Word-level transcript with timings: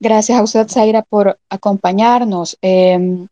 Gracias 0.00 0.38
a 0.38 0.42
usted, 0.42 0.66
Zaira, 0.68 1.02
por 1.02 1.38
acompañarnos. 1.50 2.56
Eh, 2.62 3.26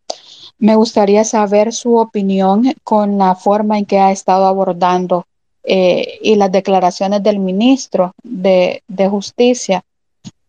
me 0.59 0.77
gustaría 0.77 1.25
saber 1.25 1.73
su 1.73 1.97
opinión 1.97 2.75
con 2.85 3.17
la 3.17 3.35
forma 3.35 3.79
en 3.79 3.87
que 3.87 3.98
ha 3.98 4.12
estado 4.12 4.46
abordando 4.46 5.24
eh, 5.64 6.18
y 6.22 6.34
las 6.34 6.52
declaraciones 6.52 7.22
del 7.22 7.38
ministro 7.38 8.12
de, 8.22 8.82
Justicia 9.10 9.82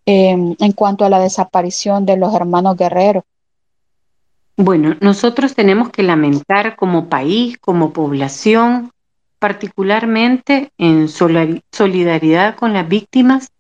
eh, 0.05 0.55
en 0.59 0.71
cuanto 0.73 1.05
a 1.05 1.09
la 1.09 1.19
desaparición 1.19 2.05
de 2.05 2.17
los 2.17 2.33
hermanos 2.33 2.75
Guerrero. 2.75 3.23
Bueno, 4.57 4.97
nosotros 4.99 5.55
tenemos 5.55 5.89
que 5.89 6.03
lamentar 6.03 6.75
como 6.75 7.07
país, 7.07 7.57
como 7.59 7.93
población, 7.93 8.91
particularmente 9.39 10.71
en 10.77 11.07
solidaridad 11.07 12.55
con 12.55 12.73
las 12.73 12.89
víctimas, 12.89 13.51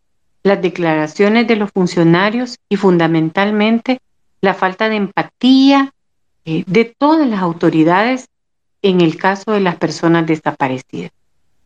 las 0.43 0.61
declaraciones 0.61 1.47
de 1.47 1.55
los 1.55 1.71
funcionarios 1.71 2.57
y 2.69 2.77
fundamentalmente 2.77 3.99
la 4.41 4.53
falta 4.53 4.89
de 4.89 4.95
empatía 4.95 5.93
eh, 6.45 6.63
de 6.65 6.85
todas 6.85 7.27
las 7.27 7.41
autoridades 7.41 8.27
en 8.81 9.01
el 9.01 9.17
caso 9.17 9.51
de 9.51 9.59
las 9.59 9.75
personas 9.75 10.25
desaparecidas. 10.25 11.11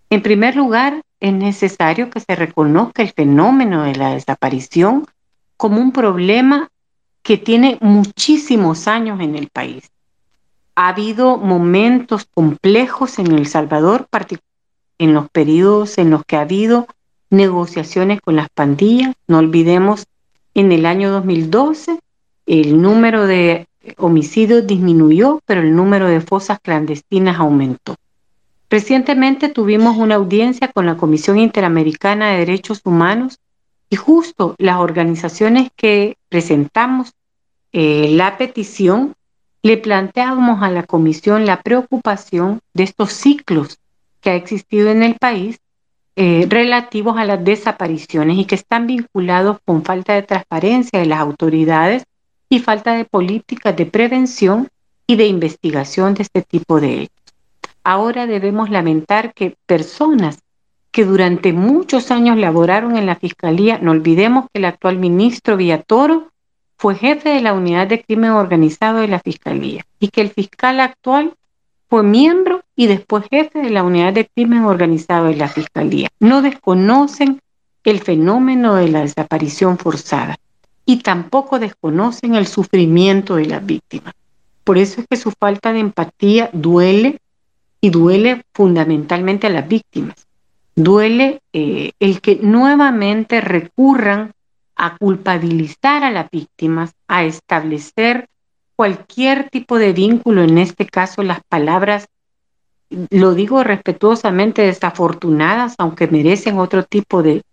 En 0.09 0.21
primer 0.21 0.55
lugar, 0.55 1.01
es 1.19 1.33
necesario 1.33 2.09
que 2.09 2.19
se 2.19 2.35
reconozca 2.35 3.01
el 3.01 3.11
fenómeno 3.11 3.83
de 3.83 3.95
la 3.95 4.13
desaparición 4.13 5.05
como 5.57 5.79
un 5.79 5.91
problema 5.91 6.69
que 7.21 7.37
tiene 7.37 7.77
muchísimos 7.81 8.87
años 8.87 9.21
en 9.21 9.35
el 9.35 9.47
país. 9.47 9.89
Ha 10.75 10.89
habido 10.89 11.37
momentos 11.37 12.27
complejos 12.33 13.19
en 13.19 13.31
El 13.31 13.47
Salvador, 13.47 14.07
en 14.97 15.13
los 15.13 15.29
periodos 15.29 15.97
en 15.97 16.09
los 16.09 16.25
que 16.25 16.35
ha 16.35 16.41
habido 16.41 16.87
negociaciones 17.33 18.21
con 18.21 18.35
las 18.35 18.49
pandillas. 18.49 19.13
No 19.27 19.39
olvidemos, 19.39 20.05
en 20.53 20.71
el 20.71 20.85
año 20.85 21.11
2012 21.11 21.99
el 22.45 22.81
número 22.81 23.25
de 23.25 23.67
homicidios 23.97 24.65
disminuyó, 24.67 25.41
pero 25.45 25.61
el 25.61 25.75
número 25.75 26.07
de 26.07 26.21
fosas 26.21 26.59
clandestinas 26.61 27.39
aumentó. 27.39 27.95
Recientemente 28.69 29.49
tuvimos 29.49 29.97
una 29.97 30.15
audiencia 30.15 30.67
con 30.69 30.85
la 30.85 30.97
Comisión 30.97 31.37
Interamericana 31.37 32.31
de 32.31 32.39
Derechos 32.39 32.81
Humanos 32.83 33.39
y 33.89 33.95
justo 33.95 34.55
las 34.57 34.77
organizaciones 34.77 35.69
que 35.75 36.17
presentamos 36.29 37.13
eh, 37.71 38.09
la 38.11 38.37
petición 38.37 39.13
le 39.61 39.77
planteábamos 39.77 40.61
a 40.61 40.69
la 40.69 40.83
comisión 40.83 41.45
la 41.45 41.61
preocupación 41.61 42.59
de 42.73 42.83
estos 42.83 43.13
ciclos 43.13 43.79
que 44.21 44.31
ha 44.31 44.35
existido 44.35 44.89
en 44.89 45.03
el 45.03 45.15
país 45.15 45.59
eh, 46.15 46.45
relativos 46.47 47.17
a 47.17 47.25
las 47.25 47.43
desapariciones 47.43 48.37
y 48.37 48.45
que 48.45 48.55
están 48.55 48.85
vinculados 48.87 49.57
con 49.65 49.83
falta 49.83 50.13
de 50.13 50.21
transparencia 50.23 50.99
de 50.99 51.07
las 51.07 51.19
autoridades 51.19 52.03
y 52.49 52.59
falta 52.59 52.93
de 52.93 53.05
políticas 53.05 53.75
de 53.75 53.87
prevención 53.87 54.69
y 55.07 55.15
de 55.15 55.25
investigación 55.25 56.13
de 56.13 56.23
este 56.23 56.43
tipo 56.43 56.79
de 56.79 57.01
hechos. 57.01 57.33
Ahora 57.83 58.27
debemos 58.27 58.69
lamentar 58.69 59.33
que 59.33 59.57
personas 59.65 60.39
que 60.91 61.03
durante 61.03 61.51
muchos 61.53 62.11
años 62.11 62.37
laboraron 62.37 62.95
en 62.95 63.07
la 63.07 63.15
Fiscalía, 63.15 63.79
no 63.79 63.91
olvidemos 63.91 64.45
que 64.53 64.59
el 64.59 64.65
actual 64.65 64.99
ministro 64.99 65.57
Villatoro 65.57 66.29
fue 66.77 66.95
jefe 66.95 67.29
de 67.29 67.41
la 67.41 67.53
unidad 67.53 67.87
de 67.87 68.03
crimen 68.03 68.31
organizado 68.31 68.99
de 68.99 69.07
la 69.07 69.19
Fiscalía 69.19 69.83
y 69.99 70.09
que 70.09 70.21
el 70.21 70.29
fiscal 70.29 70.79
actual 70.79 71.33
fue 71.89 72.03
miembro 72.03 72.62
y 72.75 72.87
después 72.87 73.25
jefe 73.29 73.59
de 73.59 73.69
la 73.69 73.83
unidad 73.83 74.13
de 74.13 74.27
crimen 74.27 74.65
organizado 74.65 75.27
de 75.27 75.35
la 75.35 75.47
Fiscalía. 75.47 76.09
No 76.19 76.41
desconocen 76.41 77.39
el 77.83 77.99
fenómeno 77.99 78.75
de 78.75 78.89
la 78.89 79.01
desaparición 79.01 79.77
forzada 79.77 80.37
y 80.85 80.97
tampoco 80.97 81.59
desconocen 81.59 82.35
el 82.35 82.47
sufrimiento 82.47 83.35
de 83.35 83.45
las 83.45 83.65
víctimas. 83.65 84.13
Por 84.63 84.77
eso 84.77 85.01
es 85.01 85.07
que 85.09 85.17
su 85.17 85.31
falta 85.31 85.73
de 85.73 85.79
empatía 85.79 86.49
duele 86.53 87.19
y 87.81 87.89
duele 87.89 88.43
fundamentalmente 88.53 89.47
a 89.47 89.49
las 89.49 89.67
víctimas. 89.67 90.15
Duele 90.75 91.41
eh, 91.51 91.91
el 91.99 92.21
que 92.21 92.39
nuevamente 92.41 93.41
recurran 93.41 94.31
a 94.75 94.97
culpabilizar 94.97 96.03
a 96.03 96.11
las 96.11 96.29
víctimas, 96.31 96.93
a 97.07 97.25
establecer 97.25 98.27
cualquier 98.75 99.49
tipo 99.49 99.77
de 99.77 99.93
vínculo, 99.93 100.43
en 100.43 100.57
este 100.57 100.85
caso 100.87 101.21
las 101.23 101.41
palabras, 101.47 102.07
lo 103.09 103.33
digo 103.33 103.63
respetuosamente, 103.63 104.63
desafortunadas, 104.63 105.75
aunque 105.77 106.07
merecen 106.07 106.57
otro 106.57 106.83
tipo 106.83 107.23
de, 107.23 107.43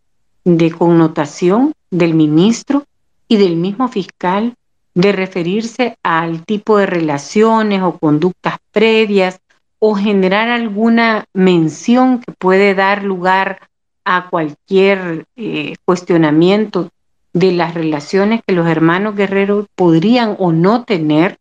de 0.45 0.71
connotación 0.71 1.73
del 1.91 2.15
ministro, 2.15 2.85
y 3.31 3.37
del 3.37 3.57
mismo 3.57 3.89
fiscal 3.89 4.55
de 4.93 5.13
referirse 5.13 5.97
al 6.03 6.45
tipo 6.45 6.77
de 6.79 6.87
relaciones 6.87 7.81
o 7.81 7.97
conductas 7.97 8.57
previas 8.73 9.41
o 9.79 9.95
generar 9.95 10.49
alguna 10.49 11.25
mención 11.33 12.19
que 12.19 12.33
puede 12.33 12.75
dar 12.75 13.05
lugar 13.05 13.61
a 14.05 14.29
cualquier 14.29 15.27
eh, 15.37 15.77
cuestionamiento 15.85 16.91
de 17.33 17.53
las 17.53 17.75
relaciones 17.75 18.41
que 18.45 18.53
los 18.53 18.67
hermanos 18.67 19.15
guerreros 19.15 19.67
podrían 19.77 20.35
o 20.41 20.51
no 20.51 20.83
tener, 20.83 21.39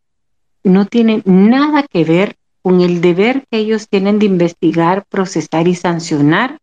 no 0.62 0.86
tiene 0.86 1.22
nada 1.24 1.82
que 1.82 2.04
ver 2.04 2.36
con 2.62 2.80
el 2.80 3.00
deber 3.00 3.44
que 3.50 3.58
ellos 3.58 3.88
tienen 3.88 4.18
de 4.18 4.26
investigar, 4.26 5.04
procesar 5.08 5.68
y 5.68 5.74
sancionar 5.74 6.58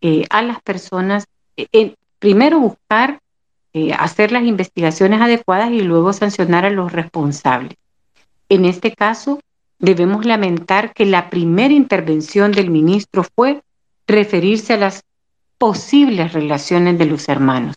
eh, 0.00 0.24
a 0.30 0.42
las 0.42 0.60
personas. 0.62 1.26
Eh, 1.56 1.94
primero 2.18 2.58
buscar 2.58 3.20
eh, 3.74 3.92
hacer 3.92 4.32
las 4.32 4.44
investigaciones 4.44 5.20
adecuadas 5.20 5.70
y 5.70 5.80
luego 5.80 6.12
sancionar 6.12 6.64
a 6.64 6.70
los 6.70 6.92
responsables. 6.92 7.76
En 8.48 8.64
este 8.64 8.92
caso, 8.92 9.40
debemos 9.78 10.24
lamentar 10.24 10.92
que 10.92 11.06
la 11.06 11.30
primera 11.30 11.74
intervención 11.74 12.50
del 12.52 12.70
ministro 12.70 13.24
fue 13.36 13.62
referirse 14.06 14.74
a 14.74 14.78
las 14.78 15.04
posibles 15.58 16.32
relaciones 16.32 16.98
de 16.98 17.06
los 17.06 17.28
hermanos. 17.28 17.76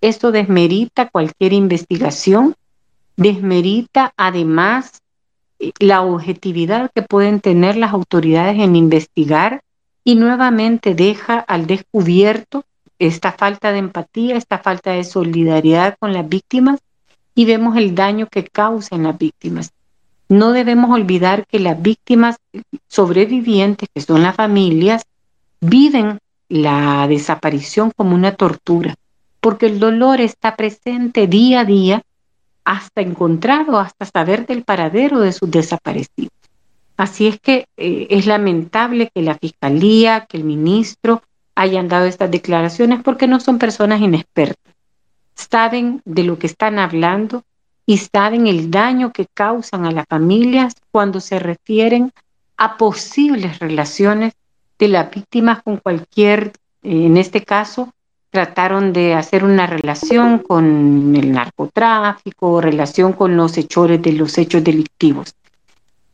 Esto 0.00 0.30
desmerita 0.30 1.08
cualquier 1.08 1.52
investigación, 1.52 2.54
desmerita 3.16 4.12
además 4.16 5.02
la 5.78 6.02
objetividad 6.02 6.90
que 6.94 7.02
pueden 7.02 7.40
tener 7.40 7.76
las 7.76 7.92
autoridades 7.92 8.58
en 8.58 8.76
investigar 8.76 9.62
y 10.04 10.14
nuevamente 10.14 10.94
deja 10.94 11.38
al 11.38 11.66
descubierto 11.66 12.64
esta 12.98 13.32
falta 13.32 13.72
de 13.72 13.78
empatía, 13.78 14.36
esta 14.36 14.58
falta 14.58 14.92
de 14.92 15.04
solidaridad 15.04 15.96
con 15.98 16.12
las 16.12 16.28
víctimas 16.28 16.80
y 17.34 17.44
vemos 17.44 17.76
el 17.76 17.94
daño 17.94 18.26
que 18.26 18.44
causan 18.44 19.02
las 19.02 19.18
víctimas. 19.18 19.72
No 20.28 20.52
debemos 20.52 20.90
olvidar 20.90 21.46
que 21.46 21.60
las 21.60 21.80
víctimas 21.80 22.36
sobrevivientes, 22.88 23.88
que 23.94 24.00
son 24.00 24.22
las 24.22 24.34
familias, 24.34 25.02
viven 25.60 26.18
la 26.48 27.06
desaparición 27.08 27.92
como 27.94 28.14
una 28.14 28.34
tortura, 28.34 28.94
porque 29.40 29.66
el 29.66 29.78
dolor 29.78 30.20
está 30.20 30.56
presente 30.56 31.26
día 31.26 31.60
a 31.60 31.64
día 31.64 32.02
hasta 32.66 33.00
encontrar 33.00 33.70
hasta 33.78 34.04
saber 34.04 34.44
del 34.44 34.64
paradero 34.64 35.20
de 35.20 35.32
sus 35.32 35.48
desaparecidos. 35.48 36.32
Así 36.96 37.28
es 37.28 37.38
que 37.40 37.68
eh, 37.76 38.08
es 38.10 38.26
lamentable 38.26 39.08
que 39.14 39.22
la 39.22 39.36
Fiscalía, 39.36 40.26
que 40.28 40.36
el 40.36 40.42
ministro 40.44 41.22
hayan 41.54 41.88
dado 41.88 42.06
estas 42.06 42.30
declaraciones 42.30 43.02
porque 43.04 43.28
no 43.28 43.38
son 43.38 43.58
personas 43.58 44.00
inexpertas. 44.00 44.74
Saben 45.34 46.02
de 46.04 46.24
lo 46.24 46.40
que 46.40 46.48
están 46.48 46.80
hablando 46.80 47.44
y 47.86 47.98
saben 47.98 48.48
el 48.48 48.68
daño 48.68 49.12
que 49.12 49.26
causan 49.32 49.86
a 49.86 49.92
las 49.92 50.06
familias 50.08 50.74
cuando 50.90 51.20
se 51.20 51.38
refieren 51.38 52.10
a 52.56 52.76
posibles 52.78 53.60
relaciones 53.60 54.32
de 54.76 54.88
las 54.88 55.08
víctimas 55.08 55.62
con 55.62 55.76
cualquier, 55.76 56.52
en 56.82 57.16
este 57.16 57.44
caso, 57.44 57.92
trataron 58.36 58.92
de 58.92 59.14
hacer 59.14 59.44
una 59.44 59.66
relación 59.66 60.40
con 60.40 61.16
el 61.16 61.32
narcotráfico 61.32 62.60
relación 62.60 63.14
con 63.14 63.34
los 63.34 63.56
hechores 63.56 64.02
de 64.02 64.12
los 64.12 64.36
hechos 64.36 64.62
delictivos. 64.62 65.34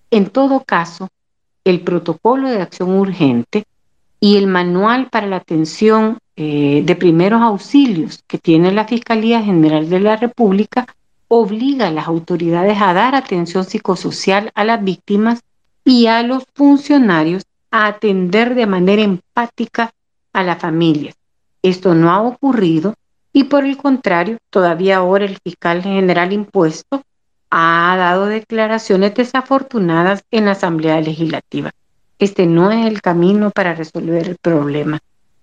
En 0.09 0.31
todo 0.31 0.61
caso, 0.61 1.09
el 1.65 1.81
protocolo 1.81 2.49
de 2.49 2.63
acción 2.63 2.91
urgente 2.91 3.65
y 4.21 4.37
el 4.37 4.47
manual 4.47 5.09
para 5.11 5.27
la 5.27 5.39
atención 5.39 6.19
eh, 6.37 6.83
de 6.85 6.95
primeros 6.95 7.43
auxilios 7.43 8.23
que 8.29 8.39
tiene 8.39 8.71
la 8.71 8.87
Fiscalía 8.87 9.43
General 9.43 9.91
de 9.91 9.99
la 9.99 10.15
República 10.15 10.87
obliga 11.27 11.89
a 11.89 11.91
las 11.91 12.07
autoridades 12.07 12.81
a 12.81 12.95
dar 12.95 13.17
atención 13.17 13.65
psicosocial 13.65 14.53
a 14.55 14.63
las 14.63 14.85
víctimas 14.85 15.41
y 15.85 16.07
a 16.07 16.23
los 16.23 16.45
funcionarios 16.55 17.43
a 17.73 17.87
atender 17.87 18.55
de 18.55 18.67
manera 18.67 19.03
empática 19.03 19.91
a 20.33 20.45
las 20.45 20.61
familias. 20.61 21.17
Esto 21.63 21.95
no 21.95 22.11
ha 22.11 22.21
ocurrido 22.21 22.95
y 23.33 23.45
por 23.45 23.65
el 23.65 23.77
contrario, 23.77 24.39
todavía 24.51 24.99
ahora 24.99 25.25
el 25.25 25.39
fiscal 25.39 25.83
general 25.83 26.33
impuesto 26.33 27.03
ha 27.51 27.95
dado 27.97 28.27
declaraciones 28.27 29.15
desafortunadas 29.15 30.25
en 30.31 30.47
la 30.47 30.53
Asamblea 30.53 31.01
Legislativa. 31.01 31.71
Este 32.19 32.47
no 32.47 32.71
es 32.71 32.87
el 32.87 33.01
camino 33.01 33.51
para 33.51 33.75
resolver 33.75 34.29
el 34.29 34.37
problema. 34.37 34.99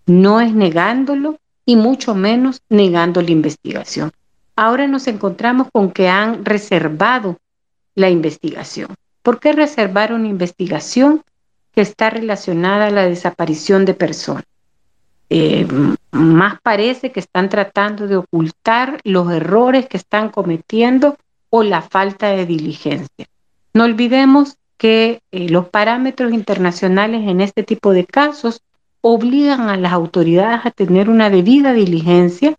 No 0.06 0.40
es 0.42 0.54
negándolo 0.54 1.38
y 1.66 1.76
mucho 1.76 2.16
menos 2.16 2.62
negando 2.70 3.22
la 3.22 3.32
investigación. 3.32 4.12
ahora 4.56 4.88
nos 4.88 5.08
encontramos 5.08 5.68
con 5.72 5.92
que 5.92 6.10
han 6.10 6.44
reservado 6.44 7.38
la 7.96 8.10
investigación. 8.10 8.90
¿Por 9.24 9.40
qué 9.40 9.54
reservar 9.54 10.12
una 10.12 10.28
investigación 10.28 11.22
que 11.74 11.82
está 11.82 12.10
relacionada 12.10 12.88
a 12.88 12.92
la 12.92 13.06
desaparición 13.06 13.86
de 13.86 13.94
personas? 13.94 14.44
Eh, 15.30 15.68
más 16.12 16.60
parece 16.62 17.12
que 17.12 17.20
están 17.20 17.50
tratando 17.50 18.08
de 18.08 18.18
ocultar 18.18 19.00
los 19.04 19.32
errores 19.32 19.88
que 19.88 19.98
están 19.98 20.30
cometiendo 20.30 21.18
o 21.50 21.64
la 21.64 21.82
falta 21.82 22.30
de 22.30 22.46
diligencia. 22.46 23.28
No 23.74 23.84
olvidemos 23.84 24.58
que 24.78 25.22
eh, 25.32 25.50
los 25.50 25.68
parámetros 25.68 26.34
internacionales 26.34 27.28
en 27.28 27.42
este 27.42 27.64
tipo 27.64 27.92
de 27.92 28.06
casos 28.06 28.62
obligan 29.02 29.70
a 29.70 29.78
las 29.78 29.94
autoridades 29.94 30.66
a 30.66 30.72
tener 30.72 31.10
una 31.10 31.30
debida 31.30 31.74
diligencia 31.74 32.56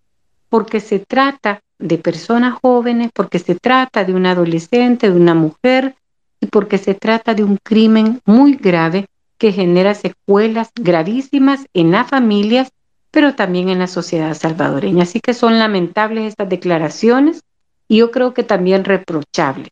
porque 0.49 0.81
se 0.81 0.99
trata 0.99 1.61
de 1.79 1.99
personas 1.99 2.59
jóvenes, 2.61 3.11
porque 3.15 3.39
se 3.39 3.55
trata 3.55 4.05
de 4.05 4.13
un 4.13 4.27
adolescente, 4.27 5.11
de 5.11 5.17
una 5.17 5.35
mujer 5.35 5.97
y 6.41 6.47
porque 6.47 6.79
se 6.79 6.95
trata 6.95 7.35
de 7.35 7.45
un 7.45 7.59
crimen 7.63 8.21
muy 8.25 8.55
grave 8.55 9.07
que 9.41 9.53
genera 9.53 9.95
secuelas 9.95 10.71
gravísimas 10.75 11.65
en 11.73 11.93
las 11.93 12.11
familias, 12.11 12.69
pero 13.11 13.35
también 13.35 13.71
en 13.71 13.79
la 13.79 13.87
sociedad 13.87 14.35
salvadoreña. 14.35 15.05
Así 15.05 15.19
que 15.19 15.33
son 15.33 15.59
lamentables 15.59 16.27
estas 16.27 16.51
declaraciones 16.51 17.41
y 17.89 17.97
yo 17.97 18.11
creo 18.11 18.35
que 18.35 18.43
también 18.43 18.85
reprochables. 18.85 19.71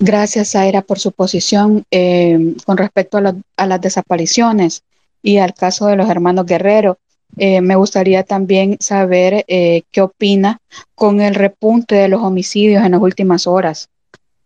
Gracias, 0.00 0.50
Zaira, 0.50 0.82
por 0.82 0.98
su 0.98 1.12
posición 1.12 1.84
eh, 1.92 2.56
con 2.66 2.76
respecto 2.76 3.18
a, 3.18 3.66
las 3.66 3.80
desapariciones 3.80 4.82
y 5.22 5.36
al 5.36 5.54
caso 5.54 5.86
de 5.86 5.94
los 5.94 6.10
hermanos 6.10 6.44
Guerrero. 6.44 6.98
Eh, 7.36 7.60
me 7.60 7.76
gustaría 7.76 8.24
también 8.24 8.78
saber 8.80 9.44
eh, 9.46 9.82
qué 9.92 10.00
opina 10.00 10.58
con 10.96 11.20
el 11.20 11.36
repunte 11.36 11.94
de 11.94 12.08
los 12.08 12.20
homicidios 12.20 12.84
en 12.84 12.92
las 12.92 13.00
últimas 13.00 13.46
horas. 13.46 13.89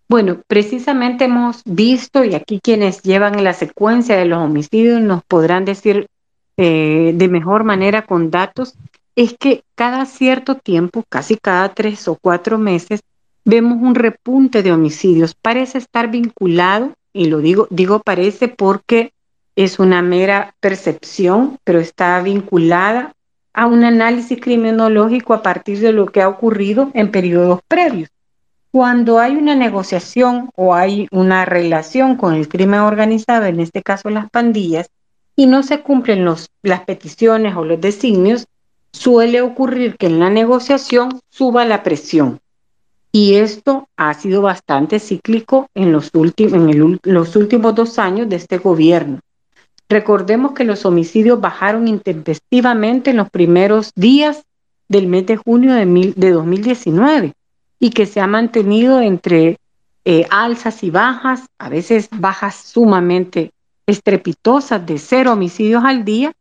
Bueno, 0.09 0.43
precisamente 0.47 1.25
hemos 1.25 1.62
visto, 1.65 2.25
y 2.25 2.35
aquí 2.35 2.61
quienes 2.62 3.03
llevan 3.03 3.43
la 3.43 3.55
secuencia 3.55 4.17
de 4.17 4.27
los 4.27 4.39
homicidios 4.39 5.01
nos 5.01 5.25
podrán 5.25 5.65
decir 5.65 6.09
de 6.56 7.29
mejor 7.31 7.65
manera 7.65 8.03
con 8.03 8.31
datos, 8.31 8.75
es 9.17 9.35
que 9.39 9.65
cada 9.75 10.06
cierto 10.06 10.56
tiempo, 10.56 11.05
casi 11.09 11.37
cada 11.37 11.75
tres 11.75 12.06
o 12.06 12.17
cuatro 12.21 12.59
meses, 12.59 13.01
vemos 13.45 13.79
un 13.81 13.95
repunte 13.95 14.62
de 14.62 14.73
homicidios. 14.73 15.35
Parece 15.35 15.79
estar 15.79 16.11
vinculado, 16.11 16.93
y 17.12 17.27
lo 17.27 17.39
digo, 17.39 17.67
digo 17.71 18.00
parece 18.00 18.49
porque 18.49 19.12
es 19.57 19.79
una 19.79 20.03
mera 20.03 20.55
percepción, 20.61 21.59
pero 21.65 21.81
está 21.81 22.21
vinculada 22.23 23.15
a 23.53 23.67
un 23.67 23.85
análisis 23.85 24.41
criminológico 24.41 25.33
a 25.33 25.43
partir 25.43 25.79
de 25.79 25.93
lo 25.93 26.07
que 26.07 26.23
ha 26.23 26.29
ocurrido 26.29 26.91
en 26.93 27.11
periodos 27.11 27.61
previos. 27.69 28.11
Cuando 28.75 29.21
hay 29.21 29.37
una 29.37 29.55
negociación 29.55 30.50
o 30.56 30.75
hay 30.75 31.06
una 31.12 31.44
relación 31.44 32.17
con 32.17 32.35
el 32.35 32.49
crimen 32.49 32.81
organizado, 32.81 33.44
en 33.44 33.61
este 33.61 33.82
caso 33.82 34.11
las 34.11 34.29
pandillas, 34.29 34.91
y 35.37 35.47
no 35.47 35.62
se 35.62 35.82
cumplen 35.82 36.25
las 36.25 36.81
peticiones 36.85 37.55
o 37.55 37.65
los 37.65 37.81
designios, 37.81 38.49
suele 38.93 39.43
ocurrir 39.43 39.97
que 39.97 40.06
en 40.06 40.19
la 40.19 40.29
negociación 40.29 41.21
suba 41.31 41.65
la 41.65 41.85
presión 41.85 42.41
y 43.12 43.37
esto 43.37 43.88
ha 43.97 44.12
sido 44.15 44.43
bastante 44.43 44.99
cíclico 44.99 45.69
en 45.76 45.93
los, 45.93 46.11
los 47.05 47.37
últimos 47.37 47.75
dos 47.76 48.00
años 48.00 48.29
de 48.29 48.35
este 48.35 48.59
gobierno. 48.59 49.21
Recordemos 49.88 50.50
que 50.50 50.65
los 50.65 50.85
homicidios 50.85 51.41
bajaron 51.41 51.87
intempestivamente 51.87 53.11
en 53.11 53.19
los 53.19 53.31
primeros 53.31 53.93
días 53.94 54.43
del 54.88 55.06
mes 55.06 55.26
de 55.26 55.37
junio 55.37 55.75
de, 55.75 56.12
de 56.17 56.31
2019 56.32 57.35
y 57.85 57.91
que 57.91 58.07
se 58.07 58.19
ha 58.19 58.27
mantenido 58.27 59.03
entre 59.03 59.59
eh, 60.07 60.27
alzas 60.31 60.83
y 60.83 60.89
bajas, 60.89 61.43
a 61.59 61.69
veces 61.69 62.09
bajas 62.11 62.55
sumamente 62.55 63.53
estrepitosas 63.87 64.87
de 64.87 64.97
cero 64.97 65.35
homicidios 65.35 65.85
al 65.85 66.03
día 66.03 66.33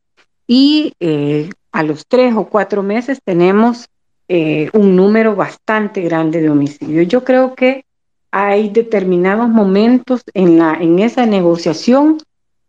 y 0.47 0.93
eh, 1.01 1.49
a 1.73 1.83
los 1.83 2.07
tres 2.07 2.33
o 2.37 2.45
cuatro 2.45 2.81
meses 2.81 3.19
tenemos 3.21 3.89
eh, 4.29 4.69
un 4.71 4.95
número 4.95 5.35
bastante 5.35 5.99
grande 5.99 6.39
de 6.39 6.49
homicidios. 6.49 7.09
Yo 7.09 7.25
creo 7.25 7.55
que 7.55 7.83
hay 8.31 8.69
determinados 8.69 9.49
momentos 9.49 10.21
en, 10.33 10.59
la, 10.59 10.75
en 10.75 10.99
esa 10.99 11.25
negociación 11.25 12.19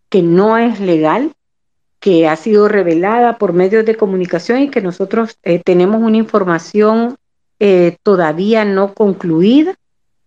que 0.09 0.21
no 0.21 0.59
es 0.59 0.81
legal, 0.81 1.31
que 2.01 2.27
ha 2.27 2.35
sido 2.35 2.67
revelada 2.67 3.39
por 3.39 3.53
medios 3.53 3.85
de 3.85 3.97
comunicación 3.97 4.63
y 4.63 4.69
que 4.69 4.81
nosotros 4.81 5.39
eh, 5.45 5.63
tenemos 5.65 6.03
una 6.03 6.17
información 6.17 7.15
eh, 7.61 7.97
todavía 8.03 8.65
no 8.65 8.95
concluida. 8.95 9.75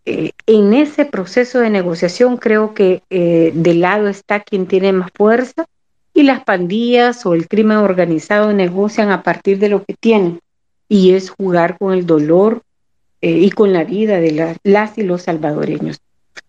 en 0.06 0.74
ese 0.74 1.03
proceso 1.03 1.59
de 1.59 1.69
negociación 1.69 2.38
creo 2.38 2.74
que 2.74 3.03
de 3.09 3.74
lado 3.74 4.07
está 4.07 4.39
quien 4.39 4.65
tiene 4.65 4.94
más 4.94 5.12
fuerza 5.13 5.65
y 6.13 6.24
las 6.24 6.44
pandillas 6.44 7.25
o 7.25 7.35
el 7.35 7.47
crimen 7.47 7.77
organizado 7.77 8.51
negocian 8.51 9.12
a 9.12 9.21
partir 9.21 9.59
de 9.59 9.69
lo 9.69 9.83
que 9.83 9.94
tienen 9.94 10.39
y 10.89 11.12
es 11.12 11.29
jugar 11.29 11.77
con 11.77 11.94
el 11.94 12.07
dolor 12.07 12.63
eh, 13.21 13.38
y 13.38 13.51
con 13.51 13.74
la 13.74 13.83
vida 13.83 14.19
de 14.19 14.57
las 14.63 14.97
y 14.97 15.03
los 15.03 15.24
salvadoreños. 15.24 16.00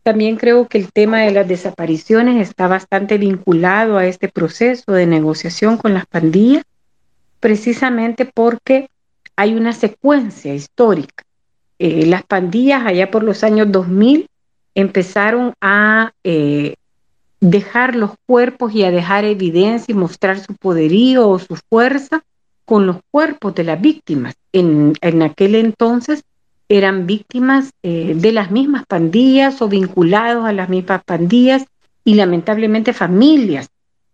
También 0.03 0.37
creo 0.37 0.69
que 0.69 0.79
el 0.79 0.93
tema 0.93 1.21
de 1.21 1.33
las 1.33 1.47
desapariciones 1.47 2.49
está 2.49 2.67
bastante 2.67 3.19
vinculado 3.19 3.99
a 3.99 4.07
este 4.07 4.29
proceso 4.29 4.93
de 4.93 5.07
negociación 5.07 5.77
con 5.77 5.93
las 5.93 6.07
pandillas, 6.07 6.65
precisamente 7.41 8.25
porque 8.25 8.89
hay 9.39 9.55
una 9.55 9.73
secuencia 9.73 10.53
histórica. 10.53 11.25
Eh, 11.79 12.07
las 12.07 12.25
pandillas 12.25 12.85
allá 12.85 13.09
por 13.09 13.23
los 13.23 13.45
años 13.45 13.71
2000 13.71 14.27
empezaron 14.75 15.55
a 15.61 16.11
eh, 16.25 16.75
dejar 17.41 17.95
los 17.95 18.11
cuerpos 18.27 18.75
y 18.75 18.83
a 18.83 18.91
dejar 18.91 19.25
evidencia 19.25 19.93
y 19.93 19.95
mostrar 19.95 20.41
su 20.41 20.57
poderío 20.57 21.29
o 21.29 21.39
su 21.39 21.55
fuerza 21.55 22.25
con 22.65 22.89
los 22.89 22.97
cuerpos 23.13 23.55
de 23.55 23.63
las 23.63 23.81
víctimas. 23.81 24.35
En, 24.53 24.95
aquel 25.23 25.55
entonces 25.55 26.25
eran 26.69 27.07
víctimas 27.07 27.71
eh, 27.85 28.15
de 28.17 28.33
las 28.33 28.51
mismas 28.51 28.87
pandillas 28.89 29.63
o 29.63 29.69
vinculados 29.69 30.47
a 30.47 30.53
las 30.53 30.69
mismas 30.69 31.05
pandillas 31.05 31.65
y 32.05 32.15
lamentablemente 32.15 32.93
familias 32.93 33.69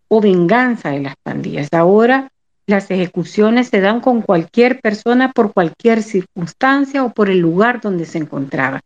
o 0.08 0.20
venganza 0.20 0.90
de 0.90 1.00
las 1.00 1.14
pandillas. 1.22 1.72
Ahora 1.72 2.30
las 2.66 2.90
ejecuciones 2.90 3.68
se 3.68 3.80
dan 3.80 4.00
con 4.00 4.22
cualquier 4.22 4.80
persona 4.80 5.32
por 5.32 5.52
cualquier 5.52 6.02
circunstancia 6.02 7.04
o 7.04 7.10
por 7.10 7.30
el 7.30 7.38
lugar 7.38 7.80
donde 7.80 8.06
se 8.06 8.18
encontraba. 8.18 8.80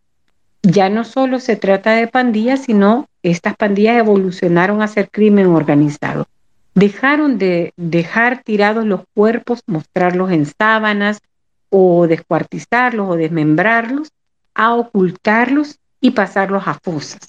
Ya 0.62 0.88
no 0.88 1.04
solo 1.04 1.38
se 1.38 1.56
trata 1.56 1.92
de 1.92 2.08
pandillas, 2.08 2.64
sino 2.64 3.08
estas 3.22 3.56
pandillas 3.56 3.98
evolucionaron 3.98 4.82
a 4.82 4.88
ser 4.88 5.08
crimen 5.10 5.46
organizado 5.46 6.26
dejaron 6.78 7.38
de 7.38 7.72
dejar 7.76 8.42
tirados 8.44 8.86
los 8.86 9.00
cuerpos, 9.14 9.62
mostrarlos 9.66 10.30
en 10.30 10.46
sábanas 10.46 11.20
o 11.70 12.06
descuartizarlos 12.06 13.10
o 13.10 13.16
desmembrarlos, 13.16 14.12
a 14.54 14.74
ocultarlos 14.74 15.78
y 16.00 16.12
pasarlos 16.12 16.62
a 16.66 16.74
fosas. 16.74 17.20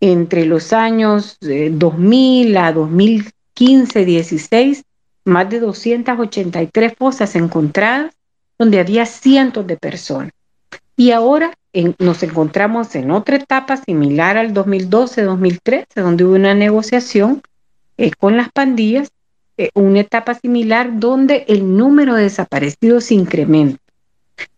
Entre 0.00 0.46
los 0.46 0.72
años 0.72 1.36
2000 1.40 2.56
eh, 2.56 2.58
a 2.58 2.74
2015-16, 2.74 4.82
más 5.30 5.48
de 5.48 5.60
283 5.60 6.92
fosas 6.98 7.34
encontradas 7.36 8.12
donde 8.58 8.80
había 8.80 9.06
cientos 9.06 9.66
de 9.66 9.78
personas. 9.78 10.32
Y 10.96 11.12
ahora 11.12 11.54
nos 11.98 12.22
encontramos 12.22 12.94
en 12.94 13.10
otra 13.10 13.36
etapa 13.36 13.78
similar 13.78 14.36
al 14.36 14.52
2012-2013, 14.52 15.86
donde 15.94 16.24
hubo 16.24 16.34
una 16.34 16.54
negociación 16.54 17.40
eh, 17.96 18.10
con 18.18 18.36
las 18.36 18.50
pandillas, 18.50 19.10
eh, 19.56 19.70
una 19.74 20.00
etapa 20.00 20.34
similar 20.34 20.98
donde 20.98 21.44
el 21.48 21.76
número 21.76 22.14
de 22.16 22.24
desaparecidos 22.24 23.12
incrementa. 23.12 23.80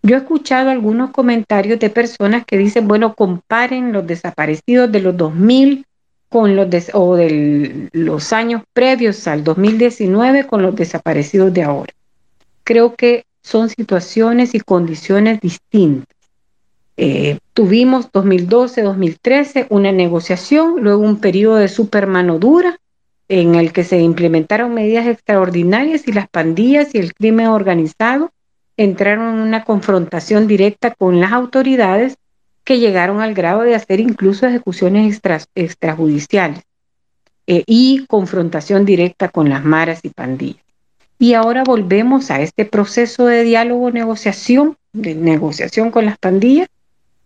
Yo 0.03 0.17
he 0.17 0.19
escuchado 0.19 0.71
algunos 0.71 1.11
comentarios 1.11 1.79
de 1.79 1.91
personas 1.91 2.45
que 2.45 2.57
dicen, 2.57 2.89
bueno, 2.89 3.15
comparen 3.15 3.93
los 3.93 4.07
desaparecidos 4.07 4.91
de 4.91 5.01
los 5.01 5.17
2000 5.17 5.87
con 6.33 6.57
los 6.57 6.67
o 6.95 7.15
de 7.15 7.89
los 7.93 8.33
años 8.33 8.63
previos 8.73 9.29
al 9.29 9.45
2019 9.45 10.47
con 10.47 10.63
los 10.63 10.75
desaparecidos 10.75 11.53
de 11.53 11.63
ahora. 11.63 11.93
Creo 12.65 12.95
que 12.95 13.27
son 13.43 13.69
situaciones 13.69 14.55
y 14.55 14.61
condiciones 14.61 15.41
distintas. 15.41 16.17
Eh, 16.97 17.39
tuvimos 17.53 18.11
2012-2013 18.13 19.67
una 19.69 19.93
negociación, 19.93 20.83
luego 20.83 21.03
un 21.03 21.21
periodo 21.21 21.57
de 21.57 21.69
super 21.69 22.07
mano 22.07 22.39
dura 22.39 22.79
en 23.29 23.55
el 23.55 23.73
que 23.73 23.85
se 23.85 24.01
implementaron 24.01 24.75
medidas 24.75 25.07
extraordinarias 25.07 26.07
y 26.09 26.13
las 26.13 26.29
pandillas 26.29 26.95
y 26.95 26.99
el 26.99 27.15
crimen 27.15 27.49
organizado 27.49 28.31
entraron 28.77 29.35
en 29.35 29.41
una 29.41 29.65
confrontación 29.65 30.47
directa 30.47 30.93
con 30.93 31.21
las 31.21 31.33
autoridades 31.33 32.17
que 32.65 32.79
llegaron 32.79 33.21
al 33.21 33.35
grado 33.35 33.63
de 33.63 33.75
hacer 33.75 34.01
incluso 34.01 34.47
ejecuciones 34.47 35.21
extrajudiciales 35.55 36.63
eh, 37.47 37.65
y 37.67 38.07
confrontación 38.07 38.85
directa 38.85 39.29
con 39.29 39.49
las 39.49 39.65
maras 39.65 40.01
y 40.05 40.11
pandillas. 40.11 40.63
Y 41.19 41.35
ahora 41.35 41.63
volvemos 41.65 42.31
a 42.31 42.41
este 42.41 42.65
proceso 42.65 43.27
de 43.27 43.45
diálogo, 43.45 43.91
negociación, 43.91 44.77
de 44.93 45.15
negociación 45.15 45.91
con 45.91 46.05
las 46.05 46.19
pandillas, 46.19 46.69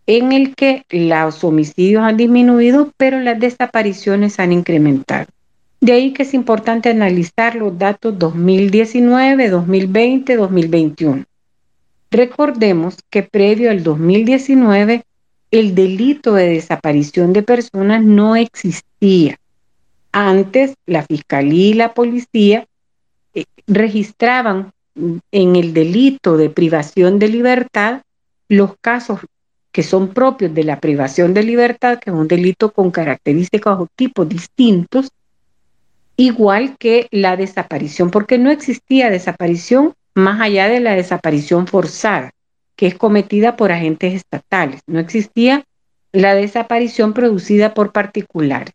en 0.07 0.33
el 0.33 0.55
que 0.55 0.85
los 0.91 1.43
homicidios 1.43 2.03
han 2.03 2.17
disminuido, 2.17 2.93
pero 2.97 3.21
las 3.21 3.41
desapariciones 3.41 4.39
han 4.39 4.53
incrementado. 4.53 5.27
De 5.81 5.93
ahí 5.93 6.13
que 6.13 6.23
es 6.23 6.35
importante 6.35 6.91
analizar 6.91 7.55
los 7.55 7.79
datos 7.79 8.19
2019, 8.19 9.49
2020, 9.49 10.37
2021. 10.37 11.25
Recordemos 12.11 12.97
que 13.11 13.23
previo 13.23 13.71
al 13.71 13.83
2019 13.83 15.03
el 15.51 15.75
delito 15.75 16.35
de 16.35 16.49
desaparición 16.49 17.33
de 17.33 17.43
personas 17.43 18.03
no 18.03 18.37
existía. 18.37 19.39
Antes 20.13 20.75
la 20.87 21.03
fiscalía 21.03 21.69
y 21.69 21.75
la 21.75 21.95
policía 21.95 22.67
eh, 23.35 23.45
registraban 23.67 24.73
en 25.31 25.57
el 25.57 25.75
delito 25.75 26.37
de 26.37 26.51
privación 26.51 27.19
de 27.19 27.29
libertad 27.29 28.03
los 28.49 28.75
casos 28.81 29.21
que 29.73 29.83
son 29.83 30.15
propios 30.15 30.55
de 30.55 30.65
la 30.65 30.81
privación 30.81 31.35
de 31.35 31.43
libertad, 31.43 31.99
que 31.99 32.09
es 32.09 32.17
un 32.17 32.29
delito 32.29 32.73
con 32.73 32.91
características 32.91 33.79
o 33.79 33.89
tipos 33.95 34.27
distintos, 34.27 35.11
igual 36.17 36.77
que 36.79 37.09
la 37.11 37.37
desaparición, 37.37 38.11
porque 38.11 38.39
no 38.39 38.51
existía 38.51 39.11
desaparición 39.11 39.93
más 40.15 40.41
allá 40.41 40.69
de 40.69 40.81
la 40.81 40.95
desaparición 40.95 41.67
forzada, 41.67 42.31
que 42.77 42.87
es 42.87 42.95
cometida 42.95 43.57
por 43.57 43.73
agentes 43.73 44.15
estatales. 44.15 44.81
No 44.87 45.01
existía 45.01 45.65
la 46.13 46.35
desaparición 46.35 47.13
producida 47.13 47.75
por 47.75 47.93
particulares. 47.93 48.75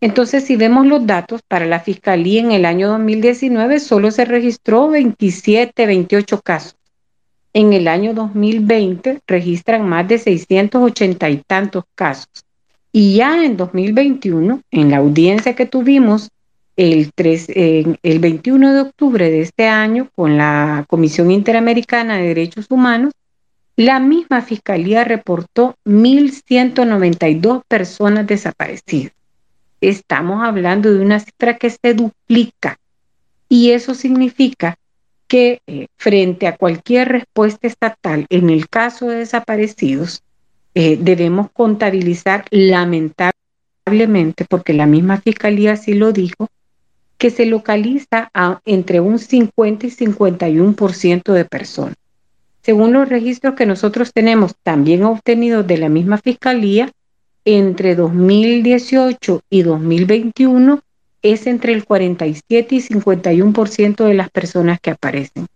Entonces, 0.00 0.44
si 0.44 0.56
vemos 0.56 0.86
los 0.86 1.06
datos, 1.06 1.40
para 1.46 1.64
la 1.64 1.80
Fiscalía 1.80 2.40
en 2.40 2.52
el 2.52 2.66
año 2.66 2.88
2019 2.88 3.80
solo 3.80 4.10
se 4.10 4.24
registró 4.24 4.88
27, 4.88 5.86
28 5.86 6.40
casos. 6.42 6.76
En 7.54 7.72
el 7.72 7.88
año 7.88 8.12
2020 8.12 9.20
registran 9.26 9.88
más 9.88 10.06
de 10.08 10.18
680 10.18 11.30
y 11.30 11.36
tantos 11.38 11.84
casos. 11.94 12.44
Y 12.92 13.16
ya 13.16 13.44
en 13.44 13.56
2021, 13.56 14.60
en 14.70 14.90
la 14.90 14.98
audiencia 14.98 15.56
que 15.56 15.66
tuvimos 15.66 16.28
el, 16.76 17.12
3, 17.14 17.46
el 18.02 18.18
21 18.18 18.74
de 18.74 18.80
octubre 18.80 19.30
de 19.30 19.40
este 19.40 19.68
año 19.68 20.10
con 20.14 20.36
la 20.36 20.84
Comisión 20.88 21.30
Interamericana 21.30 22.18
de 22.18 22.28
Derechos 22.28 22.66
Humanos, 22.70 23.14
la 23.76 23.98
misma 23.98 24.42
Fiscalía 24.42 25.04
reportó 25.04 25.76
1.192 25.84 27.62
personas 27.66 28.26
desaparecidas. 28.26 29.12
Estamos 29.80 30.44
hablando 30.44 30.92
de 30.92 31.00
una 31.00 31.18
cifra 31.18 31.56
que 31.56 31.70
se 31.70 31.94
duplica 31.94 32.78
y 33.48 33.72
eso 33.72 33.94
significa 33.94 34.76
que 35.26 35.60
eh, 35.66 35.88
frente 35.96 36.46
a 36.46 36.56
cualquier 36.56 37.08
respuesta 37.08 37.66
estatal 37.66 38.26
en 38.28 38.50
el 38.50 38.68
caso 38.68 39.08
de 39.08 39.16
desaparecidos, 39.16 40.22
eh, 40.74 40.96
debemos 41.00 41.50
contabilizar 41.52 42.44
lamentablemente, 42.50 44.44
porque 44.48 44.72
la 44.72 44.86
misma 44.86 45.20
Fiscalía 45.20 45.72
así 45.72 45.94
lo 45.94 46.12
dijo, 46.12 46.48
que 47.18 47.30
se 47.30 47.46
localiza 47.46 48.30
a 48.34 48.60
entre 48.64 49.00
un 49.00 49.18
50 49.18 49.86
y 49.86 49.90
51% 49.90 51.32
de 51.32 51.44
personas. 51.44 51.96
Según 52.64 52.94
los 52.94 53.10
registros 53.10 53.54
que 53.56 53.66
nosotros 53.66 54.14
tenemos 54.14 54.54
también 54.62 55.02
obtenidos 55.04 55.66
de 55.66 55.76
la 55.76 55.90
misma 55.90 56.16
Fiscalía, 56.16 56.90
entre 57.44 57.94
2018 57.94 59.42
y 59.50 59.62
2021 59.62 60.80
es 61.20 61.46
entre 61.46 61.74
el 61.74 61.84
47 61.84 62.74
y 62.74 62.80
51% 62.80 64.04
de 64.06 64.14
las 64.14 64.30
personas 64.30 64.80
que 64.80 64.92
aparecen. 64.92 65.46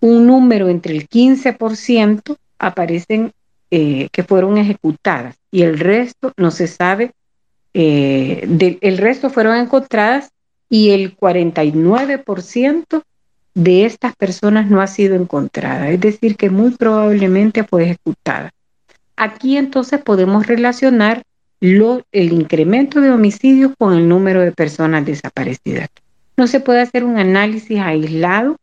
Un 0.00 0.26
número 0.26 0.70
entre 0.70 0.96
el 0.96 1.06
15% 1.06 2.36
aparecen 2.58 3.32
eh, 3.70 4.08
que 4.10 4.22
fueron 4.22 4.56
ejecutadas 4.56 5.36
y 5.50 5.64
el 5.64 5.78
resto 5.78 6.32
no 6.38 6.50
se 6.50 6.66
sabe, 6.66 7.12
eh, 7.74 8.78
el 8.80 8.96
resto 8.96 9.28
fueron 9.28 9.58
encontradas 9.58 10.30
y 10.70 10.90
el 10.90 11.14
49% 11.14 13.02
de 13.58 13.84
estas 13.84 14.14
personas 14.14 14.70
no 14.70 14.80
ha 14.80 14.86
sido 14.86 15.16
encontrada, 15.16 15.90
es 15.90 16.00
decir, 16.00 16.36
que 16.36 16.48
muy 16.48 16.70
probablemente 16.70 17.64
fue 17.64 17.86
ejecutada. 17.86 18.52
Aquí 19.16 19.56
entonces 19.56 20.00
podemos 20.00 20.46
relacionar 20.46 21.24
el 21.60 22.32
incremento 22.32 23.00
de 23.00 23.10
homicidios 23.10 23.72
con 23.76 23.94
el 23.94 24.08
número 24.08 24.42
de 24.42 24.52
personas 24.52 25.04
desaparecidas. 25.04 25.88
No 26.36 26.46
se 26.46 26.60
puede 26.60 26.82
hacer 26.82 27.02
un 27.02 27.18
análisis 27.18 27.80
aislado, 27.80 28.58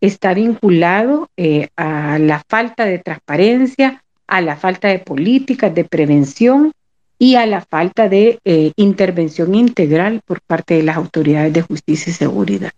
está 0.00 0.34
vinculado 0.34 1.28
eh, 1.36 1.68
a 1.76 2.18
la 2.18 2.42
falta 2.48 2.84
de 2.84 2.98
transparencia, 2.98 4.02
a 4.26 4.40
la 4.40 4.56
falta 4.56 4.88
de 4.88 4.98
políticas 4.98 5.72
de 5.72 5.84
prevención 5.84 6.72
y 7.16 7.36
a 7.36 7.46
la 7.46 7.60
falta 7.60 8.08
de 8.08 8.40
eh, 8.44 8.72
intervención 8.74 9.54
integral 9.54 10.20
por 10.26 10.40
parte 10.40 10.74
de 10.74 10.82
las 10.82 10.96
autoridades 10.96 11.52
de 11.52 11.62
justicia 11.62 12.10
y 12.10 12.14
seguridad. 12.14 12.72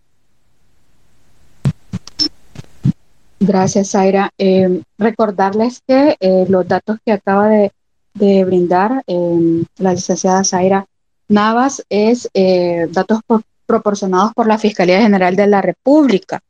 Gracias, 3.39 3.91
Zaira. 3.91 4.31
Eh, 4.37 4.81
recordarles 4.97 5.81
que 5.85 6.15
eh, 6.19 6.45
los 6.49 6.67
datos 6.67 6.97
que 7.05 7.11
acaba 7.11 7.49
de, 7.49 7.71
brindar 8.45 9.03
la 9.77 9.93
licenciada 9.93 10.45
Zaira 10.45 10.85
Navas 11.27 11.83
es 11.89 12.29
datos 12.93 13.19
por, 13.27 13.41
proporcionados 13.65 14.33
por 14.33 14.47
la 14.47 14.57
Fiscalía 14.57 15.01
General 15.01 15.35
de 15.35 15.47
la 15.47 15.61
República. 15.61 16.41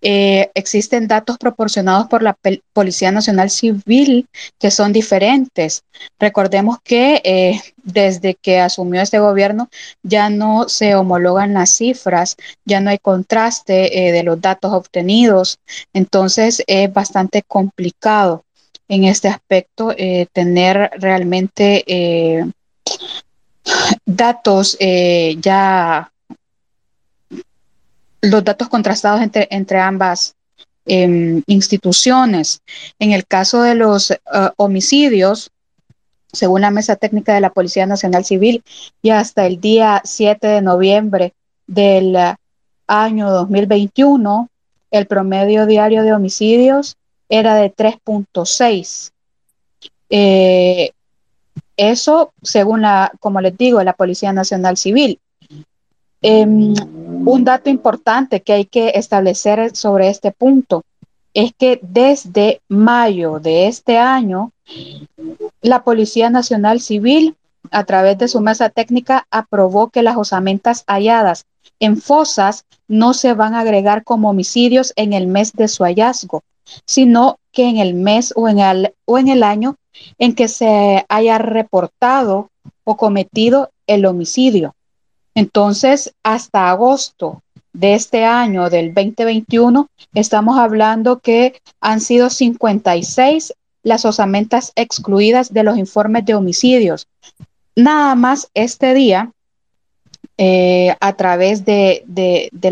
Eh, 0.00 0.50
existen 0.54 1.08
datos 1.08 1.38
proporcionados 1.38 2.06
por 2.06 2.22
la 2.22 2.36
Policía 2.72 3.10
Nacional 3.10 3.50
Civil 3.50 4.28
que 4.58 4.70
son 4.70 4.92
diferentes. 4.92 5.82
Recordemos 6.18 6.78
que 6.84 7.20
eh, 7.24 7.60
desde 7.82 8.34
que 8.34 8.60
asumió 8.60 9.02
este 9.02 9.18
gobierno 9.18 9.68
ya 10.02 10.30
no 10.30 10.68
se 10.68 10.94
homologan 10.94 11.54
las 11.54 11.70
cifras, 11.70 12.36
ya 12.64 12.80
no 12.80 12.90
hay 12.90 12.98
contraste 12.98 14.08
eh, 14.08 14.12
de 14.12 14.22
los 14.22 14.40
datos 14.40 14.72
obtenidos. 14.72 15.58
Entonces 15.92 16.62
es 16.66 16.92
bastante 16.92 17.42
complicado 17.42 18.44
en 18.88 19.04
este 19.04 19.28
aspecto 19.28 19.94
tener 20.32 20.90
realmente 20.98 21.84
datos 24.06 24.78
ya 24.78 26.10
los 28.20 28.44
datos 28.44 28.68
contrastados 28.68 29.20
entre, 29.20 29.48
entre 29.50 29.78
ambas 29.78 30.34
em, 30.86 31.42
instituciones. 31.46 32.60
En 32.98 33.12
el 33.12 33.26
caso 33.26 33.62
de 33.62 33.74
los 33.74 34.10
eh, 34.10 34.16
homicidios, 34.56 35.50
según 36.32 36.60
la 36.60 36.70
Mesa 36.70 36.96
Técnica 36.96 37.34
de 37.34 37.40
la 37.40 37.50
Policía 37.50 37.86
Nacional 37.86 38.24
Civil, 38.24 38.62
y 39.02 39.10
hasta 39.10 39.46
el 39.46 39.60
día 39.60 40.02
7 40.04 40.46
de 40.46 40.62
noviembre 40.62 41.34
del 41.66 42.16
año 42.86 43.30
2021, 43.30 44.48
el 44.90 45.06
promedio 45.06 45.66
diario 45.66 46.02
de 46.02 46.12
homicidios 46.12 46.96
era 47.28 47.54
de 47.54 47.74
3.6. 47.74 49.10
Eh, 50.10 50.90
eso, 51.76 52.32
según 52.42 52.82
la, 52.82 53.12
como 53.20 53.40
les 53.40 53.56
digo, 53.56 53.82
la 53.82 53.92
Policía 53.92 54.32
Nacional 54.32 54.76
Civil. 54.76 55.20
Em, 56.20 56.74
un 57.28 57.44
dato 57.44 57.68
importante 57.68 58.40
que 58.40 58.54
hay 58.54 58.64
que 58.64 58.92
establecer 58.94 59.76
sobre 59.76 60.08
este 60.08 60.32
punto 60.32 60.82
es 61.34 61.52
que 61.52 61.78
desde 61.82 62.62
mayo 62.68 63.38
de 63.38 63.66
este 63.66 63.98
año, 63.98 64.50
la 65.60 65.84
Policía 65.84 66.30
Nacional 66.30 66.80
Civil, 66.80 67.36
a 67.70 67.84
través 67.84 68.16
de 68.16 68.28
su 68.28 68.40
mesa 68.40 68.70
técnica, 68.70 69.26
aprobó 69.30 69.90
que 69.90 70.02
las 70.02 70.16
osamentas 70.16 70.84
halladas 70.86 71.44
en 71.80 72.00
fosas 72.00 72.64
no 72.88 73.12
se 73.12 73.34
van 73.34 73.54
a 73.54 73.60
agregar 73.60 74.04
como 74.04 74.30
homicidios 74.30 74.94
en 74.96 75.12
el 75.12 75.26
mes 75.26 75.52
de 75.52 75.68
su 75.68 75.84
hallazgo, 75.84 76.42
sino 76.86 77.36
que 77.52 77.68
en 77.68 77.76
el 77.76 77.92
mes 77.92 78.32
o 78.36 78.48
en 78.48 78.60
el, 78.60 78.94
o 79.04 79.18
en 79.18 79.28
el 79.28 79.42
año 79.42 79.76
en 80.16 80.34
que 80.34 80.48
se 80.48 81.04
haya 81.10 81.36
reportado 81.36 82.48
o 82.84 82.96
cometido 82.96 83.70
el 83.86 84.06
homicidio. 84.06 84.74
Entonces, 85.38 86.12
hasta 86.24 86.68
agosto 86.68 87.44
de 87.72 87.94
este 87.94 88.24
año, 88.24 88.70
del 88.70 88.92
2021, 88.92 89.88
estamos 90.12 90.58
hablando 90.58 91.20
que 91.20 91.62
han 91.80 92.00
sido 92.00 92.28
56 92.28 93.54
las 93.84 94.04
osamentas 94.04 94.72
excluidas 94.74 95.54
de 95.54 95.62
los 95.62 95.78
informes 95.78 96.26
de 96.26 96.34
homicidios. 96.34 97.06
Nada 97.76 98.16
más 98.16 98.50
este 98.52 98.94
día, 98.94 99.30
eh, 100.38 100.96
a 100.98 101.12
través 101.12 101.64
de, 101.64 102.02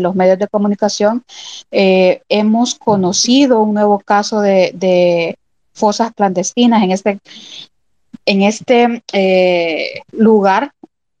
los 0.01 0.15
medios 0.15 0.37
de 0.37 0.49
comunicación, 0.49 1.23
eh, 1.71 2.21
hemos 2.27 2.75
conocido 2.75 3.61
un 3.61 3.75
nuevo 3.75 3.99
caso 3.99 4.41
de, 4.41 5.37
fosas 5.71 6.11
clandestinas 6.13 6.83
en 6.83 6.91
este, 6.91 7.19
en 8.25 8.41
este 8.41 9.03
eh, 9.13 10.01
lugar 10.11 10.73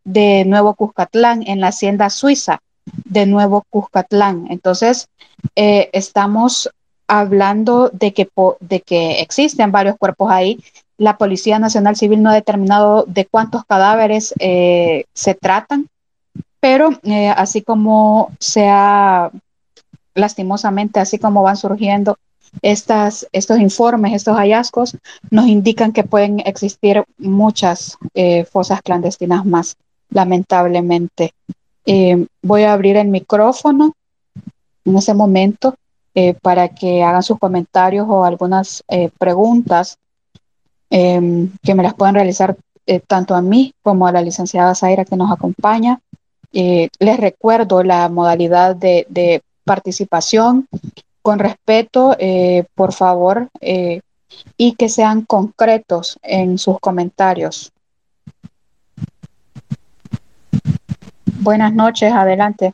de 0.07 0.45
Nuevo 0.45 0.73
Cuscatlán, 0.73 1.43
en 1.45 1.59
la 1.59 1.67
hacienda 1.67 2.09
suiza. 2.09 2.59
de 3.03 3.25
Nuevo 3.25 3.65
Cuscatlán. 3.69 4.47
Entonces, 4.49 5.09
eh, 5.57 5.89
estamos 5.91 6.69
hablando 7.05 7.89
de 7.89 8.13
que, 8.13 8.29
de 8.61 8.79
que 8.79 9.19
existen 9.19 9.73
varios 9.73 9.97
cuerpos 9.97 10.31
ahí. 10.31 10.63
La 10.97 11.17
Policía 11.17 11.59
Nacional 11.59 11.97
Civil 11.97 12.23
no 12.23 12.29
ha 12.29 12.33
determinado 12.33 13.03
de 13.05 13.25
cuántos 13.25 13.65
cadáveres 13.65 14.33
eh, 14.39 15.03
se 15.13 15.35
tratan, 15.35 15.87
pero 16.61 16.91
eh, 17.03 17.29
así 17.29 17.61
como 17.61 18.31
se 18.39 18.69
ha, 18.69 19.31
lastimosamente, 20.15 21.01
así 21.01 21.19
como 21.19 21.43
van 21.43 21.57
surgiendo 21.57 22.17
estas, 22.61 23.27
estos 23.33 23.59
informes, 23.59 24.13
estos 24.13 24.37
hallazgos, 24.37 24.97
nos 25.29 25.47
indican 25.47 25.91
que 25.91 26.03
pueden 26.03 26.39
existir 26.39 27.03
muchas 27.17 27.97
eh, 28.13 28.45
fosas 28.45 28.81
clandestinas 28.81 29.45
más, 29.45 29.75
lamentablemente. 30.09 31.33
voy 32.41 32.63
a 32.63 32.73
abrir 32.73 32.97
el 32.97 33.07
micrófono 33.07 33.93
en 34.87 34.97
ese 34.97 35.13
momento 35.13 35.75
eh, 36.19 36.33
para 36.33 36.69
que 36.69 37.03
hagan 37.03 37.21
sus 37.21 37.37
comentarios 37.37 38.07
o 38.09 38.23
algunas 38.23 38.83
eh, 38.87 39.11
preguntas 39.19 39.99
em, 40.89 41.51
que 41.61 41.75
me 41.75 41.83
las 41.83 41.93
puedan 41.93 42.15
realizar 42.15 42.57
eh, 42.87 43.01
tanto 43.05 43.35
a 43.35 43.41
mí 43.43 43.71
como 43.83 44.07
a 44.07 44.11
la 44.11 44.23
licenciada 44.23 44.73
Zaira 44.73 45.05
que 45.05 45.15
nos 45.15 45.31
acompaña. 45.31 45.99
les 46.51 47.17
recuerdo 47.19 47.83
la 47.83 48.09
modalidad 48.09 48.75
de, 48.75 49.05
de 49.09 49.41
participación 49.63 50.67
con 51.21 51.37
respeto, 51.37 52.15
por 52.73 52.93
favor, 52.93 53.49
y 53.61 54.71
que 54.75 54.89
sean 54.89 55.21
concretos 55.23 56.17
en 56.23 56.57
sus 56.57 56.79
comentarios. 56.79 57.71
Buenas 61.47 61.73
noches, 61.73 62.11
adelante. 62.11 62.73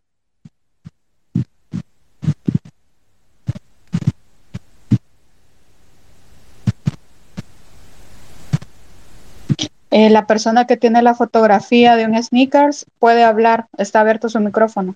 Eh, 9.92 10.10
la 10.10 10.26
persona 10.26 10.66
que 10.66 10.76
tiene 10.76 11.04
la 11.04 11.14
fotografía 11.14 11.96
de 11.96 12.08
un 12.08 12.24
sneakers 12.24 12.88
puede 12.98 13.24
hablar, 13.24 13.68
está 13.78 14.00
abierto 14.00 14.28
su 14.28 14.40
micrófono. 14.40 14.96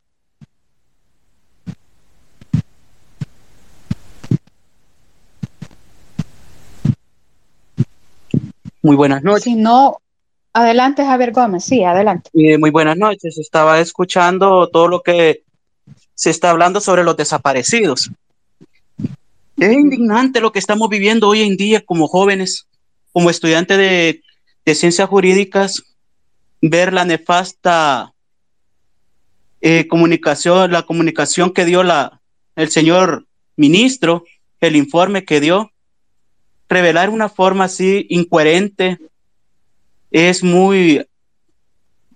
Muy 8.81 8.95
buenas 8.95 9.21
noches. 9.21 9.43
Si 9.43 9.53
no, 9.53 9.99
adelante 10.61 11.05
Javier 11.05 11.31
Gómez, 11.31 11.65
sí, 11.65 11.83
adelante. 11.83 12.29
Eh, 12.33 12.57
muy 12.57 12.69
buenas 12.69 12.97
noches, 12.97 13.37
estaba 13.37 13.79
escuchando 13.79 14.67
todo 14.69 14.87
lo 14.87 15.01
que 15.01 15.43
se 16.15 16.29
está 16.29 16.49
hablando 16.49 16.81
sobre 16.81 17.03
los 17.03 17.15
desaparecidos. 17.15 18.11
Es 19.57 19.71
indignante 19.71 20.41
lo 20.41 20.51
que 20.51 20.59
estamos 20.59 20.89
viviendo 20.89 21.29
hoy 21.29 21.41
en 21.41 21.57
día 21.57 21.85
como 21.85 22.07
jóvenes, 22.07 22.67
como 23.11 23.29
estudiantes 23.29 23.77
de 23.77 24.75
ciencias 24.75 25.07
jurídicas 25.09 25.83
ver 26.61 26.93
la 26.93 27.05
nefasta 27.05 28.13
eh, 29.61 29.87
comunicación, 29.87 30.71
la 30.71 30.83
comunicación 30.83 31.51
que 31.51 31.65
dio 31.65 31.83
la, 31.83 32.21
el 32.55 32.69
señor 32.69 33.25
ministro, 33.55 34.25
el 34.59 34.75
informe 34.75 35.23
que 35.23 35.39
dio, 35.39 35.71
revelar 36.69 37.09
una 37.09 37.29
forma 37.29 37.65
así 37.65 38.05
incoherente 38.09 38.97
es 40.11 40.43
muy, 40.43 41.05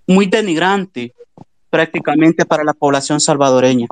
muy 0.06 0.26
denigrante 0.26 1.14
prácticamente 1.70 2.44
para 2.44 2.64
la 2.64 2.74
población 2.74 3.20
salvadoreña. 3.20 3.86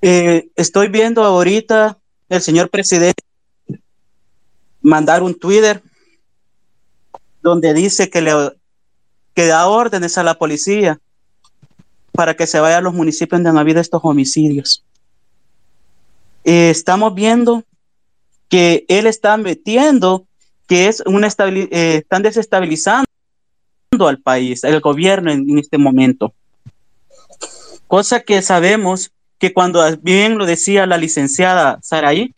Eh, 0.00 0.48
estoy 0.56 0.88
viendo 0.88 1.24
ahorita 1.24 1.98
el 2.28 2.40
señor 2.40 2.70
presidente 2.70 3.22
mandar 4.80 5.22
un 5.22 5.34
Twitter 5.38 5.82
donde 7.42 7.74
dice 7.74 8.08
que 8.08 8.22
le 8.22 8.32
que 9.34 9.46
da 9.46 9.68
órdenes 9.68 10.18
a 10.18 10.22
la 10.22 10.34
policía 10.34 11.00
para 12.12 12.34
que 12.34 12.46
se 12.46 12.58
vaya 12.58 12.78
a 12.78 12.80
los 12.80 12.94
municipios 12.94 13.38
donde 13.38 13.50
han 13.50 13.58
habido 13.58 13.80
estos 13.80 14.00
homicidios. 14.02 14.84
Eh, 16.44 16.70
estamos 16.70 17.14
viendo 17.14 17.64
que 18.48 18.84
él 18.88 19.06
está 19.06 19.36
metiendo 19.36 20.26
que 20.68 20.86
es 20.86 21.02
una 21.06 21.26
eh, 21.26 21.96
están 21.96 22.22
desestabilizando 22.22 23.06
al 24.00 24.18
país, 24.18 24.62
el 24.62 24.80
gobierno 24.80 25.32
en, 25.32 25.50
en, 25.50 25.58
este 25.58 25.78
momento. 25.78 26.34
Cosa 27.88 28.20
que 28.20 28.42
sabemos 28.42 29.10
que 29.38 29.52
cuando 29.54 29.82
bien 30.02 30.36
lo 30.36 30.44
decía 30.44 30.86
la 30.86 30.98
licenciada 30.98 31.80
Saray, 31.82 32.34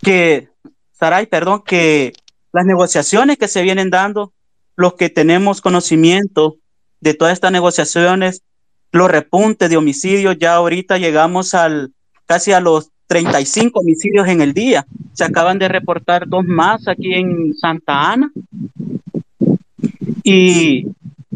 que 0.00 0.48
Saray, 0.92 1.26
perdón, 1.26 1.62
que 1.64 2.14
las 2.52 2.64
negociaciones 2.64 3.36
que 3.36 3.48
se 3.48 3.62
vienen 3.62 3.90
dando, 3.90 4.32
los 4.74 4.94
que 4.94 5.10
tenemos 5.10 5.60
conocimiento 5.60 6.56
de 7.00 7.12
todas 7.12 7.34
estas 7.34 7.52
negociaciones, 7.52 8.42
los 8.92 9.10
repuntes 9.10 9.68
de 9.68 9.76
homicidios, 9.76 10.36
ya 10.38 10.54
ahorita 10.54 10.96
llegamos 10.96 11.52
al 11.52 11.92
casi 12.26 12.52
a 12.52 12.60
los 12.60 12.91
35 13.06 13.80
homicidios 13.80 14.28
en 14.28 14.40
el 14.40 14.52
día. 14.52 14.86
Se 15.12 15.24
acaban 15.24 15.58
de 15.58 15.68
reportar 15.68 16.26
dos 16.26 16.44
más 16.44 16.88
aquí 16.88 17.14
en 17.14 17.54
Santa 17.54 18.12
Ana 18.12 18.32
y 20.22 20.86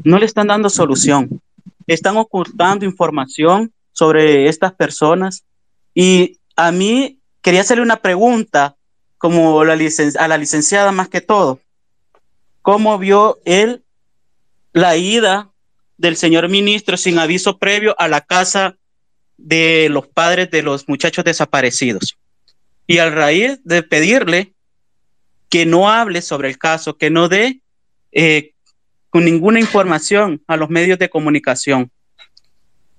no 0.04 0.18
le 0.18 0.26
están 0.26 0.46
dando 0.46 0.70
solución. 0.70 1.40
Están 1.86 2.16
ocultando 2.16 2.84
información 2.84 3.72
sobre 3.92 4.48
estas 4.48 4.72
personas 4.72 5.44
y 5.94 6.38
a 6.56 6.72
mí 6.72 7.18
quería 7.42 7.60
hacerle 7.60 7.82
una 7.82 7.96
pregunta 7.96 8.76
como 9.18 9.60
a 9.60 9.64
la 9.64 10.36
licenciada 10.38 10.92
más 10.92 11.08
que 11.08 11.20
todo. 11.20 11.60
¿Cómo 12.62 12.98
vio 12.98 13.38
él 13.44 13.82
la 14.72 14.96
ida 14.96 15.50
del 15.96 16.16
señor 16.16 16.48
ministro 16.48 16.96
sin 16.96 17.18
aviso 17.18 17.58
previo 17.58 17.94
a 17.98 18.08
la 18.08 18.20
casa 18.20 18.76
de 19.36 19.88
los 19.90 20.06
padres 20.06 20.50
de 20.50 20.62
los 20.62 20.88
muchachos 20.88 21.24
desaparecidos? 21.24 22.16
Y 22.86 22.98
al 22.98 23.12
raíz 23.12 23.60
de 23.64 23.82
pedirle 23.82 24.54
que 25.48 25.66
no 25.66 25.90
hable 25.90 26.22
sobre 26.22 26.48
el 26.48 26.58
caso, 26.58 26.96
que 26.96 27.10
no 27.10 27.28
dé 27.28 27.60
eh, 28.12 28.52
con 29.10 29.24
ninguna 29.24 29.60
información 29.60 30.42
a 30.46 30.56
los 30.56 30.70
medios 30.70 30.98
de 30.98 31.10
comunicación. 31.10 31.90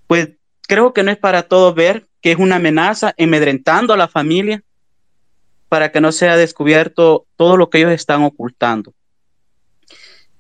Pues 0.08 0.30
creo 0.68 0.94
que 0.94 1.04
no 1.04 1.12
es 1.12 1.18
para 1.18 1.44
todos 1.44 1.76
ver 1.76 2.08
que 2.22 2.32
es 2.32 2.38
una 2.38 2.56
amenaza, 2.56 3.14
amedrentando 3.18 3.94
a 3.94 3.98
la 3.98 4.08
familia, 4.08 4.64
para 5.70 5.92
que 5.92 6.02
no 6.02 6.12
sea 6.12 6.38
descubierto 6.38 7.26
todo 7.36 7.58
lo 7.58 7.70
que 7.70 7.80
ellos 7.80 7.92
están 7.92 8.24
ocultando. 8.24 8.94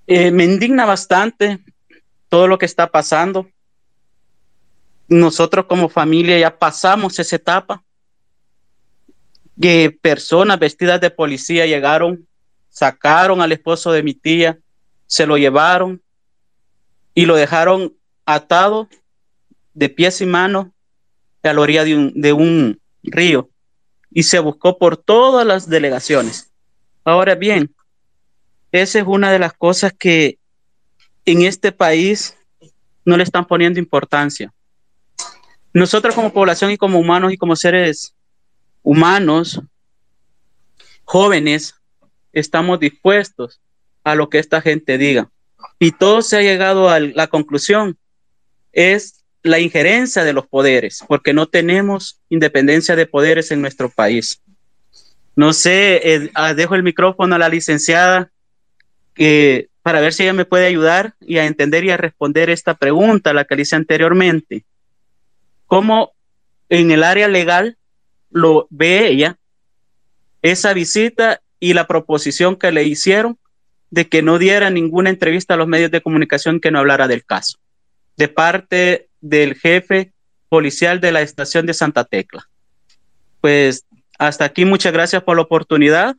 Eh, 0.07 0.31
me 0.31 0.45
indigna 0.45 0.86
bastante 0.86 1.60
todo 2.29 2.47
lo 2.47 2.57
que 2.57 2.65
está 2.65 2.88
pasando. 2.88 3.49
Nosotros 5.07 5.65
como 5.65 5.89
familia 5.89 6.37
ya 6.37 6.57
pasamos 6.57 7.19
esa 7.19 7.35
etapa. 7.35 7.83
Que 9.59 9.97
personas 10.01 10.59
vestidas 10.59 11.01
de 11.01 11.09
policía 11.09 11.65
llegaron, 11.65 12.27
sacaron 12.69 13.41
al 13.41 13.51
esposo 13.51 13.91
de 13.91 14.03
mi 14.03 14.13
tía, 14.13 14.59
se 15.07 15.25
lo 15.25 15.37
llevaron 15.37 16.01
y 17.15 17.25
lo 17.25 17.35
dejaron 17.35 17.95
atado 18.25 18.87
de 19.73 19.89
pies 19.89 20.21
y 20.21 20.25
manos 20.25 20.67
a 21.43 21.53
la 21.53 21.61
orilla 21.61 21.83
de 21.83 21.95
un, 21.95 22.13
de 22.21 22.33
un 22.33 22.79
río 23.03 23.49
y 24.11 24.23
se 24.23 24.39
buscó 24.39 24.77
por 24.77 24.97
todas 24.97 25.45
las 25.45 25.69
delegaciones. 25.69 26.51
Ahora 27.03 27.35
bien, 27.35 27.73
esa 28.71 28.99
es 28.99 29.05
una 29.07 29.31
de 29.31 29.39
las 29.39 29.53
cosas 29.53 29.93
que 29.93 30.39
en 31.25 31.43
este 31.43 31.71
país 31.71 32.37
no 33.05 33.17
le 33.17 33.23
están 33.23 33.45
poniendo 33.45 33.79
importancia. 33.79 34.53
Nosotros 35.77 36.15
como 36.15 36.33
población 36.33 36.71
y 36.71 36.77
como 36.77 36.97
humanos 36.97 37.31
y 37.31 37.37
como 37.37 37.55
seres 37.55 38.15
humanos, 38.81 39.61
jóvenes, 41.03 41.75
estamos 42.33 42.79
dispuestos 42.79 43.61
a 44.03 44.15
lo 44.15 44.27
que 44.27 44.39
esta 44.39 44.59
gente 44.59 44.97
diga. 44.97 45.29
Y 45.77 45.91
todo 45.91 46.23
se 46.23 46.35
ha 46.37 46.41
llegado 46.41 46.89
a 46.89 46.99
la 46.99 47.27
conclusión, 47.27 47.95
es 48.71 49.23
la 49.43 49.59
injerencia 49.59 50.23
de 50.23 50.33
los 50.33 50.47
poderes, 50.47 51.03
porque 51.07 51.31
no 51.31 51.45
tenemos 51.45 52.21
independencia 52.27 52.95
de 52.95 53.05
poderes 53.05 53.51
en 53.51 53.61
nuestro 53.61 53.87
país. 53.91 54.41
No 55.35 55.53
sé, 55.53 56.01
eh, 56.03 56.31
ah, 56.33 56.55
dejo 56.55 56.73
el 56.73 56.81
micrófono 56.81 57.35
a 57.35 57.37
la 57.37 57.49
licenciada 57.49 58.31
para 59.83 60.01
ver 60.01 60.11
si 60.11 60.23
ella 60.23 60.33
me 60.33 60.45
puede 60.45 60.65
ayudar 60.65 61.13
y 61.21 61.37
a 61.37 61.45
entender 61.45 61.83
y 61.83 61.91
a 61.91 61.97
responder 61.97 62.49
esta 62.49 62.73
pregunta, 62.73 63.31
la 63.31 63.45
que 63.45 63.55
le 63.55 63.61
hice 63.61 63.75
anteriormente. 63.75 64.65
¿Cómo 65.67 66.13
en 66.69 66.91
el 66.91 67.03
área 67.03 67.27
legal 67.27 67.77
lo 68.30 68.67
ve 68.69 69.08
ella 69.08 69.38
esa 70.41 70.73
visita 70.73 71.41
y 71.60 71.73
la 71.73 71.88
proposición 71.88 72.56
que 72.56 72.71
le 72.71 72.84
hicieron 72.84 73.38
de 73.89 74.10
que 74.10 74.21
no 74.21 74.38
diera 74.38 74.69
ninguna 74.69 75.10
entrevista 75.10 75.53
a 75.53 75.58
los 75.58 75.67
medios 75.67 75.91
de 75.91 76.01
comunicación 76.01 76.60
que 76.60 76.71
no 76.71 76.80
hablara 76.80 77.08
del 77.08 77.23
caso? 77.23 77.58
de 78.17 78.27
parte 78.27 79.08
del 79.21 79.56
jefe 79.56 80.12
policial 80.49 80.99
de 80.99 81.12
la 81.12 81.21
estación 81.21 81.65
de 81.65 81.73
Santa 81.73 82.03
Tecla. 82.03 82.47
Pues 83.39 83.86
hasta 84.17 84.45
aquí, 84.45 84.65
muchas 84.65 84.91
gracias 84.91 85.23
por 85.23 85.38
la 85.38 85.43
oportunidad 85.43 86.15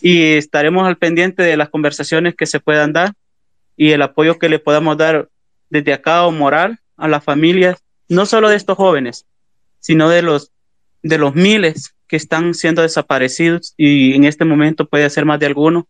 y 0.00 0.32
estaremos 0.32 0.86
al 0.86 0.96
pendiente 0.96 1.42
de 1.42 1.56
las 1.56 1.68
conversaciones 1.68 2.34
que 2.34 2.46
se 2.46 2.58
puedan 2.58 2.92
dar 2.92 3.12
y 3.76 3.92
el 3.92 4.02
apoyo 4.02 4.38
que 4.38 4.48
le 4.48 4.58
podamos 4.58 4.96
dar 4.96 5.28
desde 5.68 5.92
acá 5.92 6.26
o 6.26 6.32
moral 6.32 6.80
a 6.96 7.06
las 7.06 7.22
familias, 7.22 7.76
no 8.10 8.26
solo 8.26 8.48
de 8.48 8.56
estos 8.56 8.76
jóvenes, 8.76 9.24
sino 9.78 10.10
de 10.10 10.20
los, 10.20 10.50
de 11.02 11.16
los 11.16 11.34
miles 11.34 11.94
que 12.08 12.16
están 12.16 12.54
siendo 12.54 12.82
desaparecidos 12.82 13.72
y 13.76 14.14
en 14.14 14.24
este 14.24 14.44
momento 14.44 14.86
puede 14.86 15.08
ser 15.08 15.24
más 15.24 15.38
de 15.38 15.46
alguno, 15.46 15.86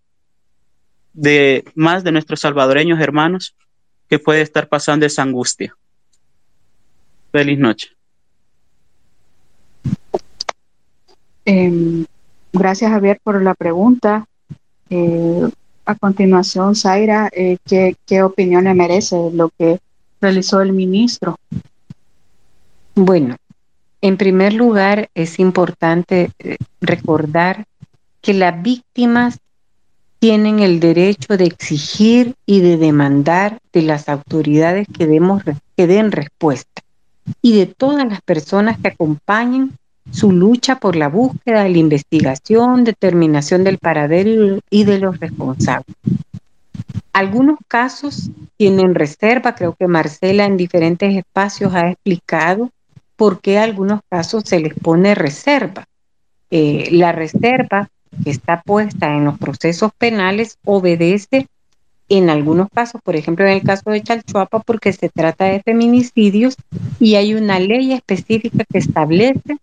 de 1.14 1.64
más 1.74 2.04
de 2.04 2.12
nuestros 2.12 2.40
salvadoreños 2.40 3.00
hermanos 3.00 3.56
que 4.08 4.18
puede 4.18 4.42
estar 4.42 4.68
pasando 4.68 5.06
esa 5.06 5.22
angustia. 5.22 5.74
Feliz 7.32 7.58
noche. 7.58 7.88
Em, 11.46 12.04
gracias, 12.52 12.90
Javier, 12.90 13.18
por 13.24 13.42
la 13.42 13.54
pregunta. 13.54 14.26
Eh, 14.90 15.48
a 15.86 15.94
continuación, 15.94 16.76
Zaira, 16.76 17.30
eh, 17.32 17.56
¿qué, 17.64 17.96
¿qué 18.06 18.22
opinión 18.22 18.64
le 18.64 18.74
merece 18.74 19.16
lo 19.32 19.48
que 19.56 19.80
realizó 20.20 20.60
el 20.60 20.74
ministro? 20.74 21.36
Bueno, 22.94 23.36
en 24.02 24.16
primer 24.16 24.52
lugar, 24.52 25.10
es 25.14 25.38
importante 25.38 26.30
eh, 26.38 26.56
recordar 26.80 27.64
que 28.20 28.34
las 28.34 28.62
víctimas 28.62 29.38
tienen 30.18 30.60
el 30.60 30.80
derecho 30.80 31.36
de 31.36 31.44
exigir 31.44 32.34
y 32.44 32.60
de 32.60 32.76
demandar 32.76 33.58
de 33.72 33.82
las 33.82 34.08
autoridades 34.08 34.86
que, 34.86 35.06
demos, 35.06 35.42
que 35.76 35.86
den 35.86 36.12
respuesta 36.12 36.82
y 37.40 37.56
de 37.56 37.66
todas 37.66 38.06
las 38.06 38.20
personas 38.20 38.78
que 38.78 38.88
acompañen 38.88 39.72
su 40.10 40.32
lucha 40.32 40.78
por 40.78 40.96
la 40.96 41.08
búsqueda, 41.08 41.68
la 41.68 41.78
investigación, 41.78 42.84
determinación 42.84 43.64
del 43.64 43.78
paradero 43.78 44.58
y 44.68 44.84
de 44.84 44.98
los 44.98 45.20
responsables. 45.20 45.96
Algunos 47.12 47.58
casos 47.66 48.30
tienen 48.56 48.94
reserva, 48.94 49.54
creo 49.54 49.74
que 49.74 49.86
Marcela 49.86 50.44
en 50.44 50.56
diferentes 50.56 51.16
espacios 51.16 51.74
ha 51.74 51.90
explicado 51.90 52.70
por 53.20 53.42
qué 53.42 53.58
a 53.58 53.64
algunos 53.64 54.00
casos 54.08 54.44
se 54.46 54.60
les 54.60 54.72
pone 54.72 55.14
reserva. 55.14 55.84
Eh, 56.50 56.88
la 56.90 57.12
reserva 57.12 57.90
que 58.24 58.30
está 58.30 58.62
puesta 58.62 59.14
en 59.14 59.26
los 59.26 59.38
procesos 59.38 59.92
penales 59.98 60.56
obedece 60.64 61.46
en 62.08 62.30
algunos 62.30 62.68
casos, 62.70 62.98
por 63.04 63.16
ejemplo 63.16 63.44
en 63.44 63.52
el 63.52 63.62
caso 63.62 63.90
de 63.90 64.02
Chalchuapa, 64.02 64.60
porque 64.60 64.94
se 64.94 65.10
trata 65.10 65.44
de 65.44 65.60
feminicidios 65.60 66.56
y 66.98 67.16
hay 67.16 67.34
una 67.34 67.58
ley 67.58 67.92
específica 67.92 68.64
que 68.64 68.78
establece 68.78 69.58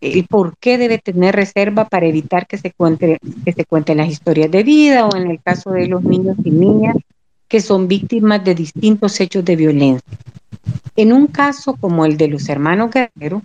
el 0.00 0.24
por 0.28 0.56
qué 0.58 0.78
debe 0.78 0.98
tener 0.98 1.34
reserva 1.34 1.88
para 1.88 2.06
evitar 2.06 2.46
que 2.46 2.58
se, 2.58 2.70
cuente, 2.70 3.18
que 3.44 3.52
se 3.52 3.64
cuenten 3.64 3.96
las 3.96 4.08
historias 4.08 4.52
de 4.52 4.62
vida 4.62 5.08
o 5.08 5.16
en 5.16 5.32
el 5.32 5.42
caso 5.42 5.72
de 5.72 5.88
los 5.88 6.04
niños 6.04 6.36
y 6.44 6.52
niñas 6.52 6.94
que 7.50 7.60
son 7.60 7.88
víctimas 7.88 8.42
de 8.44 8.54
distintos 8.54 9.20
hechos 9.20 9.44
de 9.44 9.56
violencia. 9.56 10.16
En 10.94 11.12
un 11.12 11.26
caso 11.26 11.74
como 11.74 12.04
el 12.04 12.16
de 12.16 12.28
los 12.28 12.48
hermanos 12.48 12.90
Guerrero, 12.92 13.42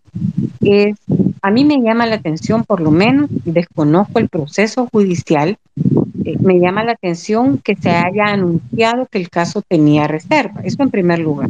a 1.42 1.52
mí 1.52 1.66
me 1.66 1.82
llama 1.82 2.06
la 2.06 2.16
atención, 2.16 2.64
por 2.64 2.82
lo 2.82 2.92
menos, 2.92 3.30
desconozco 3.44 4.20
el 4.20 4.30
proceso 4.30 4.88
judicial, 4.92 5.58
eh, 6.24 6.38
me 6.40 6.60
llama 6.60 6.84
la 6.84 6.92
atención 6.92 7.58
que 7.58 7.76
se 7.76 7.90
haya 7.90 8.28
anunciado 8.28 9.08
que 9.08 9.18
el 9.18 9.30
caso 9.30 9.64
tenía 9.68 10.08
reserva, 10.08 10.62
eso 10.64 10.84
en 10.84 10.92
primer 10.92 11.20
lugar. 11.20 11.50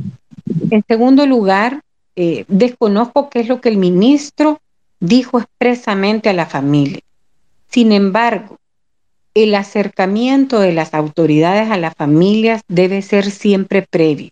En 0.72 0.84
segundo 0.88 1.26
lugar, 1.26 1.82
eh, 2.16 2.46
desconozco 2.48 3.30
qué 3.30 3.42
es 3.42 3.50
lo 3.50 3.60
que 3.60 3.70
el 3.70 3.78
ministro 3.78 4.62
dijo 5.02 5.40
expresamente 5.40 6.30
a 6.30 6.34
la 6.34 6.46
familia. 6.46 7.02
Sin 7.68 7.92
embargo, 7.92 8.58
el 9.36 9.54
acercamiento 9.54 10.60
de 10.60 10.72
las 10.72 10.94
autoridades 10.94 11.70
a 11.70 11.78
las 11.78 11.94
familias 11.94 12.62
debe 12.70 13.02
ser 13.02 13.30
siempre 13.30 13.82
previo. 13.84 14.32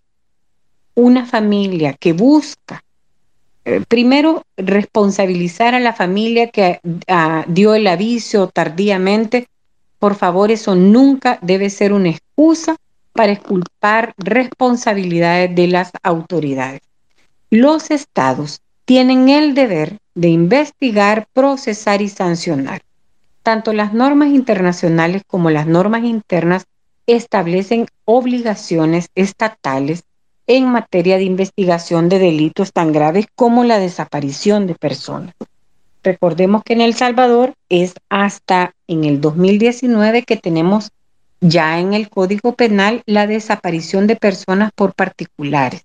Una 0.94 1.26
familia 1.26 1.92
que 1.92 2.14
busca, 2.14 2.82
eh, 3.66 3.82
primero, 3.86 4.44
responsabilizar 4.56 5.74
a 5.74 5.80
la 5.80 5.92
familia 5.92 6.48
que 6.48 6.80
ah, 7.06 7.44
dio 7.46 7.74
el 7.74 7.86
aviso 7.86 8.48
tardíamente, 8.48 9.46
por 9.98 10.14
favor, 10.14 10.50
eso 10.50 10.74
nunca 10.74 11.38
debe 11.42 11.68
ser 11.68 11.92
una 11.92 12.08
excusa 12.08 12.76
para 13.12 13.32
exculpar 13.32 14.14
responsabilidades 14.16 15.54
de 15.54 15.68
las 15.68 15.92
autoridades. 16.02 16.80
Los 17.50 17.90
estados 17.90 18.60
tienen 18.86 19.28
el 19.28 19.54
deber 19.54 19.98
de 20.14 20.28
investigar, 20.28 21.26
procesar 21.32 22.00
y 22.00 22.08
sancionar. 22.08 22.82
Tanto 23.44 23.74
las 23.74 23.92
normas 23.92 24.30
internacionales 24.30 25.22
como 25.26 25.50
las 25.50 25.66
normas 25.66 26.02
internas 26.04 26.64
establecen 27.06 27.86
obligaciones 28.06 29.10
estatales 29.14 30.04
en 30.46 30.66
materia 30.66 31.18
de 31.18 31.24
investigación 31.24 32.08
de 32.08 32.18
delitos 32.18 32.72
tan 32.72 32.90
graves 32.90 33.26
como 33.34 33.62
la 33.62 33.78
desaparición 33.78 34.66
de 34.66 34.74
personas. 34.74 35.34
Recordemos 36.02 36.62
que 36.64 36.72
en 36.72 36.80
El 36.80 36.94
Salvador 36.94 37.52
es 37.68 37.92
hasta 38.08 38.72
en 38.88 39.04
el 39.04 39.20
2019 39.20 40.22
que 40.22 40.38
tenemos 40.38 40.90
ya 41.42 41.78
en 41.78 41.92
el 41.92 42.08
Código 42.08 42.54
Penal 42.54 43.02
la 43.04 43.26
desaparición 43.26 44.06
de 44.06 44.16
personas 44.16 44.72
por 44.74 44.94
particulares. 44.94 45.84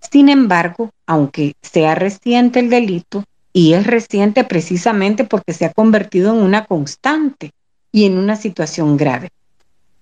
Sin 0.00 0.28
embargo, 0.28 0.90
aunque 1.06 1.54
sea 1.62 1.94
reciente 1.94 2.60
el 2.60 2.68
delito, 2.68 3.24
y 3.56 3.72
es 3.72 3.86
reciente 3.86 4.44
precisamente 4.44 5.24
porque 5.24 5.54
se 5.54 5.64
ha 5.64 5.72
convertido 5.72 6.34
en 6.34 6.42
una 6.42 6.66
constante 6.66 7.52
y 7.92 8.04
en 8.04 8.18
una 8.18 8.36
situación 8.36 8.96
grave. 8.96 9.30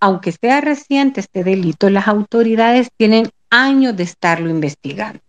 Aunque 0.00 0.32
sea 0.32 0.60
reciente 0.62 1.20
este 1.20 1.44
delito, 1.44 1.90
las 1.90 2.08
autoridades 2.08 2.88
tienen 2.96 3.28
años 3.50 3.94
de 3.96 4.04
estarlo 4.04 4.50
investigando. 4.50 5.20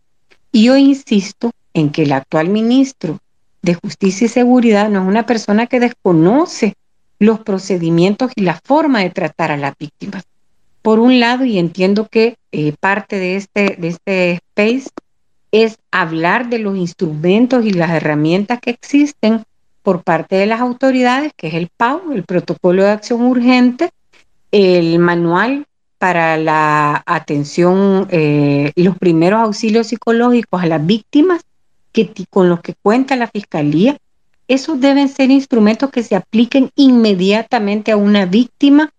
Y 0.52 0.64
yo 0.64 0.78
insisto 0.78 1.52
en 1.74 1.92
que 1.92 2.04
el 2.04 2.14
actual 2.14 2.48
ministro 2.48 3.20
de 3.62 3.76
Justicia 3.76 4.26
y 4.26 4.30
Seguridad 4.30 4.90
no 4.90 5.02
es 5.02 5.08
una 5.08 5.26
persona 5.26 5.68
que 5.68 5.82
desconoce 5.82 6.76
los 7.20 7.42
procedimientos 7.42 8.32
y 8.36 8.44
la 8.44 8.60
forma 8.64 9.02
de 9.02 9.10
tratar 9.10 9.52
a 9.52 9.58
las 9.58 9.78
víctimas 9.78 10.24
por 10.84 11.00
un 11.00 11.22
lado, 11.22 11.46
y 11.46 11.58
entiendo 11.58 12.10
que 12.10 12.36
eh, 12.52 12.74
parte 12.78 13.18
de 13.18 13.38
este, 13.38 13.78
de 13.80 13.88
este 13.88 14.32
space 14.34 14.90
es 15.54 15.78
hablar 15.92 16.50
de 16.50 16.58
los 16.58 16.76
instrumentos 16.76 17.64
y 17.64 17.72
las 17.74 17.92
herramientas 17.92 18.60
que 18.60 18.72
existen 18.72 19.44
por 19.84 20.02
parte 20.02 20.36
de 20.36 20.48
las 20.48 20.60
autoridades, 20.60 21.32
que 21.38 21.48
es 21.48 21.54
el 21.54 21.70
PAU, 21.78 22.12
el 22.12 22.24
Protocolo 22.24 22.84
de 22.84 22.90
Acción 22.90 23.22
Urgente, 23.22 23.92
el 24.52 24.98
manual 24.98 25.68
para 26.00 26.38
la 26.38 27.04
atención, 27.06 28.08
eh, 28.10 28.72
los 28.76 28.98
primeros 28.98 29.42
auxilios 29.42 29.88
psicológicos 29.88 30.64
a 30.64 30.66
las 30.66 30.84
víctimas 30.84 31.44
que, 31.92 32.12
con 32.32 32.50
los 32.50 32.62
que 32.62 32.74
cuenta 32.74 33.16
la 33.16 33.28
Fiscalía. 33.28 33.98
Esos 34.48 34.82
deben 34.82 35.08
ser 35.08 35.30
instrumentos 35.30 35.92
que 35.92 36.02
se 36.02 36.16
apliquen 36.16 36.72
inmediatamente 36.76 37.92
a 37.92 37.98
una 37.98 38.26
víctima 38.26 38.90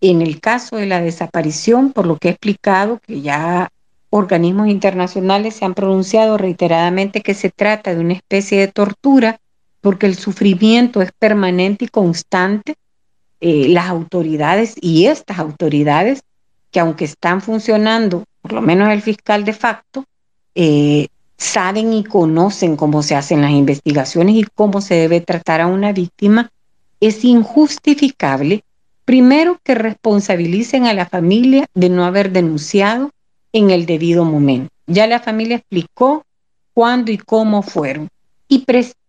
en 0.00 0.22
el 0.22 0.40
caso 0.40 0.76
de 0.76 0.86
la 0.86 1.00
desaparición, 1.00 1.92
por 1.92 2.06
lo 2.06 2.16
que 2.16 2.28
he 2.28 2.30
explicado, 2.30 3.00
que 3.04 3.22
ya 3.22 3.70
organismos 4.16 4.68
internacionales 4.68 5.54
se 5.54 5.64
han 5.64 5.74
pronunciado 5.74 6.36
reiteradamente 6.38 7.22
que 7.22 7.34
se 7.34 7.50
trata 7.50 7.94
de 7.94 8.00
una 8.00 8.14
especie 8.14 8.58
de 8.58 8.68
tortura, 8.68 9.40
porque 9.80 10.06
el 10.06 10.16
sufrimiento 10.16 11.02
es 11.02 11.12
permanente 11.12 11.84
y 11.84 11.88
constante, 11.88 12.74
eh, 13.40 13.68
las 13.68 13.88
autoridades 13.88 14.74
y 14.80 15.06
estas 15.06 15.38
autoridades, 15.38 16.22
que 16.70 16.80
aunque 16.80 17.04
están 17.04 17.40
funcionando, 17.40 18.24
por 18.42 18.52
lo 18.52 18.62
menos 18.62 18.90
el 18.90 19.02
fiscal 19.02 19.44
de 19.44 19.52
facto, 19.52 20.04
eh, 20.54 21.08
saben 21.36 21.92
y 21.92 22.02
conocen 22.04 22.76
cómo 22.76 23.02
se 23.02 23.14
hacen 23.14 23.42
las 23.42 23.50
investigaciones 23.50 24.36
y 24.36 24.44
cómo 24.54 24.80
se 24.80 24.94
debe 24.94 25.20
tratar 25.20 25.60
a 25.60 25.66
una 25.66 25.92
víctima, 25.92 26.50
es 27.00 27.24
injustificable 27.24 28.64
Primero, 29.06 29.60
que 29.62 29.76
responsabilicen 29.76 30.86
a 30.86 30.92
la 30.92 31.06
familia 31.06 31.66
de 31.74 31.88
no 31.90 32.04
haber 32.04 32.32
denunciado 32.32 33.12
en 33.56 33.70
el 33.70 33.86
debido 33.86 34.24
momento. 34.24 34.70
Ya 34.86 35.06
la 35.06 35.18
familia 35.18 35.56
explicó 35.56 36.24
cuándo 36.74 37.10
y 37.10 37.16
cómo 37.16 37.62
fueron 37.62 38.08
y 38.48 38.64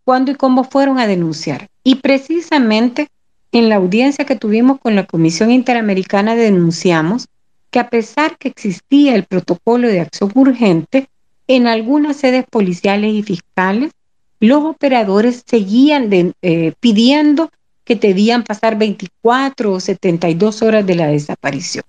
cuándo 0.06 0.32
y 0.32 0.36
cómo 0.36 0.64
fueron 0.64 1.00
a 1.00 1.08
denunciar. 1.08 1.68
Y 1.84 1.96
precisamente 1.96 3.10
en 3.52 3.70
la 3.70 3.76
audiencia 3.76 4.26
que 4.26 4.38
tuvimos 4.38 4.80
con 4.80 4.96
la 4.96 5.06
Comisión 5.06 5.52
Interamericana 5.52 6.36
denunciamos 6.36 7.28
que 7.72 7.80
a 7.80 7.90
pesar 7.90 8.38
que 8.38 8.48
existía 8.48 9.16
el 9.16 9.26
protocolo 9.26 9.90
de 9.90 10.00
acción 10.00 10.32
urgente, 10.34 11.10
en 11.48 11.68
algunas 11.68 12.16
sedes 12.16 12.46
policiales 12.50 13.14
y 13.14 13.24
fiscales, 13.24 13.92
los 14.40 14.64
operadores 14.64 15.44
seguían 15.46 16.10
eh, 16.42 16.74
pidiendo 16.80 17.50
que 17.84 17.96
debían 17.96 18.44
pasar 18.44 18.78
24 18.78 19.74
o 19.74 19.80
72 19.80 20.62
horas 20.62 20.86
de 20.86 20.96
la 20.96 21.08
desaparición. 21.08 21.84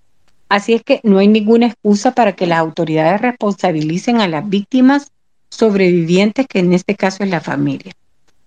Así 0.49 0.75
es 0.75 0.83
que 0.83 1.01
no 1.03 1.19
hay 1.19 1.29
ninguna 1.29 1.67
excusa 1.67 2.13
para 2.13 2.35
que 2.35 2.47
las 2.47 2.59
autoridades 2.59 3.21
responsabilicen 3.21 4.21
a 4.21 4.29
las 4.29 4.49
víctimas 4.49 5.13
sobrevivientes, 5.51 6.47
que 6.47 6.61
en 6.61 6.73
este 6.73 6.95
caso 6.95 7.23
es 7.23 7.31
la 7.31 7.41
familia. 7.41 7.93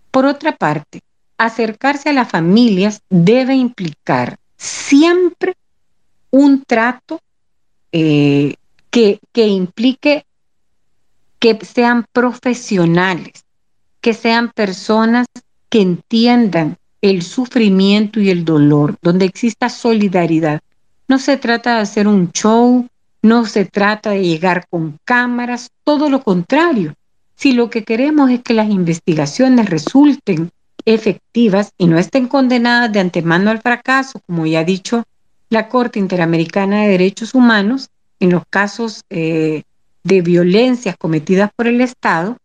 Por 0.10 0.26
otra 0.26 0.56
parte, 0.56 1.02
acercarse 1.38 2.10
a 2.10 2.14
las 2.14 2.30
familias 2.30 3.02
debe 3.10 3.56
implicar 3.56 4.38
siempre 4.58 5.56
un 6.32 6.64
trato 6.64 7.20
eh, 7.92 8.56
que, 8.90 9.20
que 9.32 9.48
implique 9.48 10.26
que 11.40 11.58
sean 11.66 12.06
profesionales, 12.14 13.46
que 14.00 14.14
sean 14.14 14.52
personas 14.52 15.26
que 15.70 15.82
entiendan 15.82 16.78
el 17.02 17.24
sufrimiento 17.24 18.20
y 18.20 18.30
el 18.30 18.46
dolor, 18.46 18.98
donde 19.02 19.26
exista 19.26 19.70
solidaridad. 19.70 20.62
No 21.12 21.20
se 21.20 21.36
trata 21.36 21.76
de 21.76 21.82
hacer 21.82 22.08
un 22.08 22.32
show, 22.32 22.88
no 23.22 23.46
se 23.46 23.66
trata 23.66 24.12
de 24.12 24.24
llegar 24.24 24.66
con 24.70 24.98
cámaras, 25.04 25.70
todo 25.84 26.10
lo 26.10 26.24
contrario. 26.24 26.94
Si 27.36 27.52
lo 27.52 27.70
que 27.70 27.84
queremos 27.84 28.32
es 28.32 28.42
que 28.42 28.54
las 28.54 28.70
investigaciones 28.70 29.70
resulten 29.70 30.52
efectivas 30.86 31.74
y 31.78 31.88
no 31.88 32.00
estén 32.00 32.30
condenadas 32.30 32.94
de 32.94 33.02
antemano 33.02 33.52
al 33.52 33.62
fracaso, 33.62 34.22
como 34.26 34.46
ya 34.46 34.60
ha 34.60 34.64
dicho 34.64 35.04
la 35.50 35.68
Corte 35.68 36.00
Interamericana 36.00 36.84
de 36.84 36.92
Derechos 36.92 37.36
Humanos, 37.36 37.90
en 38.22 38.30
los 38.30 38.44
casos 38.50 39.02
eh, 39.10 39.64
de 40.06 40.22
violencias 40.22 40.96
cometidas 40.96 41.52
por 41.54 41.68
el 41.68 41.82
Estado, 41.82 42.38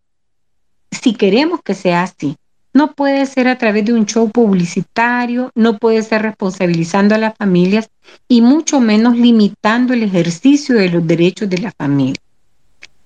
si 0.91 1.15
queremos 1.15 1.61
que 1.63 1.75
sea 1.75 2.03
así, 2.03 2.35
no 2.77 2.93
puede 2.93 3.25
ser 3.25 3.49
a 3.49 3.57
través 3.57 3.87
de 3.87 3.95
un 3.95 4.05
show 4.05 4.31
publicitario, 4.31 5.51
no 5.55 5.79
puede 5.79 6.03
ser 6.03 6.21
responsabilizando 6.21 7.15
a 7.15 7.19
las 7.19 7.35
familias 7.35 7.89
y 8.29 8.43
mucho 8.43 8.81
menos 8.81 9.17
limitando 9.17 9.95
el 9.95 10.03
ejercicio 10.03 10.75
de 10.75 10.91
los 10.91 11.07
derechos 11.07 11.49
de 11.49 11.57
la 11.57 11.73
familia. 11.73 12.21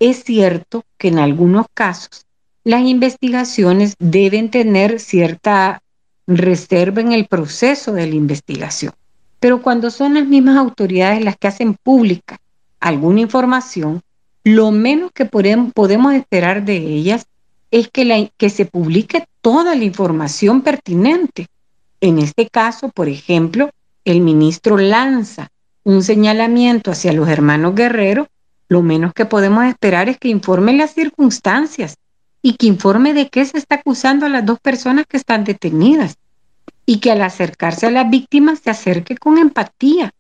Es 0.01 0.25
cierto 0.25 0.83
que 0.99 1.07
en 1.07 1.21
algunos 1.21 1.67
casos 1.73 2.27
las 2.65 2.83
investigaciones 2.83 3.95
deben 4.01 4.51
tener 4.51 4.99
cierta 4.99 5.81
reserva 6.27 7.01
en 7.01 7.13
el 7.13 7.29
proceso 7.29 7.93
de 7.93 8.09
la 8.09 8.17
investigación, 8.17 8.93
pero 9.39 9.63
cuando 9.63 9.93
son 9.93 10.15
las 10.15 10.27
mismas 10.27 10.57
autoridades 10.57 11.25
las 11.25 11.37
que 11.37 11.47
hacen 11.47 11.75
pública 11.75 12.39
alguna 12.81 13.21
información, 13.21 14.03
lo 14.43 14.73
menos 14.73 15.13
que 15.13 15.27
podemos 15.27 16.13
esperar 16.15 16.65
de 16.65 16.77
ellas 16.77 17.27
es 17.71 17.89
que, 17.89 18.31
que 18.37 18.51
se 18.51 18.67
publique 18.67 19.25
toda 19.41 19.75
la 19.75 19.85
información 19.85 20.63
pertinente. 20.63 21.47
En 22.01 22.19
este 22.19 22.49
caso, 22.49 22.89
por 22.89 23.09
ejemplo, 23.09 23.71
el 24.05 24.21
ministro 24.21 24.77
lanza 24.77 25.49
un 25.85 26.03
señalamiento 26.03 26.91
hacia 26.91 27.13
los 27.13 27.29
hermanos 27.29 27.75
Guerrero, 27.75 28.29
lo 28.69 28.83
menos 28.83 29.13
que 29.13 29.25
podemos 29.25 29.65
esperar 29.65 30.09
es 30.09 30.19
que 30.19 30.29
informe 30.29 30.73
las 30.73 30.95
circunstancias 30.95 31.97
y 32.43 32.55
que 32.55 32.67
informe 32.67 33.13
de 33.13 33.29
qué 33.29 33.45
se 33.45 33.59
está 33.59 33.77
acusando 33.77 34.27
a 34.27 34.29
las 34.29 34.47
dos 34.47 34.61
personas 34.61 35.07
que 35.07 35.17
están 35.17 35.45
detenidas 35.45 36.17
y 36.87 36.99
que 36.99 37.11
al 37.11 37.23
acercarse 37.23 37.87
a 37.87 37.91
las 37.91 38.09
víctimas 38.09 38.61
se 38.61 38.71
acerque 38.71 39.17
con 39.17 39.39
empatía, 39.39 40.13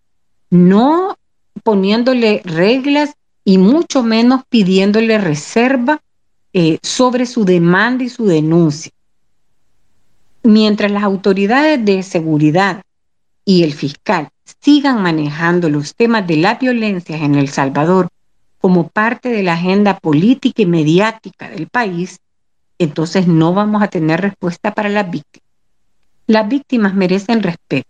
no 0.50 1.16
poniéndole 1.62 2.42
reglas 2.44 3.14
y 3.44 3.58
mucho 3.58 4.02
menos 4.02 4.42
pidiéndole 4.48 5.18
reserva 5.18 6.00
eh, 6.52 6.78
sobre 6.82 7.26
su 7.26 7.44
demanda 7.44 8.02
y 8.02 8.08
su 8.08 8.26
denuncia. 8.26 8.90
Mientras 10.42 10.90
las 10.90 11.04
autoridades 11.04 11.84
de 11.84 12.02
seguridad 12.02 12.82
y 13.44 13.62
el 13.62 13.72
fiscal 13.72 14.30
sigan 14.60 15.00
manejando 15.00 15.68
los 15.68 15.94
temas 15.94 16.26
de 16.26 16.38
la 16.38 16.56
violencia 16.56 17.16
en 17.16 17.36
El 17.36 17.50
Salvador 17.50 18.08
como 18.58 18.88
parte 18.88 19.28
de 19.28 19.44
la 19.44 19.52
agenda 19.52 19.98
política 20.00 20.62
y 20.62 20.66
mediática 20.66 21.48
del 21.48 21.68
país, 21.68 22.18
entonces 22.78 23.28
no 23.28 23.54
vamos 23.54 23.80
a 23.82 23.88
tener 23.88 24.20
respuesta 24.20 24.74
para 24.74 24.88
las 24.88 25.08
víctimas. 25.08 25.48
Las 26.26 26.48
víctimas 26.48 26.94
merecen 26.94 27.44
respeto. 27.44 27.88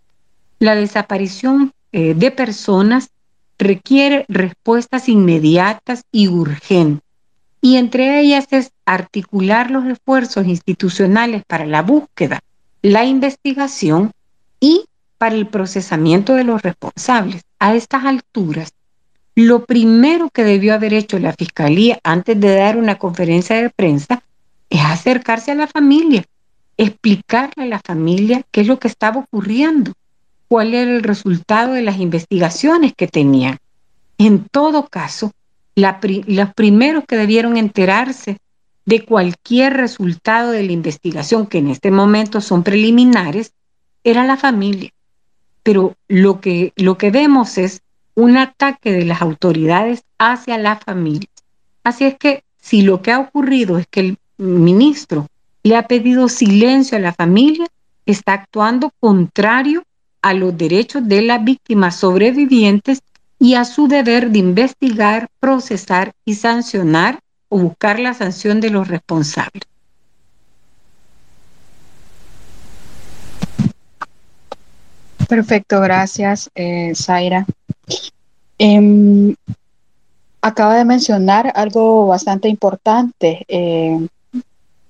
La 0.59 0.75
desaparición 0.75 1.73
eh, 1.91 2.13
de 2.13 2.29
personas 2.29 3.09
requiere 3.57 4.25
respuestas 4.27 5.09
inmediatas 5.09 6.03
y 6.11 6.27
urgentes 6.27 7.10
y 7.61 7.77
entre 7.77 8.19
ellas 8.19 8.47
es 8.51 8.71
articular 8.85 9.69
los 9.69 9.85
esfuerzos 9.85 10.47
institucionales 10.47 11.43
para 11.45 11.65
la 11.65 11.83
búsqueda, 11.83 12.41
la 12.81 13.05
investigación 13.05 14.11
y 14.59 14.85
para 15.19 15.35
el 15.35 15.47
procesamiento 15.47 16.33
de 16.33 16.43
los 16.43 16.63
responsables. 16.63 17.43
A 17.59 17.75
estas 17.75 18.05
alturas, 18.05 18.73
lo 19.35 19.65
primero 19.65 20.31
que 20.31 20.43
debió 20.43 20.73
haber 20.73 20.95
hecho 20.95 21.19
la 21.19 21.33
Fiscalía 21.33 21.99
antes 22.03 22.39
de 22.39 22.55
dar 22.55 22.77
una 22.77 22.97
conferencia 22.97 23.55
de 23.55 23.69
prensa 23.69 24.23
es 24.71 24.81
acercarse 24.81 25.51
a 25.51 25.55
la 25.55 25.67
familia, 25.67 26.25
explicarle 26.77 27.63
a 27.63 27.67
la 27.67 27.79
familia 27.79 28.41
qué 28.49 28.61
es 28.61 28.67
lo 28.67 28.79
que 28.79 28.87
estaba 28.87 29.19
ocurriendo, 29.19 29.93
cuál 30.47 30.73
era 30.73 30.89
el 30.89 31.03
resultado 31.03 31.73
de 31.73 31.83
las 31.83 31.99
investigaciones 31.99 32.93
que 32.95 33.07
tenían. 33.07 33.59
En 34.17 34.45
todo 34.49 34.87
caso, 34.87 35.31
los 35.75 36.53
primeros 36.53 37.03
que 37.07 37.17
debieron 37.17 37.57
enterarse 37.57 38.37
de 38.85 39.05
cualquier 39.05 39.73
resultado 39.73 40.51
de 40.51 40.63
la 40.63 40.71
investigación, 40.71 41.47
que 41.47 41.59
en 41.59 41.69
este 41.69 41.91
momento 41.91 42.41
son 42.41 42.63
preliminares, 42.63 43.53
era 44.03 44.25
la 44.25 44.37
familia. 44.37 44.91
Pero 45.63 45.95
lo 46.07 46.41
que, 46.41 46.73
lo 46.75 46.97
que 46.97 47.11
vemos 47.11 47.57
es 47.57 47.81
un 48.15 48.37
ataque 48.37 48.91
de 48.91 49.05
las 49.05 49.21
autoridades 49.21 50.03
hacia 50.17 50.57
la 50.57 50.77
familia. 50.77 51.29
Así 51.83 52.05
es 52.05 52.17
que 52.17 52.43
si 52.57 52.81
lo 52.81 53.01
que 53.01 53.11
ha 53.11 53.19
ocurrido 53.19 53.77
es 53.77 53.87
que 53.87 53.99
el 54.01 54.17
ministro 54.37 55.27
le 55.63 55.75
ha 55.75 55.87
pedido 55.87 56.27
silencio 56.27 56.97
a 56.97 57.01
la 57.01 57.13
familia, 57.13 57.67
está 58.05 58.33
actuando 58.33 58.91
contrario 58.99 59.83
a 60.21 60.33
los 60.33 60.57
derechos 60.57 61.07
de 61.07 61.21
las 61.21 61.43
víctimas 61.43 61.95
sobrevivientes 61.95 63.01
y 63.41 63.55
a 63.55 63.65
su 63.65 63.87
deber 63.87 64.29
de 64.29 64.37
investigar, 64.37 65.27
procesar 65.39 66.13
y 66.23 66.35
sancionar 66.35 67.21
o 67.49 67.57
buscar 67.57 67.99
la 67.99 68.13
sanción 68.13 68.61
de 68.61 68.69
los 68.69 68.87
responsables. 68.87 69.63
Perfecto, 75.27 75.81
gracias, 75.81 76.51
eh, 76.53 76.93
Zaira. 76.93 77.47
Em, 78.59 79.33
acaba 80.43 80.75
de 80.75 80.85
mencionar 80.85 81.51
algo 81.55 82.05
bastante 82.05 82.47
importante, 82.47 83.43
eh, 83.47 84.07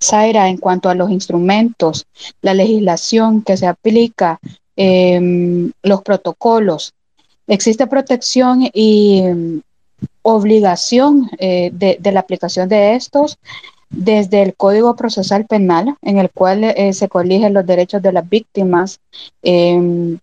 Zaira, 0.03 0.49
en 0.49 0.57
cuanto 0.57 0.89
a 0.89 0.95
los 0.95 1.09
instrumentos, 1.09 2.05
la 2.41 2.53
legislación 2.53 3.43
que 3.43 3.55
se 3.55 3.67
aplica, 3.67 4.41
em, 4.75 5.71
los 5.83 6.01
protocolos. 6.01 6.93
Existe 7.51 7.85
protección 7.85 8.69
y 8.73 9.23
mm, 9.23 9.59
obligación 10.21 11.29
eh, 11.37 11.69
de, 11.73 12.11
la 12.13 12.21
aplicación 12.21 12.69
de 12.69 12.95
estos 12.95 13.37
desde 13.89 14.41
el 14.41 14.55
Código 14.55 14.95
Procesal 14.95 15.45
Penal, 15.47 15.97
en 16.01 16.17
el 16.17 16.29
cual 16.29 16.63
eh, 16.63 16.93
se 16.93 17.09
coligen 17.09 17.53
los 17.53 17.65
derechos 17.65 18.01
de 18.01 18.13
las 18.13 18.29
víctimas 18.29 19.01
em, 19.41 20.17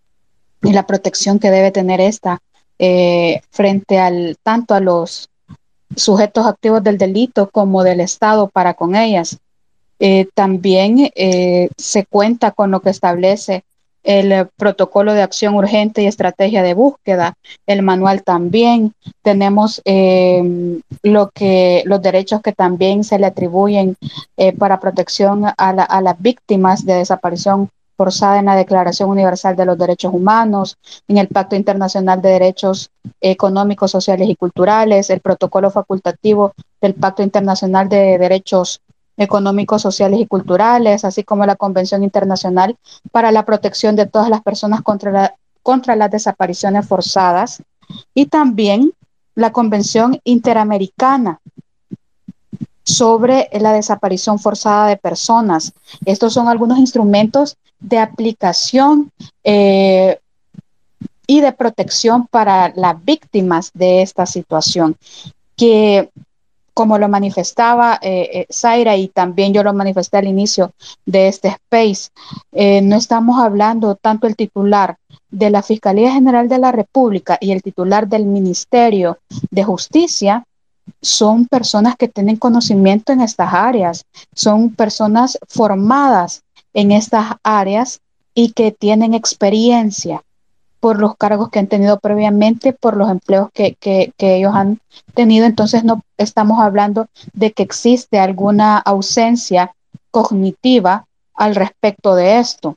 y 0.63 0.73
la 0.73 0.87
protección 0.87 1.39
que 1.39 1.51
debe 1.51 1.71
tener 1.71 2.01
esta 2.01 2.39
eh, 2.79 3.43
frente 3.51 3.99
al 3.99 4.39
tanto 4.43 4.73
a 4.73 4.81
los 4.81 5.29
sujetos 5.95 6.47
activos 6.47 6.83
del 6.83 6.97
delito 6.97 7.51
como 7.51 7.85
del 7.85 8.01
Estado 8.01 8.49
para 8.49 8.73
con 8.73 8.97
ellas. 8.97 9.37
también 10.33 11.11
se 11.77 12.07
cuenta 12.07 12.53
con 12.53 12.71
lo 12.71 12.81
que 12.81 12.91
establece 12.91 13.65
el 14.03 14.49
protocolo 14.57 15.13
de 15.13 15.23
acción 15.23 15.55
urgente 15.55 16.03
y 16.03 16.07
estrategia 16.07 16.63
de 16.63 16.75
búsqueda, 16.75 17.35
el 17.67 17.83
manual 17.83 18.23
también. 18.23 18.95
Tenemos 19.23 19.83
eh, 19.85 20.81
lo 21.03 21.31
que, 21.31 21.83
los 21.87 22.01
derechos 22.01 22.41
que 22.43 22.53
también 22.53 23.05
se 23.05 23.19
le 23.19 23.27
atribuyen 23.27 23.97
eh, 24.37 24.53
para 24.53 24.81
protección 24.81 25.45
a, 25.47 25.53
a 25.53 26.01
las 26.01 26.21
víctimas 26.21 26.85
de 26.85 26.95
desaparición 26.95 27.71
forzada 27.99 28.39
en 28.39 28.47
la 28.47 28.55
Declaración 28.55 29.11
Universal 29.11 29.57
de 29.57 29.67
los 29.67 29.77
Derechos 29.77 30.15
Humanos, 30.15 30.79
en 31.09 31.19
el 31.19 31.27
Pacto 31.27 31.57
Internacional 31.57 32.23
de 32.23 32.31
Derechos 32.31 32.91
Económicos, 33.21 33.91
Sociales 33.91 34.29
y 34.29 34.37
Culturales, 34.37 35.11
el 35.11 35.21
protocolo 35.21 35.69
facultativo 35.71 36.53
del 36.81 36.95
Pacto 36.95 37.25
Internacional 37.25 37.89
de 37.89 38.17
Derechos 38.17 38.81
económicos, 39.19 39.83
sociales 39.83 40.21
y 40.21 40.27
culturales, 40.27 41.05
así 41.05 41.25
como 41.25 41.45
la 41.45 41.57
Convención 41.57 42.03
Internacional 42.03 42.77
para 43.13 43.33
la 43.33 43.45
Protección 43.45 43.97
de 43.97 44.07
todas 44.07 44.31
las 44.31 44.43
personas 44.43 44.81
contra, 44.83 45.35
contra 45.63 45.97
las 45.97 46.11
desapariciones 46.11 46.87
forzadas 46.87 47.63
y 48.15 48.27
también 48.27 48.93
la 49.35 49.53
Convención 49.53 50.19
Interamericana 50.25 51.41
sobre 52.85 53.51
la 53.53 53.73
desaparición 53.73 54.39
forzada 54.39 54.87
de 54.87 54.97
personas. 54.97 55.75
Estos 56.07 56.33
son 56.33 56.49
algunos 56.49 56.79
instrumentos 56.79 57.57
de 57.81 57.99
aplicación 57.99 59.13
eh, 59.45 60.19
y 61.27 61.41
de 61.43 61.53
protección 61.53 62.27
para 62.27 62.73
las 62.75 63.05
víctimas 63.05 63.71
de 63.75 64.01
esta 64.01 64.25
situación, 64.25 64.97
que 65.55 66.11
como 66.79 66.97
lo 66.97 67.09
manifestaba 67.09 67.99
eh, 68.01 68.31
eh, 68.33 68.47
Zaira 68.53 68.97
y 68.97 69.09
también 69.09 69.53
yo 69.53 69.65
lo 69.65 69.75
manifesté 69.75 70.19
al 70.19 70.29
inicio 70.29 70.71
de 71.05 71.27
este 71.27 71.49
space, 71.49 72.11
eh, 72.53 72.81
no 72.83 72.95
estamos 72.95 73.41
hablando 73.41 73.97
tanto 73.97 74.29
el 74.29 74.37
titular 74.37 74.97
de 75.29 75.51
la 75.51 75.65
Fiscalía 75.65 76.13
General 76.13 76.49
de 76.49 76.59
la 76.59 76.71
República 76.71 77.37
y 77.41 77.51
el 77.51 77.65
titular 77.65 78.07
del 78.07 78.27
Ministerio 78.27 79.19
de 79.51 79.65
Justicia, 79.65 80.45
son 81.03 81.47
personas 81.47 81.97
que 81.97 82.07
tienen 82.07 82.37
conocimiento 82.37 83.13
en 83.13 83.23
estas 83.23 83.53
áreas, 83.53 84.05
son 84.33 84.71
personas 84.71 85.37
formadas 85.49 86.45
en 86.75 86.93
estas 86.93 87.33
áreas 87.43 87.99
y 88.35 88.53
que 88.53 88.71
tienen 88.71 89.15
experiencia 89.15 90.23
por 90.81 90.99
los 90.99 91.17
cargos 91.17 91.51
que 91.51 91.59
han 91.59 91.67
tenido 91.67 91.99
previamente, 91.99 92.73
por 92.73 92.97
los 92.97 93.11
empleos 93.11 93.51
que, 93.53 93.77
ellos 94.19 94.55
han 94.55 94.81
tenido. 95.15 95.47
Entonces 95.47 95.85
no 95.85 96.03
estamos 96.17 96.61
hablando 96.61 97.09
de 97.33 97.53
que 97.53 97.63
existe 97.63 98.19
alguna 98.19 98.79
ausencia 98.79 99.75
cognitiva 100.11 101.07
al 101.35 101.55
respecto 101.55 102.15
de 102.15 102.39
esto. 102.39 102.77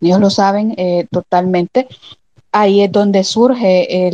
Ellos 0.00 0.20
lo 0.20 0.30
saben 0.30 0.74
eh, 0.76 1.06
totalmente. 1.10 1.88
Ahí 2.50 2.82
es 2.82 2.90
donde 2.90 3.24
surge 3.24 4.10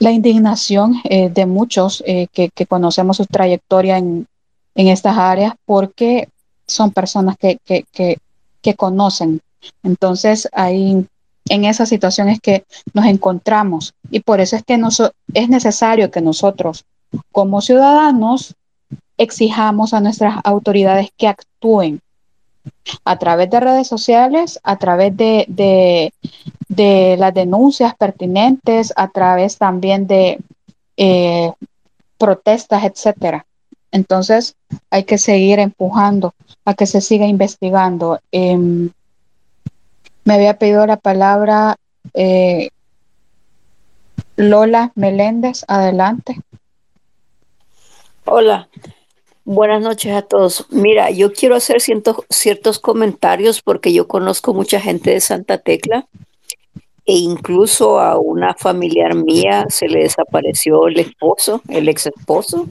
la 0.00 0.10
indignación 0.10 0.94
eh, 1.04 1.28
de 1.28 1.46
muchos 1.46 2.02
eh, 2.06 2.28
que, 2.32 2.50
conocemos 2.66 3.18
su 3.18 3.26
trayectoria 3.26 3.98
en, 3.98 4.26
en, 4.74 4.88
estas 4.88 5.18
áreas 5.18 5.54
porque 5.66 6.28
son 6.66 6.92
personas 6.92 7.36
que, 7.36 7.58
que 8.62 8.74
conocen 8.74 9.40
entonces, 9.82 10.48
ahí 10.52 11.06
en 11.48 11.64
esa 11.64 11.86
situación 11.86 12.28
es 12.28 12.40
que 12.40 12.64
nos 12.92 13.06
encontramos 13.06 13.94
y 14.10 14.20
por 14.20 14.40
eso 14.40 14.56
es 14.56 14.64
que 14.64 14.80
es 15.34 15.48
necesario 15.48 16.10
que 16.10 16.20
nosotros 16.20 16.84
como 17.32 17.60
ciudadanos 17.60 18.54
exijamos 19.16 19.94
a 19.94 20.00
nuestras 20.00 20.36
autoridades 20.44 21.10
que 21.16 21.28
actúen 21.28 22.00
a 23.04 23.16
través 23.18 23.48
de 23.50 23.60
redes 23.60 23.86
sociales, 23.86 24.58
a 24.62 24.76
través 24.76 25.16
de, 25.16 26.12
de, 26.68 27.16
las 27.16 27.32
denuncias 27.32 27.94
pertinentes, 27.94 28.92
a 28.96 29.08
través 29.08 29.56
también 29.56 30.06
de 30.06 30.40
eh, 30.96 31.52
protestas, 32.18 32.84
etcétera. 32.84 33.46
Entonces 33.92 34.56
hay 34.90 35.04
que 35.04 35.16
seguir 35.16 35.60
empujando 35.60 36.34
a 36.64 36.74
que 36.74 36.86
se 36.86 37.00
siga 37.00 37.26
investigando. 37.26 38.18
Em, 38.32 38.90
me 40.26 40.34
había 40.34 40.58
pedido 40.58 40.84
la 40.86 40.96
palabra 40.96 41.76
eh, 42.12 42.70
Lola 44.34 44.92
Meléndez. 44.96 45.64
Adelante. 45.68 46.36
Hola, 48.24 48.68
buenas 49.44 49.80
noches 49.82 50.12
a 50.12 50.22
todos. 50.22 50.66
Mira, 50.70 51.10
yo 51.10 51.32
quiero 51.32 51.54
hacer 51.54 51.78
ciertos 51.80 52.78
comentarios 52.80 53.62
porque 53.62 53.92
yo 53.92 54.08
conozco 54.08 54.52
mucha 54.52 54.80
gente 54.80 55.10
de 55.10 55.20
Santa 55.20 55.58
Tecla 55.58 56.08
e 57.04 57.12
incluso 57.14 58.00
a 58.00 58.18
una 58.18 58.54
familiar 58.54 59.14
mía 59.14 59.66
se 59.68 59.86
le 59.86 60.00
desapareció 60.00 60.88
el 60.88 60.98
esposo, 60.98 61.62
el 61.68 61.88
ex 61.88 62.06
esposo. 62.06 62.66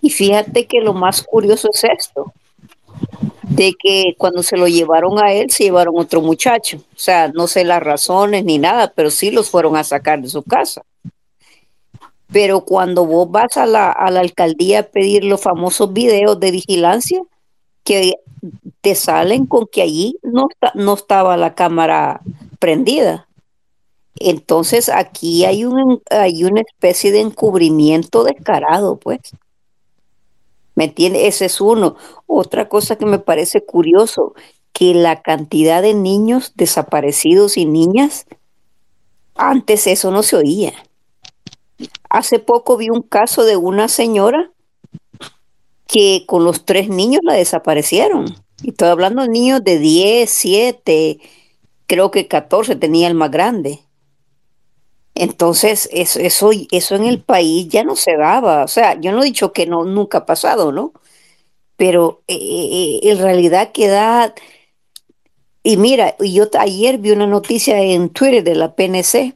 Y 0.00 0.08
fíjate 0.08 0.66
que 0.66 0.80
lo 0.80 0.94
más 0.94 1.22
curioso 1.22 1.68
es 1.70 1.84
esto 1.84 2.32
de 3.48 3.74
que 3.78 4.14
cuando 4.18 4.42
se 4.42 4.56
lo 4.56 4.68
llevaron 4.68 5.22
a 5.22 5.32
él, 5.32 5.50
se 5.50 5.64
llevaron 5.64 5.98
otro 5.98 6.20
muchacho. 6.20 6.78
O 6.78 6.98
sea, 6.98 7.28
no 7.28 7.46
sé 7.46 7.64
las 7.64 7.82
razones 7.82 8.44
ni 8.44 8.58
nada, 8.58 8.92
pero 8.94 9.10
sí 9.10 9.30
los 9.30 9.50
fueron 9.50 9.76
a 9.76 9.84
sacar 9.84 10.20
de 10.20 10.28
su 10.28 10.42
casa. 10.42 10.82
Pero 12.30 12.60
cuando 12.64 13.06
vos 13.06 13.30
vas 13.30 13.56
a 13.56 13.64
la, 13.64 13.90
alcaldía 13.90 14.80
a 14.80 14.82
pedir 14.82 15.24
los 15.24 15.40
famosos 15.40 15.92
videos 15.92 16.38
de 16.38 16.50
vigilancia, 16.50 17.22
que 17.84 18.14
te 18.82 18.94
salen 18.94 19.46
con 19.46 19.66
que 19.66 19.82
allí 19.82 20.18
no, 20.22 20.48
no 20.74 20.94
estaba 20.94 21.36
la 21.38 21.54
cámara 21.54 22.20
prendida. 22.58 23.26
Entonces 24.16 24.90
aquí 24.90 25.44
hay, 25.44 25.64
un, 25.64 26.02
hay 26.10 26.44
una 26.44 26.60
especie 26.60 27.12
de 27.12 27.20
encubrimiento 27.20 28.24
descarado, 28.24 28.96
pues. 28.96 29.20
¿Me 30.78 30.84
entiende? 30.84 31.26
Ese 31.26 31.46
es 31.46 31.60
uno. 31.60 31.96
Otra 32.28 32.68
cosa 32.68 32.94
que 32.94 33.04
me 33.04 33.18
parece 33.18 33.64
curioso, 33.64 34.34
que 34.72 34.94
la 34.94 35.22
cantidad 35.22 35.82
de 35.82 35.92
niños 35.92 36.52
desaparecidos 36.54 37.56
y 37.56 37.66
niñas, 37.66 38.26
antes 39.34 39.88
eso 39.88 40.12
no 40.12 40.22
se 40.22 40.36
oía. 40.36 40.72
Hace 42.08 42.38
poco 42.38 42.76
vi 42.76 42.90
un 42.90 43.02
caso 43.02 43.44
de 43.44 43.56
una 43.56 43.88
señora 43.88 44.52
que 45.88 46.22
con 46.28 46.44
los 46.44 46.64
tres 46.64 46.88
niños 46.88 47.22
la 47.24 47.34
desaparecieron. 47.34 48.36
Y 48.62 48.70
estoy 48.70 48.86
hablando 48.86 49.22
de 49.22 49.30
niños 49.30 49.64
de 49.64 49.80
10, 49.80 50.30
7, 50.30 51.18
creo 51.88 52.12
que 52.12 52.28
14 52.28 52.76
tenía 52.76 53.08
el 53.08 53.14
más 53.14 53.32
grande. 53.32 53.80
Entonces, 55.18 55.88
eso, 55.92 56.20
eso, 56.20 56.50
eso 56.70 56.94
en 56.94 57.04
el 57.04 57.20
país 57.22 57.68
ya 57.68 57.82
no 57.82 57.96
se 57.96 58.16
daba. 58.16 58.64
O 58.64 58.68
sea, 58.68 59.00
yo 59.00 59.10
no 59.12 59.22
he 59.22 59.26
dicho 59.26 59.52
que 59.52 59.66
no, 59.66 59.84
nunca 59.84 60.18
ha 60.18 60.26
pasado, 60.26 60.70
¿no? 60.70 60.92
Pero 61.76 62.22
eh, 62.28 62.36
eh, 62.36 63.00
en 63.02 63.18
realidad 63.18 63.72
queda... 63.72 64.34
Y 65.64 65.76
mira, 65.76 66.16
yo 66.20 66.48
ayer 66.58 66.98
vi 66.98 67.10
una 67.10 67.26
noticia 67.26 67.80
en 67.82 68.10
Twitter 68.10 68.44
de 68.44 68.54
la 68.54 68.74
PNC 68.74 69.34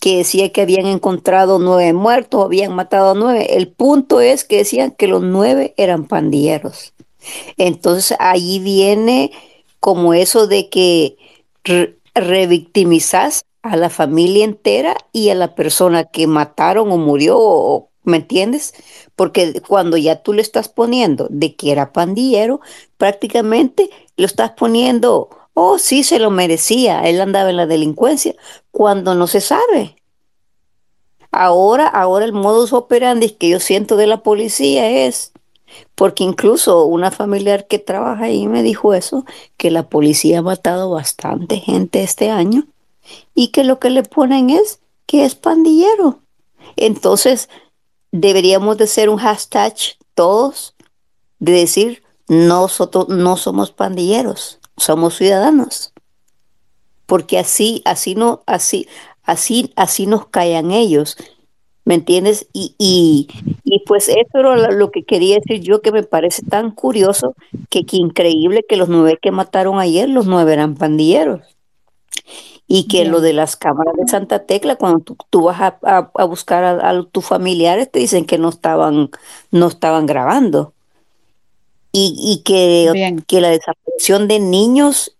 que 0.00 0.18
decía 0.18 0.52
que 0.52 0.60
habían 0.60 0.86
encontrado 0.86 1.58
nueve 1.58 1.94
muertos, 1.94 2.44
habían 2.44 2.74
matado 2.74 3.12
a 3.12 3.14
nueve. 3.14 3.56
El 3.56 3.68
punto 3.68 4.20
es 4.20 4.44
que 4.44 4.58
decían 4.58 4.90
que 4.92 5.08
los 5.08 5.22
nueve 5.22 5.72
eran 5.78 6.06
pandilleros. 6.06 6.92
Entonces 7.56 8.16
ahí 8.20 8.58
viene 8.58 9.32
como 9.80 10.12
eso 10.12 10.46
de 10.46 10.68
que 10.68 11.16
revictimizas 12.14 13.46
a 13.64 13.76
la 13.76 13.88
familia 13.88 14.44
entera 14.44 14.94
y 15.10 15.30
a 15.30 15.34
la 15.34 15.54
persona 15.54 16.04
que 16.04 16.26
mataron 16.26 16.92
o 16.92 16.98
murió, 16.98 17.88
¿me 18.02 18.18
entiendes? 18.18 18.74
Porque 19.16 19.62
cuando 19.66 19.96
ya 19.96 20.22
tú 20.22 20.34
le 20.34 20.42
estás 20.42 20.68
poniendo 20.68 21.28
de 21.30 21.56
que 21.56 21.72
era 21.72 21.90
pandillero, 21.90 22.60
prácticamente 22.98 23.88
lo 24.18 24.26
estás 24.26 24.50
poniendo, 24.50 25.30
oh, 25.54 25.78
sí, 25.78 26.04
se 26.04 26.18
lo 26.18 26.30
merecía, 26.30 27.08
él 27.08 27.22
andaba 27.22 27.48
en 27.48 27.56
la 27.56 27.66
delincuencia, 27.66 28.34
cuando 28.70 29.14
no 29.14 29.26
se 29.26 29.40
sabe. 29.40 29.96
Ahora, 31.30 31.88
ahora 31.88 32.26
el 32.26 32.34
modus 32.34 32.74
operandi 32.74 33.30
que 33.30 33.48
yo 33.48 33.60
siento 33.60 33.96
de 33.96 34.06
la 34.06 34.22
policía 34.22 35.06
es, 35.06 35.32
porque 35.94 36.22
incluso 36.22 36.84
una 36.84 37.10
familiar 37.10 37.66
que 37.66 37.78
trabaja 37.78 38.26
ahí 38.26 38.46
me 38.46 38.62
dijo 38.62 38.92
eso, 38.92 39.24
que 39.56 39.70
la 39.70 39.88
policía 39.88 40.40
ha 40.40 40.42
matado 40.42 40.90
bastante 40.90 41.56
gente 41.60 42.02
este 42.02 42.30
año 42.30 42.66
y 43.34 43.48
que 43.48 43.64
lo 43.64 43.78
que 43.78 43.90
le 43.90 44.02
ponen 44.02 44.50
es 44.50 44.80
que 45.06 45.24
es 45.24 45.34
pandillero. 45.34 46.20
Entonces, 46.76 47.48
deberíamos 48.12 48.78
de 48.78 48.86
ser 48.86 49.08
un 49.08 49.18
hashtag 49.18 49.74
todos 50.14 50.74
de 51.38 51.52
decir, 51.52 52.02
nosotros 52.28 53.08
no 53.08 53.36
somos 53.36 53.70
pandilleros, 53.70 54.60
somos 54.76 55.16
ciudadanos. 55.16 55.92
Porque 57.06 57.38
así, 57.38 57.82
así 57.84 58.14
no, 58.14 58.42
así, 58.46 58.88
así, 59.24 59.72
así 59.76 60.06
nos 60.06 60.26
callan 60.28 60.70
ellos. 60.70 61.16
¿Me 61.84 61.96
entiendes? 61.96 62.48
Y, 62.54 62.74
y, 62.78 63.28
y 63.62 63.80
pues 63.80 64.08
eso 64.08 64.38
era 64.38 64.70
lo 64.70 64.90
que 64.90 65.04
quería 65.04 65.38
decir 65.38 65.60
yo, 65.60 65.82
que 65.82 65.92
me 65.92 66.02
parece 66.02 66.42
tan 66.42 66.70
curioso, 66.70 67.34
que, 67.68 67.84
que 67.84 67.98
increíble 67.98 68.64
que 68.66 68.76
los 68.76 68.88
nueve 68.88 69.18
que 69.20 69.30
mataron 69.30 69.78
ayer, 69.78 70.08
los 70.08 70.26
nueve 70.26 70.54
eran 70.54 70.76
pandilleros 70.76 71.53
y 72.66 72.88
que 72.88 73.04
lo 73.04 73.20
de 73.20 73.32
las 73.32 73.56
cámaras 73.56 73.94
de 73.96 74.08
Santa 74.08 74.46
Tecla, 74.46 74.76
cuando 74.76 75.00
tú, 75.30 75.42
vas 75.42 75.74
a, 75.82 76.26
buscar 76.26 76.64
a, 76.64 77.02
tus 77.04 77.24
familiares, 77.24 77.90
te 77.90 77.98
dicen 77.98 78.24
que 78.24 78.38
no 78.38 78.48
estaban, 78.48 79.10
no 79.50 79.68
estaban 79.68 80.06
grabando. 80.06 80.72
Y, 81.96 82.42
que, 82.44 83.22
que 83.28 83.40
la 83.40 83.50
desaparición 83.50 84.26
de 84.26 84.40
niños, 84.40 85.16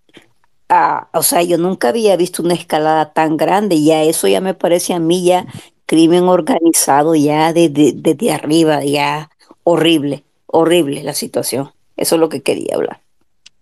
ah, 0.68 1.09
o 1.12 1.22
sea, 1.22 1.40
yo 1.42 1.57
nunca 1.57 1.90
había 1.90 2.16
visto 2.16 2.42
una 2.42 2.55
escalada 2.55 3.12
tan 3.12 3.36
grande, 3.36 3.80
ya 3.80 4.03
eso 4.03 4.26
ya 4.26 4.40
me 4.40 4.55
parece 4.55 4.92
a 4.92 4.99
mí 4.99 5.22
ya 5.22 5.47
crimen 5.86 6.24
organizado, 6.24 7.14
ya 7.14 7.53
desde, 7.53 7.92
desde 7.92 8.32
arriba, 8.32 8.82
ya 8.84 9.30
horrible, 9.62 10.24
horrible 10.47 11.05
la 11.05 11.14
situación. 11.14 11.70
Eso 11.97 12.16
es 12.16 12.20
lo 12.20 12.28
que 12.28 12.42
quería 12.42 12.74
hablar. 12.74 13.01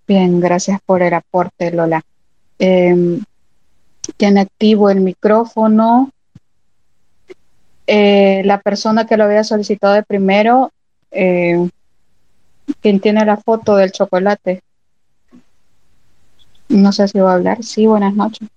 Bien, 0.09 0.41
gracias 0.41 0.81
por 0.87 1.03
el 1.03 1.13
aporte, 1.13 1.71
Lola. 1.71 2.03
Eh, 2.59 3.21
tiene 4.17 4.41
activo 4.41 4.91
el 4.91 5.01
micrófono. 5.01 6.11
Eh, 7.87 8.43
la 8.45 8.61
persona 8.61 9.07
que 9.07 9.17
lo 9.17 9.25
había 9.25 9.45
solicitado 9.45 9.95
de 9.95 10.03
primero, 10.03 10.73
eh, 11.11 11.69
quien 12.81 13.01
tiene 13.01 13.25
la 13.25 13.37
foto 13.37 13.77
del 13.77 13.93
chocolate. 13.93 14.63
No 16.69 16.93
sé 16.93 17.09
si 17.09 17.19
va 17.19 17.33
a 17.33 17.35
hablar. 17.35 17.63
Sí, 17.63 17.87
buenas 17.87 18.15
noches. 18.15 18.49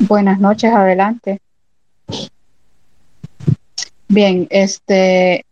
Buenas 0.00 0.38
noches, 0.38 0.72
adelante. 0.72 1.40
Bien, 4.08 4.46
este 4.50 5.44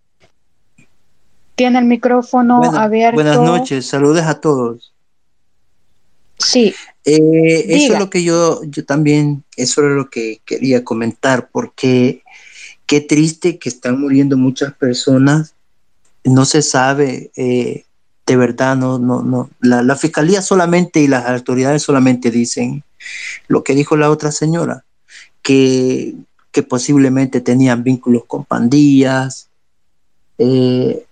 tiene 1.54 1.78
el 1.78 1.84
micrófono 1.86 2.62
abierto. 2.62 3.16
Buenas 3.16 3.40
noches, 3.40 3.86
saludos 3.86 4.24
a 4.24 4.40
todos. 4.40 4.95
Sí. 6.39 6.74
Eh, 7.05 7.64
eso 7.68 7.95
es 7.95 7.99
lo 7.99 8.11
que 8.11 8.22
yo, 8.22 8.62
yo 8.64 8.84
también, 8.84 9.45
eso 9.57 9.87
es 9.87 9.93
lo 9.93 10.11
que 10.11 10.41
quería 10.45 10.84
comentar, 10.84 11.49
porque 11.51 12.22
qué 12.87 13.01
triste 13.01 13.59
que 13.59 13.68
están 13.68 14.01
muriendo 14.01 14.37
muchas 14.37 14.74
personas, 14.74 15.55
no 16.24 16.45
se 16.45 16.62
sabe, 16.62 17.30
eh, 17.37 17.84
de 18.26 18.37
verdad, 18.37 18.76
no, 18.76 18.99
no, 18.99 19.22
no, 19.22 19.51
la, 19.61 19.82
la, 19.82 19.95
fiscalía 19.95 20.43
solamente 20.43 21.01
y 21.01 21.07
las 21.07 21.26
autoridades 21.26 21.82
solamente 21.82 22.32
dicen 22.32 22.82
lo 23.47 23.62
que 23.62 23.74
dijo 23.74 23.97
la 23.97 24.11
otra 24.11 24.32
señora, 24.32 24.84
que, 25.43 26.14
que 26.51 26.62
posiblemente 26.62 27.41
tenían 27.41 27.84
vínculos 27.84 28.24
con 28.26 28.45
pandillas. 28.45 29.49
Eh, 30.39 31.07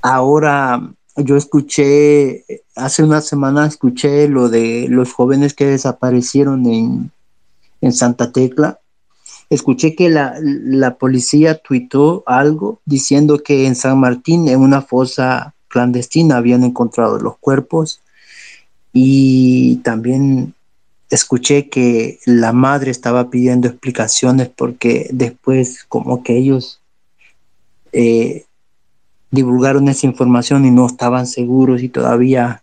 ahora 0.00 0.80
yo 1.16 1.36
escuché, 1.36 2.44
hace 2.74 3.02
una 3.02 3.20
semana 3.20 3.66
escuché 3.66 4.28
lo 4.28 4.48
de 4.48 4.86
los 4.88 5.12
jóvenes 5.12 5.54
que 5.54 5.66
desaparecieron 5.66 6.66
en, 6.66 7.10
en 7.80 7.92
Santa 7.92 8.32
Tecla. 8.32 8.80
Escuché 9.48 9.94
que 9.94 10.10
la, 10.10 10.34
la, 10.40 10.96
policía 10.96 11.56
tuitó 11.58 12.24
algo 12.26 12.80
diciendo 12.84 13.42
que 13.42 13.66
en 13.66 13.76
San 13.76 14.00
Martín, 14.00 14.48
en 14.48 14.60
una 14.60 14.82
fosa 14.82 15.54
clandestina, 15.68 16.36
habían 16.36 16.64
encontrado 16.64 17.18
los 17.18 17.38
cuerpos. 17.38 18.00
Y 18.92 19.76
también 19.76 20.54
escuché 21.10 21.68
que 21.68 22.18
la 22.26 22.52
madre 22.52 22.90
estaba 22.90 23.30
pidiendo 23.30 23.68
explicaciones 23.68 24.48
porque 24.48 25.08
después 25.12 25.84
como 25.84 26.22
que 26.22 26.36
ellos 26.36 26.80
eh, 27.92 28.45
divulgaron 29.30 29.88
esa 29.88 30.06
información 30.06 30.64
y 30.64 30.70
no 30.70 30.86
estaban 30.86 31.26
seguros 31.26 31.82
y 31.82 31.88
todavía 31.88 32.62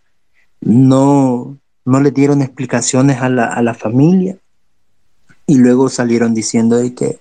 no, 0.62 1.58
no 1.86 2.02
le 2.02 2.12
dieron 2.12 2.42
explicaciones 2.42 3.22
a 3.22 3.30
la, 3.30 3.46
a 3.46 3.62
la 3.62 3.74
familia. 3.74 4.38
Y 5.46 5.58
luego 5.58 5.90
salieron 5.90 6.34
diciendo 6.34 6.78
de 6.78 6.94
que 6.94 7.20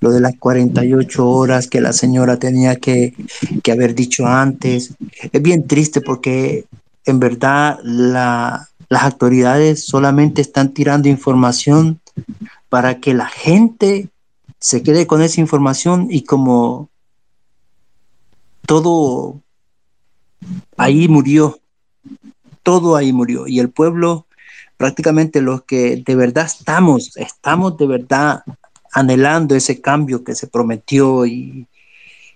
lo 0.00 0.10
de 0.10 0.20
las 0.20 0.36
48 0.36 1.26
horas 1.26 1.68
que 1.68 1.80
la 1.80 1.94
señora 1.94 2.38
tenía 2.38 2.76
que, 2.76 3.14
que 3.62 3.72
haber 3.72 3.94
dicho 3.94 4.26
antes. 4.26 4.94
Es 5.32 5.42
bien 5.42 5.66
triste 5.66 6.02
porque 6.02 6.66
en 7.06 7.18
verdad 7.18 7.78
la, 7.82 8.68
las 8.90 9.02
autoridades 9.04 9.86
solamente 9.86 10.42
están 10.42 10.74
tirando 10.74 11.08
información 11.08 11.98
para 12.68 13.00
que 13.00 13.14
la 13.14 13.26
gente 13.26 14.08
se 14.58 14.82
quede 14.82 15.06
con 15.06 15.22
esa 15.22 15.40
información 15.40 16.08
y 16.10 16.24
como 16.24 16.90
todo 18.66 19.40
ahí 20.76 21.08
murió, 21.08 21.60
todo 22.62 22.96
ahí 22.96 23.12
murió. 23.12 23.46
Y 23.46 23.60
el 23.60 23.70
pueblo, 23.70 24.26
prácticamente 24.76 25.40
los 25.40 25.62
que 25.62 26.02
de 26.04 26.14
verdad 26.14 26.46
estamos, 26.46 27.16
estamos 27.16 27.76
de 27.76 27.86
verdad 27.86 28.42
anhelando 28.92 29.54
ese 29.54 29.80
cambio 29.80 30.24
que 30.24 30.34
se 30.34 30.46
prometió 30.46 31.24
y, 31.26 31.66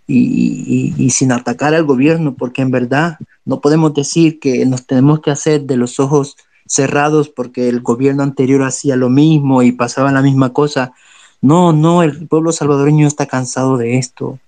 y, 0.07 1.11
sin 1.11 1.33
atacar 1.33 1.75
al 1.75 1.85
gobierno, 1.85 2.35
porque 2.35 2.63
en 2.63 2.71
verdad 2.71 3.19
no 3.45 3.61
podemos 3.61 3.95
decir 3.95 4.39
que 4.41 4.65
nos 4.67 4.87
tenemos 4.87 5.21
que 5.21 5.31
hacer 5.31 5.63
de 5.63 5.77
los 5.77 6.01
ojos 6.01 6.37
cerrados 6.67 7.29
porque 7.29 7.69
el 7.69 7.81
gobierno 7.81 8.23
anterior 8.23 8.63
hacía 8.63 8.97
lo 8.97 9.09
mismo 9.09 9.63
y 9.63 9.73
pasaba 9.73 10.11
la 10.13 10.23
misma 10.23 10.53
cosa. 10.53 10.93
No, 11.41 11.73
no, 11.73 12.03
el 12.03 12.27
pueblo 12.27 12.51
salvadoreño 12.53 13.07
está 13.07 13.27
cansado 13.27 13.77
de 13.77 13.99
esto. 13.99 14.39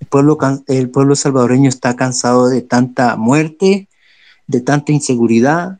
El 0.00 0.06
pueblo, 0.06 0.38
el 0.66 0.90
pueblo 0.90 1.14
salvadoreño 1.14 1.68
está 1.68 1.94
cansado 1.94 2.48
de 2.48 2.62
tanta 2.62 3.16
muerte, 3.16 3.88
de 4.46 4.60
tanta 4.60 4.92
inseguridad 4.92 5.78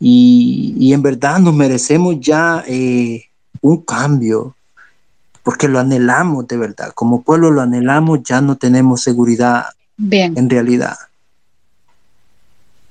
y, 0.00 0.92
en 0.92 1.02
verdad 1.02 1.38
nos 1.38 1.54
merecemos 1.54 2.16
ya 2.20 2.64
eh, 2.66 3.24
un 3.60 3.82
cambio, 3.82 4.54
porque 5.42 5.68
lo 5.68 5.78
anhelamos 5.78 6.46
de 6.46 6.56
verdad. 6.56 6.92
Como 6.94 7.22
pueblo 7.22 7.50
lo 7.50 7.60
anhelamos, 7.60 8.22
ya 8.22 8.40
no 8.40 8.56
tenemos 8.56 9.02
seguridad 9.02 9.66
Bien. 9.96 10.36
en 10.36 10.48
realidad. 10.48 10.96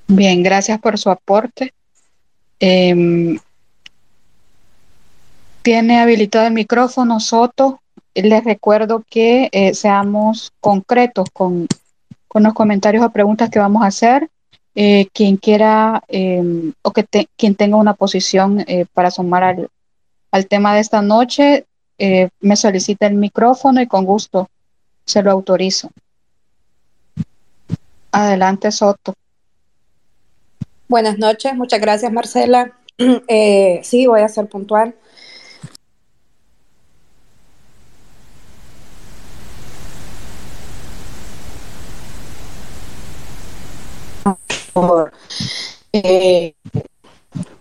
Bien, 0.08 0.44
gracias 0.44 0.80
por 0.80 0.98
su 0.98 1.10
aporte. 1.10 1.74
Eh, 2.60 3.40
tiene 5.62 6.00
habilitado 6.00 6.48
el 6.48 6.54
micrófono 6.54 7.20
Soto 7.20 7.82
les 8.24 8.44
recuerdo 8.44 9.04
que 9.10 9.50
eh, 9.52 9.74
seamos 9.74 10.52
concretos 10.60 11.30
con, 11.32 11.68
con, 12.28 12.44
los 12.44 12.54
comentarios 12.54 13.04
o 13.06 13.10
preguntas 13.10 13.50
que 13.50 13.60
vamos 13.60 13.84
a 13.84 13.88
hacer. 13.88 14.30
Eh, 14.80 15.08
quien 15.12 15.38
quiera 15.38 16.04
eh, 16.08 16.72
o 16.84 16.92
que 16.92 17.04
quien 17.36 17.56
tenga 17.56 17.78
una 17.78 17.96
posición 17.96 18.64
eh, 18.68 18.86
para 18.94 19.10
sumar 19.10 19.44
al, 19.44 19.70
al, 20.30 20.46
tema 20.46 20.76
de 20.76 20.82
esta 20.82 21.02
noche, 21.02 21.66
me 21.98 22.56
solicita 22.56 23.08
el 23.08 23.16
micrófono 23.16 23.82
y 23.82 23.88
con 23.88 24.06
gusto 24.06 24.48
se 25.04 25.24
lo 25.24 25.32
autorizo. 25.32 25.90
Adelante, 28.12 28.72
Soto. 28.72 29.16
Buenas 30.88 31.18
noches, 31.18 31.56
muchas 31.56 31.82
gracias, 31.82 32.12
Marcela. 32.12 32.78
Sí, 33.82 34.06
voy 34.06 34.22
a 34.22 34.30
ser 34.30 34.48
puntual. 34.48 34.94
Por 44.74 45.12
eh, 45.94 46.56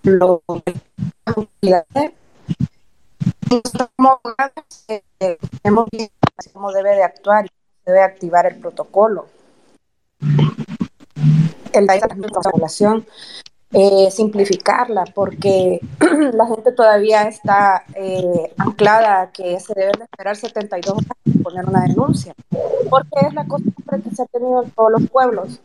lo 0.02 0.42
hemos 5.64 5.86
visto 5.90 6.16
cómo 6.52 6.72
debe 6.72 6.90
de 6.96 7.02
actuar 7.02 7.46
y 7.46 7.50
debe 7.84 8.02
activar 8.02 8.46
el 8.46 8.56
protocolo. 8.56 9.26
El 11.72 11.86
de 11.86 11.98
la 11.98 12.40
población, 12.40 13.06
eh, 13.72 14.10
simplificarla, 14.10 15.04
porque 15.14 15.80
la 16.32 16.46
gente 16.46 16.72
todavía 16.72 17.22
está 17.22 17.84
eh, 17.94 18.52
anclada 18.56 19.22
a 19.22 19.30
que 19.30 19.58
se 19.60 19.74
deben 19.74 19.92
de 19.98 20.04
esperar 20.04 20.36
72 20.36 20.94
horas 20.94 21.06
para 21.06 21.42
poner 21.42 21.68
una 21.68 21.82
denuncia, 21.82 22.32
porque 22.88 23.26
es 23.26 23.34
la 23.34 23.46
costumbre 23.46 24.00
que 24.02 24.14
se 24.14 24.22
ha 24.22 24.26
tenido 24.26 24.62
en 24.62 24.70
todos 24.70 24.92
los 24.92 25.10
pueblos. 25.10 25.60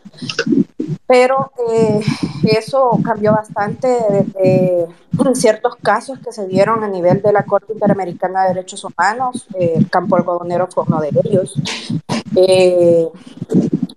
Pero 1.05 1.51
eh, 1.71 2.01
eso 2.43 2.97
cambió 3.03 3.33
bastante 3.33 3.87
desde 4.09 4.87
ciertos 5.35 5.75
casos 5.75 6.19
que 6.19 6.31
se 6.31 6.47
dieron 6.47 6.83
a 6.83 6.87
nivel 6.87 7.21
de 7.21 7.33
la 7.33 7.43
Corte 7.43 7.73
Interamericana 7.73 8.43
de 8.43 8.55
Derechos 8.55 8.83
Humanos, 8.83 9.47
eh, 9.53 9.73
el 9.75 9.89
campo 9.89 10.15
algodonero 10.15 10.67
fue 10.67 10.85
uno 10.87 11.01
de 11.01 11.11
ellos, 11.25 11.53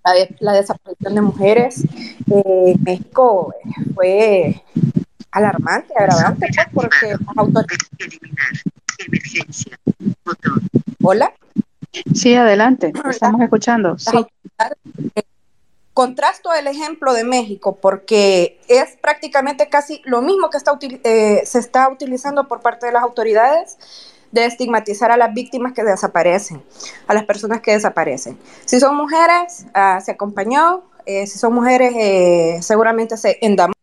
eh, 0.04 0.34
la, 0.40 0.52
la, 0.52 0.52
desaparición 0.52 1.14
de 1.14 1.20
mujeres 1.20 1.84
en 2.30 2.82
México 2.82 3.54
fue 3.94 4.62
alarmante, 5.30 5.94
agravante, 5.96 6.48
pues, 6.72 6.88
porque 6.88 7.08
las 7.08 7.36
autoridades... 7.36 7.78
Hola. 11.02 11.32
Sí, 12.14 12.34
adelante, 12.34 12.92
estamos 13.08 13.40
escuchando. 13.40 13.98
Sí 13.98 14.18
Contrasto 15.94 16.52
el 16.52 16.66
ejemplo 16.66 17.12
de 17.12 17.22
México 17.22 17.76
porque 17.80 18.60
es 18.66 18.96
prácticamente 19.00 19.68
casi 19.68 20.02
lo 20.04 20.22
mismo 20.22 20.50
que 20.50 20.56
está, 20.56 20.76
eh, 20.82 21.42
se 21.46 21.60
está 21.60 21.88
utilizando 21.88 22.48
por 22.48 22.62
parte 22.62 22.86
de 22.86 22.92
las 22.92 23.04
autoridades 23.04 23.78
de 24.34 24.46
estigmatizar 24.46 25.10
a 25.10 25.16
las 25.16 25.32
víctimas 25.32 25.72
que 25.72 25.84
desaparecen, 25.84 26.62
a 27.06 27.14
las 27.14 27.24
personas 27.24 27.60
que 27.60 27.72
desaparecen. 27.72 28.38
Si 28.64 28.80
son 28.80 28.96
mujeres, 28.96 29.66
uh, 29.74 30.00
se 30.04 30.10
acompañó, 30.10 30.82
eh, 31.06 31.26
si 31.26 31.38
son 31.38 31.54
mujeres, 31.54 31.92
eh, 31.96 32.58
seguramente 32.60 33.16
se 33.16 33.38
endamó 33.40 33.74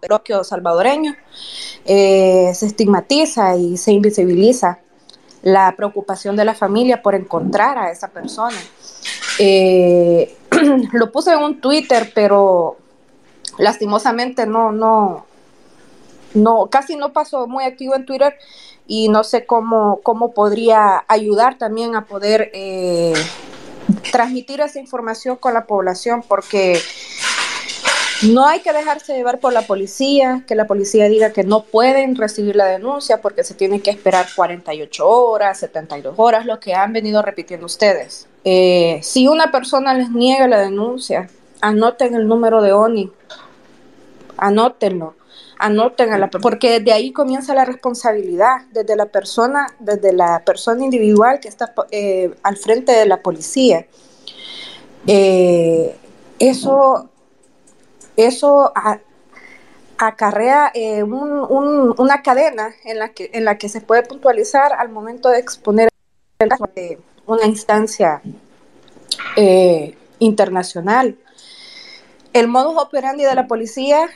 bloqueo 0.00 0.42
salvadoreño, 0.44 1.14
eh, 1.84 2.52
se 2.54 2.66
estigmatiza 2.66 3.56
y 3.56 3.76
se 3.76 3.92
invisibiliza 3.92 4.78
la 5.42 5.74
preocupación 5.76 6.36
de 6.36 6.44
la 6.44 6.54
familia 6.54 7.02
por 7.02 7.14
encontrar 7.14 7.78
a 7.78 7.90
esa 7.90 8.08
persona. 8.08 8.56
Eh, 9.38 10.36
lo 10.92 11.12
puse 11.12 11.32
en 11.32 11.40
un 11.40 11.60
Twitter, 11.60 12.12
pero 12.14 12.76
lastimosamente 13.58 14.46
no, 14.46 14.72
no, 14.72 15.26
no, 16.34 16.68
casi 16.68 16.96
no 16.96 17.12
pasó 17.12 17.46
muy 17.46 17.64
activo 17.64 17.94
en 17.94 18.06
Twitter 18.06 18.36
y 18.86 19.08
no 19.08 19.24
sé 19.24 19.46
cómo, 19.46 20.00
cómo 20.02 20.32
podría 20.32 21.04
ayudar 21.08 21.58
también 21.58 21.94
a 21.94 22.06
poder 22.06 22.50
eh, 22.54 23.14
transmitir 24.10 24.60
esa 24.60 24.80
información 24.80 25.36
con 25.36 25.54
la 25.54 25.66
población 25.66 26.24
porque 26.26 26.80
no 28.22 28.46
hay 28.46 28.60
que 28.60 28.72
dejarse 28.72 29.14
llevar 29.14 29.40
por 29.40 29.52
la 29.52 29.62
policía, 29.62 30.44
que 30.46 30.54
la 30.54 30.66
policía 30.66 31.08
diga 31.08 31.32
que 31.32 31.42
no 31.42 31.62
pueden 31.62 32.16
recibir 32.16 32.54
la 32.54 32.66
denuncia 32.66 33.22
porque 33.22 33.44
se 33.44 33.54
tiene 33.54 33.80
que 33.80 33.90
esperar 33.90 34.26
48 34.34 35.08
horas, 35.08 35.58
72 35.58 36.14
horas, 36.18 36.44
lo 36.44 36.60
que 36.60 36.74
han 36.74 36.92
venido 36.92 37.22
repitiendo 37.22 37.66
ustedes. 37.66 38.28
Eh, 38.44 39.00
si 39.02 39.26
una 39.26 39.50
persona 39.50 39.94
les 39.94 40.10
niega 40.10 40.48
la 40.48 40.58
denuncia, 40.58 41.30
anoten 41.60 42.14
el 42.14 42.28
número 42.28 42.60
de 42.60 42.72
ONI, 42.72 43.10
anótenlo, 44.36 45.14
anoten 45.60 46.12
a 46.12 46.18
la 46.18 46.30
porque 46.30 46.80
desde 46.80 46.92
ahí 46.92 47.12
comienza 47.12 47.54
la 47.54 47.64
responsabilidad, 47.64 48.62
desde 48.72 48.96
la 48.96 49.06
persona, 49.06 49.66
desde 49.78 50.12
la 50.12 50.42
persona 50.44 50.84
individual 50.84 51.38
que 51.38 51.48
está 51.48 51.72
eh, 51.90 52.34
al 52.42 52.56
frente 52.56 52.92
de 52.92 53.06
la 53.06 53.18
policía. 53.18 53.86
Eh, 55.06 55.96
eso 56.38 57.08
eso 58.16 58.72
acarrea 59.98 60.70
eh, 60.74 61.02
una 61.02 62.22
cadena 62.22 62.70
en 62.84 62.98
la, 62.98 63.10
que, 63.10 63.30
en 63.32 63.44
la 63.44 63.58
que 63.58 63.68
se 63.68 63.80
puede 63.80 64.02
puntualizar 64.02 64.72
al 64.72 64.88
momento 64.88 65.28
de 65.28 65.38
exponer 65.38 65.88
una 67.26 67.46
instancia 67.46 68.22
internacional. 70.18 71.16
El 72.32 72.48
modus 72.48 72.82
operandi 72.82 73.24
de 73.24 73.34
la 73.34 73.46
policía 73.46 74.08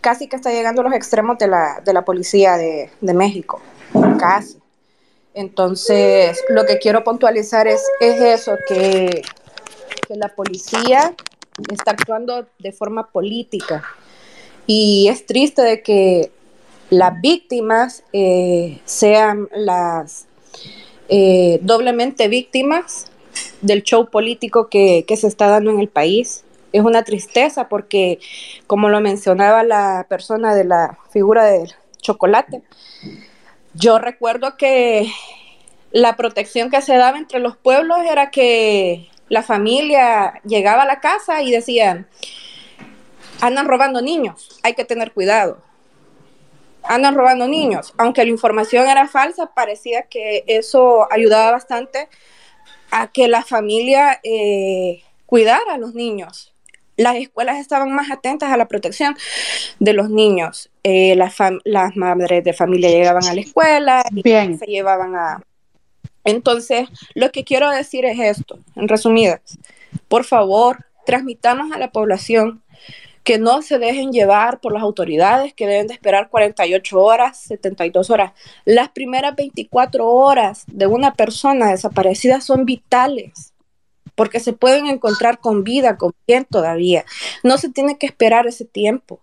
casi 0.00 0.28
que 0.28 0.36
está 0.36 0.50
llegando 0.50 0.80
a 0.80 0.84
los 0.84 0.94
extremos 0.94 1.38
de 1.38 1.48
la, 1.48 1.80
de 1.84 1.92
la 1.92 2.04
policía 2.04 2.56
de, 2.56 2.90
de, 3.00 3.14
México, 3.14 3.60
casi. 4.18 4.58
Entonces, 5.34 6.42
lo 6.48 6.64
que 6.64 6.78
quiero 6.78 7.04
puntualizar 7.04 7.68
es, 7.68 7.82
es 8.00 8.20
eso, 8.20 8.56
que, 8.66 9.22
que 10.08 10.16
la 10.16 10.28
policía 10.28 11.14
está 11.72 11.92
actuando 11.92 12.46
de 12.58 12.72
forma 12.72 13.08
política. 13.08 13.84
Y 14.66 15.08
es 15.08 15.26
triste 15.26 15.62
de 15.62 15.82
que 15.82 16.30
las 16.90 17.20
víctimas 17.20 18.02
eh, 18.12 18.80
sean 18.84 19.48
las 19.54 20.26
eh, 21.08 21.58
doblemente 21.62 22.28
víctimas 22.28 23.10
del 23.62 23.82
show 23.82 24.10
político 24.10 24.68
que, 24.68 25.04
que, 25.06 25.16
se 25.16 25.26
está 25.28 25.48
dando 25.48 25.70
en 25.70 25.80
el 25.80 25.88
país. 25.88 26.44
Es 26.72 26.82
una 26.82 27.02
tristeza 27.02 27.68
porque, 27.68 28.18
como 28.66 28.88
lo 28.88 29.00
mencionaba 29.00 29.62
la 29.64 30.06
persona 30.08 30.54
de 30.54 30.64
la 30.64 30.98
figura 31.10 31.44
del 31.44 31.72
chocolate, 32.00 32.62
yo 33.74 33.98
recuerdo 33.98 34.56
que 34.56 35.10
la 35.92 36.16
protección 36.16 36.70
que 36.70 36.82
se 36.82 36.96
daba 36.96 37.18
entre 37.18 37.40
los 37.40 37.56
pueblos 37.56 37.98
era 38.08 38.30
que 38.30 39.08
la 39.28 39.42
familia 39.42 40.40
llegaba 40.44 40.82
a 40.82 40.86
la 40.86 41.00
casa 41.00 41.42
y 41.42 41.50
decían, 41.50 42.08
andan 43.40 43.66
robando 43.66 44.02
niños, 44.02 44.60
hay 44.62 44.74
que 44.74 44.84
tener 44.84 45.12
cuidado. 45.12 45.62
Andan 46.82 47.14
robando 47.14 47.46
niños. 47.46 47.92
Aunque 47.98 48.24
la 48.24 48.30
información 48.30 48.88
era 48.88 49.06
falsa, 49.06 49.52
parecía 49.54 50.04
que 50.04 50.44
eso 50.46 51.06
ayudaba 51.12 51.52
bastante 51.52 52.08
a 52.90 53.08
que 53.08 53.28
la 53.28 53.44
familia 53.44 54.18
eh, 54.22 55.02
cuidara 55.26 55.74
a 55.74 55.78
los 55.78 55.94
niños. 55.94 56.54
Las 57.00 57.16
escuelas 57.16 57.58
estaban 57.58 57.92
más 57.92 58.10
atentas 58.10 58.52
a 58.52 58.56
la 58.56 58.68
protección 58.68 59.16
de 59.78 59.92
los 59.92 60.10
niños. 60.10 60.70
Eh, 60.82 61.14
las, 61.16 61.34
las, 61.64 61.96
madres 61.96 62.44
de 62.44 62.52
familia 62.52 62.90
llegaban 62.90 63.24
a 63.24 63.34
la 63.34 63.40
escuela 63.40 64.04
y 64.14 64.22
se 64.22 64.66
llevaban 64.66 65.16
a, 65.16 65.42
entonces, 66.24 66.88
lo 67.14 67.32
que 67.32 67.44
quiero 67.44 67.70
decir 67.70 68.04
es 68.04 68.18
esto, 68.18 68.58
en 68.76 68.88
resumidas, 68.88 69.40
por 70.08 70.24
favor, 70.24 70.84
transmitamos 71.06 71.72
a 71.72 71.78
la 71.78 71.90
población 71.90 72.62
que 73.24 73.38
no 73.38 73.62
se 73.62 73.78
dejen 73.78 74.12
llevar 74.12 74.60
por 74.60 74.72
las 74.72 74.82
autoridades, 74.82 75.54
que 75.54 75.66
deben 75.66 75.86
de 75.86 75.94
esperar 75.94 76.30
48 76.30 77.00
horas, 77.00 77.38
72 77.38 78.10
horas. 78.10 78.32
Las 78.64 78.90
primeras 78.90 79.36
24 79.36 80.08
horas 80.08 80.64
de 80.66 80.86
una 80.86 81.14
persona 81.14 81.70
desaparecida 81.70 82.40
son 82.40 82.64
vitales, 82.64 83.49
porque 84.20 84.38
se 84.38 84.52
pueden 84.52 84.86
encontrar 84.86 85.38
con 85.38 85.64
vida, 85.64 85.96
con 85.96 86.12
bien 86.26 86.44
todavía. 86.44 87.06
No 87.42 87.56
se 87.56 87.70
tiene 87.70 87.96
que 87.96 88.04
esperar 88.04 88.46
ese 88.46 88.66
tiempo. 88.66 89.18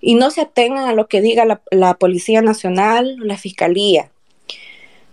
Y 0.00 0.16
no 0.16 0.32
se 0.32 0.40
atengan 0.40 0.88
a 0.88 0.94
lo 0.94 1.06
que 1.06 1.20
diga 1.20 1.44
la, 1.44 1.60
la 1.70 1.94
Policía 1.94 2.42
Nacional, 2.42 3.18
la 3.20 3.38
Fiscalía. 3.38 4.10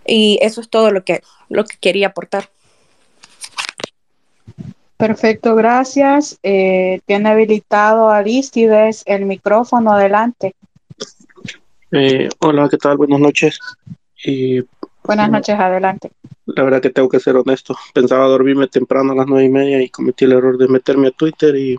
Y 0.04 0.40
eso 0.42 0.60
es 0.60 0.68
todo 0.68 0.90
lo 0.90 1.04
que, 1.04 1.22
lo 1.48 1.64
que 1.64 1.76
quería 1.80 2.08
aportar. 2.08 2.50
Perfecto, 4.96 5.54
gracias. 5.54 6.40
Eh, 6.42 7.00
tiene 7.06 7.28
habilitado 7.28 8.10
Aristides 8.10 9.04
el 9.06 9.26
micrófono 9.26 9.92
adelante. 9.92 10.56
Eh, 11.92 12.28
hola, 12.40 12.68
¿qué 12.68 12.78
tal? 12.78 12.96
Buenas 12.96 13.20
noches. 13.20 13.60
Y, 14.24 14.64
Buenas 15.08 15.30
noches, 15.30 15.58
adelante. 15.58 16.10
La 16.44 16.64
verdad 16.64 16.82
que 16.82 16.90
tengo 16.90 17.08
que 17.08 17.18
ser 17.18 17.34
honesto. 17.34 17.74
Pensaba 17.94 18.26
dormirme 18.26 18.68
temprano 18.68 19.12
a 19.12 19.16
las 19.16 19.26
nueve 19.26 19.46
y 19.46 19.48
media 19.48 19.80
y 19.80 19.88
cometí 19.88 20.26
el 20.26 20.32
error 20.32 20.58
de 20.58 20.68
meterme 20.68 21.08
a 21.08 21.12
Twitter 21.12 21.56
y, 21.56 21.78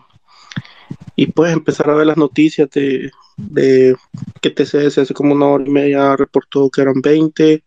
y 1.16 1.28
pues 1.28 1.54
empezar 1.54 1.92
a 1.92 1.94
ver 1.94 2.08
las 2.08 2.18
noticias 2.18 2.68
de, 2.72 3.12
de 3.38 3.96
que 4.42 4.50
TCS 4.50 4.98
hace 4.98 5.14
como 5.14 5.36
una 5.36 5.46
hora 5.46 5.64
y 5.64 5.70
media 5.70 6.16
reportó 6.16 6.72
que 6.72 6.82
eran 6.82 7.02
20, 7.04 7.64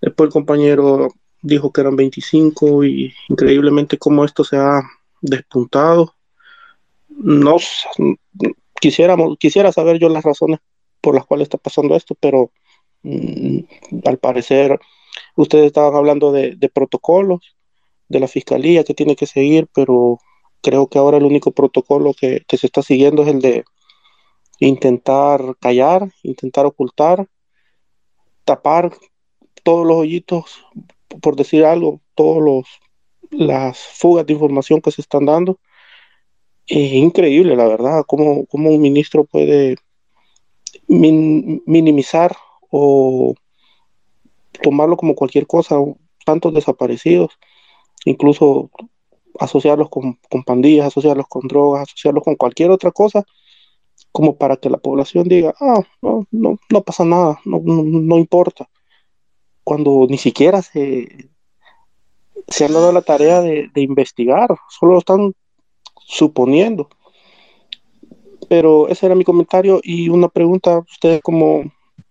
Después 0.00 0.26
el 0.26 0.32
compañero 0.32 1.14
dijo 1.40 1.70
que 1.70 1.82
eran 1.82 1.94
25 1.94 2.82
y 2.84 3.14
increíblemente 3.28 3.96
como 3.96 4.24
esto 4.24 4.42
se 4.42 4.56
ha 4.56 4.82
despuntado. 5.20 6.16
No 7.10 7.58
quisiéramos, 8.80 9.38
quisiera 9.38 9.70
saber 9.70 10.00
yo 10.00 10.08
las 10.08 10.24
razones 10.24 10.58
por 11.00 11.14
las 11.14 11.26
cuales 11.26 11.46
está 11.46 11.58
pasando 11.58 11.94
esto, 11.94 12.16
pero 12.18 12.50
al 13.02 14.18
parecer 14.18 14.78
ustedes 15.36 15.66
estaban 15.66 15.94
hablando 15.94 16.32
de, 16.32 16.70
protocolos 16.72 17.56
de 18.08 18.20
la 18.20 18.28
fiscalía 18.28 18.84
que 18.84 18.94
tiene 18.94 19.16
que 19.16 19.26
seguir, 19.26 19.68
pero 19.74 20.18
creo 20.62 20.88
que 20.88 20.98
ahora 20.98 21.16
el 21.16 21.24
único 21.24 21.52
protocolo 21.52 22.12
que, 22.14 22.44
se 22.48 22.66
está 22.66 22.82
siguiendo 22.82 23.22
es 23.22 23.28
el 23.28 23.40
de 23.40 23.64
intentar 24.58 25.56
callar, 25.60 26.10
intentar 26.22 26.66
ocultar, 26.66 27.26
tapar 28.44 28.92
todos 29.62 29.86
los 29.86 29.96
hoyitos, 29.98 30.64
por 31.22 31.36
decir 31.36 31.64
algo, 31.64 32.00
todos 32.14 32.42
los 32.42 32.66
las 33.30 33.78
fugas 33.78 34.26
de 34.26 34.32
información 34.32 34.80
que 34.80 34.90
se 34.90 35.00
están 35.00 35.24
dando. 35.24 35.58
Es 36.66 36.92
increíble, 36.92 37.56
la 37.56 37.66
verdad, 37.66 38.04
cómo, 38.06 38.46
cómo 38.46 38.70
un 38.70 38.80
ministro 38.80 39.24
puede 39.24 39.76
minimizar 40.88 42.36
o 42.70 43.34
tomarlo 44.62 44.96
como 44.96 45.14
cualquier 45.14 45.46
cosa, 45.46 45.76
tantos 46.24 46.54
desaparecidos, 46.54 47.38
incluso 48.04 48.70
asociarlos 49.38 49.88
con, 49.88 50.18
con, 50.28 50.44
pandillas, 50.44 50.86
asociarlos 50.86 51.26
con 51.28 51.48
drogas, 51.48 51.82
asociarlos 51.82 52.24
con 52.24 52.36
cualquier 52.36 52.70
otra 52.70 52.90
cosa, 52.90 53.24
como 54.12 54.36
para 54.36 54.56
que 54.56 54.70
la 54.70 54.78
población 54.78 55.28
diga, 55.28 55.54
ah, 55.60 55.82
no, 56.02 56.26
no, 56.30 56.58
no 56.70 56.82
pasa 56.82 57.04
nada, 57.04 57.40
no, 57.44 57.60
no, 57.64 57.82
no 57.82 58.18
importa 58.18 58.68
cuando 59.70 60.06
ni 60.08 60.18
siquiera 60.18 60.62
se, 60.62 61.30
se 62.48 62.64
han 62.64 62.72
dado 62.72 62.90
la 62.92 63.02
tarea 63.02 63.40
de, 63.40 63.70
investigar, 63.76 64.48
solo 64.68 64.98
están 64.98 65.32
suponiendo. 66.06 66.88
Pero 68.48 68.88
ese 68.88 69.06
era 69.06 69.14
mi 69.14 69.22
comentario 69.22 69.80
y 69.82 70.08
una 70.08 70.28
pregunta, 70.28 70.80
¿ustedes 70.90 71.20
cómo, 71.22 71.70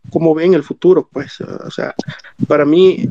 cómo 0.10 0.34
ven 0.34 0.54
el 0.54 0.64
futuro? 0.64 1.08
Pues, 1.12 1.40
o 1.42 1.72
sea, 1.72 1.94
para 2.48 2.66
mí 2.66 3.10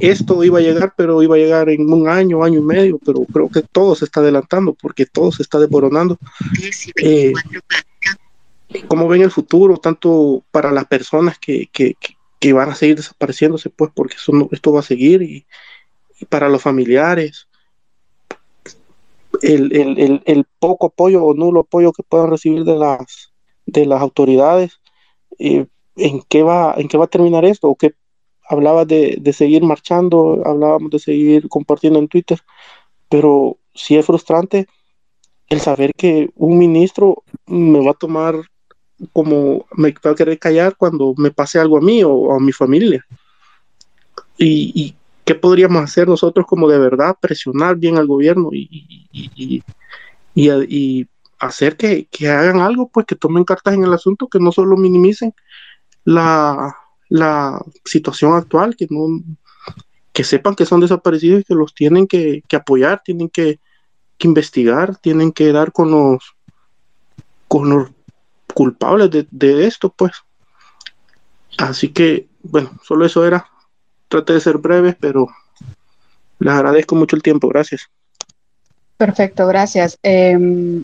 esto 0.00 0.42
iba 0.44 0.58
a 0.58 0.62
llegar, 0.62 0.94
pero 0.96 1.22
iba 1.22 1.36
a 1.36 1.38
llegar 1.38 1.68
en 1.68 1.92
un 1.92 2.08
año, 2.08 2.42
año 2.42 2.60
y 2.60 2.64
medio, 2.64 2.98
pero 3.04 3.24
creo 3.24 3.48
que 3.48 3.62
todo 3.62 3.94
se 3.94 4.04
está 4.04 4.20
adelantando 4.20 4.74
porque 4.74 5.06
todo 5.06 5.32
se 5.32 5.42
está 5.42 5.58
desboronando. 5.58 6.18
Eh, 7.02 7.32
¿Cómo 8.86 9.08
ven 9.08 9.22
el 9.22 9.30
futuro, 9.30 9.78
tanto 9.78 10.44
para 10.50 10.70
las 10.70 10.86
personas 10.86 11.38
que, 11.38 11.68
que, 11.72 11.96
que 12.40 12.52
van 12.54 12.70
a 12.70 12.74
seguir 12.74 12.96
desapareciéndose, 12.96 13.68
pues, 13.70 13.92
porque 13.94 14.16
esto 14.50 14.72
va 14.72 14.80
a 14.80 14.82
seguir 14.82 15.22
y, 15.22 15.46
para 16.28 16.48
los 16.48 16.62
familiares, 16.62 17.48
el, 19.42 20.46
poco 20.58 20.86
apoyo 20.86 21.22
o 21.24 21.34
nulo 21.34 21.60
apoyo 21.60 21.92
que 21.92 22.02
puedan 22.02 22.30
recibir 22.30 22.64
de 22.64 22.76
las, 22.76 23.32
de 23.66 23.86
las 23.86 24.00
autoridades, 24.00 24.80
eh, 25.38 25.66
¿en, 26.00 26.22
qué 26.28 26.42
va, 26.42 26.74
¿en 26.76 26.88
qué 26.88 26.98
va 26.98 27.04
a 27.04 27.08
terminar 27.08 27.44
esto? 27.44 27.68
¿O 27.68 27.76
qué 27.76 27.94
hablaba 28.48 28.84
de, 28.84 29.18
de 29.20 29.32
seguir 29.32 29.62
marchando, 29.62 30.42
hablábamos 30.44 30.90
de 30.90 30.98
seguir 30.98 31.48
compartiendo 31.48 31.98
en 32.00 32.08
Twitter, 32.08 32.40
pero 33.08 33.58
sí 33.74 33.96
es 33.96 34.04
frustrante 34.04 34.66
el 35.48 35.60
saber 35.60 35.92
que 35.96 36.30
un 36.36 36.58
ministro 36.58 37.22
me 37.46 37.84
va 37.84 37.92
a 37.92 37.94
tomar 37.94 38.36
como 39.12 39.66
me 39.76 39.94
va 40.04 40.10
a 40.10 40.14
querer 40.14 40.38
callar 40.38 40.76
cuando 40.76 41.14
me 41.16 41.30
pase 41.30 41.58
algo 41.58 41.78
a 41.78 41.80
mí 41.80 42.02
o, 42.04 42.32
a 42.32 42.40
mi 42.40 42.52
familia. 42.52 43.04
Y, 44.36 44.94
¿qué 45.24 45.34
podríamos 45.34 45.82
hacer 45.82 46.08
nosotros 46.08 46.46
como 46.46 46.68
de 46.68 46.78
verdad? 46.78 47.16
Presionar 47.20 47.76
bien 47.76 47.98
al 47.98 48.06
gobierno 48.06 48.48
y, 48.52 49.06
y, 49.12 49.62
y, 50.34 51.06
hacer 51.38 51.76
que, 51.76 52.06
que, 52.06 52.28
hagan 52.28 52.60
algo, 52.60 52.88
pues 52.88 53.06
que 53.06 53.16
tomen 53.16 53.44
cartas 53.44 53.74
en 53.74 53.84
el 53.84 53.92
asunto, 53.92 54.28
que 54.28 54.38
no 54.38 54.52
solo 54.52 54.76
minimicen 54.76 55.34
la, 56.04 56.76
la 57.08 57.60
situación 57.84 58.34
actual, 58.34 58.76
que 58.76 58.86
no 58.90 59.22
que 60.12 60.24
sepan 60.24 60.54
que 60.54 60.66
son 60.66 60.80
desaparecidos 60.80 61.40
y 61.40 61.44
que 61.44 61.54
los 61.54 61.74
tienen 61.74 62.06
que, 62.06 62.42
que 62.48 62.56
apoyar, 62.56 63.00
tienen 63.04 63.28
que, 63.28 63.60
que, 64.18 64.26
investigar, 64.26 64.96
tienen 64.96 65.32
que 65.32 65.52
dar 65.52 65.72
con 65.72 65.90
los 65.90 66.34
con 67.46 67.70
los 67.70 67.90
culpables 68.54 69.10
de, 69.10 69.26
de 69.30 69.66
esto, 69.66 69.90
pues. 69.90 70.12
Así 71.58 71.88
que, 71.90 72.28
bueno, 72.42 72.70
solo 72.82 73.06
eso 73.06 73.24
era. 73.24 73.46
Traté 74.08 74.34
de 74.34 74.40
ser 74.40 74.58
breve, 74.58 74.96
pero 74.98 75.28
les 76.38 76.52
agradezco 76.52 76.96
mucho 76.96 77.16
el 77.16 77.22
tiempo. 77.22 77.48
Gracias. 77.48 77.88
Perfecto, 78.96 79.46
gracias. 79.46 79.98
Eh, 80.02 80.82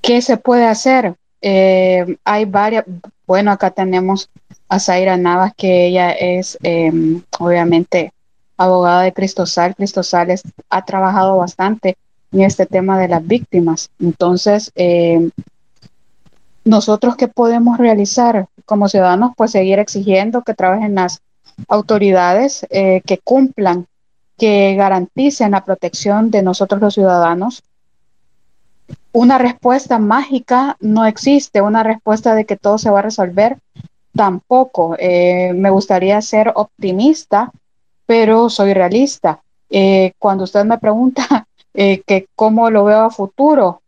¿Qué 0.00 0.20
se 0.20 0.36
puede 0.36 0.66
hacer? 0.66 1.16
Eh, 1.42 2.16
hay 2.24 2.44
varias, 2.44 2.84
bueno, 3.26 3.50
acá 3.50 3.70
tenemos 3.70 4.30
a 4.68 4.78
Zaira 4.78 5.16
Navas, 5.16 5.52
que 5.56 5.86
ella 5.86 6.12
es 6.12 6.56
eh, 6.62 6.92
obviamente 7.38 8.12
abogada 8.56 9.02
de 9.02 9.12
Cristosal. 9.12 9.74
Cristosal 9.74 10.28
ha 10.70 10.84
trabajado 10.84 11.36
bastante 11.36 11.96
en 12.32 12.42
este 12.42 12.66
tema 12.66 12.98
de 12.98 13.08
las 13.08 13.26
víctimas. 13.26 13.90
Entonces, 13.98 14.72
eh, 14.74 15.30
nosotros 16.64 17.16
qué 17.16 17.28
podemos 17.28 17.78
realizar 17.78 18.46
como 18.64 18.88
ciudadanos, 18.88 19.32
pues 19.36 19.50
seguir 19.50 19.78
exigiendo 19.78 20.42
que 20.42 20.54
trabajen 20.54 20.94
las 20.94 21.20
autoridades, 21.68 22.66
eh, 22.70 23.02
que 23.04 23.18
cumplan, 23.18 23.86
que 24.38 24.74
garanticen 24.76 25.52
la 25.52 25.64
protección 25.64 26.30
de 26.30 26.42
nosotros 26.42 26.80
los 26.80 26.94
ciudadanos. 26.94 27.62
Una 29.12 29.38
respuesta 29.38 29.98
mágica 29.98 30.76
no 30.80 31.04
existe, 31.04 31.60
una 31.60 31.82
respuesta 31.82 32.34
de 32.34 32.44
que 32.44 32.56
todo 32.56 32.78
se 32.78 32.90
va 32.90 33.00
a 33.00 33.02
resolver 33.02 33.58
tampoco. 34.14 34.96
Eh, 34.98 35.52
me 35.54 35.70
gustaría 35.70 36.20
ser 36.22 36.52
optimista, 36.54 37.52
pero 38.06 38.48
soy 38.48 38.72
realista. 38.72 39.40
Eh, 39.70 40.12
cuando 40.18 40.44
usted 40.44 40.64
me 40.64 40.78
pregunta 40.78 41.46
que 41.74 42.26
cómo 42.34 42.70
lo 42.70 42.84
veo 42.84 43.00
a 43.00 43.10
futuro, 43.10 43.82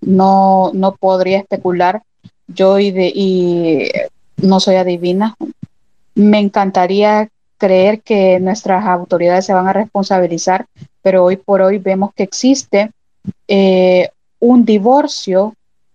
no, 0.00 0.70
no 0.74 0.92
podría 0.96 1.38
especular 1.38 2.02
yo 2.46 2.78
y 2.78 3.90
no 4.38 4.60
soy 4.60 4.76
adivina. 4.76 5.36
Me 6.14 6.38
encantaría 6.38 7.28
creer 7.58 8.00
que 8.00 8.40
nuestras 8.40 8.84
autoridades 8.86 9.44
se 9.44 9.52
van 9.52 9.68
a 9.68 9.72
responsabilizar, 9.72 10.66
pero 11.02 11.24
hoy 11.24 11.36
por 11.36 11.62
hoy 11.62 11.78
vemos 11.78 12.12
que 12.14 12.22
existe 12.22 12.90
eh, 13.48 14.10
un 14.40 14.64
divorcio 14.64 15.54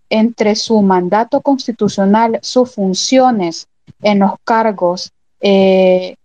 entre 0.09 0.55
su 0.55 0.81
mandato 0.81 1.41
constitucional, 1.41 2.39
sus 2.41 2.73
funciones 2.73 3.67
en 4.01 4.19
los 4.19 4.33
cargos, 4.43 5.11
eh, 5.41 6.15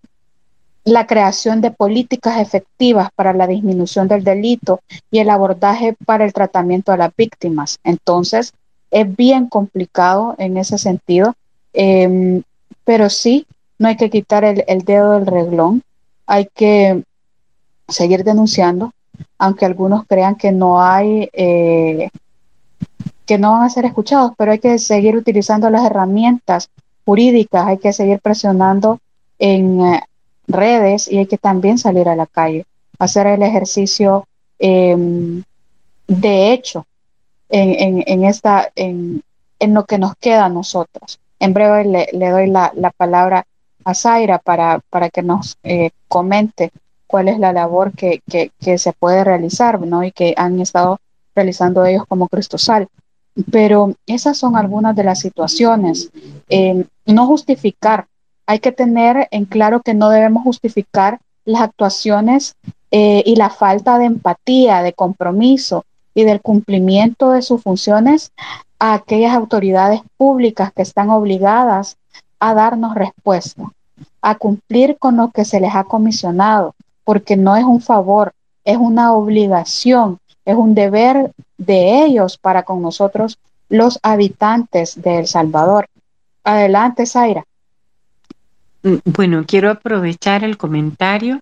la 0.85 1.07
creación 1.07 1.61
de 1.61 1.71
políticas 1.71 2.41
efectivas 2.41 3.11
para 3.15 3.33
la 3.33 3.47
disminución 3.47 4.09
del 4.09 4.25
delito 4.25 4.81
y 5.11 5.19
el 5.19 5.31
abordaje 5.31 5.97
para 6.05 6.25
el 6.25 6.33
tratamiento 6.33 6.93
a 6.93 6.97
las 6.97 7.15
víctimas. 7.17 7.79
Entonces, 7.85 8.53
es 8.91 9.17
bien 9.17 9.49
complicado 9.49 10.35
en 10.39 10.57
ese 10.57 10.79
sentido, 10.79 11.35
eh, 11.73 12.43
pero 12.85 13.09
sí, 13.09 13.47
no 13.79 13.89
hay 13.89 13.97
que 13.97 14.11
quitar 14.11 14.45
el, 14.45 14.65
el, 14.67 14.83
dedo 14.85 15.13
del 15.13 15.27
reglón, 15.27 15.83
hay 16.27 16.49
que 16.55 17.03
seguir 17.89 18.25
denunciando, 18.25 18.93
aunque 19.39 19.67
algunos 19.67 20.05
crean 20.07 20.37
que 20.37 20.53
no 20.53 20.83
hay, 20.83 21.29
eh, 21.33 22.11
que 23.27 23.39
no 23.39 23.53
van 23.53 23.63
a 23.63 23.71
ser 23.71 23.85
escuchados, 23.85 24.33
pero 24.37 24.53
hay 24.53 24.59
que 24.59 24.79
seguir 24.79 25.17
utilizando 25.17 25.71
las 25.71 25.85
herramientas 25.85 26.71
jurídicas, 27.05 27.67
hay 27.67 27.79
que 27.79 27.93
seguir 27.93 28.21
presionando 28.21 28.99
en 29.39 29.81
eh, 29.81 30.03
redes 30.47 31.11
y 31.11 31.19
hay 31.19 31.27
que 31.27 31.39
también 31.39 31.79
salir 31.79 32.09
a 32.09 32.17
la 32.17 32.27
calle, 32.27 32.67
hacer 32.99 33.27
el 33.27 33.43
ejercicio 33.43 34.27
eh, 34.59 34.97
de 36.07 36.53
hecho 36.53 36.87
en, 37.49 37.71
en, 37.99 38.05
en 38.07 38.25
esta, 38.25 38.71
en, 38.75 39.23
en, 39.59 39.75
lo 39.75 39.85
que 39.85 39.99
nos 39.99 40.15
queda 40.17 40.47
a 40.47 40.49
nosotros. 40.49 41.21
En 41.39 41.55
breve 41.55 41.85
le, 41.85 42.09
le 42.13 42.31
doy 42.31 42.49
la, 42.49 42.73
la, 42.75 42.91
palabra 42.91 43.47
a 43.85 43.95
Zaira 43.95 44.39
para, 44.39 44.81
para 44.91 45.09
que 45.09 45.23
nos 45.23 45.57
eh, 45.63 45.91
comente 46.09 46.71
cuál 47.11 47.29
es 47.29 47.39
la 47.39 47.53
labor 47.53 47.93
que, 47.93 48.23
que, 48.29 48.79
se 48.79 48.93
puede 48.93 49.25
realizar 49.25 49.81
¿no? 49.81 50.05
y 50.05 50.13
que 50.13 50.35
han 50.37 50.61
estado 50.61 50.99
realizando 51.35 51.85
ellos 51.85 52.05
como 52.07 52.29
Cristosal. 52.29 52.89
Pero 53.51 53.95
esas 54.07 54.37
son 54.37 54.57
algunas 54.57 54.95
de 54.95 55.05
las 55.05 55.21
situaciones. 55.21 56.11
Eh, 56.49 56.85
no 57.07 57.27
justificar 57.27 58.07
hay 58.51 58.59
que 58.59 58.73
tener 58.73 59.29
en 59.31 59.45
claro 59.45 59.81
que 59.81 59.95
no 59.95 60.09
debemos 60.09 60.43
justificar 60.43 61.21
las 61.45 61.63
actuaciones 61.63 62.57
eh, 62.91 63.23
y 63.25 63.37
la 63.37 63.49
falta 63.49 63.97
de 63.97 64.07
empatía, 64.07 64.83
de 64.83 64.93
compromiso 64.93 65.85
y 66.15 66.25
del 66.25 66.41
cumplimiento 66.41 67.31
de 67.31 67.43
sus 67.43 67.63
funciones 67.63 68.33
a 68.81 68.95
aquellas 68.95 69.37
autoridades 69.37 70.01
públicas 70.17 70.73
que 70.73 70.83
están 70.83 71.11
obligadas 71.11 71.97
a 72.41 72.53
darnos 72.55 72.97
respuesta, 72.97 73.71
a 74.21 74.35
cumplir 74.35 74.97
con 74.99 75.19
lo 75.19 75.31
que 75.31 75.45
se 75.45 75.61
les 75.61 75.73
ha 75.77 75.85
comisionado, 75.85 76.75
porque 77.05 77.37
no 77.37 77.57
es 77.57 77.65
un 77.65 77.81
favor, 77.81 78.33
es 78.65 78.77
una 78.77 79.13
obligación, 79.13 80.19
es 80.45 80.55
un 80.55 80.75
deber 80.75 81.33
de 81.59 82.05
ellos 82.05 82.39
para 82.39 82.63
con 82.63 82.83
nosotros 82.83 83.39
los 83.69 83.99
habitantes 84.03 85.01
de 85.01 85.21
El 85.21 85.27
Salvador. 85.27 85.89
Adelante, 86.45 87.07
Zaira. 87.07 87.45
Mm, 88.83 88.97
bueno, 89.05 89.45
quiero 89.47 89.71
aprovechar 89.71 90.45
el 90.45 90.57
comentario 90.57 91.41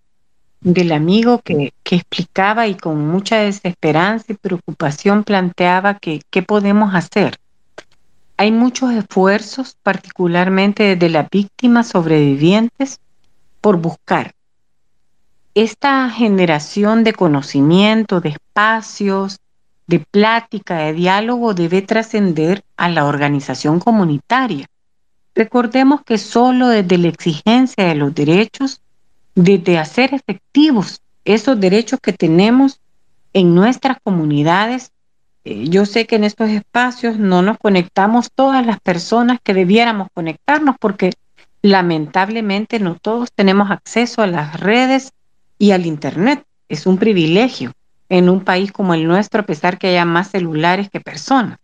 del 0.60 0.92
amigo 0.92 1.38
que, 1.38 1.72
que, 1.84 1.96
explicaba 1.96 2.66
y 2.66 2.74
con 2.74 3.06
mucha 3.06 3.38
desesperanza 3.38 4.32
y 4.32 4.36
preocupación 4.36 5.22
planteaba 5.22 5.94
que 5.94 6.22
qué 6.30 6.42
podemos 6.42 6.94
hacer. 6.94 7.38
Hay 8.36 8.52
muchos 8.52 8.92
esfuerzos, 8.92 9.76
particularmente 9.82 10.96
desde 10.96 11.08
las 11.08 11.28
víctimas 11.30 11.88
sobrevivientes, 11.88 13.00
por 13.60 13.76
buscar 13.78 14.32
esta 15.62 16.08
generación 16.10 17.02
de 17.02 17.12
conocimiento, 17.12 18.20
de 18.20 18.28
espacios, 18.28 19.40
de 19.88 19.98
plática, 19.98 20.76
de 20.76 20.92
diálogo 20.92 21.52
debe 21.52 21.82
trascender 21.82 22.62
a 22.76 22.88
la 22.88 23.06
organización 23.06 23.80
comunitaria. 23.80 24.66
Recordemos 25.34 26.02
que 26.04 26.16
solo 26.16 26.68
desde 26.68 26.98
la 26.98 27.08
exigencia 27.08 27.86
de 27.86 27.96
los 27.96 28.14
derechos, 28.14 28.82
desde 29.34 29.78
hacer 29.78 30.14
efectivos 30.14 31.00
esos 31.24 31.58
derechos 31.58 31.98
que 32.00 32.12
tenemos 32.12 32.80
en 33.32 33.56
nuestras 33.56 33.98
comunidades, 34.04 34.92
eh, 35.44 35.68
yo 35.68 35.86
sé 35.86 36.06
que 36.06 36.16
en 36.16 36.24
estos 36.24 36.50
espacios 36.50 37.18
no 37.18 37.42
nos 37.42 37.58
conectamos 37.58 38.30
todas 38.32 38.64
las 38.64 38.78
personas 38.78 39.40
que 39.42 39.54
debiéramos 39.54 40.06
conectarnos 40.14 40.76
porque 40.78 41.14
lamentablemente 41.62 42.78
no 42.78 42.94
todos 42.94 43.32
tenemos 43.32 43.72
acceso 43.72 44.22
a 44.22 44.28
las 44.28 44.60
redes 44.60 45.12
y 45.58 45.72
al 45.72 45.86
Internet. 45.86 46.44
Es 46.68 46.86
un 46.86 46.98
privilegio 46.98 47.72
en 48.08 48.28
un 48.28 48.44
país 48.44 48.72
como 48.72 48.94
el 48.94 49.06
nuestro, 49.06 49.42
a 49.42 49.46
pesar 49.46 49.78
que 49.78 49.88
haya 49.88 50.04
más 50.04 50.30
celulares 50.30 50.88
que 50.90 51.00
personas. 51.00 51.58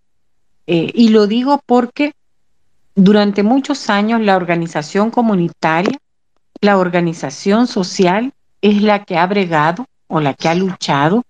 Eh, 0.67 0.91
y 0.95 1.09
lo 1.09 1.27
digo 1.27 1.61
porque 1.67 2.13
durante 2.95 3.43
muchos 3.43 3.91
años 3.91 4.21
la 4.21 4.37
organización 4.37 5.11
comunitaria, 5.11 5.99
la 6.61 6.79
organización 6.79 7.67
social 7.67 8.33
es 8.63 8.83
la 8.83 9.05
que 9.05 9.19
ha 9.19 9.27
bregado 9.27 9.87
o 10.07 10.21
la 10.21 10.35
que 10.35 10.49
ha 10.49 10.55
luchado 10.55 11.25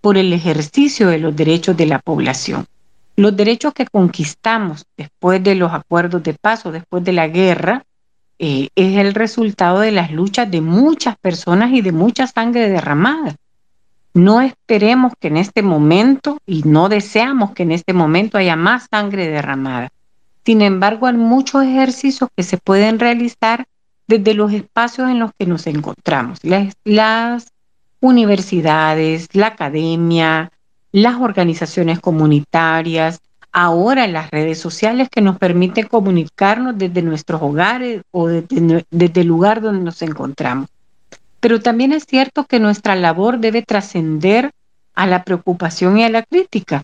por 0.00 0.16
el 0.16 0.32
ejercicio 0.32 1.08
de 1.08 1.18
los 1.18 1.34
derechos 1.34 1.76
de 1.76 1.86
la 1.86 1.98
población. 1.98 2.66
Los 3.16 3.36
derechos 3.36 3.74
que 3.74 3.86
conquistamos 3.86 4.86
después 4.96 5.42
de 5.42 5.56
los 5.56 5.72
acuerdos 5.72 6.22
de 6.22 6.34
paz 6.34 6.64
o 6.66 6.72
después 6.72 7.02
de 7.02 7.12
la 7.12 7.26
guerra 7.26 7.84
eh, 8.38 8.68
es 8.74 8.96
el 8.98 9.14
resultado 9.14 9.80
de 9.80 9.92
las 9.92 10.10
luchas 10.12 10.50
de 10.50 10.60
muchas 10.60 11.16
personas 11.16 11.72
y 11.72 11.82
de 11.82 11.92
mucha 11.92 12.26
sangre 12.26 12.68
derramada. 12.68 13.34
No 14.14 14.40
esperemos 14.40 15.12
que 15.20 15.28
en 15.28 15.36
este 15.36 15.62
momento, 15.62 16.38
y 16.46 16.62
no 16.64 16.88
deseamos 16.88 17.52
que 17.52 17.64
en 17.64 17.72
este 17.72 17.92
momento 17.92 18.38
haya 18.38 18.56
más 18.56 18.86
sangre 18.90 19.28
derramada. 19.28 19.90
Sin 20.44 20.62
embargo, 20.62 21.06
hay 21.06 21.16
muchos 21.16 21.64
ejercicios 21.64 22.30
que 22.34 22.42
se 22.42 22.56
pueden 22.56 22.98
realizar 22.98 23.66
desde 24.06 24.34
los 24.34 24.52
espacios 24.52 25.10
en 25.10 25.18
los 25.18 25.30
que 25.38 25.46
nos 25.46 25.66
encontramos. 25.66 26.38
Las, 26.42 26.74
las 26.84 27.52
universidades, 28.00 29.28
la 29.34 29.48
academia, 29.48 30.50
las 30.90 31.20
organizaciones 31.20 32.00
comunitarias, 32.00 33.20
ahora 33.52 34.06
las 34.06 34.30
redes 34.30 34.58
sociales 34.58 35.08
que 35.10 35.20
nos 35.20 35.38
permiten 35.38 35.86
comunicarnos 35.86 36.76
desde 36.76 37.02
nuestros 37.02 37.40
hogares 37.42 38.02
o 38.10 38.28
desde, 38.28 38.84
desde, 38.90 39.20
el 39.20 39.26
lugar 39.26 39.60
donde 39.60 39.84
nos 39.84 40.02
encontramos. 40.02 40.68
Pero 41.40 41.60
también 41.60 41.92
es 41.92 42.04
cierto 42.04 42.44
que 42.44 42.60
nuestra 42.60 42.96
labor 42.96 43.38
debe 43.38 43.62
trascender 43.62 44.50
a 44.94 45.06
la 45.06 45.24
preocupación 45.24 45.98
y 45.98 46.04
a 46.04 46.10
la 46.10 46.22
crítica 46.22 46.82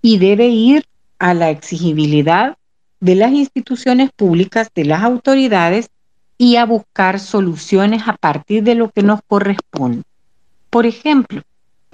y 0.00 0.18
debe 0.18 0.46
ir 0.46 0.84
a 1.18 1.34
la 1.34 1.50
exigibilidad 1.50 2.56
de 3.00 3.14
las 3.14 3.32
instituciones 3.32 4.10
públicas, 4.14 4.70
de 4.74 4.84
las 4.84 5.02
autoridades 5.02 5.90
y 6.38 6.56
a 6.56 6.64
buscar 6.64 7.18
soluciones 7.18 8.02
a 8.06 8.16
partir 8.16 8.62
de 8.62 8.74
lo 8.74 8.90
que 8.90 9.02
nos 9.02 9.20
corresponde. 9.26 10.02
Por 10.70 10.86
ejemplo, 10.86 11.42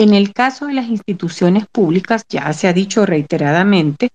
en 0.03 0.15
el 0.15 0.33
caso 0.33 0.67
de 0.67 0.75
las 0.75 0.89
instituciones 0.89 1.67
públicas, 1.67 2.25
ya 2.29 2.53
se 2.53 2.69
ha 2.69 2.73
dicho 2.73 3.07
reiteradamente, 3.07 4.11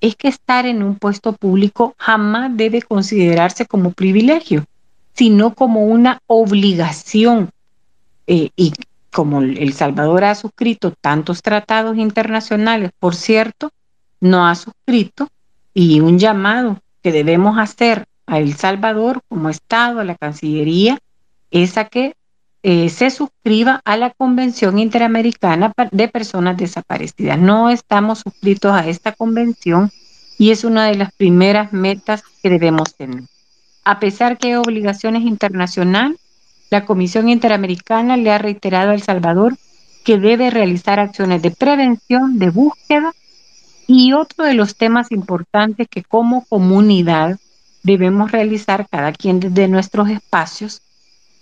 es 0.00 0.16
que 0.16 0.28
estar 0.28 0.66
en 0.66 0.82
un 0.82 0.96
puesto 0.96 1.32
público 1.32 1.94
jamás 1.98 2.56
debe 2.56 2.82
considerarse 2.82 3.66
como 3.66 3.92
privilegio, 3.92 4.64
sino 5.14 5.54
como 5.54 5.84
una 5.84 6.20
obligación. 6.26 7.50
Eh, 8.26 8.50
y 8.56 8.72
como 9.10 9.40
El 9.40 9.72
Salvador 9.72 10.24
ha 10.24 10.34
suscrito 10.34 10.92
tantos 10.92 11.42
tratados 11.42 11.96
internacionales, 11.96 12.90
por 12.98 13.14
cierto, 13.14 13.70
no 14.20 14.46
ha 14.46 14.54
suscrito, 14.54 15.28
y 15.74 16.00
un 16.00 16.18
llamado 16.18 16.80
que 17.02 17.12
debemos 17.12 17.58
hacer 17.58 18.06
a 18.26 18.38
El 18.38 18.54
Salvador 18.54 19.22
como 19.28 19.48
Estado, 19.48 20.00
a 20.00 20.04
la 20.04 20.14
Cancillería, 20.14 20.98
es 21.50 21.78
a 21.78 21.86
que 21.86 22.14
eh, 22.62 22.88
se 22.88 23.10
suscriba 23.10 23.80
a 23.84 23.96
la 23.96 24.10
Convención 24.10 24.78
Interamericana 24.78 25.72
de 25.92 26.08
Personas 26.08 26.56
Desaparecidas. 26.56 27.38
No 27.38 27.70
estamos 27.70 28.20
suscritos 28.20 28.72
a 28.72 28.88
esta 28.88 29.12
convención 29.12 29.90
y 30.38 30.50
es 30.50 30.64
una 30.64 30.86
de 30.86 30.96
las 30.96 31.12
primeras 31.12 31.72
metas 31.72 32.22
que 32.42 32.50
debemos 32.50 32.94
tener. 32.96 33.22
A 33.84 34.00
pesar 34.00 34.38
que 34.38 34.48
hay 34.48 34.54
obligaciones 34.54 35.22
internacionales, 35.22 36.18
la 36.70 36.84
Comisión 36.84 37.28
Interamericana 37.28 38.16
le 38.16 38.30
ha 38.30 38.38
reiterado 38.38 38.90
a 38.90 38.94
El 38.94 39.02
Salvador 39.02 39.56
que 40.04 40.18
debe 40.18 40.50
realizar 40.50 41.00
acciones 41.00 41.42
de 41.42 41.50
prevención, 41.50 42.38
de 42.38 42.50
búsqueda 42.50 43.12
y 43.86 44.12
otro 44.12 44.44
de 44.44 44.54
los 44.54 44.76
temas 44.76 45.10
importantes 45.12 45.88
que 45.88 46.02
como 46.02 46.44
comunidad 46.46 47.38
debemos 47.82 48.32
realizar 48.32 48.86
cada 48.90 49.12
quien 49.12 49.40
desde 49.40 49.68
nuestros 49.68 50.10
espacios 50.10 50.82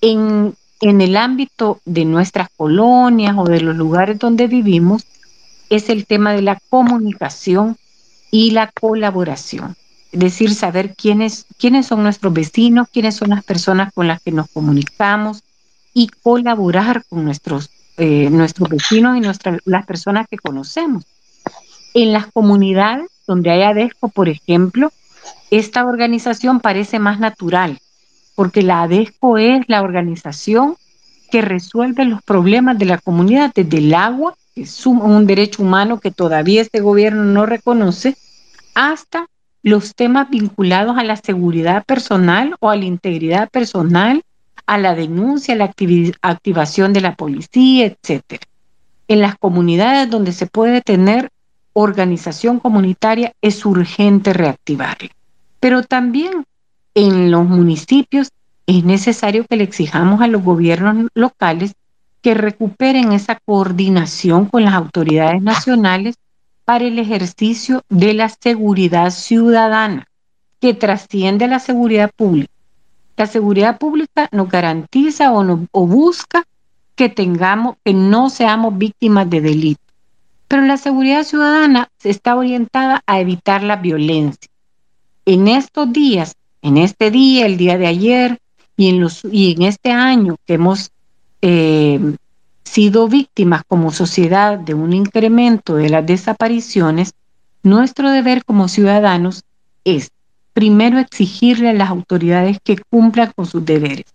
en, 0.00 0.54
en 0.80 1.00
el 1.00 1.16
ámbito 1.16 1.80
de 1.84 2.04
nuestras 2.04 2.48
colonias 2.56 3.34
o 3.38 3.44
de 3.44 3.60
los 3.60 3.76
lugares 3.76 4.18
donde 4.18 4.46
vivimos 4.46 5.04
es 5.70 5.88
el 5.88 6.06
tema 6.06 6.32
de 6.32 6.42
la 6.42 6.58
comunicación 6.68 7.76
y 8.30 8.50
la 8.50 8.70
colaboración. 8.70 9.76
Es 10.12 10.20
decir, 10.20 10.54
saber 10.54 10.94
quiénes, 10.94 11.46
quiénes 11.58 11.86
son 11.86 12.02
nuestros 12.02 12.32
vecinos, 12.32 12.88
quiénes 12.92 13.16
son 13.16 13.30
las 13.30 13.44
personas 13.44 13.92
con 13.92 14.06
las 14.06 14.22
que 14.22 14.32
nos 14.32 14.48
comunicamos 14.50 15.42
y 15.92 16.08
colaborar 16.22 17.04
con 17.08 17.24
nuestros, 17.24 17.70
eh, 17.96 18.28
nuestros 18.30 18.68
vecinos 18.68 19.16
y 19.16 19.20
nuestras, 19.20 19.60
las 19.64 19.86
personas 19.86 20.26
que 20.28 20.38
conocemos. 20.38 21.04
En 21.94 22.12
las 22.12 22.26
comunidades 22.26 23.08
donde 23.26 23.50
hay 23.50 23.62
ADESCO, 23.62 24.08
por 24.08 24.28
ejemplo, 24.28 24.92
esta 25.50 25.84
organización 25.84 26.60
parece 26.60 26.98
más 26.98 27.18
natural, 27.18 27.78
porque 28.36 28.62
la 28.62 28.82
ADESCO 28.82 29.38
es 29.38 29.64
la 29.66 29.82
organización 29.82 30.76
que 31.32 31.42
resuelve 31.42 32.04
los 32.04 32.22
problemas 32.22 32.78
de 32.78 32.84
la 32.84 32.98
comunidad, 32.98 33.50
desde 33.52 33.78
el 33.78 33.92
agua, 33.94 34.36
que 34.54 34.62
es 34.62 34.86
un 34.86 35.26
derecho 35.26 35.64
humano 35.64 35.98
que 35.98 36.12
todavía 36.12 36.62
este 36.62 36.80
gobierno 36.80 37.24
no 37.24 37.46
reconoce, 37.46 38.16
hasta 38.74 39.26
los 39.62 39.96
temas 39.96 40.30
vinculados 40.30 40.96
a 40.96 41.02
la 41.02 41.16
seguridad 41.16 41.84
personal 41.84 42.54
o 42.60 42.70
a 42.70 42.76
la 42.76 42.84
integridad 42.84 43.48
personal, 43.50 44.22
a 44.66 44.78
la 44.78 44.94
denuncia, 44.94 45.54
a 45.54 45.58
la 45.58 45.72
activación 46.22 46.92
de 46.92 47.00
la 47.00 47.16
policía, 47.16 47.86
etc. 47.86 48.42
En 49.08 49.20
las 49.20 49.36
comunidades 49.36 50.10
donde 50.10 50.32
se 50.32 50.46
puede 50.46 50.82
tener 50.82 51.30
organización 51.72 52.60
comunitaria 52.60 53.32
es 53.40 53.64
urgente 53.66 54.32
reactivarla. 54.32 55.10
Pero 55.58 55.82
también 55.82 56.44
en 56.96 57.30
los 57.30 57.44
municipios 57.44 58.30
es 58.66 58.82
necesario 58.82 59.44
que 59.46 59.56
le 59.56 59.62
exijamos 59.62 60.20
a 60.20 60.26
los 60.26 60.42
gobiernos 60.42 61.06
locales 61.14 61.74
que 62.22 62.34
recuperen 62.34 63.12
esa 63.12 63.38
coordinación 63.44 64.46
con 64.46 64.64
las 64.64 64.74
autoridades 64.74 65.40
nacionales 65.40 66.16
para 66.64 66.84
el 66.84 66.98
ejercicio 66.98 67.82
de 67.88 68.14
la 68.14 68.28
seguridad 68.28 69.10
ciudadana, 69.10 70.08
que 70.58 70.74
trasciende 70.74 71.46
la 71.46 71.60
seguridad 71.60 72.10
pública. 72.16 72.52
La 73.16 73.26
seguridad 73.26 73.78
pública 73.78 74.28
nos 74.32 74.48
garantiza 74.48 75.32
o, 75.32 75.66
o 75.70 75.86
busca 75.86 76.44
que 76.96 77.08
tengamos, 77.08 77.76
que 77.84 77.94
no 77.94 78.30
seamos 78.30 78.76
víctimas 78.76 79.30
de 79.30 79.40
delitos 79.40 79.86
pero 80.48 80.62
la 80.62 80.76
seguridad 80.76 81.24
ciudadana 81.24 81.88
está 82.04 82.36
orientada 82.36 83.02
a 83.06 83.20
evitar 83.20 83.62
la 83.62 83.76
violencia. 83.76 84.48
En 85.24 85.48
estos 85.48 85.92
días, 85.92 86.36
en 86.62 86.76
este 86.76 87.10
día, 87.10 87.46
el 87.46 87.56
día 87.56 87.78
de 87.78 87.86
ayer 87.86 88.38
y 88.76 88.90
en, 88.90 89.62
este 89.62 89.90
año 89.90 90.36
que 90.44 90.54
hemos 90.54 90.90
eh, 91.40 91.98
sido 92.64 93.08
víctimas 93.08 93.62
como 93.66 93.90
sociedad 93.90 94.58
de 94.58 94.74
un 94.74 94.92
incremento 94.92 95.76
de 95.76 95.88
las 95.88 96.04
desapariciones, 96.04 97.14
nuestro 97.62 98.10
deber 98.10 98.44
como 98.44 98.68
ciudadanos 98.68 99.44
es 99.84 100.10
primero 100.52 100.98
exigirle 100.98 101.70
a 101.70 101.74
las 101.74 101.90
autoridades 101.90 102.58
que 102.62 102.78
cumplan 102.90 103.32
con 103.34 103.46
sus 103.46 103.64
deberes. 103.64 104.06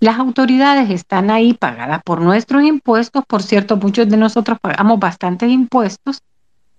Las 0.00 0.18
autoridades 0.18 0.90
están 0.90 1.30
ahí 1.30 1.54
pagadas 1.54 2.02
por 2.02 2.20
nuestros 2.20 2.64
impuestos, 2.64 3.24
por 3.26 3.42
cierto, 3.42 3.76
muchos 3.76 4.08
de 4.08 4.16
nosotros 4.16 4.58
pagamos 4.60 4.98
bastantes 4.98 5.50
impuestos, 5.50 6.20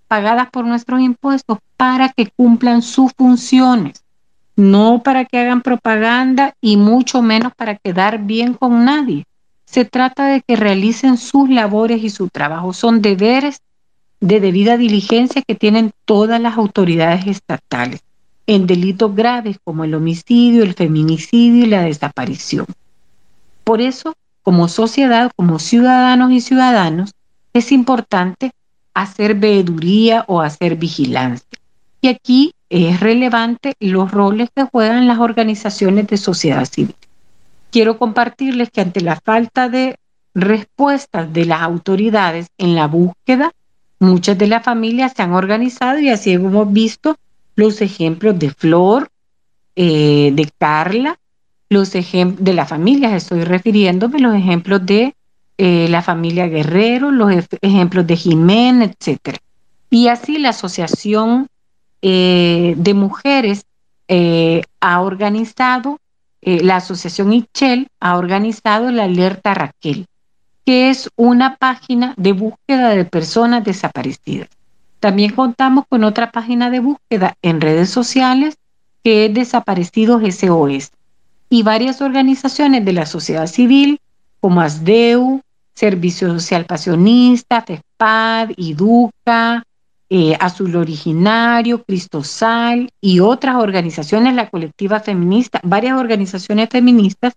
pagadas 0.10 0.50
por 0.52 0.66
nuestros 0.66 1.00
impuestos 1.00 1.60
para 1.78 2.10
que 2.10 2.28
cumplan 2.28 2.82
sus 2.82 3.14
funciones, 3.18 4.03
no 4.56 5.02
para 5.04 5.26
que 5.26 5.40
hagan 5.40 5.62
propaganda 5.62 6.56
y 6.62 6.78
mucho 6.78 7.22
menos 7.22 7.54
para 7.56 7.76
quedar 7.76 8.20
bien 8.24 8.54
con 8.54 8.86
nadie. 8.86 9.26
Se 9.66 9.86
trata 9.86 10.28
de 10.28 10.42
que 10.42 10.56
realicen 10.56 11.18
sus 11.18 11.50
labores 11.50 12.04
y 12.04 12.10
su 12.10 12.30
trabajo. 12.30 12.74
Son 12.74 13.02
deberes 13.02 13.62
de 14.20 14.40
debida 14.40 14.78
diligencia 14.78 15.42
que 15.42 15.56
tienen 15.56 15.92
todas 16.06 16.40
las 16.40 16.58
autoridades 16.58 17.28
estatales 17.28 18.02
en 18.46 18.68
delitos 18.68 19.16
graves 19.16 19.58
como 19.64 19.84
el 19.84 19.96
homicidio, 19.96 20.64
el 20.64 20.74
feminicidio 20.74 21.64
y 21.64 21.68
la 21.68 21.84
desaparición. 21.84 22.66
Por 23.64 23.82
eso, 23.82 24.16
como 24.44 24.68
sociedad, 24.68 25.32
como 25.36 25.60
ciudadanos 25.60 26.32
y 26.32 26.42
ciudadanos, 26.42 27.14
es 27.54 27.72
importante 27.72 28.52
hacer 28.94 29.36
veeduría 29.36 30.26
o 30.28 30.42
hacer 30.42 30.76
vigilancia. 30.76 31.48
Y 32.02 32.10
aquí 32.10 32.54
es 32.74 33.00
relevante 33.00 33.76
los 33.80 34.10
roles 34.10 34.50
que 34.56 34.64
juegan 34.64 35.08
las 35.08 35.20
organizaciones 35.20 36.08
de 36.08 36.18
sociedad 36.18 36.66
civil. 36.66 36.96
Quiero 37.70 38.00
compartirles 38.00 38.72
que 38.72 38.82
ante 38.82 39.02
la 39.02 39.20
falta 39.20 39.70
de 39.70 39.98
respuestas 40.34 41.32
de 41.32 41.46
las 41.46 41.62
autoridades 41.62 42.48
en 42.58 42.74
la 42.74 42.88
búsqueda, 42.88 43.52
muchas 44.00 44.40
de 44.40 44.48
las 44.48 44.64
familias 44.64 45.14
se 45.16 45.22
han 45.22 45.34
organizado 45.34 46.00
y 46.00 46.10
así 46.10 46.32
hemos 46.32 46.74
visto 46.74 47.16
los 47.56 47.80
ejemplos 47.82 48.40
de 48.40 48.50
Flor, 48.50 49.10
eh, 49.76 50.32
de 50.34 50.50
Carla, 50.58 51.20
los 51.70 51.94
ejemplos 51.94 52.44
de 52.44 52.54
la 52.54 52.66
familia, 52.66 53.16
estoy 53.16 53.44
refiriéndome 53.44 54.20
los 54.20 54.34
ejemplos 54.34 54.84
de 54.84 55.14
eh, 55.60 55.88
la 55.90 56.02
familia 56.02 56.48
Guerrero, 56.48 57.12
los 57.12 57.32
ejemplos 57.62 58.08
de 58.08 58.16
Jiménez, 58.16 58.96
etcétera. 59.00 59.38
Y 59.92 60.08
así 60.08 60.40
la 60.40 60.50
Asociación 60.50 61.48
eh, 62.04 62.76
de 62.78 62.94
Mujeres 62.94 63.66
eh, 64.08 64.62
ha 64.80 65.02
organizado, 65.02 65.98
la 66.46 66.76
Asociación 66.76 67.32
Ichel 67.32 67.88
ha 68.02 68.18
organizado 68.18 68.92
la 68.92 69.06
Alerta 69.06 69.54
Raquel, 69.54 70.08
que 70.66 70.90
es 70.90 71.10
una 71.16 71.56
página 71.56 72.14
de 72.18 72.34
búsqueda 72.34 72.90
de 72.90 73.06
personas 73.06 73.64
desaparecidas. 73.64 74.50
También 75.00 75.32
contamos 75.32 75.86
con 75.88 76.04
otra 76.04 76.32
página 76.32 76.70
de 76.70 76.82
búsqueda 76.82 77.36
en 77.42 77.62
redes 77.62 77.90
sociales 77.90 78.58
que 79.04 79.26
es 79.26 79.34
Desaparecidos 79.34 80.24
SOS 80.24 80.92
y 81.50 81.64
varias 81.64 82.02
organizaciones 82.02 82.86
de 82.86 82.94
la 82.94 83.06
sociedad 83.06 83.48
civil 83.48 84.00
como 84.40 84.62
ASDEU, 84.62 85.42
Servicio 85.76 86.30
Social 86.30 86.66
Pasionista, 86.66 87.62
FESPAD, 87.62 88.52
IDUCA, 88.58 89.64
eh, 90.16 90.38
Azul 90.40 90.76
Originario, 90.76 91.84
Cristosal 91.84 92.92
y 93.02 93.20
otras 93.20 93.56
organizaciones, 93.56 94.36
la 94.36 94.48
colectiva 94.48 95.00
feminista, 95.00 95.60
varias 95.64 95.98
organizaciones 95.98 96.70
feministas, 96.70 97.34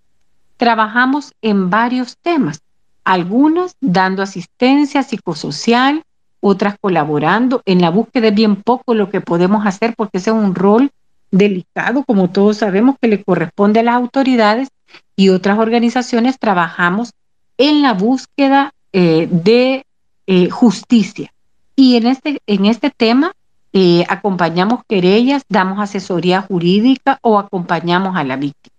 trabajamos 0.58 1.32
en 1.40 1.70
varios 1.70 2.18
temas, 2.18 2.60
algunas 3.02 3.76
dando 3.80 4.22
asistencia 4.22 5.02
psicosocial, 5.02 6.02
otras 6.40 6.76
colaborando. 6.78 7.62
En 7.64 7.80
la 7.80 7.88
búsqueda 7.88 8.28
es 8.28 8.34
bien 8.34 8.56
poco 8.56 8.92
lo 8.92 9.08
que 9.08 9.22
podemos 9.22 9.64
hacer 9.64 9.94
porque 9.96 10.18
ese 10.18 10.28
es 10.28 10.36
un 10.36 10.54
rol 10.54 10.90
delicado, 11.30 12.04
como 12.04 12.28
todos 12.28 12.58
sabemos, 12.58 12.96
que 13.00 13.08
le 13.08 13.24
corresponde 13.24 13.80
a 13.80 13.84
las 13.84 13.94
autoridades 13.94 14.68
y 15.16 15.30
otras 15.30 15.58
organizaciones 15.58 16.38
trabajamos 16.38 17.12
en 17.56 17.80
la 17.80 17.94
búsqueda 17.94 18.74
eh, 18.92 19.28
de 19.30 19.86
eh, 20.26 20.50
justicia. 20.50 21.32
Y 21.76 21.96
en 21.96 22.06
este, 22.06 22.40
en 22.46 22.64
este 22.64 22.90
tema 22.90 23.32
eh, 23.72 24.04
acompañamos 24.08 24.80
querellas, 24.88 25.44
damos 25.48 25.78
asesoría 25.78 26.42
jurídica 26.42 27.18
o 27.22 27.38
acompañamos 27.38 28.16
a 28.16 28.24
la 28.24 28.36
víctima. 28.36 28.74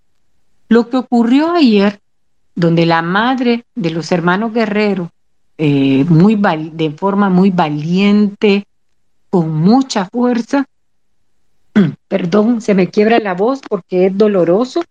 Lo 0.67 0.89
que 0.89 0.97
ocurrió 0.97 1.51
ayer, 1.51 2.01
donde 2.55 2.85
la 2.85 3.03
madre 3.03 3.63
de 3.75 3.91
los 3.91 4.11
hermanos 4.11 4.51
Guerrero, 4.53 5.11
muy 5.59 6.35
de 6.73 6.91
forma 6.91 7.29
muy 7.29 7.51
valiente, 7.51 8.65
con 9.29 9.53
mucha 9.53 10.05
fuerza, 10.05 10.65
perdón, 12.07 12.61
se 12.61 12.73
me 12.73 12.89
quiebra 12.89 13.19
la 13.19 13.33
voz 13.33 13.61
porque 13.67 14.07
es 14.07 14.17
doloroso, 14.17 14.83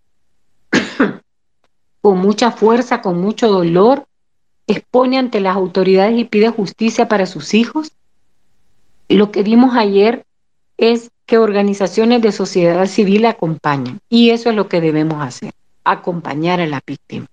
con 2.00 2.18
mucha 2.18 2.52
fuerza, 2.52 3.00
con 3.02 3.20
mucho 3.20 3.48
dolor, 3.48 4.06
expone 4.66 5.18
ante 5.18 5.40
las 5.40 5.56
autoridades 5.56 6.18
y 6.18 6.24
pide 6.24 6.48
justicia 6.50 7.08
para 7.08 7.26
sus 7.26 7.54
hijos. 7.54 7.92
Lo 9.08 9.30
que 9.30 9.42
vimos 9.42 9.76
ayer 9.76 10.24
es 10.76 11.10
que 11.26 11.38
organizaciones 11.38 12.22
de 12.22 12.32
sociedad 12.32 12.86
civil 12.86 13.26
acompañan 13.26 14.00
y 14.08 14.30
eso 14.30 14.50
es 14.50 14.56
lo 14.56 14.68
que 14.68 14.80
debemos 14.80 15.22
hacer, 15.22 15.52
acompañar 15.84 16.60
a 16.60 16.66
la 16.66 16.80
víctima. 16.86 17.26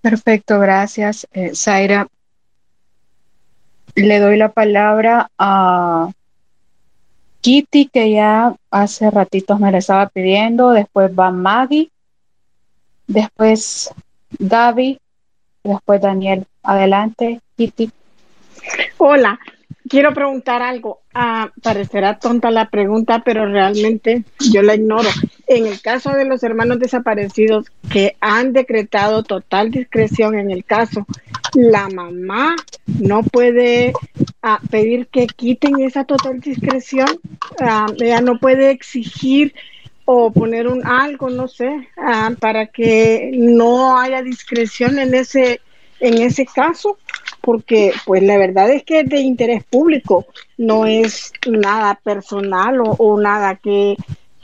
Perfecto, 0.00 0.60
gracias, 0.60 1.26
eh, 1.32 1.50
Zaira. 1.56 2.06
Le 3.96 4.20
doy 4.20 4.36
la 4.36 4.52
palabra 4.52 5.30
a 5.38 6.10
Kitty, 7.40 7.86
que 7.88 8.10
ya 8.10 8.54
hace 8.70 9.10
ratitos 9.10 9.58
me 9.58 9.72
la 9.72 9.78
estaba 9.78 10.08
pidiendo. 10.08 10.70
Después 10.70 11.10
va 11.18 11.30
Maggie. 11.30 11.90
Después 13.06 13.90
Gaby. 14.38 14.98
Después 15.64 16.00
Daniel. 16.00 16.46
Adelante, 16.62 17.40
Kitty. 17.56 17.90
Hola, 18.98 19.38
quiero 19.88 20.12
preguntar 20.12 20.60
algo. 20.60 21.00
Ah, 21.18 21.50
parecerá 21.62 22.18
tonta 22.18 22.50
la 22.50 22.68
pregunta, 22.68 23.22
pero 23.24 23.46
realmente 23.46 24.24
yo 24.52 24.60
la 24.60 24.74
ignoro. 24.74 25.08
En 25.46 25.64
el 25.64 25.80
caso 25.80 26.10
de 26.10 26.26
los 26.26 26.42
hermanos 26.42 26.78
desaparecidos 26.78 27.72
que 27.90 28.16
han 28.20 28.52
decretado 28.52 29.22
total 29.22 29.70
discreción 29.70 30.38
en 30.38 30.50
el 30.50 30.66
caso, 30.66 31.06
la 31.54 31.88
mamá 31.88 32.54
no 33.00 33.22
puede 33.22 33.94
ah, 34.42 34.60
pedir 34.70 35.06
que 35.06 35.26
quiten 35.26 35.80
esa 35.80 36.04
total 36.04 36.38
discreción, 36.40 37.08
ah, 37.62 37.86
ella 37.98 38.20
no 38.20 38.38
puede 38.38 38.70
exigir 38.70 39.54
o 40.04 40.30
poner 40.30 40.68
un 40.68 40.86
algo, 40.86 41.30
no 41.30 41.48
sé, 41.48 41.88
para 42.40 42.66
que 42.66 43.30
no 43.32 43.98
haya 43.98 44.20
discreción 44.20 44.98
en 44.98 45.14
ese 45.14 45.62
en 45.98 46.20
ese 46.20 46.44
caso 46.44 46.98
porque 47.46 47.92
pues 48.04 48.24
la 48.24 48.36
verdad 48.38 48.68
es 48.70 48.82
que 48.82 49.00
es 49.00 49.08
de 49.08 49.20
interés 49.20 49.62
público, 49.62 50.26
no 50.58 50.84
es 50.84 51.32
nada 51.48 51.94
personal 52.02 52.82
o, 52.84 53.20
nada 53.20 53.54
que, 53.54 53.94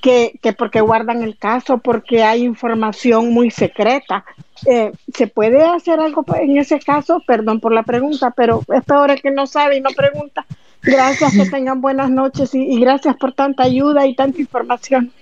que, 0.01 0.53
porque 0.57 0.81
guardan 0.81 1.21
el 1.23 1.37
caso, 1.37 1.79
porque 1.79 2.23
hay 2.23 2.45
información 2.45 3.35
muy 3.35 3.51
secreta. 3.51 4.25
Eh, 4.67 4.93
¿Se 5.13 5.27
puede 5.27 5.65
hacer 5.65 5.99
algo 5.99 6.25
en 6.41 6.59
ese 6.59 6.79
caso? 6.79 7.21
Perdón 7.27 7.59
por 7.59 7.73
la 7.73 7.83
pregunta, 7.83 8.31
pero 8.31 8.63
es 8.73 8.85
peor 8.85 9.21
que 9.21 9.33
no 9.33 9.49
sabe 9.49 9.79
y 9.79 9.81
no 9.81 9.91
pregunta. 9.91 10.47
Gracias, 10.81 11.33
que 11.33 11.47
tengan 11.51 11.81
buenas 11.81 12.09
noches 12.09 12.55
y, 12.55 12.79
gracias 12.79 13.17
por 13.17 13.33
tanta 13.33 13.65
ayuda 13.65 14.07
y 14.07 14.15
tanta 14.15 14.41
información. 14.41 15.13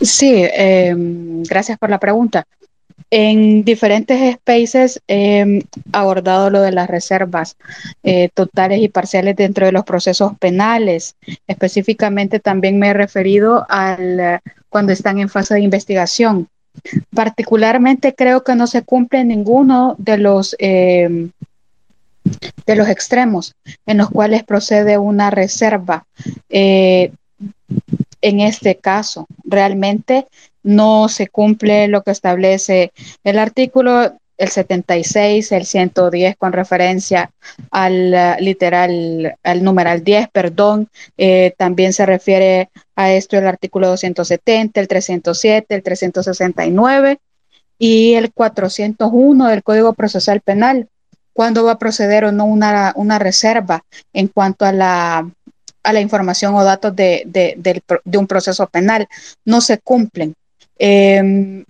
Sí, 0.00 0.42
em, 0.54 1.42
gracias 1.42 1.78
por 1.78 1.90
la 1.90 1.98
pregunta. 1.98 2.46
En 3.10 3.64
diferentes 3.64 4.34
spaces 4.34 5.00
he 5.06 5.62
abordado 5.92 6.50
lo 6.50 6.60
de 6.60 6.72
las 6.72 6.88
reservas 6.88 7.56
eh, 8.02 8.30
totales 8.34 8.80
y 8.80 8.88
parciales 8.88 9.36
dentro 9.36 9.66
de 9.66 9.72
los 9.72 9.84
procesos 9.84 10.36
penales. 10.38 11.14
Específicamente 11.46 12.40
también 12.40 12.78
me 12.78 12.88
he 12.88 12.94
referido 12.94 13.64
al 13.68 14.40
cuando 14.68 14.92
están 14.92 15.18
en 15.18 15.28
fase 15.28 15.54
de 15.54 15.60
investigación. 15.60 16.48
Particularmente 17.14 18.14
creo 18.14 18.42
que 18.42 18.54
no 18.54 18.66
se 18.66 18.82
cumple 18.82 19.24
ninguno 19.24 19.94
de 19.98 20.18
los 20.18 20.56
em, 20.58 21.30
de 22.66 22.76
los 22.76 22.88
extremos 22.88 23.54
en 23.86 23.98
los 23.98 24.10
cuales 24.10 24.44
procede 24.44 24.98
una 24.98 25.30
reserva. 25.30 26.06
Eh, 26.48 27.12
en 28.20 28.40
este 28.40 28.76
caso, 28.76 29.26
realmente 29.44 30.26
no 30.66 31.08
se 31.08 31.28
cumple 31.28 31.88
lo 31.88 32.02
que 32.02 32.10
establece 32.10 32.92
el 33.24 33.38
artículo 33.38 34.12
el 34.36 34.48
76, 34.48 35.52
el 35.52 35.64
110 35.64 36.36
con 36.36 36.52
referencia 36.52 37.30
al 37.70 38.12
uh, 38.12 38.42
literal, 38.42 39.36
al 39.42 39.64
numeral 39.64 40.04
10, 40.04 40.28
perdón. 40.28 40.88
Eh, 41.16 41.54
también 41.56 41.92
se 41.92 42.04
refiere 42.04 42.68
a 42.96 43.12
esto 43.12 43.38
el 43.38 43.46
artículo 43.46 43.88
270, 43.88 44.80
el 44.80 44.88
307, 44.88 45.74
el 45.74 45.82
369 45.82 47.18
y 47.78 48.14
el 48.14 48.32
401 48.32 49.48
del 49.48 49.62
Código 49.62 49.94
Procesal 49.94 50.40
Penal. 50.40 50.88
¿Cuándo 51.32 51.64
va 51.64 51.72
a 51.72 51.78
proceder 51.78 52.24
o 52.24 52.32
no 52.32 52.46
una, 52.46 52.92
una 52.96 53.18
reserva 53.18 53.84
en 54.12 54.28
cuanto 54.28 54.64
a 54.64 54.72
la, 54.72 55.30
a 55.82 55.92
la 55.92 56.00
información 56.00 56.54
o 56.54 56.64
datos 56.64 56.96
de, 56.96 57.22
de, 57.26 57.82
de 58.04 58.18
un 58.18 58.26
proceso 58.26 58.66
penal? 58.66 59.06
No 59.44 59.60
se 59.60 59.78
cumplen. 59.78 60.34
Em, 60.78 61.64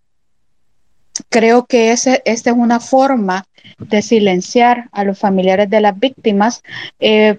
creo 1.29 1.67
que 1.67 1.93
ese, 1.93 2.23
esta 2.25 2.51
es 2.51 2.57
una 2.57 2.81
forma 2.81 3.47
de 3.79 4.03
silenciar 4.03 4.89
a 4.93 5.05
los 5.05 5.19
familiares 5.19 5.69
de 5.71 5.81
las 5.81 5.99
víctimas 5.99 6.63
eh, 6.99 7.39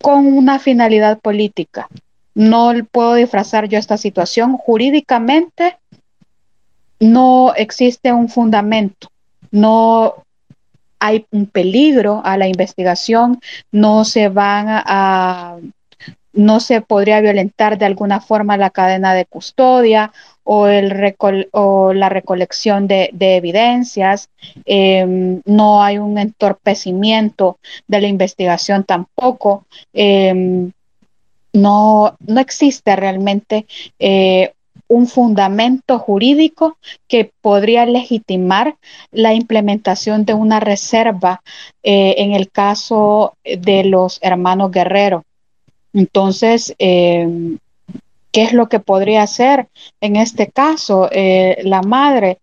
con 0.00 0.26
una 0.26 0.58
finalidad 0.58 1.18
política. 1.20 1.88
No 2.34 2.72
puedo 2.90 3.14
disfrazar 3.14 3.68
yo 3.68 3.78
esta 3.78 3.96
situación. 3.96 4.56
Jurídicamente 4.56 5.76
no 6.98 7.52
existe 7.54 8.12
un 8.12 8.28
fundamento, 8.28 9.08
no 9.50 10.24
hay 10.98 11.26
un 11.30 11.46
peligro 11.46 12.22
a 12.24 12.36
la 12.36 12.46
investigación, 12.46 13.40
no 13.72 14.04
se 14.04 14.28
van 14.28 14.66
a 14.68 15.58
no 16.32 16.60
se 16.60 16.80
podría 16.80 17.20
violentar 17.20 17.78
de 17.78 17.86
alguna 17.86 18.20
forma 18.20 18.56
la 18.56 18.70
cadena 18.70 19.14
de 19.14 19.26
custodia 19.26 20.12
o, 20.44 20.66
el 20.66 21.16
o 21.52 21.92
la 21.92 22.08
recolección 22.08 22.88
de, 22.88 23.10
evidencias, 23.20 24.28
em, 24.64 25.40
no 25.44 25.82
hay 25.82 25.98
un 25.98 26.18
entorpecimiento 26.18 27.58
de 27.86 28.00
la 28.00 28.08
investigación 28.08 28.84
tampoco, 28.84 29.66
em, 29.92 30.72
no, 31.52 32.16
no 32.26 32.40
existe 32.40 32.96
realmente 32.96 33.66
eh, 33.98 34.52
un 34.88 35.06
fundamento 35.06 35.98
jurídico 35.98 36.76
que 37.08 37.30
podría 37.40 37.86
legitimar 37.86 38.76
la 39.10 39.32
implementación 39.32 40.24
de 40.24 40.34
una 40.34 40.60
reserva 40.60 41.42
eh, 41.82 42.14
en 42.18 42.32
el 42.32 42.50
caso 42.50 43.34
de 43.44 43.84
los 43.84 44.18
hermanos 44.22 44.70
Guerrero. 44.70 45.24
Entonces, 45.92 46.74
em, 46.78 47.58
¿qué 48.30 48.42
es 48.42 48.52
lo 48.52 48.68
que 48.68 48.80
podría 48.80 49.22
hacer 49.22 49.68
en 50.00 50.16
este 50.16 50.50
caso? 50.50 51.08
Eh, 51.12 51.58
la 51.64 51.82
madre, 51.82 52.38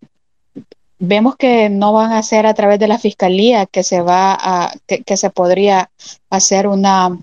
vemos 0.99 1.35
que 1.37 1.69
no 1.69 1.93
van 1.93 2.11
a 2.11 2.23
ser 2.23 2.45
a 2.45 2.53
través 2.53 2.79
de 2.79 2.87
la 2.87 2.99
fiscalía 2.99 3.65
que 3.65 3.83
se 3.83 4.01
va 4.01 4.37
a, 4.39 4.73
que, 4.85 5.17
se 5.17 5.29
podría 5.29 5.89
hacer 6.29 6.67
una 6.67 7.17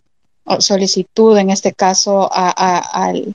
solicitud, 0.59 1.37
en 1.37 1.51
este 1.51 1.73
caso, 1.73 2.29
al, 2.33 3.35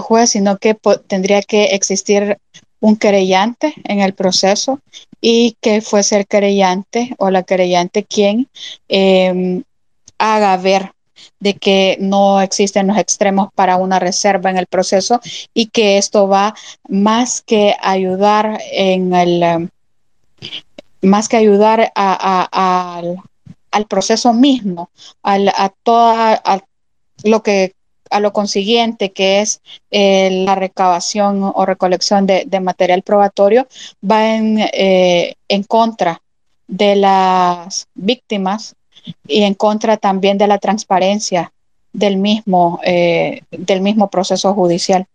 juez, 0.00 0.30
sino 0.30 0.58
que 0.58 0.76
tendría 1.06 1.42
que 1.42 1.64
existir 1.66 2.38
un 2.80 2.96
querellante 2.96 3.74
en 3.84 4.00
el 4.00 4.14
proceso 4.14 4.80
y 5.20 5.56
que 5.60 5.80
fuese 5.80 6.16
el 6.16 6.26
querellante 6.26 7.14
o 7.18 7.30
la 7.30 7.42
querellante 7.42 8.04
quien 8.04 8.48
em, 8.88 9.64
haga 10.18 10.56
ver 10.58 10.92
de 11.40 11.54
que 11.54 11.96
no 12.00 12.40
existen 12.40 12.88
los 12.88 12.98
extremos 12.98 13.48
para 13.54 13.76
una 13.76 13.98
reserva 13.98 14.50
en 14.50 14.58
el 14.58 14.66
proceso 14.66 15.20
y 15.54 15.66
que 15.66 15.98
esto 15.98 16.28
va 16.28 16.54
más 16.88 17.42
que 17.42 17.76
ayudar 17.80 18.60
en 18.72 19.14
el 19.14 19.42
um, 19.42 19.68
más 21.02 21.28
que 21.28 21.36
ayudar 21.36 21.92
al, 21.94 23.20
proceso 23.88 24.32
mismo, 24.32 24.90
a 25.22 25.72
toda 25.84 26.42
lo 27.22 27.42
que 27.42 27.72
a 28.10 28.20
lo 28.20 28.32
consiguiente, 28.32 29.12
que 29.12 29.40
es 29.40 29.60
eh, 29.90 30.44
la 30.44 30.54
recabación 30.54 31.42
o 31.42 31.66
recolección 31.66 32.26
de, 32.26 32.60
material 32.60 33.02
probatorio, 33.02 33.68
va 34.08 34.34
en, 34.34 34.58
eh, 34.58 35.34
en 35.48 35.62
contra 35.64 36.22
de 36.66 36.96
las 36.96 37.86
víctimas 37.94 38.74
y 39.26 39.42
en 39.42 39.54
contra 39.54 39.96
también 39.96 40.38
de 40.38 40.46
la 40.46 40.58
transparencia 40.58 41.52
del 41.92 42.16
mismo, 42.16 42.80
eh, 42.84 43.42
del 43.50 43.80
mismo 43.80 44.08
proceso 44.10 44.54
judicial. 44.54 45.06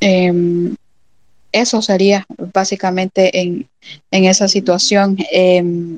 Eh, 0.00 0.74
eso 1.52 1.82
sería 1.82 2.26
básicamente 2.38 3.40
en, 3.40 3.68
en 4.10 4.24
esa 4.24 4.48
situación. 4.48 5.18
Eh, 5.30 5.96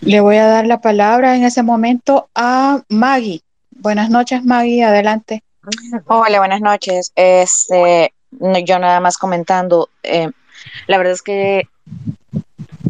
le 0.00 0.20
voy 0.20 0.36
a 0.36 0.46
dar 0.46 0.66
la 0.66 0.80
palabra 0.80 1.36
en 1.36 1.44
ese 1.44 1.62
momento 1.62 2.28
a 2.34 2.82
Maggie. 2.88 3.42
Buenas 3.70 4.10
noches, 4.10 4.44
Maggie, 4.44 4.82
adelante. 4.82 5.44
Hola, 6.06 6.38
buenas 6.38 6.60
noches. 6.60 7.12
Este, 7.14 8.12
yo 8.30 8.78
nada 8.78 8.98
más 8.98 9.16
comentando, 9.16 9.90
eh, 10.02 10.28
la 10.88 10.98
verdad 10.98 11.12
es 11.12 11.22
que 11.22 11.68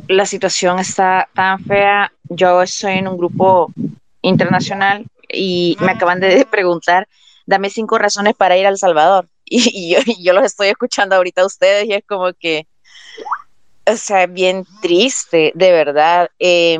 la 0.09 0.27
situación 0.27 0.79
está 0.79 1.29
tan 1.35 1.63
fea. 1.65 2.13
Yo 2.29 2.63
estoy 2.63 2.95
en 2.95 3.09
un 3.09 3.17
grupo 3.17 3.73
internacional 4.23 5.07
y 5.29 5.77
me 5.81 5.93
acaban 5.93 6.21
de 6.21 6.47
preguntar, 6.51 7.09
dame 7.47 7.71
cinco 7.71 7.99
razones 7.99 8.35
para 8.35 8.57
ir 8.57 8.67
a 8.67 8.71
El 8.71 8.79
Salvador. 8.79 9.29
Y, 9.55 9.93
yo, 9.93 9.99
yo, 10.19 10.33
los 10.33 10.45
estoy 10.45 10.69
escuchando 10.69 11.15
ahorita 11.15 11.43
a 11.43 11.47
ustedes 11.47 11.85
y 11.85 11.93
es 11.93 12.05
como 12.07 12.33
que, 12.33 12.67
o 13.85 13.97
sea, 13.97 14.27
bien 14.27 14.65
triste, 14.81 15.53
de 15.55 15.73
verdad. 15.73 16.31
Eh, 16.39 16.79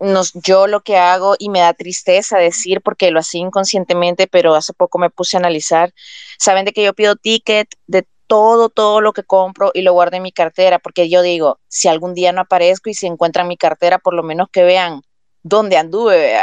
nos, 0.00 0.32
yo 0.34 0.66
lo 0.66 0.82
que 0.82 0.96
hago 0.96 1.34
y 1.38 1.48
me 1.48 1.60
da 1.60 1.72
tristeza 1.72 2.38
decir 2.38 2.80
porque 2.82 3.10
lo 3.10 3.20
hacía 3.20 3.40
inconscientemente, 3.40 4.26
pero 4.26 4.54
hace 4.54 4.72
poco 4.72 4.98
me 4.98 5.10
puse 5.10 5.36
a 5.36 5.40
analizar, 5.40 5.92
saben 6.38 6.64
de 6.64 6.72
que 6.72 6.84
yo 6.84 6.92
pido 6.94 7.16
ticket 7.16 7.68
de 7.86 8.06
todo, 8.26 8.68
todo 8.68 9.00
lo 9.00 9.12
que 9.12 9.22
compro 9.22 9.70
y 9.74 9.82
lo 9.82 9.92
guardo 9.92 10.16
en 10.16 10.22
mi 10.22 10.32
cartera, 10.32 10.78
porque 10.78 11.08
yo 11.08 11.22
digo, 11.22 11.58
si 11.68 11.88
algún 11.88 12.14
día 12.14 12.32
no 12.32 12.42
aparezco 12.42 12.90
y 12.90 12.94
se 12.94 13.06
encuentra 13.06 13.44
mi 13.44 13.56
cartera, 13.56 13.98
por 13.98 14.14
lo 14.14 14.22
menos 14.22 14.48
que 14.50 14.64
vean 14.64 15.02
dónde 15.42 15.76
anduve. 15.76 16.34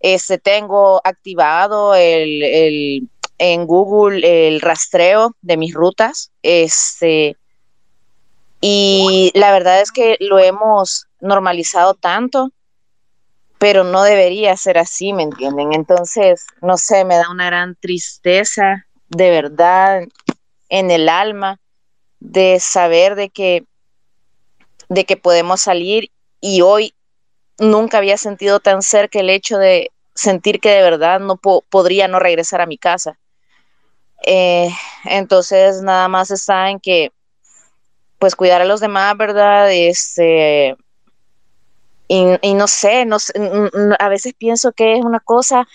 Este, 0.00 0.38
tengo 0.38 1.00
activado 1.04 1.94
el, 1.94 2.42
el 2.42 3.08
en 3.40 3.66
Google 3.66 4.48
el 4.48 4.60
rastreo 4.60 5.34
de 5.40 5.56
mis 5.56 5.74
rutas. 5.74 6.30
Este, 6.42 7.36
y 8.60 9.32
la 9.34 9.50
verdad 9.50 9.80
es 9.80 9.90
que 9.90 10.16
lo 10.20 10.38
hemos 10.38 11.06
normalizado 11.20 11.94
tanto, 11.94 12.52
pero 13.58 13.82
no 13.82 14.02
debería 14.02 14.56
ser 14.56 14.78
así, 14.78 15.12
¿me 15.12 15.22
entienden? 15.22 15.72
Entonces, 15.72 16.46
no 16.60 16.76
sé, 16.76 17.04
me 17.04 17.16
da 17.16 17.30
una 17.30 17.46
gran 17.46 17.76
tristeza, 17.76 18.86
de 19.08 19.30
verdad, 19.30 20.02
en 20.70 20.90
el 20.90 21.08
alma, 21.08 21.60
de 22.20 22.58
saber 22.60 23.14
de 23.14 23.28
que, 23.28 23.64
de 24.88 25.04
que 25.04 25.16
podemos 25.16 25.60
salir 25.60 26.10
y 26.40 26.62
hoy 26.62 26.94
nunca 27.58 27.98
había 27.98 28.16
sentido 28.16 28.60
tan 28.60 28.82
cerca 28.82 29.20
el 29.20 29.30
hecho 29.30 29.58
de 29.58 29.90
sentir 30.14 30.60
que 30.60 30.70
de 30.70 30.82
verdad 30.82 31.20
no 31.20 31.36
po 31.36 31.62
podría 31.68 32.08
no 32.08 32.18
regresar 32.18 32.60
a 32.60 32.66
mi 32.66 32.78
casa. 32.78 33.18
Eh, 34.22 34.70
entonces, 35.04 35.82
nada 35.82 36.08
más 36.08 36.30
está 36.30 36.70
en 36.70 36.78
que, 36.78 37.10
pues, 38.18 38.36
cuidar 38.36 38.60
a 38.60 38.66
los 38.66 38.80
demás, 38.80 39.16
¿verdad? 39.16 39.72
Este, 39.72 40.76
y, 42.06 42.26
y 42.42 42.54
no 42.54 42.66
sé, 42.66 43.06
no, 43.06 43.16
a 43.98 44.08
veces 44.08 44.34
pienso 44.36 44.72
que 44.72 44.98
es 44.98 45.04
una 45.04 45.20
cosa 45.20 45.66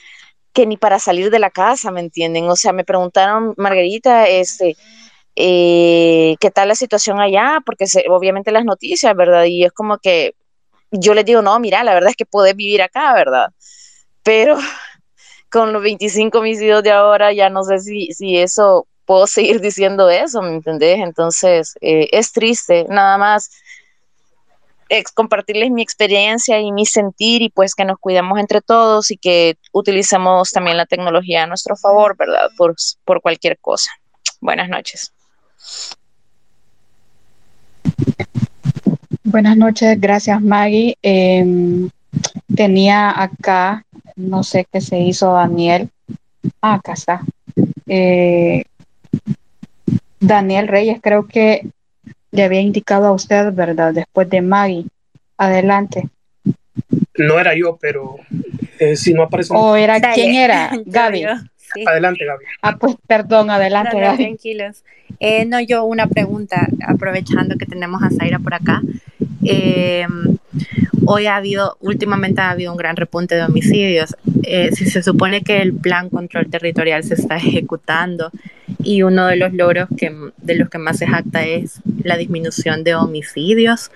que 0.56 0.66
ni 0.66 0.78
para 0.78 1.00
salir 1.00 1.30
de 1.30 1.38
la 1.38 1.52
casa, 1.52 1.92
¿me 1.92 2.00
entienden? 2.00 2.50
O 2.50 2.56
sea, 2.56 2.72
me 2.72 2.86
preguntaron, 2.86 3.54
Margarita, 3.58 4.28
este, 4.28 4.78
eh, 5.36 6.36
¿qué 6.40 6.50
tal 6.50 6.70
la 6.70 6.76
situación 6.76 7.20
allá? 7.20 7.60
Porque 7.66 7.86
obviamente 8.10 8.52
las 8.54 8.64
noticias, 8.64 9.14
¿verdad? 9.16 9.44
Y 9.44 9.66
es 9.66 9.74
como 9.74 9.98
que 9.98 10.34
yo 10.92 11.14
les 11.14 11.26
digo, 11.26 11.42
no, 11.42 11.60
mira, 11.60 11.84
la 11.84 11.94
verdad 11.94 12.12
es 12.12 12.16
que 12.16 12.26
podés 12.26 12.56
vivir 12.56 12.82
acá, 12.82 13.14
¿verdad? 13.14 13.50
Pero 14.24 14.58
con 15.52 15.74
los 15.74 15.84
25 15.84 16.40
homicidios 16.40 16.82
de 16.84 16.92
ahora, 16.92 17.34
ya 17.34 17.50
no 17.50 17.64
sé 17.64 17.80
si, 17.80 18.14
si 18.14 18.38
eso 18.38 18.88
puedo 19.04 19.28
seguir 19.28 19.60
diciendo 19.60 20.10
eso, 20.10 20.42
¿me 20.42 20.56
entendés? 20.56 21.00
Entonces, 21.00 21.76
eh, 21.82 22.08
es 22.14 22.32
triste, 22.32 22.86
nada 22.90 23.18
más 23.18 23.52
compartirles 25.14 25.72
mi 25.72 25.82
experiencia 25.82 26.60
y 26.60 26.72
mi 26.72 26.86
sentir 26.86 27.42
y 27.42 27.50
pues 27.50 27.76
que 27.76 27.86
nos 27.86 27.98
cuidemos 28.00 28.40
entre 28.40 28.62
todos 28.62 29.12
y 29.12 29.18
que 29.18 29.58
utilicemos 29.72 30.52
también 30.52 30.78
la 30.78 30.86
tecnología 30.86 31.44
a 31.44 31.48
nuestro 31.48 31.76
favor, 31.76 32.16
¿verdad? 32.18 32.50
Por, 32.58 32.76
por 33.04 33.22
cualquier 33.22 33.58
cosa. 33.60 33.92
Buenas 34.42 34.70
noches. 34.70 35.12
Buenas 39.24 39.58
noches, 39.58 40.00
gracias 40.00 40.42
Maggie. 40.42 40.98
Eh, 41.02 41.90
tenía 42.56 43.22
acá, 43.22 43.86
no 44.16 44.44
sé 44.44 44.68
qué 44.72 44.82
se 44.82 45.00
hizo 45.00 45.34
Daniel. 45.34 45.90
Ah, 46.62 46.76
acá 46.76 46.94
está. 46.94 47.22
Eh, 47.88 48.64
Daniel 50.20 50.68
Reyes, 50.68 51.00
creo 51.02 51.28
que 51.28 51.68
le 52.36 52.44
había 52.44 52.62
indicado 52.62 53.08
a 53.08 53.12
usted, 53.12 53.52
¿verdad? 53.54 53.94
Después 53.94 54.30
de 54.30 54.42
Maggie. 54.42 54.86
Adelante. 55.38 56.10
No 57.18 57.40
era 57.40 57.56
yo, 57.56 57.78
pero 57.80 58.18
eh, 58.80 58.96
si 58.96 59.14
no 59.14 59.24
aparece. 59.24 59.54
¿O 59.56 59.76
era 59.76 60.00
quién 60.14 60.36
era? 60.36 60.72
Gaby. 60.86 61.26
Sí. 61.74 61.84
Adelante, 61.86 62.26
Gaby. 62.26 62.46
Ah, 62.62 62.78
pues 62.78 62.96
perdón, 63.08 63.50
adelante, 63.50 63.96
no, 63.96 64.02
Gaby. 64.02 64.18
Tranquilos. 64.18 64.84
Eh, 65.20 65.46
no, 65.46 65.60
yo 65.62 65.86
una 65.86 66.08
pregunta, 66.08 66.68
aprovechando 66.88 67.58
que 67.58 67.66
tenemos 67.66 68.04
a 68.04 68.10
Zaira 68.10 68.40
por 68.40 68.54
acá. 68.54 68.82
Eh, 69.44 70.06
hoy 71.06 71.28
ha 71.28 71.36
habido, 71.36 71.78
últimamente 71.80 72.42
ha 72.42 72.52
habido 72.52 72.72
un 72.72 72.78
gran 72.78 72.96
repunte 72.96 73.36
de 73.36 73.44
homicidios. 73.44 74.16
Eh, 74.44 74.72
si 74.74 74.86
se 74.86 75.04
supone 75.04 75.42
que 75.42 75.62
el 75.62 75.74
plan 75.74 76.10
control 76.10 76.50
territorial 76.50 77.04
se 77.04 77.16
está 77.16 77.38
ejecutando 77.38 78.32
y 78.84 79.02
uno 79.04 79.28
de 79.28 79.38
los 79.38 79.54
logros 79.54 79.88
que, 79.98 80.16
de 80.38 80.56
los 80.56 80.70
que 80.70 80.78
más 80.78 80.98
se 80.98 81.08
jacta 81.08 81.44
es 81.44 81.82
la 82.04 82.18
disminución 82.18 82.84
de 82.84 82.96
homicidios, 82.96 83.92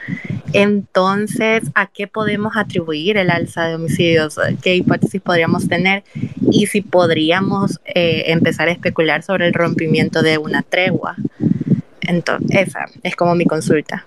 entonces, 0.53 1.64
¿a 1.76 1.88
qué 1.88 2.07
podemos 2.07 2.53
atribuir 2.55 3.18
el 3.18 3.30
alza 3.30 3.68
de 3.68 3.76
homicidios? 3.76 4.39
¿Qué 4.64 4.76
hipótesis 4.76 5.22
podríamos 5.22 5.68
tener? 5.68 6.03
Y 6.51 6.66
si 6.68 6.82
podríamos 6.82 7.80
eh, 7.86 8.24
empezar 8.28 8.68
a 8.68 8.72
especular 8.72 9.22
sobre 9.22 9.47
el 9.47 9.53
rompimiento 9.53 10.22
de 10.22 10.38
una 10.38 10.64
tregua. 10.64 11.16
Entonces, 12.01 12.70
esa 12.70 12.86
es 13.03 13.16
como 13.16 13.36
mi 13.36 13.45
consulta. 13.45 14.05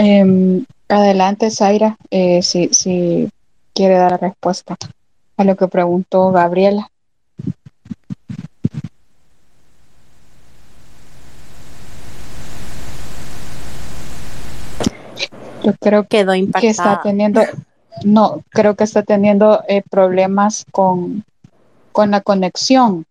Eh, 0.00 0.62
adelante, 0.88 1.50
Zaira, 1.50 1.96
eh, 2.10 2.40
si, 2.40 2.68
si 2.68 3.28
quiere 3.74 3.94
dar 3.94 4.20
respuesta 4.20 4.76
a 5.36 5.42
lo 5.42 5.56
que 5.56 5.66
preguntó 5.66 6.30
Gabriela. 6.30 6.88
Yo 15.64 15.72
creo 15.80 16.06
Quedó 16.06 16.32
que 16.60 16.68
está 16.68 17.00
teniendo, 17.02 17.42
no, 18.04 18.42
creo 18.50 18.76
que 18.76 18.84
está 18.84 19.02
teniendo 19.02 19.64
eh, 19.68 19.82
problemas 19.90 20.64
con, 20.70 21.24
con 21.90 22.12
la 22.12 22.20
conexión. 22.20 23.04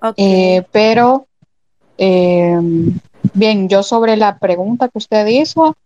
Okay. 0.00 0.24
Eh, 0.24 0.66
pero, 0.70 1.26
eh, 1.98 2.60
bien, 3.34 3.68
yo 3.68 3.82
sobre 3.82 4.16
la 4.16 4.38
pregunta 4.38 4.88
que 4.88 4.98
usted 4.98 5.26
hizo, 5.26 5.76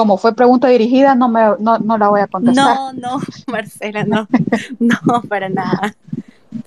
como 0.00 0.16
fue 0.16 0.34
pregunta 0.34 0.66
dirigida, 0.68 1.14
no, 1.14 1.28
me, 1.28 1.42
no, 1.58 1.78
no 1.78 1.98
la 1.98 2.08
voy 2.08 2.22
a 2.22 2.26
contestar. 2.26 2.74
No, 2.74 2.92
no, 2.94 3.20
Marcela, 3.48 4.02
no, 4.04 4.26
no, 4.78 5.20
para 5.28 5.50
nada. 5.50 5.94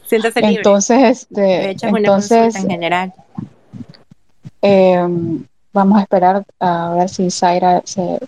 Siéntase 0.05 0.39
libre. 0.39 0.57
Entonces, 0.57 1.21
este, 1.23 1.41
De 1.41 1.71
hecho, 1.71 1.87
es 1.87 1.95
entonces, 1.95 2.53
una 2.53 2.63
en 2.63 2.69
general. 2.69 3.13
Eh, 4.61 5.07
vamos 5.73 5.97
a 5.97 6.01
esperar 6.03 6.45
a 6.59 6.93
ver 6.93 7.09
si 7.09 7.31
Zaira 7.31 7.81
se, 7.85 8.19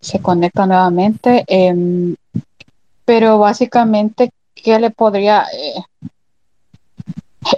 se 0.00 0.20
conecta 0.20 0.66
nuevamente. 0.66 1.44
Eh, 1.48 2.14
pero 3.04 3.40
básicamente, 3.40 4.30
¿qué 4.54 4.78
le 4.78 4.90
podría...? 4.90 5.46
Eh, 5.52 5.82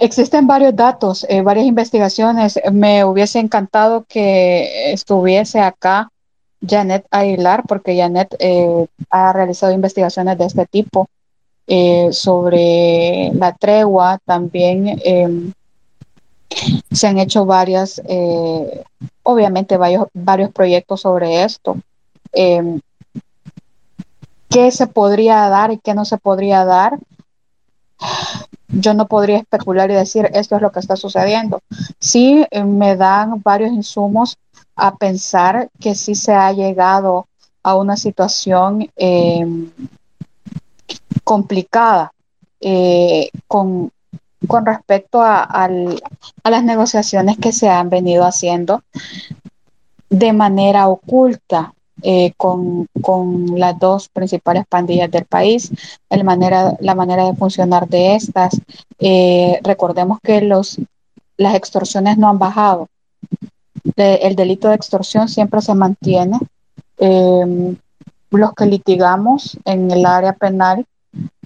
existen 0.01 0.47
varios 0.47 0.75
datos, 0.75 1.27
eh, 1.29 1.43
varias 1.43 1.67
investigaciones. 1.67 2.59
Me 2.71 3.05
hubiese 3.05 3.37
encantado 3.37 4.03
que 4.09 4.93
estuviese 4.93 5.59
acá 5.59 6.09
Janet 6.65 7.05
Aguilar, 7.11 7.63
porque 7.67 7.97
Janet 7.97 8.35
eh, 8.39 8.87
ha 9.09 9.33
realizado 9.33 9.71
investigaciones 9.73 10.37
de 10.37 10.45
este 10.45 10.65
tipo 10.65 11.09
eh, 11.67 12.09
sobre 12.11 13.31
la 13.33 13.53
tregua. 13.53 14.19
También 14.25 14.99
em, 15.03 15.53
se 16.91 17.07
han 17.07 17.19
hecho 17.19 17.45
varias, 17.45 18.01
eh, 18.07 18.83
obviamente 19.23 19.77
varios, 19.77 20.07
varios 20.13 20.51
proyectos 20.51 21.01
sobre 21.01 21.43
esto. 21.43 21.77
Em, 22.31 22.79
¿Qué 24.49 24.69
se 24.69 24.85
podría 24.85 25.49
dar 25.49 25.71
y 25.71 25.79
qué 25.79 25.93
no 25.95 26.05
se 26.05 26.17
podría 26.17 26.63
dar? 26.63 26.99
yo 28.73 28.93
no 28.93 29.07
podría 29.07 29.37
especular 29.37 29.91
y 29.91 29.93
decir 29.93 30.29
esto 30.33 30.55
es 30.55 30.61
lo 30.61 30.71
que 30.71 30.79
está 30.79 30.95
sucediendo. 30.95 31.61
Sí 31.99 32.45
eh, 32.49 32.63
me 32.63 32.95
dan 32.95 33.41
varios 33.41 33.71
insumos 33.71 34.37
a 34.75 34.95
pensar 34.95 35.69
que 35.79 35.95
sí 35.95 36.15
se 36.15 36.33
ha 36.33 36.51
llegado 36.51 37.27
a 37.63 37.75
una 37.75 37.97
situación 37.97 38.89
eh, 38.95 39.45
complicada 41.23 42.11
eh, 42.59 43.29
con, 43.47 43.91
con, 44.47 44.65
respecto 44.65 45.21
a, 45.21 45.69
las 46.43 46.63
negociaciones 46.63 47.37
que 47.37 47.51
se 47.51 47.69
han 47.69 47.89
venido 47.89 48.25
haciendo 48.25 48.83
de 50.09 50.31
manera 50.31 50.87
oculta 50.87 51.73
eh, 52.01 52.33
con, 52.37 52.87
con, 53.01 53.59
las 53.59 53.77
dos 53.79 54.09
principales 54.09 54.65
pandillas 54.67 55.09
del 55.09 55.25
país, 55.25 55.71
el 56.09 56.23
manera, 56.23 56.75
la 56.79 56.95
manera 56.95 57.25
de 57.25 57.35
funcionar 57.35 57.87
de 57.87 58.15
estas. 58.15 58.59
Eh, 58.99 59.59
recordemos 59.63 60.19
que 60.21 60.41
los, 60.41 60.79
las 61.37 61.55
extorsiones 61.55 62.17
no 62.17 62.29
han 62.29 62.39
bajado. 62.39 62.87
El 63.95 64.35
delito 64.35 64.69
de 64.69 64.75
extorsión 64.75 65.27
siempre 65.27 65.61
se 65.61 65.73
mantiene. 65.73 66.39
Eh, 66.97 67.75
los 68.31 68.53
que 68.53 68.65
litigamos 68.65 69.57
en 69.65 69.91
el 69.91 70.05
área 70.05 70.33
penal 70.33 70.85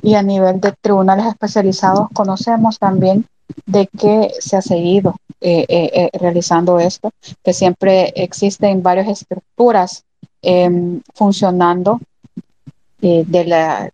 y 0.01 0.15
a 0.15 0.23
nivel 0.23 0.61
de 0.61 0.71
tribunales 0.71 1.25
especializados 1.25 2.07
conocemos 2.13 2.79
también 2.79 3.25
de 3.65 3.87
que 3.87 4.31
se 4.39 4.57
ha 4.57 4.61
seguido 4.61 5.15
eh, 5.39 5.65
eh, 5.67 5.91
eh 5.93 6.17
realizando 6.19 6.79
esto, 6.79 7.11
que 7.43 7.53
siempre 7.53 8.13
existen 8.15 8.81
varias 8.81 9.07
estructuras 9.07 10.03
eh, 10.41 10.99
funcionando 11.13 11.99
de 12.99 13.45
la 13.45 13.91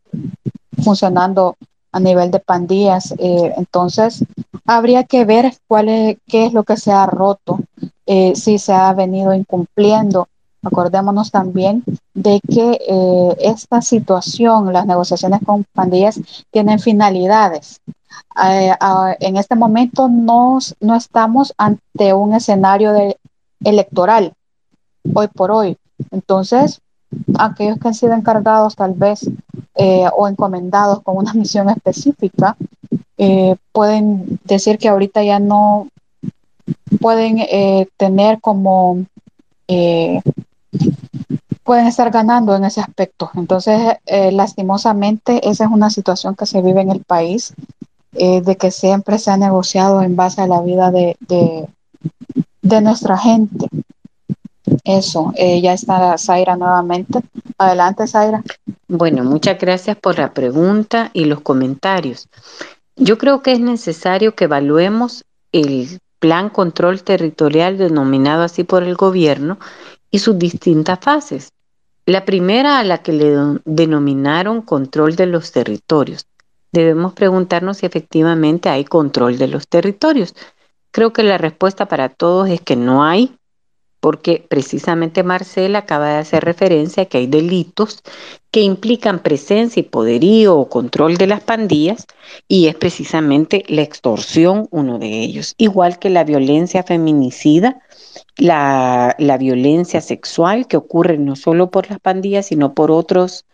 funcionando 0.84 1.56
a 1.92 2.00
nivel 2.00 2.32
de 2.32 2.40
pandillas. 2.40 3.14
Entonces, 3.20 4.24
habría 4.66 5.04
que 5.04 5.26
ver 5.26 5.54
cuál 5.68 5.88
qué 6.28 6.46
es 6.46 6.54
lo 6.54 6.64
que 6.64 6.78
se 6.78 6.92
ha 6.92 7.06
roto, 7.06 7.60
si 8.06 8.58
se 8.58 8.74
ha 8.74 8.94
venido 8.94 9.34
incumpliendo. 9.34 10.28
Acordémonos 10.62 11.30
también 11.30 11.84
de 12.14 12.40
que 12.48 13.36
esta 13.40 13.82
situación, 13.82 14.72
las 14.72 14.86
negociaciones 14.86 15.42
con 15.46 15.66
pandillas, 15.74 16.20
tienen 16.52 16.80
finalidades. 16.80 17.82
en 19.20 19.38
este 19.38 19.56
momento 19.56 20.08
no, 20.08 20.60
no 20.80 20.96
estamos 20.96 21.54
ante 21.58 22.14
un 22.14 22.34
escenario 22.34 22.94
electoral, 23.64 24.34
hoy 25.14 25.28
por 25.28 25.52
hoy. 25.52 25.78
Entonces, 26.12 26.82
aquellos 27.38 27.80
que 27.80 27.88
han 27.88 27.94
sido 27.94 28.14
encargados 28.14 28.76
tal 28.76 28.94
vez 28.94 29.30
eh, 29.76 30.06
o 30.16 30.28
encomendados 30.28 31.02
con 31.02 31.18
una 31.18 31.34
misión 31.34 31.70
específica, 31.70 32.56
eh, 33.18 33.56
pueden 33.72 34.40
decir 34.44 34.78
que 34.78 34.90
ahorita 34.90 35.24
ya 35.24 35.40
no 35.40 35.88
pueden 37.00 37.40
eh, 37.40 37.88
tener 37.98 38.40
como, 38.40 39.06
eh, 39.68 40.22
pueden 41.64 41.88
estar 41.88 42.12
ganando 42.12 42.56
en 42.56 42.66
ese 42.66 42.82
aspecto. 42.82 43.30
Entonces, 43.36 43.98
eh, 44.06 44.32
lastimosamente, 44.32 45.48
esa 45.50 45.66
es 45.66 45.72
una 45.72 45.90
situación 45.90 46.36
que 46.36 46.46
se 46.46 46.62
vive 46.62 46.82
en 46.82 46.92
el 46.92 47.04
país, 47.04 47.54
eh, 48.14 48.42
de 48.42 48.56
que 48.58 48.72
siempre 48.72 49.18
se 49.18 49.32
ha 49.32 49.38
negociado 49.38 50.02
en 50.02 50.16
base 50.16 50.42
a 50.42 50.48
la 50.48 50.62
vida 50.62 50.92
de, 50.92 51.18
de, 51.22 51.68
de 52.62 52.82
nuestra 52.82 53.18
gente. 53.18 53.68
Eso, 54.86 55.34
ya 55.38 55.74
está 55.74 56.18
Zaira 56.18 56.56
nuevamente. 56.56 57.20
Adelante, 57.58 58.08
Zaira. 58.08 58.44
Bueno, 58.88 59.24
muchas 59.24 59.58
gracias 59.60 59.98
por 59.98 60.18
la 60.18 60.34
pregunta 60.34 61.10
y 61.14 61.26
los 61.26 61.42
comentarios. 61.42 62.28
Yo 62.96 63.18
creo 63.18 63.42
que 63.42 63.54
es 63.54 63.60
necesario 63.60 64.36
que 64.36 64.46
evaluemos 64.46 65.26
el 65.52 66.00
plan 66.24 66.50
control 66.50 67.04
territorial 67.04 67.78
denominado 67.78 68.44
así 68.44 68.64
por 68.64 68.84
el 68.84 68.96
gobierno 68.96 69.60
y 70.10 70.20
sus 70.20 70.40
distintas 70.40 71.00
fases. 71.02 71.52
La 72.06 72.24
primera 72.24 72.80
a 72.80 72.86
la 72.86 73.00
que 73.00 73.12
le 73.12 73.60
denominaron 73.66 74.62
control 74.62 75.18
de 75.18 75.26
los 75.26 75.52
territorios. 75.52 76.26
Debemos 76.72 77.12
preguntarnos 77.12 77.80
si 77.80 77.88
efectivamente 77.88 78.70
hay 78.70 78.86
control 78.86 79.38
de 79.38 79.50
los 79.50 79.68
territorios. 79.68 80.34
Creo 80.92 81.12
que 81.12 81.24
la 81.24 81.38
respuesta 81.38 81.90
para 81.90 82.08
todos 82.08 82.48
es 82.48 82.62
que 82.62 82.78
no 82.78 83.04
hay 83.04 83.36
porque 84.04 84.46
precisamente 84.50 85.24
Marcela 85.24 85.80
acaba 85.80 86.10
de 86.10 86.18
hacer 86.18 86.44
referencia 86.44 87.04
a 87.04 87.06
que 87.06 87.20
hay 87.20 87.28
delitos 87.28 88.04
que 88.52 88.60
implican 88.60 89.20
presencia 89.24 89.80
y 89.80 89.84
poderío 89.84 90.58
o 90.58 90.68
control 90.68 91.16
de 91.16 91.26
las 91.26 91.40
pandillas 91.40 92.06
y 92.50 92.68
es 92.68 92.76
precisamente 92.76 93.64
la 93.70 93.82
extorsión 93.82 94.68
uno 94.72 95.00
de 95.00 95.08
ellos, 95.08 95.56
igual 95.58 96.00
que 96.00 96.10
la 96.10 96.26
violencia 96.26 96.84
feminicida, 96.84 97.82
la, 98.36 99.16
la 99.20 99.38
violencia 99.38 100.02
sexual 100.02 100.68
que 100.68 100.76
ocurre 100.76 101.18
no 101.18 101.38
solo 101.38 101.72
por 101.72 101.90
las 101.90 102.02
pandillas, 102.02 102.48
sino 102.48 102.74
por 102.74 102.92
otros 102.92 103.46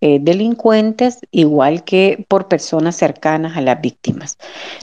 eh, 0.00 0.18
delincuentes, 0.20 1.20
igual 1.30 1.84
que 1.84 2.24
por 2.28 2.48
personas 2.48 2.96
cercanas 2.96 3.56
a 3.56 3.60
las 3.60 3.80
víctimas. 3.80 4.38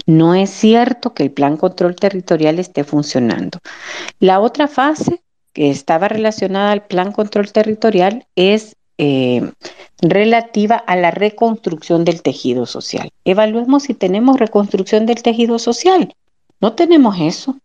No 0.06 0.36
es 0.36 0.50
cierto 0.50 1.14
que 1.14 1.24
el 1.24 1.32
plan 1.32 1.58
control 1.58 1.96
territorial 1.96 2.60
esté 2.60 2.84
funcionando. 2.84 3.60
La 4.20 4.40
otra 4.40 4.68
fase 4.68 5.22
que 5.54 5.70
estaba 5.70 6.08
relacionada 6.08 6.72
al 6.72 6.86
plan 6.86 7.12
control 7.12 7.52
territorial 7.52 8.26
es 8.36 8.76
eh, 8.98 9.52
relativa 10.02 10.76
a 10.76 10.96
la 10.96 11.12
reconstrucción 11.12 12.06
del 12.06 12.22
tejido 12.22 12.66
social. 12.66 13.10
Evaluemos 13.26 13.84
si 13.84 13.94
tenemos 13.94 14.40
reconstrucción 14.40 15.06
del 15.06 15.24
tejido 15.24 15.60
social. 15.60 16.14
No 16.60 16.74
tenemos 16.74 17.18
eso. 17.20 17.58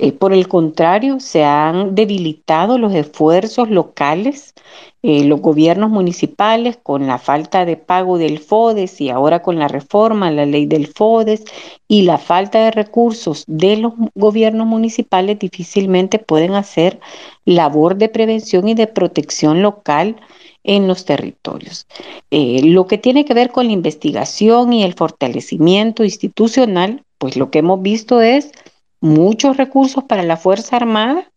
Eh, 0.00 0.12
por 0.12 0.32
el 0.32 0.46
contrario, 0.46 1.18
se 1.18 1.44
han 1.44 1.94
debilitado 1.96 2.78
los 2.78 2.94
esfuerzos 2.94 3.68
locales, 3.68 4.54
eh, 5.02 5.24
los 5.24 5.40
gobiernos 5.40 5.90
municipales 5.90 6.78
con 6.80 7.06
la 7.08 7.18
falta 7.18 7.64
de 7.64 7.76
pago 7.76 8.16
del 8.16 8.38
FODES 8.38 9.00
y 9.00 9.10
ahora 9.10 9.42
con 9.42 9.58
la 9.58 9.66
reforma 9.66 10.30
la 10.30 10.46
ley 10.46 10.66
del 10.66 10.86
FODES 10.86 11.44
y 11.88 12.02
la 12.02 12.18
falta 12.18 12.60
de 12.60 12.70
recursos 12.70 13.44
de 13.48 13.76
los 13.76 13.92
gobiernos 14.14 14.66
municipales 14.68 15.38
difícilmente 15.38 16.20
pueden 16.20 16.54
hacer 16.54 17.00
labor 17.44 17.96
de 17.96 18.08
prevención 18.08 18.68
y 18.68 18.74
de 18.74 18.86
protección 18.86 19.62
local 19.62 20.16
en 20.64 20.86
los 20.86 21.04
territorios. 21.06 21.86
Eh, 22.30 22.60
lo 22.64 22.86
que 22.86 22.98
tiene 22.98 23.24
que 23.24 23.34
ver 23.34 23.50
con 23.50 23.66
la 23.66 23.72
investigación 23.72 24.72
y 24.72 24.84
el 24.84 24.94
fortalecimiento 24.94 26.04
institucional, 26.04 27.02
pues 27.18 27.36
lo 27.36 27.50
que 27.50 27.60
hemos 27.60 27.82
visto 27.82 28.20
es 28.20 28.52
muchos 29.00 29.56
recursos 29.56 30.04
para 30.04 30.22
la 30.22 30.36
Fuerza 30.36 30.76
Armada, 30.76 31.30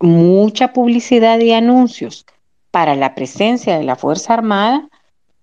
mucha 0.00 0.72
publicidad 0.72 1.38
y 1.40 1.52
anuncios 1.52 2.26
para 2.70 2.94
la 2.94 3.14
presencia 3.14 3.78
de 3.78 3.84
la 3.84 3.96
Fuerza 3.96 4.34
Armada, 4.34 4.88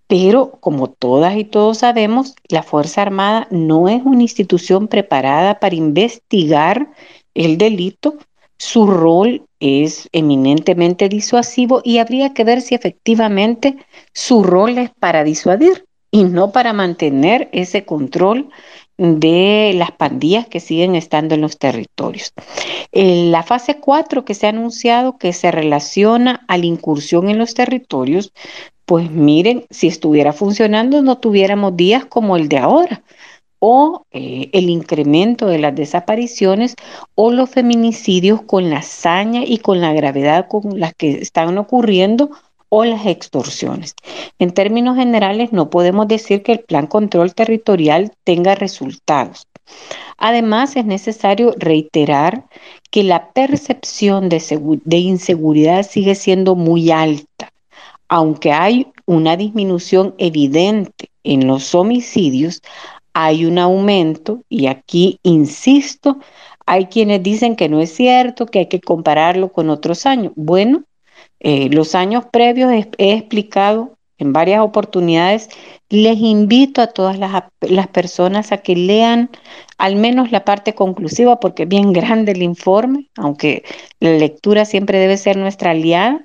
pero 0.07 0.51
como 0.59 0.87
todas 0.87 1.37
y 1.37 1.45
todos 1.45 1.79
sabemos, 1.79 2.35
la 2.49 2.63
Fuerza 2.63 3.01
Armada 3.01 3.47
no 3.49 3.87
es 3.87 4.01
una 4.03 4.23
institución 4.23 4.89
preparada 4.89 5.59
para 5.59 5.75
investigar 5.75 6.91
el 7.33 7.57
delito. 7.57 8.15
Su 8.57 8.87
rol 8.87 9.45
es 9.61 10.09
eminentemente 10.11 11.07
disuasivo 11.07 11.81
y 11.83 11.99
habría 11.99 12.33
que 12.33 12.43
ver 12.43 12.61
si 12.61 12.75
efectivamente 12.75 13.77
su 14.13 14.43
rol 14.43 14.77
es 14.77 14.89
para 14.99 15.23
disuadir 15.23 15.85
y 16.11 16.25
no 16.25 16.51
para 16.51 16.73
mantener 16.73 17.49
ese 17.53 17.85
control 17.85 18.49
de 19.01 19.73
las 19.75 19.91
pandillas 19.91 20.45
que 20.47 20.59
siguen 20.59 20.93
estando 20.93 21.33
en 21.33 21.41
los 21.41 21.57
territorios. 21.57 22.33
En 22.91 23.31
la 23.31 23.41
fase 23.41 23.79
4 23.79 24.25
que 24.25 24.35
se 24.35 24.45
ha 24.45 24.49
anunciado 24.49 25.17
que 25.17 25.33
se 25.33 25.49
relaciona 25.49 26.45
a 26.47 26.59
la 26.59 26.67
incursión 26.67 27.27
en 27.27 27.39
los 27.39 27.55
territorios, 27.55 28.31
pues 28.85 29.09
miren, 29.09 29.65
si 29.71 29.87
estuviera 29.87 30.33
funcionando 30.33 31.01
no 31.01 31.17
tuviéramos 31.17 31.75
días 31.75 32.05
como 32.05 32.37
el 32.37 32.47
de 32.47 32.59
ahora 32.59 33.01
o 33.57 34.05
eh, 34.11 34.51
el 34.53 34.69
incremento 34.69 35.47
de 35.47 35.57
las 35.57 35.73
desapariciones 35.73 36.75
o 37.15 37.31
los 37.31 37.49
feminicidios 37.49 38.43
con 38.43 38.69
la 38.69 38.79
hazaña 38.79 39.41
y 39.43 39.57
con 39.57 39.81
la 39.81 39.93
gravedad 39.93 40.47
con 40.47 40.79
las 40.79 40.93
que 40.93 41.13
están 41.13 41.57
ocurriendo 41.57 42.29
o 42.73 42.85
las 42.85 43.06
extorsiones. 43.06 43.95
En 44.39 44.53
términos 44.53 44.95
generales, 44.95 45.52
no 45.52 45.69
podemos 45.69 46.07
decir 46.07 46.41
que 46.41 46.53
el 46.53 46.61
plan 46.61 46.88
control 46.88 47.35
territorial 47.35 48.14
tenga 48.23 48.56
resultados. 48.56 49.45
Además, 50.18 50.77
es 50.77 50.85
necesario 50.85 51.53
reiterar 51.57 52.45
que 52.89 53.03
la 53.03 53.34
percepción 53.34 54.30
de, 54.30 54.41
de, 54.85 54.98
inseguridad 54.98 55.85
sigue 55.85 56.15
siendo 56.15 56.56
muy 56.56 56.91
alta, 56.91 57.52
aunque 58.07 58.53
hay 58.53 58.88
una 59.06 59.35
disminución 59.35 60.15
evidente 60.18 61.10
en 61.23 61.48
los 61.48 61.76
homicidios, 61.76 62.61
hay 63.14 63.45
un 63.45 63.60
aumento, 63.60 64.43
y 64.48 64.68
aquí 64.68 65.19
insisto, 65.23 66.19
hay 66.65 66.85
quienes 66.85 67.22
dicen 67.22 67.57
que 67.57 67.68
no 67.68 67.81
es 67.81 67.93
cierto, 67.93 68.45
que 68.45 68.60
hay 68.60 68.68
que 68.68 68.80
compararlo 68.80 69.52
con 69.52 69.69
otros 69.69 70.06
años. 70.06 70.31
Bueno, 70.38 70.85
eh, 71.43 71.69
los 71.72 71.95
años 71.95 72.26
previos 72.31 72.72
he, 72.72 73.13
explicado 73.13 73.97
en 74.19 74.31
varias 74.31 74.61
oportunidades, 74.61 75.49
les 75.89 76.19
invito 76.19 76.81
a 76.81 76.88
todas 76.88 77.18
las, 77.18 77.43
las, 77.61 77.88
personas 77.88 78.51
a 78.51 78.59
que 78.59 78.76
lean 78.76 79.31
al 79.80 79.95
menos 79.95 80.31
la 80.31 80.45
parte 80.45 80.76
conclusiva, 80.76 81.39
porque 81.39 81.63
es 81.63 81.69
bien 81.69 81.93
grande 81.93 82.34
el 82.34 82.43
informe, 82.43 83.09
aunque 83.18 83.63
la 83.99 84.11
lectura 84.11 84.65
siempre 84.65 84.99
debe 84.99 85.18
ser 85.18 85.38
nuestra 85.38 85.72
aliada. 85.72 86.23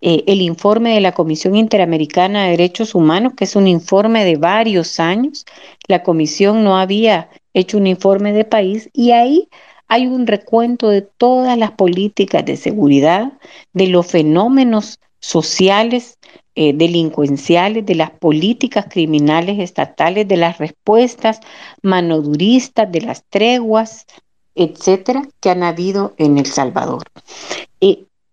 Eh, 0.00 0.22
el 0.28 0.40
informe 0.40 0.94
de 0.94 1.00
la 1.00 1.12
Comisión 1.12 1.56
Interamericana 1.56 2.44
de 2.44 2.50
Derechos 2.50 2.94
Humanos, 2.94 3.32
que 3.36 3.44
es 3.44 3.56
un 3.56 3.66
informe 3.66 4.24
de 4.24 4.36
varios 4.36 5.00
años. 5.00 5.46
La 5.88 6.04
Comisión 6.04 6.62
no 6.62 6.78
había 6.78 7.28
hecho 7.54 7.78
un 7.78 7.86
informe 7.88 8.32
de 8.32 8.44
país 8.44 8.90
y 8.92 9.10
ahí 9.10 9.48
hay 9.88 10.06
un 10.06 10.26
recuento 10.26 10.88
de 10.88 11.02
todas 11.02 11.56
las 11.58 11.72
políticas 11.72 12.44
de 12.44 12.56
seguridad, 12.56 13.32
de 13.72 13.88
los 13.88 14.06
fenómenos 14.06 15.00
sociales, 15.20 16.18
eh, 16.54 16.72
delincuenciales, 16.74 17.84
de 17.84 17.94
las 17.94 18.10
políticas 18.10 18.86
criminales 18.88 19.58
estatales, 19.58 20.28
de 20.28 20.36
las 20.36 20.58
respuestas 20.58 21.40
manoduristas, 21.82 22.90
de 22.90 23.00
las 23.00 23.24
treguas, 23.24 24.06
etcétera, 24.54 25.28
que 25.40 25.50
han 25.50 25.62
habido 25.62 26.14
en 26.18 26.38
El 26.38 26.46
Salvador. 26.46 27.02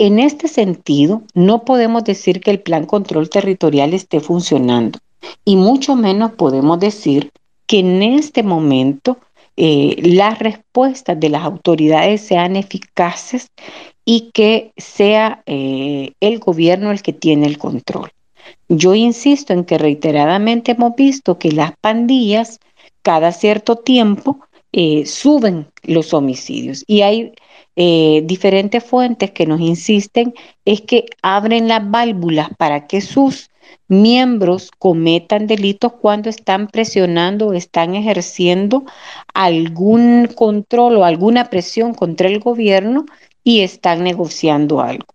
En 0.03 0.17
este 0.17 0.47
sentido, 0.47 1.21
no 1.35 1.63
podemos 1.63 2.03
decir 2.03 2.41
que 2.41 2.49
el 2.49 2.59
plan 2.59 2.87
control 2.87 3.29
territorial 3.29 3.93
esté 3.93 4.19
funcionando 4.19 4.97
y 5.45 5.57
mucho 5.57 5.95
menos 5.95 6.31
podemos 6.31 6.79
decir 6.79 7.29
que 7.67 7.81
en 7.81 8.01
este 8.01 8.41
momento 8.41 9.19
eh, 9.57 9.95
las 10.01 10.39
respuestas 10.39 11.19
de 11.19 11.29
las 11.29 11.43
autoridades 11.43 12.21
sean 12.21 12.55
eficaces 12.55 13.47
y 14.05 14.31
que 14.33 14.71
sea 14.77 15.43
eh, 15.45 16.13
el 16.19 16.39
gobierno 16.39 16.91
el 16.91 17.01
que 17.01 17.13
tiene 17.13 17.47
el 17.47 17.57
control. 17.57 18.11
Yo 18.69 18.95
insisto 18.95 19.53
en 19.53 19.65
que 19.65 19.77
reiteradamente 19.77 20.71
hemos 20.71 20.95
visto 20.95 21.37
que 21.37 21.51
las 21.51 21.73
pandillas 21.79 22.59
cada 23.01 23.31
cierto 23.31 23.75
tiempo 23.75 24.39
eh, 24.71 25.05
suben 25.05 25.67
los 25.83 26.13
homicidios 26.13 26.83
y 26.87 27.01
hay 27.01 27.33
diferentes 27.73 28.83
fuentes 28.83 29.31
que 29.31 29.47
nos 29.47 29.59
insisten 29.59 30.35
es 30.65 30.81
que 30.81 31.05
abren 31.23 31.67
las 31.67 31.89
válvulas 31.89 32.49
para 32.57 32.85
que 32.85 33.01
sus 33.01 33.50
miembros 33.87 34.71
cometan 34.77 35.47
delitos 35.47 35.93
cuando 35.93 36.29
están 36.29 36.67
presionando 36.67 37.47
o 37.47 37.53
están 37.53 37.95
ejerciendo 37.95 38.85
algún 39.33 40.27
control 40.27 40.97
o 40.97 41.05
alguna 41.05 41.49
presión 41.49 41.93
contra 41.93 42.27
el 42.27 42.39
gobierno 42.39 43.05
y 43.43 43.61
están 43.61 44.03
negociando 44.03 44.81
algo. 44.81 45.05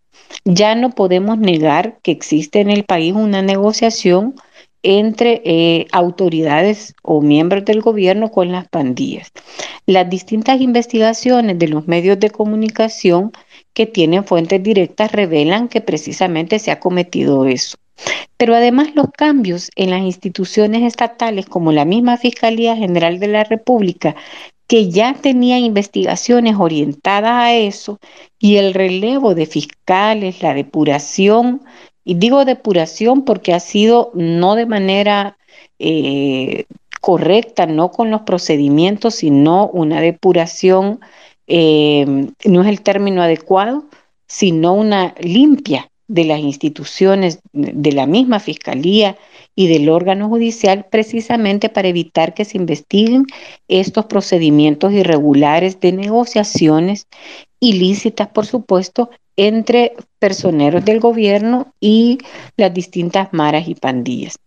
Ya 0.44 0.74
no 0.74 0.90
podemos 0.90 1.38
negar 1.38 1.98
que 2.02 2.12
existe 2.12 2.60
en 2.60 2.70
el 2.70 2.84
país 2.84 3.14
una 3.14 3.42
negociación 3.42 4.34
entre 4.82 5.42
eh, 5.44 5.86
autoridades 5.90 6.94
o 7.02 7.20
miembros 7.20 7.64
del 7.64 7.80
gobierno 7.80 8.30
con 8.30 8.52
las 8.52 8.68
pandillas. 8.68 9.32
Las 9.86 10.08
distintas 10.08 10.60
investigaciones 10.60 11.58
de 11.58 11.68
los 11.68 11.88
medios 11.88 12.20
de 12.20 12.30
comunicación 12.30 13.32
que 13.72 13.86
tienen 13.86 14.24
fuentes 14.24 14.62
directas 14.62 15.10
revelan 15.10 15.68
que 15.68 15.80
precisamente 15.80 16.60
se 16.60 16.70
ha 16.70 16.78
cometido 16.78 17.46
eso. 17.46 17.76
Pero 18.36 18.54
además 18.54 18.94
los 18.94 19.06
cambios 19.10 19.70
en 19.76 19.90
las 19.90 20.02
instituciones 20.02 20.82
estatales, 20.82 21.46
como 21.46 21.72
la 21.72 21.84
misma 21.84 22.18
Fiscalía 22.18 22.76
General 22.76 23.18
de 23.18 23.28
la 23.28 23.44
República, 23.44 24.14
que 24.66 24.90
ya 24.90 25.14
tenía 25.14 25.58
investigaciones 25.58 26.56
orientadas 26.58 27.32
a 27.32 27.54
eso, 27.54 27.98
y 28.38 28.56
el 28.56 28.74
relevo 28.74 29.34
de 29.34 29.46
fiscales, 29.46 30.42
la 30.42 30.54
depuración, 30.54 31.62
y 32.04 32.14
digo 32.14 32.44
depuración 32.44 33.24
porque 33.24 33.54
ha 33.54 33.60
sido 33.60 34.10
no 34.14 34.54
de 34.54 34.66
manera 34.66 35.38
eh, 35.78 36.64
correcta, 37.00 37.66
no 37.66 37.90
con 37.90 38.10
los 38.10 38.22
procedimientos, 38.22 39.16
sino 39.16 39.68
una 39.68 40.00
depuración, 40.00 41.00
eh, 41.46 42.04
no 42.44 42.62
es 42.62 42.68
el 42.68 42.82
término 42.82 43.22
adecuado, 43.22 43.84
sino 44.26 44.74
una 44.74 45.14
limpia 45.20 45.90
de 46.08 46.24
las 46.24 46.40
instituciones, 46.40 47.40
de 47.52 47.92
la 47.92 48.06
misma 48.06 48.40
Fiscalía 48.40 49.16
y 49.54 49.68
del 49.68 49.88
órgano 49.88 50.28
judicial, 50.28 50.86
precisamente 50.90 51.68
para 51.68 51.88
evitar 51.88 52.34
que 52.34 52.44
se 52.44 52.58
investiguen 52.58 53.26
estos 53.68 54.06
procedimientos 54.06 54.92
irregulares 54.92 55.80
de 55.80 55.92
negociaciones 55.92 57.08
ilícitas, 57.68 58.28
por 58.28 58.46
supuesto, 58.46 59.10
entre 59.36 59.92
personeros 60.18 60.84
del 60.84 61.00
gobierno 61.00 61.74
y 61.80 62.18
las 62.56 62.72
distintas 62.72 63.32
maras 63.32 63.68
y 63.68 63.74
pandillas. 63.74 64.38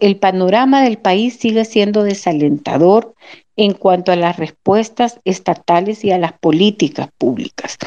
el 0.00 0.16
panorama 0.16 0.82
del 0.82 0.98
país 0.98 1.36
sigue 1.38 1.64
siendo 1.64 2.02
desalentador 2.02 3.14
en 3.56 3.72
cuanto 3.72 4.12
a 4.12 4.16
las 4.16 4.36
respuestas 4.36 5.20
estatales 5.24 6.04
y 6.04 6.10
a 6.10 6.18
las 6.18 6.32
políticas 6.32 7.08
públicas. 7.18 7.78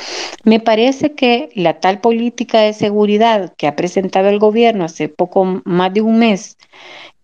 Me 0.43 0.59
parece 0.59 1.13
que 1.13 1.49
la 1.53 1.79
tal 1.79 1.99
política 1.99 2.61
de 2.61 2.73
seguridad 2.73 3.53
que 3.57 3.67
ha 3.67 3.75
presentado 3.75 4.29
el 4.29 4.39
gobierno 4.39 4.85
hace 4.85 5.09
poco 5.09 5.61
más 5.65 5.93
de 5.93 6.01
un 6.01 6.19
mes, 6.19 6.57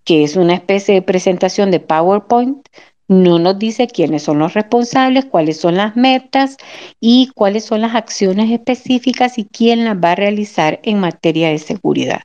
que 0.03 0.23
es 0.23 0.35
una 0.35 0.55
especie 0.55 0.93
de 0.93 1.01
presentación 1.01 1.71
de 1.71 1.79
PowerPoint, 1.79 2.67
no 3.07 3.39
nos 3.39 3.59
dice 3.59 3.88
quiénes 3.88 4.23
son 4.23 4.39
los 4.39 4.53
responsables, 4.53 5.25
cuáles 5.25 5.57
son 5.59 5.75
las 5.75 5.95
metas 5.95 6.57
y 6.99 7.30
cuáles 7.35 7.65
son 7.65 7.81
las 7.81 7.95
acciones 7.95 8.51
específicas 8.51 9.38
y 9.38 9.45
quién 9.45 9.84
las 9.84 9.97
va 9.97 10.11
a 10.11 10.15
realizar 10.15 10.80
en 10.84 10.99
materia 10.99 11.49
de 11.49 11.59
seguridad. 11.59 12.21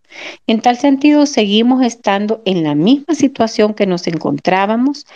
En 0.47 0.61
tal 0.61 0.77
sentido, 0.77 1.27
seguimos 1.27 1.85
estando 1.85 2.43
en 2.45 2.63
la 2.63 2.75
misma 2.75 3.15
situación 3.15 3.75
que 3.75 3.87
nos 3.87 4.07
encontrábamos, 4.07 5.07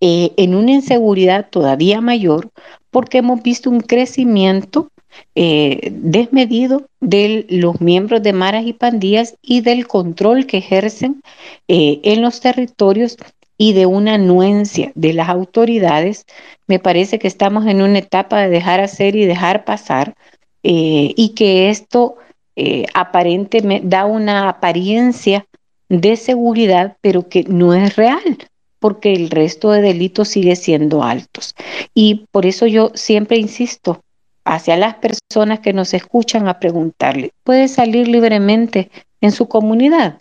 eh, 0.00 0.32
en 0.36 0.54
una 0.54 0.72
inseguridad 0.72 1.48
todavía 1.50 2.00
mayor, 2.00 2.50
porque 2.90 3.18
hemos 3.18 3.42
visto 3.42 3.70
un 3.70 3.80
crecimiento 3.80 4.90
eh, 5.34 5.90
desmedido 5.92 6.86
de 7.00 7.46
los 7.48 7.80
miembros 7.80 8.22
de 8.22 8.32
maras 8.32 8.66
y 8.66 8.72
pandillas 8.72 9.36
y 9.42 9.62
del 9.62 9.86
control 9.86 10.46
que 10.46 10.58
ejercen 10.58 11.22
eh, 11.66 12.00
en 12.02 12.22
los 12.22 12.40
territorios 12.40 13.16
y 13.58 13.72
de 13.72 13.86
una 13.86 14.14
anuencia 14.14 14.92
de 14.94 15.12
las 15.12 15.28
autoridades, 15.28 16.24
me 16.68 16.78
parece 16.78 17.18
que 17.18 17.26
estamos 17.28 17.66
en 17.66 17.82
una 17.82 17.98
etapa 17.98 18.40
de 18.40 18.48
dejar 18.48 18.80
hacer 18.80 19.16
y 19.16 19.26
dejar 19.26 19.64
pasar 19.64 20.14
eh, 20.62 21.12
y 21.16 21.30
que 21.30 21.68
esto 21.68 22.16
eh, 22.56 22.86
aparentemente 22.94 23.86
da 23.86 24.06
una 24.06 24.48
apariencia 24.48 25.46
de 25.88 26.16
seguridad, 26.16 26.96
pero 27.00 27.28
que 27.28 27.44
no 27.44 27.74
es 27.74 27.96
real, 27.96 28.38
porque 28.78 29.12
el 29.12 29.30
resto 29.30 29.70
de 29.72 29.82
delitos 29.82 30.28
sigue 30.28 30.54
siendo 30.54 31.02
altos. 31.02 31.54
Y 31.94 32.26
por 32.30 32.46
eso 32.46 32.66
yo 32.66 32.92
siempre 32.94 33.38
insisto 33.38 34.02
hacia 34.44 34.76
las 34.76 34.94
personas 34.94 35.60
que 35.60 35.72
nos 35.72 35.94
escuchan 35.94 36.48
a 36.48 36.58
preguntarle, 36.58 37.32
¿puede 37.44 37.68
salir 37.68 38.08
libremente 38.08 38.90
en 39.20 39.32
su 39.32 39.48
comunidad? 39.48 40.18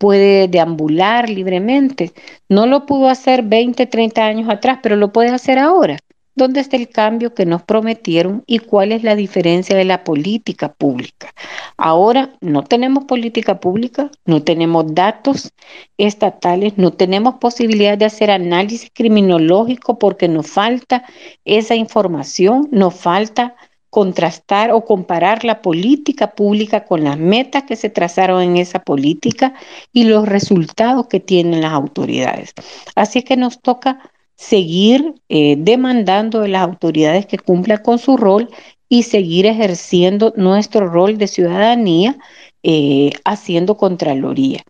Puede 0.00 0.48
deambular 0.48 1.28
libremente. 1.28 2.12
No 2.48 2.66
lo 2.66 2.86
pudo 2.86 3.10
hacer 3.10 3.42
20, 3.42 3.84
30 3.84 4.24
años 4.24 4.48
atrás, 4.48 4.78
pero 4.82 4.96
lo 4.96 5.12
puede 5.12 5.28
hacer 5.28 5.58
ahora. 5.58 5.98
¿Dónde 6.34 6.60
está 6.60 6.76
el 6.78 6.88
cambio 6.88 7.34
que 7.34 7.44
nos 7.44 7.62
prometieron 7.64 8.42
y 8.46 8.60
cuál 8.60 8.92
es 8.92 9.02
la 9.02 9.14
diferencia 9.14 9.76
de 9.76 9.84
la 9.84 10.02
política 10.02 10.72
pública? 10.72 11.34
Ahora 11.76 12.30
no 12.40 12.62
tenemos 12.62 13.04
política 13.04 13.60
pública, 13.60 14.10
no 14.24 14.42
tenemos 14.42 14.94
datos 14.94 15.52
estatales, 15.98 16.78
no 16.78 16.92
tenemos 16.92 17.34
posibilidad 17.34 17.98
de 17.98 18.06
hacer 18.06 18.30
análisis 18.30 18.90
criminológico 18.94 19.98
porque 19.98 20.28
nos 20.28 20.46
falta 20.46 21.04
esa 21.44 21.74
información, 21.74 22.68
nos 22.70 22.94
falta 22.94 23.54
contrastar 23.90 24.70
o 24.70 24.84
comparar 24.84 25.44
la 25.44 25.62
política 25.62 26.30
pública 26.32 26.84
con 26.84 27.04
las 27.04 27.18
metas 27.18 27.64
que 27.64 27.76
se 27.76 27.90
trazaron 27.90 28.42
en 28.42 28.56
esa 28.56 28.78
política 28.78 29.54
y 29.92 30.04
los 30.04 30.26
resultados 30.28 31.08
que 31.08 31.20
tienen 31.20 31.60
las 31.60 31.72
autoridades. 31.72 32.54
Así 32.94 33.22
que 33.22 33.36
nos 33.36 33.60
toca 33.60 33.98
seguir 34.36 35.14
eh, 35.28 35.56
demandando 35.58 36.40
de 36.40 36.48
las 36.48 36.62
autoridades 36.62 37.26
que 37.26 37.38
cumplan 37.38 37.82
con 37.82 37.98
su 37.98 38.16
rol 38.16 38.48
y 38.88 39.02
seguir 39.02 39.46
ejerciendo 39.46 40.32
nuestro 40.36 40.88
rol 40.88 41.18
de 41.18 41.28
ciudadanía 41.28 42.16
eh, 42.62 43.12
haciendo 43.24 43.76
contraloría. 43.76 44.62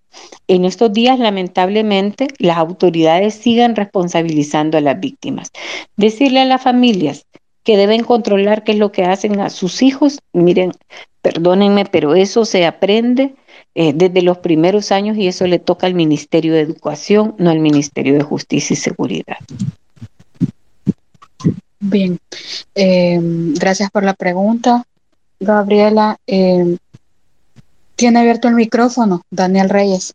En 0.48 0.64
estos 0.64 0.92
días, 0.92 1.18
lamentablemente, 1.18 2.28
las 2.38 2.58
autoridades 2.58 3.34
siguen 3.34 3.76
responsabilizando 3.76 4.78
a 4.78 4.80
las 4.80 4.98
víctimas. 4.98 5.50
Decirle 5.96 6.40
a 6.40 6.44
las 6.44 6.62
familias, 6.62 7.26
que 7.62 7.76
deben 7.76 8.04
controlar 8.04 8.64
qué 8.64 8.72
es 8.72 8.78
lo 8.78 8.92
que 8.92 9.04
hacen 9.04 9.40
a 9.40 9.50
sus 9.50 9.82
hijos. 9.82 10.20
Miren, 10.32 10.72
perdónenme, 11.22 11.84
pero 11.84 12.14
eso 12.14 12.44
se 12.44 12.66
aprende 12.66 13.34
eh, 13.74 13.92
desde 13.94 14.22
los 14.22 14.38
primeros 14.38 14.92
años 14.92 15.16
y 15.16 15.26
eso 15.26 15.46
le 15.46 15.58
toca 15.58 15.86
al 15.86 15.94
Ministerio 15.94 16.54
de 16.54 16.60
Educación, 16.60 17.34
no 17.38 17.50
al 17.50 17.60
Ministerio 17.60 18.14
de 18.14 18.22
Justicia 18.22 18.74
y 18.74 18.76
Seguridad. 18.76 19.36
Bien, 21.78 22.18
em, 22.74 23.54
gracias 23.54 23.90
por 23.90 24.04
la 24.04 24.14
pregunta, 24.14 24.84
Gabriela. 25.38 26.18
Em, 26.26 26.76
Tiene 27.96 28.20
abierto 28.20 28.48
el 28.48 28.54
micrófono, 28.54 29.26
Daniel 29.30 29.68
Reyes. 29.68 30.14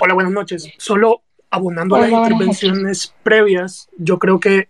Hola, 0.00 0.14
buenas 0.14 0.32
noches. 0.32 0.68
Solo 0.78 1.22
abonando 1.50 1.96
a 1.96 2.06
las 2.06 2.10
intervenciones 2.10 3.12
previas, 3.24 3.88
yo 3.98 4.20
creo 4.20 4.38
que 4.38 4.68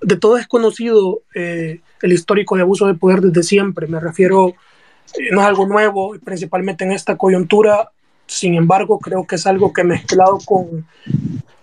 de 0.00 0.16
todo 0.16 0.36
es 0.38 0.46
conocido 0.46 1.22
eh, 1.34 1.80
el 2.02 2.12
histórico 2.12 2.56
de 2.56 2.62
abuso 2.62 2.86
de 2.86 2.94
poder 2.94 3.20
desde 3.20 3.42
siempre. 3.42 3.86
Me 3.86 4.00
refiero, 4.00 4.48
eh, 4.48 5.30
no 5.32 5.40
es 5.40 5.46
algo 5.46 5.66
nuevo, 5.66 6.16
principalmente 6.24 6.84
en 6.84 6.92
esta 6.92 7.16
coyuntura. 7.16 7.90
Sin 8.26 8.54
embargo, 8.54 8.98
creo 8.98 9.26
que 9.26 9.36
es 9.36 9.46
algo 9.46 9.72
que 9.72 9.84
mezclado 9.84 10.38
con 10.44 10.86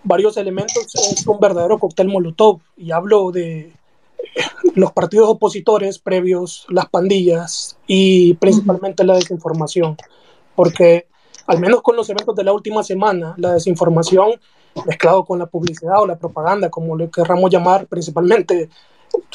varios 0.04 0.36
elementos 0.36 0.94
es 0.94 1.26
un 1.26 1.40
verdadero 1.40 1.78
cóctel 1.78 2.08
molotov. 2.08 2.60
Y 2.76 2.92
hablo 2.92 3.30
de 3.30 3.58
eh, 3.60 3.72
los 4.74 4.92
partidos 4.92 5.28
opositores 5.28 5.98
previos, 5.98 6.66
las 6.68 6.88
pandillas 6.88 7.78
y 7.86 8.34
principalmente 8.34 9.04
la 9.04 9.14
desinformación. 9.14 9.96
Porque 10.54 11.06
al 11.46 11.60
menos 11.60 11.82
con 11.82 11.96
los 11.96 12.08
eventos 12.10 12.36
de 12.36 12.44
la 12.44 12.52
última 12.52 12.82
semana, 12.82 13.34
la 13.38 13.54
desinformación 13.54 14.32
mezclado 14.86 15.24
con 15.24 15.38
la 15.38 15.46
publicidad 15.46 16.00
o 16.00 16.06
la 16.06 16.16
propaganda, 16.16 16.70
como 16.70 16.96
le 16.96 17.10
querramos 17.10 17.50
llamar 17.50 17.86
principalmente, 17.86 18.68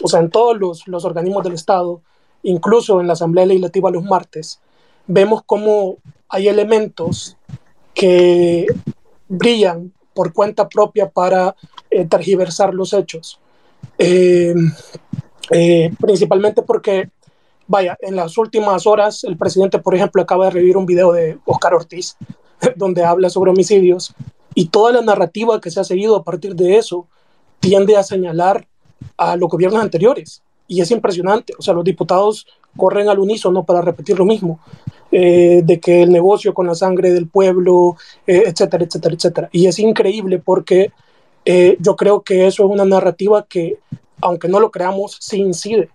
o 0.03 0.07
sea, 0.07 0.19
en 0.19 0.29
todos 0.29 0.57
los, 0.57 0.87
los 0.87 1.05
organismos 1.05 1.43
del 1.43 1.53
Estado, 1.53 2.01
incluso 2.43 2.99
en 2.99 3.07
la 3.07 3.13
Asamblea 3.13 3.45
Legislativa 3.45 3.91
los 3.91 4.03
martes, 4.03 4.59
vemos 5.07 5.41
cómo 5.45 5.97
hay 6.29 6.47
elementos 6.47 7.37
que 7.93 8.67
brillan 9.27 9.93
por 10.13 10.33
cuenta 10.33 10.69
propia 10.69 11.09
para 11.09 11.55
eh, 11.89 12.05
tergiversar 12.05 12.73
los 12.73 12.93
hechos. 12.93 13.39
Eh, 13.97 14.53
eh, 15.51 15.91
principalmente 15.99 16.61
porque 16.61 17.09
Vaya, 17.67 17.97
en 18.01 18.15
las 18.15 18.37
últimas 18.37 18.85
horas 18.85 19.23
el 19.23 19.37
presidente, 19.37 19.79
por 19.79 19.95
ejemplo, 19.95 20.21
acaba 20.21 20.45
de 20.45 20.51
revivir 20.51 20.77
un 20.77 20.85
video 20.85 21.11
de 21.11 21.37
Oscar 21.45 21.73
Ortiz 21.73 22.17
donde 22.75 23.03
habla 23.03 23.29
sobre 23.29 23.51
homicidios 23.51 24.13
y 24.55 24.67
toda 24.67 24.91
la 24.91 25.01
narrativa 25.01 25.59
que 25.59 25.71
se 25.71 25.79
ha 25.79 25.83
seguido 25.83 26.15
a 26.15 26.23
partir 26.23 26.55
de 26.55 26.77
eso 26.77 27.07
tiende 27.59 27.95
a 27.95 28.03
señalar 28.03 28.67
a 29.17 29.35
los 29.35 29.49
gobiernos 29.49 29.81
anteriores. 29.81 30.41
Y 30.67 30.81
es 30.81 30.91
impresionante, 30.91 31.53
o 31.57 31.61
sea, 31.61 31.73
los 31.73 31.83
diputados 31.83 32.47
corren 32.75 33.09
al 33.09 33.19
unísono 33.19 33.63
para 33.63 33.81
repetir 33.81 34.17
lo 34.17 34.25
mismo, 34.25 34.59
eh, 35.11 35.61
de 35.63 35.79
que 35.79 36.03
el 36.03 36.11
negocio 36.11 36.53
con 36.53 36.65
la 36.65 36.75
sangre 36.75 37.11
del 37.11 37.27
pueblo, 37.27 37.97
eh, 38.25 38.43
etcétera, 38.47 38.85
etcétera, 38.85 39.15
etcétera. 39.15 39.49
Y 39.51 39.67
es 39.67 39.77
increíble 39.79 40.39
porque 40.39 40.91
eh, 41.45 41.77
yo 41.79 41.95
creo 41.95 42.21
que 42.21 42.47
eso 42.47 42.63
es 42.63 42.69
una 42.69 42.85
narrativa 42.85 43.45
que, 43.47 43.77
aunque 44.21 44.47
no 44.47 44.59
lo 44.59 44.71
creamos, 44.71 45.17
sí 45.19 45.37
incide 45.39 45.89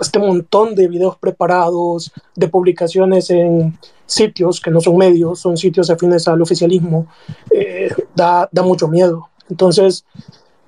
este 0.00 0.18
montón 0.18 0.74
de 0.74 0.88
videos 0.88 1.16
preparados, 1.18 2.12
de 2.36 2.48
publicaciones 2.48 3.30
en 3.30 3.78
sitios 4.06 4.60
que 4.60 4.70
no 4.70 4.80
son 4.80 4.96
medios, 4.96 5.40
son 5.40 5.56
sitios 5.56 5.90
afines 5.90 6.26
al 6.28 6.42
oficialismo, 6.42 7.06
eh, 7.52 7.90
da, 8.14 8.48
da, 8.50 8.62
mucho 8.62 8.88
miedo. 8.88 9.28
Entonces, 9.48 10.04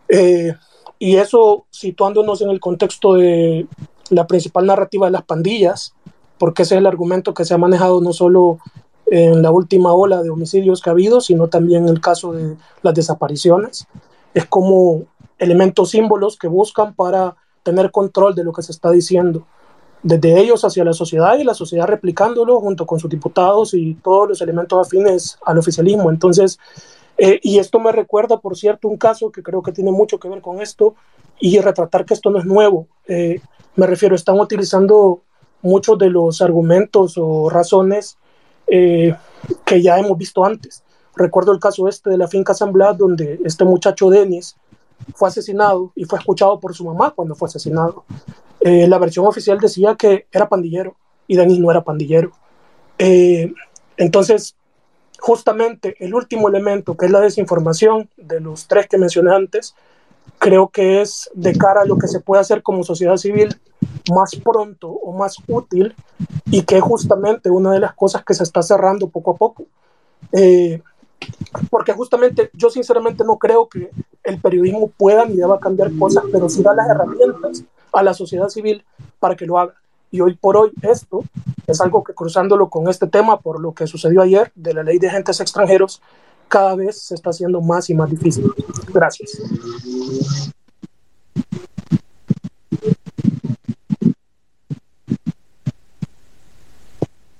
eh, 0.08 0.54
y 0.98 1.16
eso 1.16 1.66
situándonos 1.70 2.42
en 2.42 2.50
el 2.50 2.60
contexto 2.60 3.14
de 3.14 3.66
la 4.10 4.26
principal 4.26 4.66
narrativa 4.66 5.06
de 5.06 5.12
las 5.12 5.24
pandillas, 5.24 5.94
porque 6.38 6.62
ese 6.62 6.74
es 6.74 6.78
el 6.78 6.86
argumento 6.86 7.34
que 7.34 7.44
se 7.44 7.54
ha 7.54 7.58
manejado 7.58 8.00
no 8.00 8.12
solo 8.12 8.58
en 9.06 9.42
la 9.42 9.50
última 9.50 9.92
ola 9.92 10.22
de 10.22 10.30
homicidios 10.30 10.80
que 10.80 10.90
ha 10.90 10.92
habido, 10.92 11.20
sino 11.20 11.48
también 11.48 11.88
el 11.88 12.00
caso 12.00 12.32
de 12.32 12.56
las 12.82 12.94
desapariciones. 12.94 13.86
Es 14.32 14.46
como 14.46 15.04
elementos 15.38 15.90
símbolos 15.90 16.38
que 16.38 16.48
buscan 16.48 16.94
para 16.94 17.36
tener 17.62 17.90
control 17.90 18.34
de 18.34 18.44
lo 18.44 18.52
que 18.52 18.62
se 18.62 18.72
está 18.72 18.90
diciendo, 18.90 19.47
desde 20.02 20.39
ellos 20.40 20.64
hacia 20.64 20.84
la 20.84 20.93
sociedad 20.93 21.39
y 21.39 21.44
la 21.44 21.55
sociedad 21.55 21.86
replicándolo 21.86 22.60
junto 22.60 22.86
con 22.86 22.98
sus 22.98 23.09
diputados 23.09 23.72
y 23.74 23.94
todos 23.94 24.28
los 24.28 24.40
elementos 24.40 24.86
afines 24.86 25.39
al 25.44 25.59
oficialismo. 25.59 26.10
Entonces, 26.10 26.59
eh, 27.18 27.39
y 27.43 27.59
esto 27.59 27.78
me 27.78 27.93
recuerda, 27.93 28.39
por 28.39 28.56
cierto, 28.56 28.89
un 28.89 28.97
caso 28.97 29.30
que 29.30 29.43
creo 29.43 29.62
que 29.62 29.72
tiene 29.72 29.93
mucho 29.93 30.18
que 30.18 30.28
ver 30.28 30.40
con 30.40 30.60
esto 30.60 30.94
y 31.39 31.59
retratar 31.60 32.05
que 32.05 32.14
esto 32.14 32.30
no 32.30 32.39
es 32.39 32.44
nuevo. 32.44 32.89
Eh, 33.06 33.40
me 33.76 33.86
refiero, 33.86 34.14
están 34.14 34.40
utilizando 34.40 35.22
muchos 35.62 35.98
de 35.98 36.10
los 36.10 36.43
argumentos 36.43 37.14
o 37.16 37.48
razones 37.48 38.18
eh, 38.66 39.14
que 39.64 39.82
ya 39.82 39.98
hemos 39.98 40.18
visto 40.18 40.44
antes. 40.44 40.82
Recuerdo 41.14 41.52
el 41.52 41.60
caso 41.60 41.89
este 41.89 42.10
de 42.10 42.18
la 42.18 42.26
finca 42.26 42.55
San 42.55 42.72
Blas, 42.72 42.98
donde 42.98 43.39
este 43.44 43.64
muchacho 43.64 44.10
Denis 44.10 44.56
fue 45.14 45.28
asesinado 45.28 45.92
y 45.94 46.04
fue 46.04 46.18
escuchado 46.18 46.60
por 46.60 46.74
su 46.74 46.84
mamá 46.84 47.10
cuando 47.10 47.34
fue 47.34 47.48
asesinado. 47.48 48.04
Eh, 48.60 48.86
la 48.86 48.98
versión 48.98 49.26
oficial 49.26 49.58
decía 49.58 49.96
que 49.96 50.26
era 50.30 50.48
pandillero 50.48 50.96
y 51.26 51.36
Denis 51.36 51.58
no 51.58 51.70
era 51.70 51.82
pandillero. 51.82 52.32
Eh, 52.98 53.52
entonces, 53.96 54.56
justamente 55.18 55.96
el 56.00 56.14
último 56.14 56.48
elemento, 56.48 56.96
que 56.96 57.06
es 57.06 57.12
la 57.12 57.20
desinformación 57.20 58.08
de 58.16 58.40
los 58.40 58.66
tres 58.66 58.88
que 58.88 58.98
mencioné 58.98 59.34
antes, 59.34 59.74
creo 60.38 60.68
que 60.68 61.00
es 61.00 61.30
de 61.34 61.52
cara 61.56 61.82
a 61.82 61.84
lo 61.84 61.98
que 61.98 62.08
se 62.08 62.20
puede 62.20 62.40
hacer 62.40 62.62
como 62.62 62.84
sociedad 62.84 63.16
civil 63.16 63.56
más 64.10 64.36
pronto 64.36 64.88
o 64.88 65.12
más 65.12 65.36
útil 65.46 65.94
y 66.46 66.62
que 66.62 66.76
es 66.76 66.82
justamente 66.82 67.50
una 67.50 67.72
de 67.72 67.80
las 67.80 67.94
cosas 67.94 68.24
que 68.24 68.34
se 68.34 68.42
está 68.42 68.62
cerrando 68.62 69.08
poco 69.08 69.32
a 69.32 69.36
poco. 69.36 69.64
Eh, 70.32 70.82
porque 71.70 71.92
justamente 71.92 72.50
yo 72.54 72.70
sinceramente 72.70 73.24
no 73.24 73.38
creo 73.38 73.68
que 73.68 73.90
el 74.24 74.40
periodismo 74.40 74.88
pueda 74.88 75.24
ni 75.24 75.36
deba 75.36 75.60
cambiar 75.60 75.90
cosas, 75.98 76.24
pero 76.30 76.48
sí 76.48 76.62
da 76.62 76.74
las 76.74 76.88
herramientas 76.88 77.64
a 77.92 78.02
la 78.02 78.14
sociedad 78.14 78.48
civil 78.48 78.84
para 79.18 79.36
que 79.36 79.46
lo 79.46 79.58
haga. 79.58 79.74
Y 80.10 80.20
hoy 80.20 80.34
por 80.34 80.56
hoy 80.56 80.72
esto 80.82 81.24
es 81.66 81.80
algo 81.80 82.04
que 82.04 82.14
cruzándolo 82.14 82.68
con 82.68 82.88
este 82.88 83.06
tema, 83.06 83.40
por 83.40 83.60
lo 83.60 83.72
que 83.72 83.86
sucedió 83.86 84.20
ayer 84.22 84.52
de 84.54 84.74
la 84.74 84.82
ley 84.82 84.98
de 84.98 85.08
agentes 85.08 85.40
extranjeros, 85.40 86.02
cada 86.48 86.74
vez 86.74 87.00
se 87.00 87.14
está 87.14 87.30
haciendo 87.30 87.60
más 87.62 87.88
y 87.88 87.94
más 87.94 88.10
difícil. 88.10 88.52
Gracias. 88.92 89.40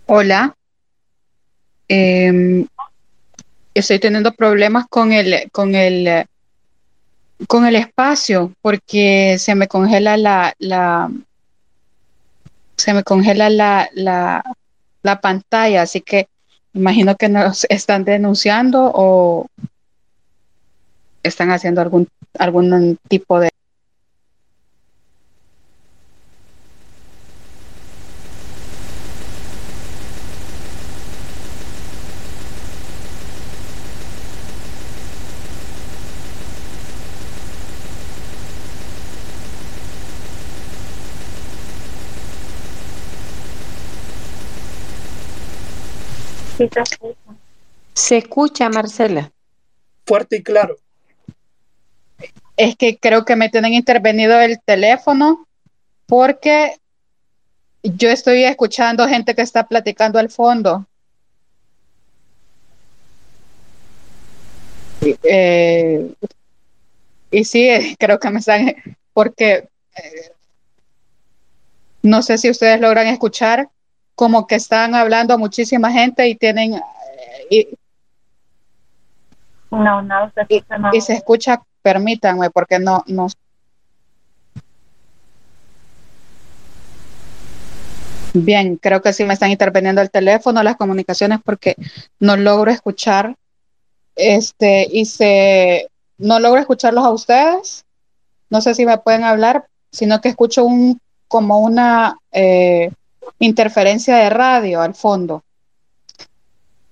Hola. 0.07 0.57
Eh, 1.89 2.67
estoy 3.75 3.99
teniendo 3.99 4.33
problemas 4.33 4.87
con 4.89 5.13
el, 5.13 5.51
con 5.51 5.75
el, 5.75 6.27
con 7.49 7.67
el 7.67 7.77
espacio 7.77 8.53
porque 8.61 9.37
se 9.39 9.55
me 9.55 9.69
congela 9.69 10.17
la, 10.17 10.55
la 10.59 11.11
se 12.77 12.95
me 12.95 13.05
congela 13.05 13.51
la, 13.51 13.89
la, 13.95 14.43
la 15.03 15.21
pantalla, 15.21 15.83
así 15.83 16.01
que 16.01 16.29
imagino 16.75 17.17
que 17.17 17.29
nos 17.29 17.65
están 17.69 18.05
denunciando 18.05 18.91
o 18.95 19.47
están 21.23 21.51
haciendo 21.51 21.81
algún, 21.81 22.09
algún 22.39 22.99
tipo 23.09 23.39
de 23.39 23.51
Se 47.95 48.17
escucha, 48.17 48.69
Marcela. 48.69 49.31
Fuerte 50.07 50.37
y 50.37 50.43
claro. 50.43 50.77
Es 52.57 52.77
que 52.77 52.99
creo 52.99 53.25
que 53.25 53.37
me 53.37 53.49
tienen 53.49 53.75
intervenido 53.75 54.41
el 54.41 54.61
teléfono 54.61 55.47
porque 56.07 56.77
yo 57.83 58.11
estoy 58.11 58.45
escuchando 58.45 59.09
gente 59.09 59.35
que 59.35 59.43
está 59.43 59.67
platicando 59.67 60.19
al 60.19 60.31
fondo. 60.31 60.87
Eh, 65.23 66.15
y 67.31 67.45
sí, 67.45 67.97
creo 67.99 68.21
que 68.21 68.31
me 68.31 68.39
están, 68.39 68.75
porque 69.13 69.69
eh, 69.97 70.33
no 72.03 72.23
sé 72.23 72.39
si 72.39 72.51
ustedes 72.51 72.81
logran 72.81 73.07
escuchar, 73.09 73.69
como 74.23 74.47
que 74.47 74.55
están 74.55 74.95
hablando 74.95 75.35
a 75.35 75.37
muchísima 75.37 75.91
gente 75.91 76.29
y 76.29 76.37
tienen... 76.37 76.81
Y, 77.51 77.67
no, 79.73 80.01
no 80.01 80.31
se 80.33 80.43
escucha 80.43 80.91
y, 80.93 80.97
y 80.97 81.01
se 81.01 81.15
escucha, 81.15 81.63
permítanme, 81.83 82.49
porque 82.51 82.79
no, 82.79 83.03
no 83.09 83.27
Bien, 88.33 88.77
creo 88.77 89.03
que 89.03 89.13
sí 89.13 89.25
me 89.25 89.35
están 89.35 89.51
interviniendo 89.51 90.01
el 90.01 90.13
teléfono, 90.13 90.63
las 90.63 90.77
comunicaciones, 90.77 91.41
porque 91.45 91.75
no 92.21 92.37
logro 92.37 92.71
escuchar, 92.71 93.35
este, 94.15 94.87
y 94.89 95.05
se, 95.07 95.89
no 96.19 96.39
logro 96.39 96.61
escucharlos 96.61 97.05
a 97.05 97.11
ustedes. 97.11 97.85
No 98.51 98.61
sé 98.61 98.77
si 98.77 98.87
me 98.87 98.99
pueden 98.99 99.25
hablar, 99.25 99.67
sino 99.91 100.21
que 100.21 100.29
escucho 100.29 100.65
un, 100.65 101.01
como 101.27 101.59
una, 101.59 102.19
eh, 102.31 102.93
interferencia 103.43 104.17
de 104.17 104.31
radio 104.31 104.81
al 104.81 104.95
fondo. 104.95 105.43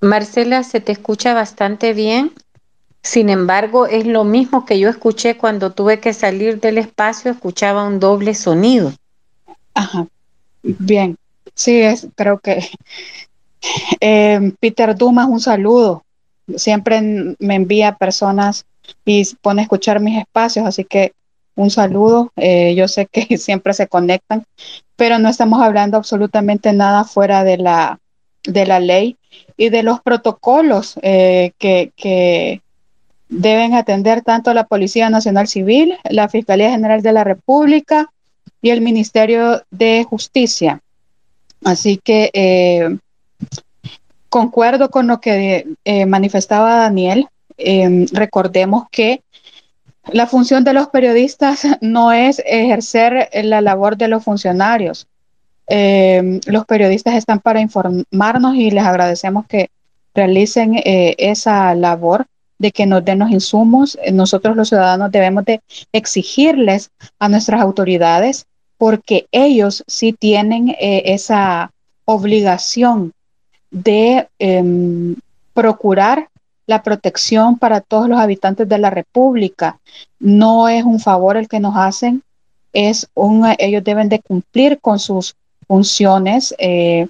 Marcela, 0.01 0.65
se 0.65 0.81
te 0.81 0.93
escucha 0.93 1.33
bastante 1.33 1.93
bien. 1.93 2.33
Sin 3.03 3.31
embargo, 3.31 3.87
es 3.87 4.07
lo 4.07 4.25
mismo 4.25 4.67
que 4.67 4.79
yo 4.79 4.89
escuché 4.89 5.37
cuando 5.37 5.73
tuve 5.73 6.01
que 6.01 6.13
salir 6.13 6.61
del 6.61 6.79
espacio, 6.79 7.31
escuchaba 7.31 7.87
un 7.87 8.01
doble 8.01 8.35
sonido. 8.35 8.93
Ajá. 9.75 10.07
Bien. 10.63 11.17
Sí, 11.55 11.81
es, 11.81 12.09
creo 12.17 12.39
que 12.41 12.67
eh, 14.01 14.53
Peter 14.61 14.97
Dumas, 14.97 15.29
un 15.29 15.41
saludo. 15.41 16.03
Siempre 16.57 17.01
me 17.39 17.55
envía 17.55 17.97
personas 17.97 18.67
y 19.05 19.25
pone 19.37 19.63
a 19.63 19.65
escuchar 19.65 20.01
mis 20.01 20.19
espacios, 20.19 20.67
así 20.67 20.85
que 20.85 21.13
un 21.61 21.71
saludo. 21.71 22.33
Eh, 22.37 22.75
yo 22.75 22.89
sé 22.89 23.07
que 23.07 23.37
siempre 23.39 23.75
se 23.75 23.87
conectan, 23.87 24.45
pero 24.97 25.19
no 25.19 25.29
estamos 25.29 25.63
hablando 25.63 25.97
absolutamente 25.97 26.73
nada 26.73 27.05
fuera 27.05 27.45
de 27.45 27.59
la, 27.59 27.99
de 28.45 28.67
la 28.67 28.81
ley 28.81 29.17
y 29.57 29.69
de 29.69 29.83
los 29.83 30.01
protocolos 30.01 30.99
eh, 31.03 31.53
que, 31.59 32.63
deben 33.33 33.75
atender 33.75 34.23
tanto 34.23 34.53
la 34.53 34.65
Policía 34.65 35.09
Nacional 35.09 35.47
Civil, 35.47 35.97
la 36.11 36.29
Fiscalía 36.29 36.73
General 36.73 37.01
de 37.01 37.13
la 37.13 37.23
República 37.23 38.11
y 38.61 38.71
el 38.71 38.81
Ministerio 38.81 39.63
de 39.71 40.03
Justicia. 40.03 40.81
Así 41.65 42.01
que 42.03 42.31
eh, 42.33 42.99
concuerdo 44.29 44.91
con 44.91 45.07
lo 45.07 45.21
que 45.21 45.65
manifestaba 46.09 46.75
Daniel. 46.75 47.29
Em, 47.57 48.07
recordemos 48.11 48.87
que 48.91 49.23
la 50.09 50.27
función 50.27 50.65
de 50.65 50.73
los 50.73 50.89
periodistas 50.89 51.63
no 51.81 52.13
es 52.13 52.43
ejercer 52.47 53.29
la 53.45 53.61
labor 53.61 53.97
de 53.97 54.09
los 54.09 54.25
funcionarios. 54.25 55.07
Em, 55.67 56.41
los 56.47 56.65
periodistas 56.67 57.15
están 57.15 57.39
para 57.39 57.61
informarnos 57.61 58.57
y 58.57 58.71
les 58.71 58.85
agradecemos 58.85 59.47
que 59.47 59.71
realicen 60.15 60.75
eh, 60.85 61.15
esa 61.19 61.75
labor 61.75 62.27
de 62.59 62.73
que 62.73 62.87
nos 62.87 63.05
den 63.05 63.21
los 63.21 63.31
insumos. 63.31 63.97
Nosotros 64.13 64.57
los 64.57 64.69
ciudadanos 64.69 65.13
debemos 65.13 65.45
de 65.45 65.61
exigirles 65.93 66.91
a 67.19 67.29
nuestras 67.29 67.61
autoridades 67.61 68.47
porque 68.79 69.27
ellos 69.31 69.85
sí 69.87 70.13
tienen 70.13 70.71
eh, 70.71 71.03
esa 71.07 71.71
obligación 72.05 73.13
de 73.71 74.27
em, 74.39 75.15
procurar 75.55 76.30
la 76.71 76.85
protección 76.85 77.59
para 77.59 77.81
todos 77.81 78.09
los 78.09 78.21
habitantes 78.21 78.69
de 78.69 78.79
la 78.79 78.91
República. 78.91 79.81
No 80.21 80.69
es 80.69 80.85
un 80.85 81.01
favor 81.01 81.37
el 81.37 81.49
que 81.49 81.59
nos 81.59 81.77
hacen, 81.77 82.23
es 82.73 83.09
un, 83.15 83.45
ellos 83.59 83.83
deben 83.83 84.09
de 84.09 84.21
cumplir 84.21 84.79
con 84.81 85.01
sus 85.01 85.35
funciones. 85.67 86.55
Eh, 86.59 87.09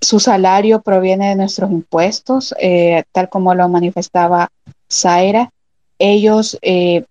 su 0.00 0.20
salario 0.20 0.82
proviene 0.82 1.30
de 1.30 1.34
nuestros 1.34 1.68
impuestos, 1.68 2.54
eh, 2.60 3.02
tal 3.10 3.28
como 3.28 3.54
lo 3.56 3.68
manifestaba 3.68 4.50
Zaira. 4.88 5.50
Ellos 5.98 6.56
eh, 6.62 7.04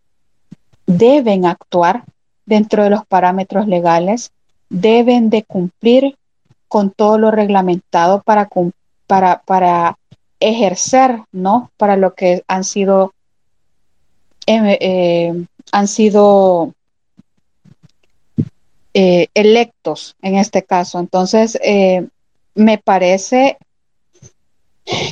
deben 0.86 1.46
actuar 1.46 2.06
dentro 2.46 2.86
de 2.86 2.90
los 2.92 3.06
parámetros 3.06 3.68
legales, 3.68 4.32
deben 4.70 5.30
de 5.30 5.44
cumplir 5.44 6.16
con 6.70 6.90
todo 6.90 7.18
lo 7.18 7.32
reglamentado 7.32 8.22
para, 8.22 8.48
para, 9.08 9.42
para 9.46 9.98
ejercer, 10.40 11.22
¿no? 11.32 11.72
Para 11.78 11.98
lo 11.98 12.14
que 12.14 12.44
han 12.48 12.64
sido, 12.64 13.14
eh, 14.48 14.78
eh, 14.80 15.46
han 15.72 15.88
sido 15.88 16.74
eh, 18.94 19.28
electos 19.34 20.16
en 20.22 20.36
este 20.36 20.64
caso. 20.64 21.00
Entonces, 21.00 21.60
me 22.56 22.78
parece 22.78 23.58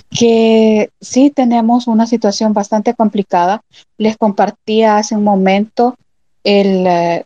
que 0.09 0.91
sí 1.01 1.31
tenemos 1.31 1.87
una 1.87 2.05
situación 2.05 2.53
bastante 2.53 2.93
complicada. 2.93 3.61
Les 3.97 4.17
compartía 4.17 4.97
hace 4.97 5.15
un 5.15 5.23
momento 5.23 5.95
el 6.43 6.85
eh, 6.87 7.25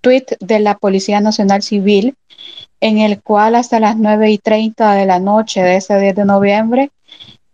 tweet 0.00 0.26
de 0.40 0.60
la 0.60 0.76
Policía 0.76 1.20
Nacional 1.20 1.62
Civil, 1.62 2.14
en 2.80 2.98
el 2.98 3.22
cual 3.22 3.54
hasta 3.54 3.80
las 3.80 3.96
9 3.96 4.30
y 4.30 4.38
30 4.38 4.94
de 4.94 5.06
la 5.06 5.18
noche 5.18 5.62
de 5.62 5.76
ese 5.76 5.98
10 5.98 6.16
de 6.16 6.24
noviembre 6.24 6.90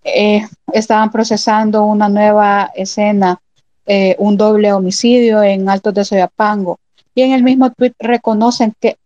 eh, 0.02 0.42
estaban 0.72 1.10
procesando 1.10 1.84
una 1.84 2.08
nueva 2.08 2.70
escena, 2.74 3.40
eh, 3.86 4.16
un 4.18 4.36
doble 4.36 4.72
homicidio 4.72 5.42
en 5.42 5.68
Altos 5.68 5.94
de 5.94 6.04
Soyapango. 6.04 6.78
Y 7.14 7.22
en 7.22 7.32
el 7.32 7.42
mismo 7.42 7.70
tweet 7.70 7.92
reconocen 7.98 8.74
que, 8.80 8.96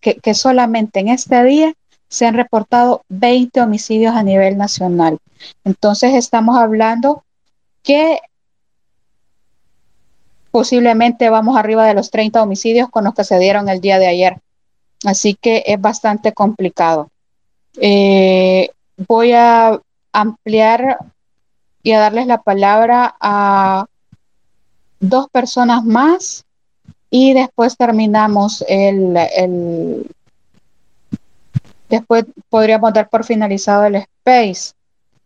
que, 0.00 0.16
que 0.16 0.34
solamente 0.34 1.00
en 1.00 1.08
este 1.08 1.42
día 1.44 1.74
se 2.08 2.26
han 2.26 2.34
reportado 2.34 3.02
20 3.08 3.60
homicidios 3.60 4.14
a 4.14 4.22
nivel 4.22 4.56
nacional. 4.56 5.18
Entonces 5.64 6.14
estamos 6.14 6.56
hablando 6.56 7.24
que 7.82 8.20
posiblemente 10.50 11.30
vamos 11.30 11.56
arriba 11.56 11.86
de 11.86 11.94
los 11.94 12.10
30 12.10 12.42
homicidios 12.42 12.88
con 12.90 13.04
los 13.04 13.14
que 13.14 13.24
se 13.24 13.38
dieron 13.38 13.68
el 13.68 13.80
día 13.80 13.98
de 13.98 14.06
ayer. 14.06 14.38
Así 15.04 15.34
que 15.34 15.64
es 15.66 15.80
bastante 15.80 16.32
complicado. 16.32 17.08
Eh, 17.76 18.70
voy 19.08 19.32
a 19.32 19.80
ampliar 20.12 20.98
y 21.82 21.92
a 21.92 22.00
darles 22.00 22.26
la 22.26 22.42
palabra 22.42 23.16
a 23.20 23.86
dos 25.00 25.28
personas 25.30 25.84
más 25.84 26.44
y 27.10 27.34
después 27.34 27.76
terminamos 27.76 28.64
el, 28.68 29.16
el 29.36 30.06
después 31.88 32.24
podríamos 32.48 32.92
dar 32.94 33.08
por 33.08 33.24
finalizado 33.24 33.84
el 33.84 33.96
space. 33.96 34.72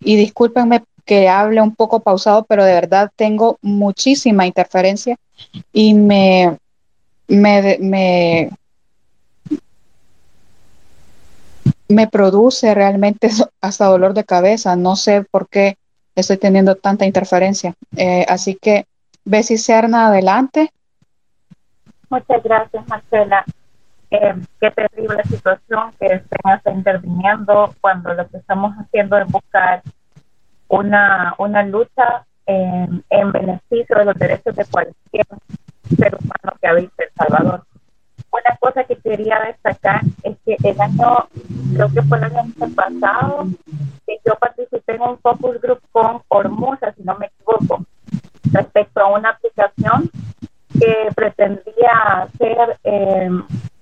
Y 0.01 0.17
discúlpenme 0.17 0.83
que 1.05 1.29
hable 1.29 1.63
un 1.63 1.75
poco 1.75 2.01
pausado, 2.01 2.45
pero 2.45 2.65
de 2.65 2.75
verdad 2.75 3.11
tengo 3.15 3.59
muchísima 3.63 4.47
interferencia 4.47 5.17
y 5.73 5.95
me, 5.95 6.59
me, 7.29 7.79
me, 7.81 8.51
me 11.89 12.09
produce 12.09 12.75
realmente 12.75 13.29
hasta 13.61 13.87
dolor 13.87 14.15
de 14.15 14.25
cabeza. 14.25 14.77
No 14.77 14.97
sé 14.97 15.23
por 15.31 15.49
qué 15.49 15.77
estoy 16.15 16.39
teniendo 16.39 16.75
tanta 16.75 17.05
interferencia. 17.05 17.75
Eh, 17.97 18.25
así 18.29 18.57
que, 18.61 18.87
Bessie 19.25 19.59
Serna, 19.59 20.07
adelante. 20.09 20.71
Muchas 22.09 22.43
gracias, 22.43 22.87
Marcela. 22.89 23.45
Eh, 24.11 24.35
qué 24.61 24.71
terrible 24.71 25.23
situación 25.25 25.91
que 25.99 26.07
estén 26.07 26.77
interviniendo 26.77 27.75
cuando 27.81 28.15
lo 28.15 28.29
que 28.29 28.37
estamos 28.37 28.73
haciendo 28.77 29.19
es 29.19 29.27
buscar 29.27 29.83
una, 30.69 31.35
una 31.39 31.65
lucha 31.65 32.25
en, 32.47 33.05
en, 33.11 33.33
beneficio 33.33 33.99
de 33.99 34.05
los 34.05 34.15
derechos 34.15 34.55
de 34.55 34.65
cualquier 34.67 35.27
ser 35.97 36.15
humano 36.15 36.57
que 36.61 36.69
habite 36.69 37.05
El 37.05 37.11
Salvador. 37.17 37.65
Una 38.37 38.57
cosa 38.59 38.85
que 38.85 38.97
quería 38.97 39.41
destacar 39.47 40.03
es 40.23 40.37
que 40.45 40.57
el 40.63 40.81
año, 40.81 41.29
creo 41.75 41.89
que 41.93 42.03
fue 42.03 42.19
el 42.19 42.25
año 42.25 42.45
pasado, 42.75 43.47
que 44.07 44.19
yo 44.27 44.35
participé 44.37 44.95
en 44.95 45.03
un 45.03 45.19
focus 45.19 45.61
group 45.61 45.81
con 45.91 46.21
Ormusa, 46.29 46.93
si 46.93 47.03
no 47.03 47.17
me 47.17 47.27
equivoco, 47.27 47.85
respecto 48.53 49.01
a 49.01 49.19
una 49.19 49.31
aplicación 49.31 50.11
que 50.79 51.09
pretendía 51.15 52.29
ser 52.37 52.79
eh, 52.85 53.31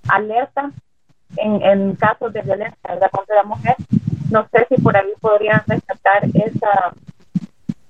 alerta 0.07 0.71
en, 1.37 1.61
en, 1.61 1.95
casos 1.95 2.31
de 2.31 2.41
violencia 2.41 3.09
contra 3.11 3.35
la 3.35 3.43
mujer. 3.43 3.75
No 4.31 4.47
sé 4.53 4.67
si 4.69 4.81
por 4.81 4.95
ahí 4.95 5.11
podrían 5.19 5.61
rescatar 5.67 6.23
esa 6.33 6.93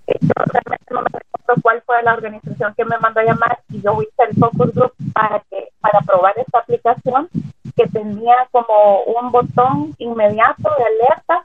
realmente 0.07 0.85
no 0.93 1.01
me 1.01 1.09
recuerdo 1.09 1.61
cuál 1.61 1.81
fue 1.85 2.03
la 2.03 2.13
organización 2.13 2.73
que 2.75 2.85
me 2.85 2.97
mandó 2.99 3.19
a 3.19 3.25
llamar 3.25 3.59
y 3.69 3.81
yo 3.81 4.01
hice 4.01 4.23
el 4.29 4.35
focus 4.37 4.73
group 4.73 4.93
para 5.13 5.41
que 5.49 5.69
para 5.79 5.99
probar 6.01 6.33
esta 6.37 6.59
aplicación 6.59 7.29
que 7.75 7.87
tenía 7.87 8.47
como 8.51 9.01
un 9.03 9.31
botón 9.31 9.93
inmediato 9.97 10.69
de 10.77 10.83
alerta 10.85 11.43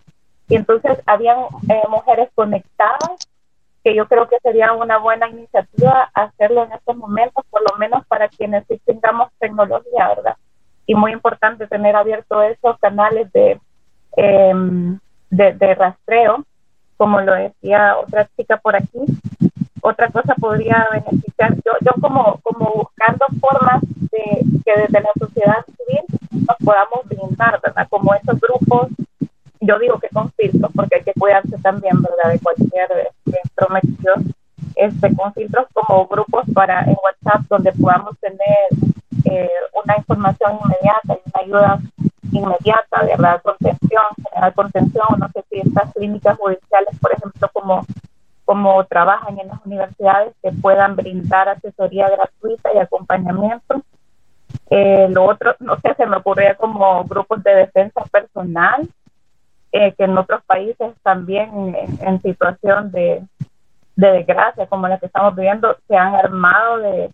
y 0.48 0.56
entonces 0.56 0.98
habían 1.06 1.38
eh, 1.68 1.82
mujeres 1.88 2.28
conectadas 2.34 3.28
que 3.82 3.94
yo 3.94 4.06
creo 4.06 4.28
que 4.28 4.38
sería 4.42 4.72
una 4.72 4.98
buena 4.98 5.28
iniciativa 5.28 6.10
hacerlo 6.12 6.64
en 6.64 6.72
estos 6.72 6.96
momentos, 6.96 7.44
por 7.48 7.62
lo 7.62 7.78
menos 7.78 8.04
para 8.06 8.28
quienes 8.28 8.64
tengamos 8.84 9.30
tecnología, 9.38 10.08
¿verdad? 10.08 10.36
Y 10.86 10.94
muy 10.94 11.12
importante 11.12 11.66
tener 11.66 11.96
abiertos 11.96 12.44
esos 12.44 12.78
canales 12.78 13.32
de, 13.32 13.58
em, 14.16 14.98
de, 15.30 15.54
de 15.54 15.74
rastreo 15.74 16.44
como 17.00 17.18
lo 17.22 17.32
decía 17.32 17.96
otra 17.96 18.28
chica 18.36 18.58
por 18.58 18.76
aquí, 18.76 18.98
otra 19.80 20.10
cosa 20.10 20.34
podría 20.34 20.86
beneficiar. 20.92 21.54
Yo, 21.64 21.72
yo 21.80 21.92
como, 21.98 22.38
como 22.42 22.74
buscando 22.74 23.24
formas 23.40 23.80
de 23.80 24.44
que 24.66 24.80
desde 24.82 25.00
la 25.00 25.08
sociedad 25.18 25.64
civil 25.64 26.04
nos 26.46 26.58
podamos 26.58 27.00
brindar, 27.06 27.58
¿verdad? 27.62 27.86
Como 27.88 28.12
esos 28.12 28.38
grupos, 28.38 28.88
yo 29.62 29.78
digo 29.78 29.98
que 29.98 30.10
con 30.10 30.30
filtros, 30.32 30.70
porque 30.76 30.96
hay 30.96 31.02
que 31.02 31.14
cuidarse 31.18 31.56
también, 31.62 32.02
¿verdad? 32.02 32.32
De 32.34 32.38
cualquier 32.38 32.90
intromisión, 33.24 34.34
este, 34.76 35.16
con 35.16 35.32
filtros 35.32 35.68
como 35.72 36.06
grupos 36.06 36.44
para 36.52 36.82
en 36.82 36.96
WhatsApp 37.02 37.46
donde 37.48 37.72
podamos 37.72 38.18
tener 38.18 38.68
eh, 39.24 39.48
una 39.82 39.96
información 39.96 40.58
inmediata 40.62 41.14
y 41.14 41.48
una 41.48 41.60
ayuda 41.62 41.80
inmediata, 42.32 43.02
¿verdad? 43.02 43.42
Contención, 43.42 44.02
general 44.28 44.54
contención, 44.54 45.06
no 45.18 45.28
sé 45.28 45.44
si 45.50 45.60
estas 45.60 45.92
clínicas 45.94 46.38
judiciales, 46.38 46.98
por 47.00 47.12
ejemplo, 47.12 47.50
como, 47.52 47.86
como 48.44 48.84
trabajan 48.84 49.38
en 49.38 49.48
las 49.48 49.64
universidades, 49.64 50.34
que 50.42 50.52
puedan 50.52 50.96
brindar 50.96 51.48
asesoría 51.48 52.08
gratuita 52.08 52.72
y 52.74 52.78
acompañamiento. 52.78 53.82
Eh, 54.70 55.08
lo 55.10 55.24
otro, 55.24 55.54
no 55.60 55.76
sé, 55.80 55.94
se 55.94 56.06
me 56.06 56.16
ocurría 56.16 56.54
como 56.54 57.04
grupos 57.04 57.42
de 57.42 57.54
defensa 57.54 58.02
personal, 58.10 58.88
eh, 59.72 59.92
que 59.92 60.04
en 60.04 60.18
otros 60.18 60.42
países 60.44 60.94
también 61.02 61.76
en, 62.00 62.20
situación 62.22 62.90
de, 62.90 63.22
de, 63.96 64.12
desgracia 64.12 64.66
como 64.66 64.88
la 64.88 64.98
que 64.98 65.06
estamos 65.06 65.36
viviendo, 65.36 65.76
se 65.86 65.96
han 65.96 66.14
armado 66.14 66.78
de, 66.78 67.10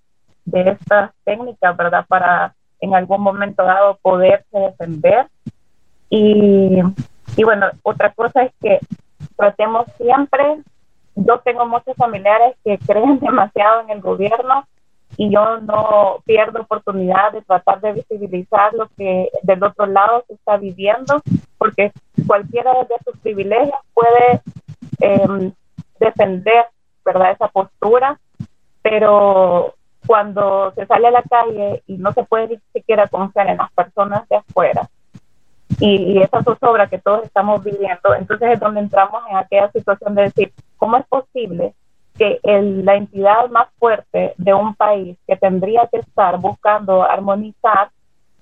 de 0.46 0.70
estas 0.70 1.10
técnicas, 1.24 1.76
¿verdad? 1.76 2.06
Para 2.08 2.54
en 2.80 2.94
algún 2.94 3.20
momento 3.22 3.62
dado 3.62 3.98
poderse 4.02 4.58
defender. 4.58 5.26
Y, 6.10 6.80
y 7.36 7.44
bueno, 7.44 7.66
otra 7.82 8.12
cosa 8.12 8.44
es 8.44 8.52
que 8.60 8.80
tratemos 9.36 9.86
siempre, 9.96 10.58
yo 11.14 11.38
tengo 11.40 11.66
muchos 11.66 11.96
familiares 11.96 12.56
que 12.64 12.78
creen 12.86 13.18
demasiado 13.20 13.82
en 13.82 13.90
el 13.90 14.00
gobierno 14.00 14.66
y 15.16 15.30
yo 15.30 15.60
no 15.60 16.18
pierdo 16.24 16.60
oportunidad 16.60 17.32
de 17.32 17.42
tratar 17.42 17.80
de 17.80 17.92
visibilizar 17.94 18.74
lo 18.74 18.88
que 18.96 19.30
del 19.42 19.62
otro 19.64 19.86
lado 19.86 20.24
se 20.26 20.34
está 20.34 20.56
viviendo, 20.56 21.22
porque 21.58 21.92
cualquiera 22.26 22.72
de 22.72 22.96
sus 23.04 23.18
privilegios 23.20 23.78
puede 23.94 24.42
em, 25.00 25.52
defender, 25.98 26.66
¿verdad?, 27.04 27.30
esa 27.30 27.48
postura, 27.48 28.18
pero 28.82 29.75
cuando 30.06 30.72
se 30.74 30.86
sale 30.86 31.08
a 31.08 31.10
la 31.10 31.22
calle 31.22 31.82
y 31.86 31.96
no 31.96 32.12
se 32.12 32.24
puede 32.24 32.48
ni 32.48 32.58
siquiera 32.72 33.08
confiar 33.08 33.48
en 33.48 33.58
las 33.58 33.72
personas 33.72 34.28
de 34.28 34.36
afuera, 34.36 34.88
y, 35.80 36.22
esa 36.22 36.42
zozobra 36.42 36.86
que 36.86 36.98
todos 36.98 37.24
estamos 37.24 37.62
viviendo, 37.62 38.14
entonces 38.18 38.52
es 38.52 38.60
donde 38.60 38.80
entramos 38.80 39.22
en 39.28 39.36
aquella 39.36 39.70
situación 39.72 40.14
de 40.14 40.22
decir, 40.22 40.52
¿cómo 40.76 40.96
es 40.96 41.06
posible 41.06 41.74
que 42.16 42.40
la 42.42 42.94
entidad 42.94 43.50
más 43.50 43.68
fuerte 43.78 44.32
de 44.38 44.54
un 44.54 44.74
país 44.74 45.18
que 45.26 45.36
tendría 45.36 45.86
que 45.92 45.98
estar 45.98 46.38
buscando 46.38 47.02
armonizar 47.02 47.90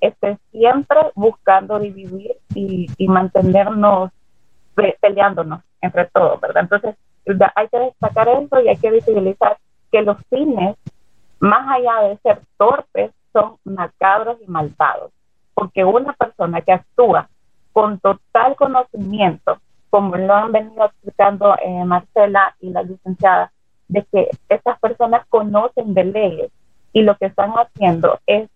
esté 0.01 0.39
siempre 0.53 0.99
buscando 1.15 1.81
dividir 1.81 2.37
y, 2.55 2.87
y 2.99 3.09
mantenernos 3.09 4.11
peleándonos 5.01 5.63
entre 5.81 6.05
todos, 6.07 6.41
¿verdad? 6.41 6.63
Entonces 6.63 6.97
hay 7.55 7.69
que 7.69 7.79
destacar 7.79 8.29
eso 8.29 8.61
y 8.61 8.69
hay 8.69 8.77
que 8.77 8.91
visibilizar 8.91 9.57
que 9.91 10.03
los 10.03 10.19
fines, 10.29 10.77
más 11.45 11.69
allá 11.69 12.09
de 12.09 12.19
ser 12.19 12.41
torpes, 12.57 13.11
son 13.33 13.57
macabros 13.65 14.39
y 14.41 14.51
malvados, 14.51 15.13
porque 15.53 15.85
una 15.85 16.13
persona 16.15 16.63
que 16.63 16.73
actúa 16.73 17.29
con 17.73 17.99
total 17.99 18.57
conocimiento, 18.57 19.59
como 19.91 20.17
lo 20.17 20.33
han 20.33 20.53
venido 20.53 20.87
explicando 20.87 21.55
eh, 21.63 21.85
Marcela 21.85 22.57
y 22.61 22.71
la 22.71 22.83
licenciada, 22.83 23.53
de 23.89 24.05
que 24.11 24.31
estas 24.49 24.79
personas 24.81 25.27
conocen 25.29 25.93
de 25.93 26.05
leyes 26.05 26.51
y 26.95 27.03
lo 27.03 27.17
que 27.17 27.27
están 27.27 27.53
haciendo 27.53 28.19
es 28.27 28.49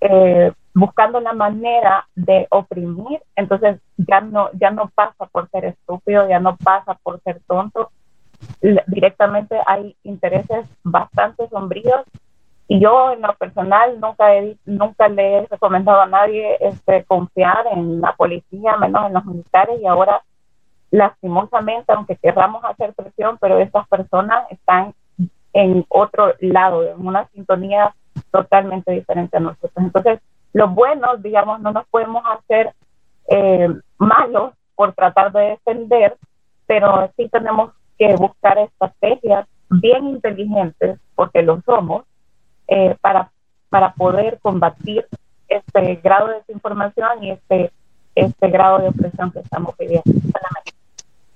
eh, 0.00 0.52
buscando 0.72 1.20
la 1.20 1.34
manera 1.34 2.08
de 2.14 2.46
oprimir, 2.50 3.20
entonces 3.36 3.80
ya 3.98 4.22
no, 4.22 4.48
ya 4.54 4.70
no 4.70 4.90
pasa 4.94 5.26
por 5.26 5.50
ser 5.50 5.66
estúpido, 5.66 6.26
ya 6.28 6.40
no 6.40 6.56
pasa 6.56 6.94
por 7.02 7.20
ser 7.20 7.40
tonto, 7.46 7.90
directamente 8.86 9.58
hay 9.66 9.96
intereses 10.02 10.66
bastante 10.82 11.48
sombríos 11.48 12.02
y 12.66 12.80
yo 12.80 13.12
en 13.12 13.20
lo 13.20 13.34
personal 13.34 14.00
nunca 14.00 14.34
he, 14.34 14.56
nunca 14.64 15.08
le 15.08 15.38
he 15.38 15.46
recomendado 15.46 16.00
a 16.00 16.06
nadie 16.06 16.56
este, 16.60 17.04
confiar 17.04 17.66
en 17.72 18.00
la 18.00 18.14
policía, 18.16 18.76
menos 18.78 19.06
en 19.06 19.14
los 19.14 19.24
militares 19.26 19.78
y 19.80 19.86
ahora 19.86 20.22
lastimosamente, 20.90 21.92
aunque 21.92 22.16
querramos 22.16 22.64
hacer 22.64 22.94
presión, 22.94 23.36
pero 23.40 23.58
estas 23.58 23.86
personas 23.88 24.50
están 24.50 24.94
en 25.52 25.84
otro 25.88 26.34
lado, 26.40 26.84
en 26.84 27.06
una 27.06 27.26
sintonía 27.28 27.94
totalmente 28.30 28.92
diferente 28.92 29.36
a 29.36 29.40
nosotros. 29.40 29.72
Entonces, 29.76 30.20
los 30.52 30.72
buenos, 30.72 31.22
digamos, 31.22 31.60
no 31.60 31.72
nos 31.72 31.86
podemos 31.88 32.24
hacer 32.26 32.72
eh, 33.28 33.68
malos 33.98 34.52
por 34.74 34.92
tratar 34.92 35.32
de 35.32 35.40
defender, 35.50 36.16
pero 36.66 37.10
sí 37.16 37.28
tenemos 37.28 37.72
que 37.98 38.14
buscar 38.16 38.58
estrategias 38.58 39.46
bien 39.70 40.08
inteligentes, 40.08 40.98
porque 41.14 41.42
lo 41.42 41.60
somos, 41.62 42.04
eh, 42.68 42.96
para, 43.00 43.30
para 43.68 43.92
poder 43.94 44.38
combatir 44.40 45.06
este 45.48 45.96
grado 45.96 46.28
de 46.28 46.34
desinformación 46.36 47.24
y 47.24 47.30
este, 47.30 47.70
este 48.14 48.50
grado 48.50 48.78
de 48.78 48.88
opresión 48.88 49.30
que 49.30 49.40
estamos 49.40 49.76
viviendo. 49.78 50.04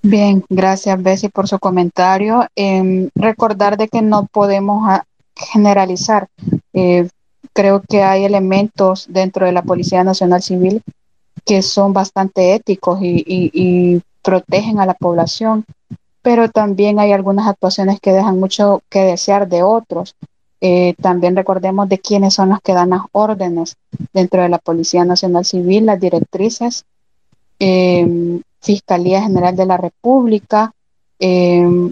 Bien, 0.03 0.45
gracias 0.49 1.03
Bessie 1.03 1.29
por 1.29 1.49
su 1.49 1.59
comentario. 1.59 2.47
Em, 2.55 3.11
recordar 3.15 3.77
de 3.77 3.89
que 3.89 4.01
no 4.01 4.27
podemos 4.27 4.89
ah, 4.89 5.05
generalizar. 5.37 6.29
Eh, 6.73 7.09
creo 7.53 7.83
que 7.87 8.03
hay 8.03 8.25
elementos 8.25 9.07
dentro 9.11 9.45
de 9.45 9.53
la 9.53 9.63
Policía 9.63 10.05
Nacional 10.05 10.41
Civil 10.41 10.83
que 11.45 11.63
son 11.63 11.93
bastante 11.93 12.55
éticos 12.55 12.99
y, 13.03 14.03
protegen 14.23 14.79
a 14.79 14.85
la 14.85 14.93
población, 14.93 15.65
pero 16.23 16.49
también 16.51 16.99
hay 16.99 17.13
algunas 17.13 17.47
actuaciones 17.47 18.01
que 18.01 18.13
dejan 18.13 18.39
mucho 18.39 18.83
que 18.89 19.01
desear 19.01 19.49
de 19.49 19.63
otros. 19.63 20.15
Eh, 20.61 20.95
también 21.01 21.37
recordemos 21.37 21.89
de 21.89 21.99
quiénes 21.99 22.35
son 22.35 22.49
los 22.49 22.61
que 22.61 22.73
dan 22.73 22.91
las 22.91 23.03
órdenes 23.13 23.77
dentro 24.13 24.43
de 24.43 24.49
la 24.49 24.59
Policía 24.59 25.05
Nacional 25.05 25.45
Civil, 25.45 25.87
las 25.87 26.01
directrices. 26.01 26.85
Eh, 27.61 28.41
Fiscalía 28.61 29.23
General 29.23 29.55
de 29.55 29.67
la 29.67 29.77
República. 29.77 30.73
Em, 31.19 31.91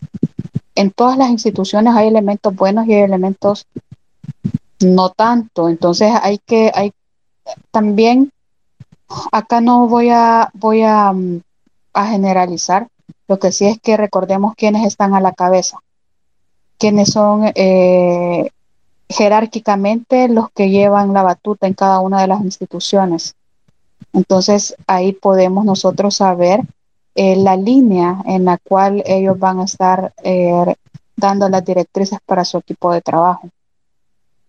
en 0.75 0.91
todas 0.91 1.17
las 1.17 1.31
instituciones 1.31 1.95
hay 1.95 2.09
elementos 2.09 2.55
buenos 2.55 2.87
y 2.87 2.95
hay 2.95 3.03
elementos 3.03 3.67
no 4.81 5.11
tanto. 5.11 5.69
Entonces 5.69 6.13
hay 6.23 6.39
que, 6.39 6.71
hay 6.75 6.93
también, 7.71 8.33
acá 9.33 9.61
no 9.61 9.87
voy 9.87 10.11
a, 10.11 10.51
voy 10.55 10.83
a, 10.83 11.13
mm, 11.13 11.41
a 11.95 12.07
generalizar. 12.07 12.89
Lo 13.29 13.39
que 13.39 13.53
sí 13.53 13.67
es 13.67 13.81
que 13.81 13.97
recordemos 13.97 14.55
quiénes 14.57 14.87
están 14.87 15.15
a 15.15 15.21
la 15.21 15.33
cabeza, 15.33 15.79
quiénes 16.79 17.11
son 17.11 17.51
eh, 17.55 18.51
jerárquicamente 19.09 20.29
los 20.29 20.51
que 20.51 20.71
llevan 20.71 21.13
la 21.13 21.23
batuta 21.23 21.67
en 21.67 21.75
cada 21.75 22.01
una 22.01 22.21
de 22.21 22.29
las 22.29 22.41
instituciones. 22.41 23.35
Entonces 24.13 24.77
ahí 24.87 25.13
podemos 25.13 25.65
nosotros 25.65 26.17
saber 26.17 26.61
eh, 27.15 27.37
la 27.37 27.57
línea 27.57 28.23
en 28.27 28.45
la 28.45 28.59
cual 28.59 29.03
ellos 29.07 29.39
van 29.39 29.61
a 29.61 29.65
estar 29.65 30.13
eh, 30.23 30.75
dando 31.17 31.49
las 31.49 31.65
directrices 31.65 32.19
para 32.25 32.45
su 32.45 32.59
equipo 32.59 32.93
de 32.93 33.01
trabajo. 33.01 33.49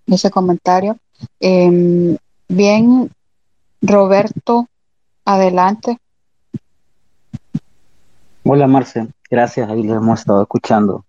Ese 0.06 0.30
comentario. 0.30 0.98
Em, 1.40 2.18
bien, 2.48 3.10
Roberto, 3.82 4.68
adelante. 5.26 5.98
Hola 8.50 8.66
Marce, 8.66 9.06
gracias, 9.30 9.70
ahí 9.70 9.84
lo 9.84 9.96
hemos 9.96 10.22
estado 10.22 10.42
escuchando. 10.42 11.04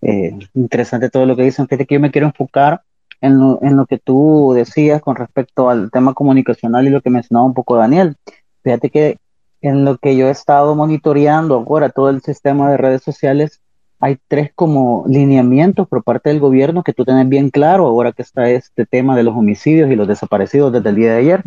Eh, 0.00 0.34
interesante 0.54 1.10
todo 1.10 1.26
lo 1.26 1.36
que 1.36 1.42
dicen. 1.42 1.68
Fíjate 1.68 1.84
que 1.84 1.96
yo 1.96 2.00
me 2.00 2.10
quiero 2.10 2.26
enfocar 2.28 2.80
en 3.20 3.38
lo, 3.38 3.86
que 3.86 3.98
tú 3.98 4.54
decías 4.54 5.02
con 5.02 5.14
respecto 5.14 5.68
al 5.68 5.90
tema 5.90 6.14
comunicacional 6.14 6.86
y 6.86 6.90
lo 6.90 7.02
que 7.02 7.10
mencionaba 7.10 7.44
un 7.44 7.52
poco 7.52 7.76
Daniel. 7.76 8.16
Fíjate 8.62 8.88
que 8.88 9.18
en 9.60 9.84
lo 9.84 9.98
que 9.98 10.16
yo 10.16 10.26
he 10.28 10.30
estado 10.30 10.74
monitoreando 10.74 11.56
ahora 11.56 11.90
todo 11.90 12.08
el 12.08 12.22
sistema 12.22 12.70
de 12.70 12.78
redes 12.78 13.02
sociales, 13.02 13.60
hay 14.00 14.16
tres 14.26 14.50
como 14.54 15.04
lineamientos 15.06 15.86
por 15.86 16.02
parte 16.02 16.30
del 16.30 16.40
gobierno 16.40 16.82
que 16.82 16.94
tú 16.94 17.04
tenés 17.04 17.28
bien 17.28 17.50
claro 17.50 17.86
ahora 17.86 18.12
que 18.12 18.22
está 18.22 18.48
este 18.48 18.86
tema 18.86 19.14
de 19.16 19.22
los 19.22 19.36
homicidios 19.36 19.90
y 19.90 19.96
los 19.96 20.08
desaparecidos 20.08 20.72
desde 20.72 20.88
el 20.88 20.96
día 20.96 21.12
de 21.12 21.18
ayer. 21.18 21.42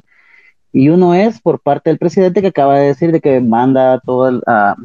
Y 0.71 0.89
uno 0.89 1.15
es 1.15 1.41
por 1.41 1.59
parte 1.59 1.89
del 1.89 1.97
presidente 1.97 2.41
que 2.41 2.49
acaba 2.49 2.77
de 2.77 2.85
decir 2.85 3.11
de 3.11 3.19
que 3.19 3.39
manda 3.39 3.99
todo 4.01 4.43
a, 4.45 4.75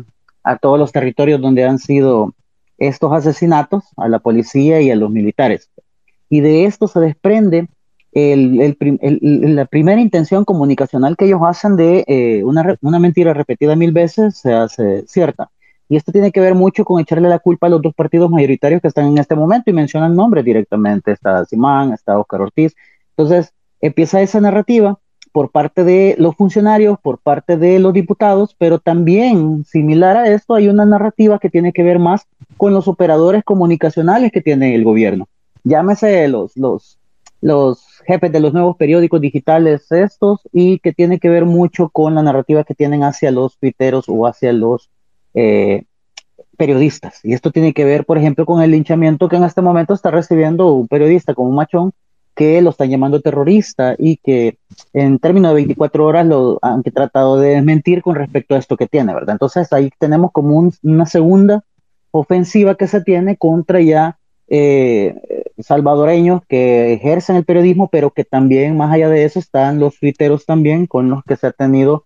a 0.44 0.58
todos 0.58 0.78
los 0.78 0.92
territorios 0.92 1.40
donde 1.40 1.64
han 1.64 1.78
sido 1.78 2.34
estos 2.78 3.12
asesinatos, 3.12 3.84
a 3.96 4.08
la 4.08 4.18
policía 4.18 4.80
y 4.80 4.90
a 4.90 4.96
los 4.96 5.10
militares 5.10 5.70
y 6.32 6.40
de 6.40 6.64
esto 6.64 6.88
se 6.88 6.98
desprende 6.98 7.68
la 8.14 9.66
primera 9.66 10.00
intención 10.00 10.46
comunicacional 10.46 11.14
que 11.14 11.26
ellos 11.26 11.42
hacen 11.44 11.76
de 11.76 12.04
eh, 12.08 12.42
una, 12.42 12.74
una, 12.80 12.98
mentira 12.98 13.34
repetida 13.34 13.76
mil 13.76 13.92
veces 13.92 14.38
se 14.38 14.54
hace 14.54 15.06
cierta. 15.06 15.50
Y 15.90 15.96
esto 15.96 16.10
tiene 16.10 16.32
que 16.32 16.40
ver 16.40 16.54
mucho 16.54 16.86
con 16.86 16.98
echarle 16.98 17.28
la 17.28 17.38
culpa 17.38 17.66
a 17.66 17.70
los 17.70 17.82
dos 17.82 17.94
partidos 17.94 18.30
mayoritarios 18.30 18.80
que 18.80 18.88
están 18.88 19.08
en 19.08 19.18
este 19.18 19.34
momento 19.34 19.68
y 19.68 19.74
mencionan 19.74 20.16
nombres 20.16 20.42
directamente. 20.42 21.12
Está 21.12 21.44
Simán, 21.44 21.92
está 21.92 22.18
Oscar 22.18 22.40
Ortiz. 22.40 22.74
Entonces 23.10 23.52
empieza 23.82 24.22
esa 24.22 24.40
narrativa 24.40 24.98
por 25.32 25.50
parte 25.50 25.82
de 25.82 26.14
los 26.18 26.36
funcionarios, 26.36 26.98
por 27.00 27.18
parte 27.18 27.56
de 27.56 27.78
los 27.78 27.92
diputados, 27.92 28.54
pero 28.58 28.78
también 28.78 29.64
similar 29.64 30.16
a 30.16 30.28
esto 30.28 30.54
hay 30.54 30.68
una 30.68 30.84
narrativa 30.84 31.38
que 31.38 31.50
tiene 31.50 31.72
que 31.72 31.82
ver 31.82 31.98
más 31.98 32.26
con 32.56 32.72
los 32.72 32.86
operadores 32.86 33.42
comunicacionales 33.42 34.30
que 34.30 34.42
tiene 34.42 34.74
el 34.74 34.84
gobierno 34.84 35.26
llámese 35.64 36.28
los, 36.28 36.56
los, 36.56 36.98
los 37.40 37.84
jefes 38.06 38.32
de 38.32 38.40
los 38.40 38.52
nuevos 38.52 38.76
periódicos 38.76 39.20
digitales 39.20 39.90
estos 39.90 40.40
y 40.52 40.78
que 40.78 40.92
tiene 40.92 41.18
que 41.18 41.28
ver 41.28 41.44
mucho 41.44 41.88
con 41.88 42.14
la 42.14 42.22
narrativa 42.22 42.64
que 42.64 42.74
tienen 42.74 43.04
hacia 43.04 43.30
los 43.30 43.58
tuiteros 43.58 44.06
o 44.08 44.26
hacia 44.26 44.52
los 44.52 44.90
eh, 45.34 45.84
periodistas. 46.56 47.20
Y 47.24 47.32
esto 47.32 47.50
tiene 47.50 47.72
que 47.72 47.84
ver, 47.84 48.04
por 48.04 48.18
ejemplo, 48.18 48.46
con 48.46 48.62
el 48.62 48.70
linchamiento 48.70 49.28
que 49.28 49.36
en 49.36 49.44
este 49.44 49.62
momento 49.62 49.94
está 49.94 50.10
recibiendo 50.10 50.72
un 50.72 50.88
periodista 50.88 51.34
como 51.34 51.50
machón 51.50 51.92
que 52.34 52.62
lo 52.62 52.70
están 52.70 52.90
llamando 52.90 53.20
terrorista 53.20 53.94
y 53.98 54.16
que 54.16 54.58
en 54.92 55.18
términos 55.18 55.50
de 55.50 55.56
24 55.56 56.06
horas 56.06 56.26
lo 56.26 56.58
han 56.62 56.82
tratado 56.82 57.38
de 57.38 57.50
desmentir 57.50 58.02
con 58.02 58.14
respecto 58.14 58.54
a 58.54 58.58
esto 58.58 58.76
que 58.76 58.86
tiene, 58.86 59.14
¿verdad? 59.14 59.34
Entonces 59.34 59.72
ahí 59.72 59.90
tenemos 59.98 60.32
como 60.32 60.70
una 60.82 61.06
segunda 61.06 61.64
ofensiva 62.10 62.74
que 62.76 62.86
se 62.86 63.02
tiene 63.02 63.36
contra 63.36 63.80
ya 63.80 64.18
eh, 64.48 65.14
salvadoreños 65.58 66.42
que 66.46 66.92
ejercen 66.92 67.36
el 67.36 67.44
periodismo, 67.44 67.88
pero 67.88 68.10
que 68.10 68.24
también, 68.24 68.76
más 68.76 68.92
allá 68.92 69.08
de 69.08 69.24
eso, 69.24 69.38
están 69.38 69.78
los 69.78 69.98
tuiteros 69.98 70.44
también 70.44 70.86
con 70.86 71.08
los 71.08 71.24
que 71.24 71.36
se 71.36 71.46
ha 71.46 71.52
tenido 71.52 72.04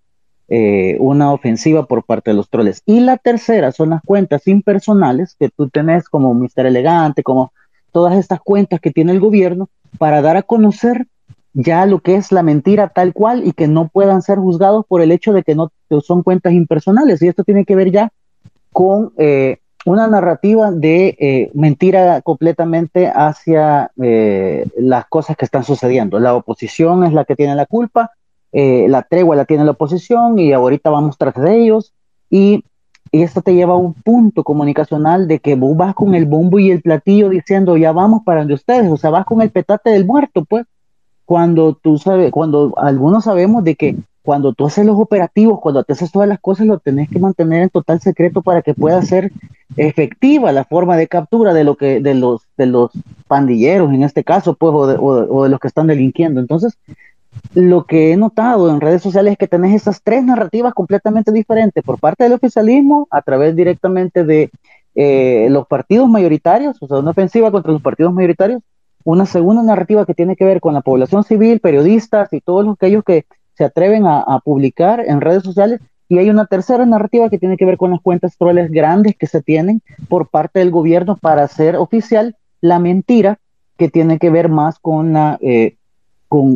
eh, 0.48 0.97
una 1.01 1.32
ofensiva 1.32 1.86
por 1.86 2.05
parte 2.05 2.31
de 2.31 2.36
los 2.36 2.48
troles. 2.48 2.82
Y 2.86 3.01
la 3.01 3.16
tercera 3.16 3.73
son 3.73 3.90
las 3.90 4.03
cuentas 4.03 4.47
impersonales 4.47 5.35
que 5.39 5.48
tú 5.48 5.69
tenés 5.69 6.09
como 6.09 6.35
Mister 6.35 6.66
Elegante, 6.66 7.24
como 7.24 7.53
todas 7.90 8.16
estas 8.16 8.40
cuentas 8.40 8.81
que 8.81 8.93
tiene 8.93 9.11
el 9.11 9.20
gobierno 9.20 9.69
para 9.99 10.23
dar 10.23 10.37
a 10.37 10.43
conocer 10.43 11.07
ya 11.59 11.87
lo 11.87 12.01
que 12.01 12.17
es 12.17 12.33
la 12.33 12.43
mentira 12.43 12.89
tal 12.89 13.15
cual 13.15 13.47
y 13.47 13.53
que 13.53 13.67
no 13.67 13.89
puedan 13.89 14.21
ser 14.21 14.39
juzgados 14.39 14.85
por 14.87 15.01
el 15.01 15.11
hecho 15.11 15.33
de 15.33 15.43
que 15.43 15.55
no 15.55 15.71
son 16.03 16.23
cuentas 16.23 16.53
impersonales. 16.53 17.23
Y 17.23 17.29
esto 17.29 17.45
tiene 17.45 17.65
que 17.65 17.75
ver 17.75 17.91
ya 17.91 18.13
con 18.73 19.15
eh, 19.17 19.57
una 19.87 20.07
narrativa 20.07 20.71
de 20.71 21.17
eh, 21.19 21.51
mentira 21.55 22.21
completamente 22.21 23.09
hacia 23.09 23.91
eh, 24.03 24.67
las 24.77 25.07
cosas 25.07 25.35
que 25.35 25.47
están 25.47 25.65
sucediendo. 25.65 26.19
La 26.19 26.35
oposición 26.35 27.05
es 27.05 27.15
la 27.15 27.25
que 27.25 27.37
tiene 27.37 27.55
la 27.55 27.65
culpa, 27.67 28.11
la 28.53 29.03
tregua 29.03 29.37
la 29.37 29.45
tiene 29.45 29.67
la 29.67 29.73
oposición 29.73 30.39
y 30.39 30.53
ahorita 30.53 30.89
vamos 30.89 31.19
tras 31.19 31.35
de 31.35 31.57
ellos. 31.59 31.93
Y, 32.31 32.65
y, 33.12 33.23
esto 33.23 33.43
te 33.43 33.55
lleva 33.55 33.74
a 33.74 33.78
un 33.78 33.95
punto 33.95 34.45
comunicacional 34.45 35.28
de 35.28 35.39
que 35.39 35.55
vos 35.55 35.77
vas 35.77 35.95
con 35.95 36.15
el 36.15 36.27
bombo 36.27 36.59
y 36.59 36.70
el 36.70 36.83
platillo 36.83 37.28
diciendo 37.28 37.77
ya 37.77 37.93
vamos 37.93 38.23
para 38.24 38.41
donde 38.41 38.55
ustedes, 38.55 38.91
o 38.91 38.97
sea, 38.97 39.11
vas 39.11 39.24
con 39.24 39.43
el 39.43 39.51
petate 39.51 39.91
del 39.91 40.07
muerto, 40.07 40.45
pues. 40.45 40.66
Cuando 41.24 41.74
tú 41.74 41.99
sabes, 41.99 42.31
cuando 42.31 42.74
algunos 42.77 43.24
sabemos 43.24 43.65
de 43.65 43.74
que 43.74 43.97
cuando 44.23 44.53
tú 44.53 44.66
haces 44.66 44.87
los 44.87 44.99
operativos, 44.99 45.61
cuando 45.61 45.83
te 45.85 45.93
haces 45.93 46.12
todas 46.12 46.28
las 46.28 46.41
cosas, 46.41 46.66
lo 46.66 46.78
tenés 46.78 47.09
que 47.09 47.19
mantener 47.19 47.62
en 47.62 47.70
total 47.70 48.01
secreto 48.01 48.43
para 48.43 48.62
que 48.62 48.74
pueda 48.74 49.01
ser 49.03 49.33
efectiva 49.77 50.53
la 50.53 50.65
forma 50.65 50.97
de 50.97 51.09
captura 51.09 51.53
de 51.53 51.65
lo 51.65 51.77
que 51.77 52.01
de 52.01 52.15
los 52.15 52.43
de 52.57 52.66
los 52.66 52.91
pandilleros 53.28 53.93
en 53.93 54.03
este 54.03 54.24
caso, 54.24 54.55
pues, 54.55 54.73
o 54.74 54.87
de, 54.87 54.97
o 54.99 55.45
de 55.45 55.49
los 55.49 55.61
que 55.61 55.69
están 55.69 55.87
delinquiendo. 55.87 56.41
Entonces, 56.41 56.77
lo 57.55 57.85
que 57.85 58.13
he 58.13 58.17
notado 58.17 58.71
en 58.71 58.81
redes 58.81 59.03
sociales 59.03 59.33
es 59.33 59.39
que 59.39 59.49
tenés 59.49 59.75
esas 59.75 60.03
tres 60.03 60.23
narrativas 60.25 60.75
completamente 60.75 61.33
diferentes 61.33 61.83
por 61.83 61.99
parte 61.99 62.25
del 62.25 62.35
oficialismo, 62.35 63.09
a 63.11 63.23
través 63.23 63.57
directamente 63.57 64.25
de 64.25 64.51
eh, 64.95 65.49
los 65.51 65.67
partidos 65.67 66.09
mayoritarios, 66.09 66.77
o 66.81 66.87
sea, 66.87 66.99
una 66.99 67.11
ofensiva 67.11 67.51
contra 67.51 67.73
los 67.73 67.83
partidos 67.83 68.13
mayoritarios, 68.13 68.63
una 69.05 69.25
segunda 69.25 69.63
narrativa 69.63 70.05
que 70.05 70.15
tiene 70.15 70.37
que 70.37 70.45
ver 70.45 70.61
con 70.61 70.75
la 70.75 70.81
población 70.81 71.25
civil, 71.25 71.61
periodistas 71.61 72.33
y 72.33 72.41
todos 72.41 72.67
aquellos 72.69 73.05
que 73.05 73.25
se 73.55 73.65
atreven 73.65 74.07
a, 74.07 74.21
a, 74.21 74.41
publicar 74.41 75.01
en 75.07 75.21
redes 75.21 75.43
sociales. 75.43 75.81
Y 76.09 76.19
hay 76.19 76.29
una 76.29 76.47
tercera 76.47 76.85
narrativa 76.87 77.31
que 77.31 77.39
tiene 77.39 77.57
que 77.57 77.65
ver 77.65 77.79
con 77.79 77.91
las 77.91 78.01
cuentas 78.01 78.37
troles 78.37 78.71
grandes 78.71 79.17
que 79.17 79.27
se 79.27 79.43
tienen 79.43 79.81
por 80.09 80.29
parte 80.29 80.59
del 80.59 80.71
gobierno 80.71 81.17
para 81.17 81.45
hacer 81.45 81.77
oficial 81.77 82.37
la 82.61 82.79
mentira 82.79 83.39
que 83.77 83.89
tiene 83.89 84.19
que 84.19 84.31
ver 84.31 84.49
más 84.49 84.79
con, 84.79 85.13
la, 85.13 85.39
eh, 85.41 85.77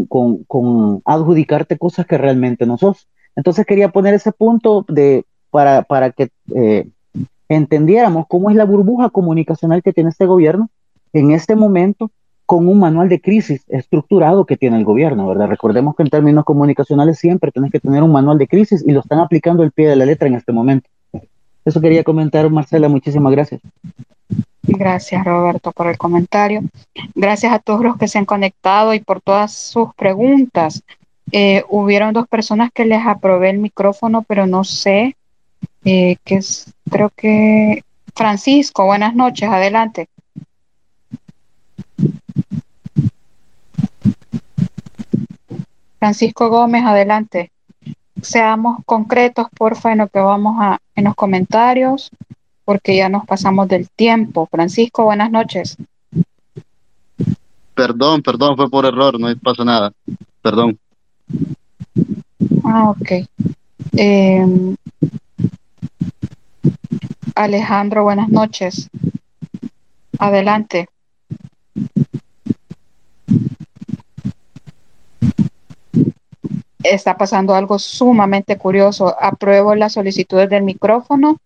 con, 0.09 1.03
adjudicarte 1.05 1.79
cosas 1.79 2.07
que 2.07 2.19
realmente 2.19 2.67
no 2.67 2.79
sos. 2.79 3.09
Entonces 3.37 3.67
quería 3.67 3.91
poner 3.91 4.15
ese 4.15 4.33
punto 4.33 4.85
de, 4.89 5.25
para, 5.51 5.83
para 5.83 6.11
que 6.11 6.31
eh, 6.55 6.89
entendiéramos 7.49 8.27
cómo 8.29 8.51
es 8.51 8.57
la 8.57 8.65
burbuja 8.65 9.11
comunicacional 9.11 9.83
que 9.83 9.93
tiene 9.93 10.11
este 10.11 10.27
gobierno 10.27 10.71
en 11.13 11.33
este 11.33 11.57
momento 11.57 12.11
con 12.47 12.67
un 12.67 12.81
manual 12.81 13.09
de 13.09 13.21
crisis 13.21 13.63
estructurado 13.69 14.45
que 14.45 14.57
tiene 14.57 14.77
el 14.77 14.85
gobierno, 14.85 15.29
¿verdad? 15.29 15.47
Recordemos 15.47 15.95
que 15.95 16.03
en 16.03 16.11
términos 16.11 16.45
comunicacionales 16.45 17.19
siempre 17.19 17.53
tenés 17.53 17.71
que 17.71 17.79
tener 17.79 18.03
un 18.03 18.11
manual 18.11 18.39
de 18.39 18.49
crisis 18.49 18.83
y 18.85 18.91
lo 18.91 19.01
están 19.01 19.21
aplicando 19.21 19.63
al 19.63 19.71
pie 19.71 19.89
de 19.89 19.95
la 19.95 20.05
letra 20.05 20.27
en 20.27 20.35
este 20.35 20.51
momento. 20.53 20.89
Eso 21.65 21.81
quería 21.81 22.03
comentar, 22.03 22.51
Marcela, 22.51 22.89
muchísimas 22.89 23.31
gracias. 23.31 23.61
Gracias, 24.73 25.25
Roberto, 25.25 25.73
por 25.73 25.89
el 25.89 25.99
comentario. 25.99 26.63
Gracias 27.15 27.53
a 27.53 27.59
todos 27.59 27.83
los 27.83 27.97
que 27.97 28.07
se 28.07 28.19
han 28.19 28.25
conectado 28.25 28.95
y 28.95 29.01
por 29.01 29.21
todas 29.21 29.53
sus 29.53 29.93
preguntas. 29.95 30.83
Eh, 31.33 31.65
hubieron 31.69 32.13
dos 32.13 32.29
personas 32.29 32.71
que 32.73 32.85
les 32.85 33.05
aprobé 33.05 33.51
el 33.51 33.59
micrófono, 33.59 34.23
pero 34.23 34.47
no 34.47 34.63
sé, 34.63 35.17
eh, 35.85 36.17
que 36.25 36.37
es, 36.37 36.73
creo 36.89 37.11
que 37.11 37.83
Francisco, 38.15 38.87
buenas 38.87 39.15
noches, 39.15 39.49
adelante. 39.49 40.09
Francisco 45.99 46.49
Gómez, 46.49 46.85
adelante. 46.85 47.51
Seamos 48.23 48.79
concretos, 48.87 49.49
porfa, 49.57 49.93
en 49.93 49.99
lo 49.99 50.09
que 50.09 50.21
vamos 50.21 50.57
a, 50.61 50.79
en 50.95 51.05
los 51.05 51.15
comentarios, 51.15 52.11
porque 52.71 52.95
ya 52.95 53.09
nos 53.09 53.27
pasamos 53.27 53.67
del 53.67 53.91
tiempo. 53.91 54.47
Francisco, 54.49 55.03
buenas 55.03 55.29
noches. 55.33 55.77
Perdón, 57.75 58.23
perdón, 58.23 58.57
fue 58.57 58.71
por 58.71 58.87
error, 58.87 59.19
no 59.19 59.27
pasa 59.43 59.65
nada. 59.65 59.93
Perdón. 60.41 60.79
Ah, 62.63 62.91
ok. 62.91 63.27
Eh, 63.97 64.77
Alejandro, 67.35 68.05
buenas 68.05 68.29
noches. 68.29 68.89
Adelante. 70.17 70.89
está 76.85 77.19
pasando 77.19 77.53
algo 77.57 77.81
sumamente 77.81 78.57
curioso. 78.57 79.17
Apruebo 79.21 79.75
las 79.75 79.95
solicitudes 79.95 80.49
del 80.49 80.63
micrófono, 80.63 81.39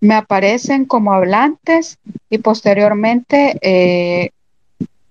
me 0.00 0.14
aparecen 0.14 0.84
como 0.84 1.12
hablantes 1.12 1.98
y 2.30 2.38
posteriormente 2.38 3.58
eh, 3.62 4.30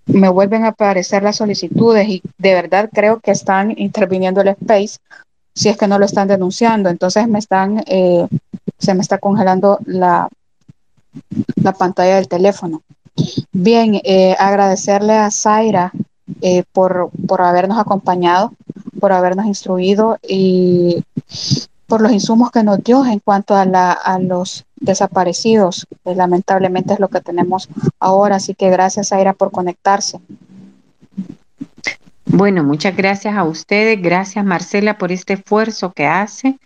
me 0.06 0.30
vuelven 0.30 0.66
a 0.66 0.70
aparecer 0.70 1.24
las 1.24 1.38
solicitudes 1.38 2.07
y 2.07 2.22
de 2.38 2.53
verdad 2.53 2.90
creo 2.94 3.20
que 3.20 3.32
están 3.32 3.74
interviniendo 3.78 4.41
el 4.41 4.49
space 4.49 4.99
si 5.53 5.70
es 5.70 5.78
que 5.78 5.88
no 5.88 5.98
lo 5.98 6.06
están 6.06 6.28
denunciando. 6.28 6.90
Entonces 6.90 7.28
me 7.28 7.40
están, 7.40 7.84
eh, 7.88 8.28
se 8.78 8.94
me 8.94 9.02
está 9.02 9.18
congelando 9.18 9.80
la, 9.86 10.30
la 11.56 11.74
pantalla 11.74 12.16
del 12.16 12.28
teléfono. 12.28 12.82
Bien, 13.53 14.02
eh, 14.03 14.36
agradecerle 14.38 15.14
a 15.14 15.32
Zaira 15.32 15.94
eh, 16.41 16.64
por, 16.74 17.10
por 17.28 17.41
habernos 17.41 17.80
acompañado, 17.80 18.53
por 18.99 19.14
habernos 19.14 19.45
instruido 19.45 20.18
y 20.28 21.03
por 21.88 22.02
los 22.02 22.12
insumos 22.12 22.52
que 22.52 22.64
nos 22.64 22.84
dio 22.84 23.06
en 23.06 23.20
cuanto 23.20 23.56
a, 23.56 23.66
la, 23.66 23.94
a 23.94 24.20
los 24.20 24.65
desaparecidos. 24.77 25.88
que 26.03 26.15
lamentablemente 26.15 26.93
es 26.93 26.99
lo 26.99 27.10
que 27.10 27.22
tenemos 27.22 27.69
ahora, 27.99 28.38
así 28.38 28.56
que 28.56 28.69
gracias 28.69 29.11
Aira 29.11 29.34
por 29.34 29.52
conectarse. 29.52 30.19
Bueno, 32.26 32.64
muchas 32.64 32.95
gracias 32.97 33.35
a 33.35 33.43
ustedes, 33.43 34.02
gracias 34.02 34.43
Marcela 34.43 34.97
por 34.97 35.11
este 35.11 35.34
esfuerzo 35.34 35.93
que 35.93 36.06
hace. 36.06 36.57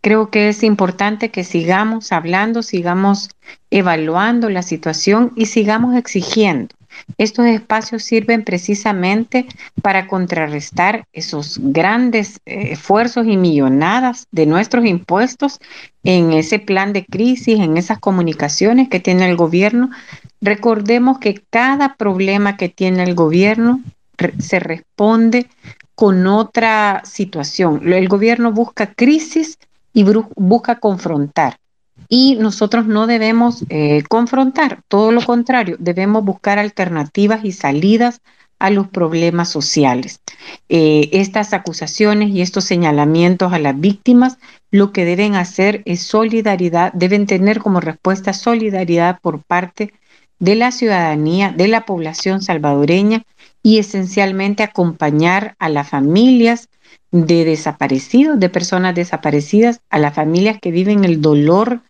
Creo 0.00 0.30
que 0.30 0.48
es 0.48 0.62
importante 0.62 1.30
que 1.30 1.42
sigamos 1.42 2.12
hablando, 2.12 2.62
sigamos 2.62 3.30
evaluando 3.70 4.50
la 4.50 4.62
situación 4.62 5.32
y 5.34 5.46
sigamos 5.46 5.96
exigiendo. 5.96 6.76
Estos 7.18 7.46
espacios 7.46 8.02
sirven 8.02 8.44
precisamente 8.44 9.46
para 9.82 10.06
contrarrestar 10.06 11.06
esos 11.12 11.58
grandes 11.62 12.40
eh, 12.46 12.72
esfuerzos 12.72 13.26
y 13.26 13.36
millonadas 13.36 14.26
de 14.30 14.46
nuestros 14.46 14.84
impuestos 14.84 15.58
en 16.04 16.32
ese 16.32 16.58
plan 16.58 16.92
de 16.92 17.04
crisis, 17.04 17.58
en 17.58 17.76
esas 17.76 17.98
comunicaciones 17.98 18.88
que 18.88 19.00
tiene 19.00 19.28
el 19.28 19.36
gobierno. 19.36 19.90
Recordemos 20.40 21.18
que 21.18 21.42
cada 21.50 21.96
problema 21.96 22.56
que 22.56 22.68
tiene 22.68 23.02
el 23.02 23.14
gobierno 23.14 23.80
se 24.38 24.60
responde 24.60 25.48
con 25.94 26.26
otra 26.26 27.02
situación. 27.04 27.92
El 27.92 28.08
gobierno 28.08 28.52
busca 28.52 28.92
crisis 28.92 29.58
y 29.92 30.04
busca 30.36 30.78
confrontar 30.78 31.58
y 32.08 32.36
nosotros 32.36 32.86
no 32.86 33.06
debemos 33.06 33.64
eh, 33.68 34.02
confrontar, 34.08 34.82
todo 34.88 35.12
lo 35.12 35.22
contrario, 35.24 35.76
debemos 35.78 36.24
buscar 36.24 36.58
alternativas 36.58 37.44
y 37.44 37.52
salidas 37.52 38.20
a 38.58 38.70
los 38.70 38.88
problemas 38.88 39.50
sociales. 39.50 40.20
Eh, 40.68 41.10
estas 41.12 41.52
acusaciones 41.52 42.30
y 42.30 42.40
estos 42.40 42.64
señalamientos 42.64 43.52
a 43.52 43.58
las 43.58 43.78
víctimas 43.78 44.38
lo 44.70 44.92
que 44.92 45.04
deben 45.04 45.34
hacer 45.34 45.82
es 45.84 46.02
solidaridad, 46.02 46.92
deben 46.94 47.26
tener 47.26 47.60
como 47.60 47.80
respuesta 47.80 48.32
solidaridad 48.32 49.20
por 49.20 49.42
parte 49.42 49.92
de 50.38 50.54
la 50.54 50.70
ciudadanía, 50.70 51.52
de 51.52 51.68
la 51.68 51.86
población 51.86 52.42
salvadoreña 52.42 53.24
y 53.62 53.78
esencialmente 53.78 54.62
acompañar 54.62 55.54
a 55.58 55.68
las 55.68 55.88
familias 55.88 56.68
de 57.10 57.44
desaparecidos, 57.44 58.38
de 58.38 58.48
personas 58.48 58.94
desaparecidas, 58.94 59.80
a 59.90 59.98
las 59.98 60.14
familias 60.14 60.58
que 60.60 60.70
viven 60.70 61.04
el 61.04 61.20
dolor 61.20 61.80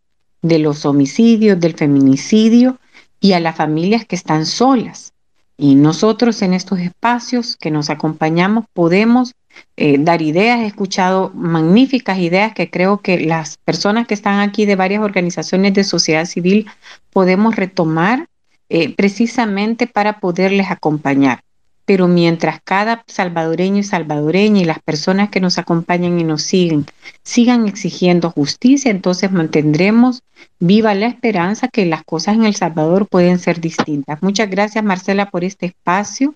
de 0.42 0.58
los 0.58 0.84
homicidios, 0.84 1.60
del 1.60 1.74
feminicidio 1.74 2.78
y 3.20 3.32
a 3.32 3.40
las 3.40 3.56
familias 3.56 4.04
que 4.04 4.16
están 4.16 4.46
solas. 4.46 5.12
Y 5.56 5.74
nosotros 5.74 6.42
en 6.42 6.52
estos 6.52 6.78
espacios 6.80 7.56
que 7.56 7.70
nos 7.70 7.88
acompañamos 7.88 8.66
podemos 8.72 9.34
eh, 9.76 9.96
dar 9.98 10.22
ideas. 10.22 10.60
He 10.60 10.66
escuchado 10.66 11.30
magníficas 11.34 12.18
ideas 12.18 12.52
que 12.52 12.70
creo 12.70 13.00
que 13.00 13.20
las 13.20 13.56
personas 13.58 14.06
que 14.06 14.14
están 14.14 14.40
aquí 14.40 14.66
de 14.66 14.76
varias 14.76 15.02
organizaciones 15.02 15.74
de 15.74 15.84
sociedad 15.84 16.26
civil 16.26 16.66
podemos 17.10 17.56
retomar 17.56 18.26
eh, 18.68 18.94
precisamente 18.94 19.86
para 19.86 20.20
poderles 20.20 20.70
acompañar. 20.70 21.40
Pero 21.86 22.08
mientras 22.08 22.60
cada 22.62 23.02
salvadoreño 23.06 23.78
y 23.78 23.84
salvadoreña 23.84 24.60
y 24.60 24.64
las 24.64 24.80
personas 24.80 25.30
que 25.30 25.40
nos 25.40 25.58
acompañan 25.58 26.20
y 26.20 26.24
nos 26.24 26.42
siguen 26.42 26.86
sigan 27.22 27.66
exigiendo 27.66 28.30
justicia, 28.30 28.90
entonces 28.90 29.32
mantendremos 29.32 30.22
viva 30.58 30.94
la 30.94 31.06
esperanza 31.06 31.68
que 31.68 31.86
las 31.86 32.04
cosas 32.04 32.36
en 32.36 32.44
El 32.44 32.54
Salvador 32.54 33.08
pueden 33.08 33.38
ser 33.38 33.60
distintas. 33.60 34.22
Muchas 34.22 34.48
gracias 34.48 34.84
Marcela 34.84 35.30
por 35.30 35.44
este 35.44 35.66
espacio, 35.66 36.34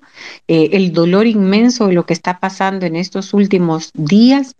eh, 0.48 0.70
el 0.72 0.92
dolor 0.92 1.26
inmenso 1.26 1.86
de 1.86 1.94
lo 1.94 2.06
que 2.06 2.12
está 2.12 2.38
pasando 2.40 2.86
en 2.86 2.96
estos 2.96 3.34
últimos 3.34 3.92
días 3.94 4.56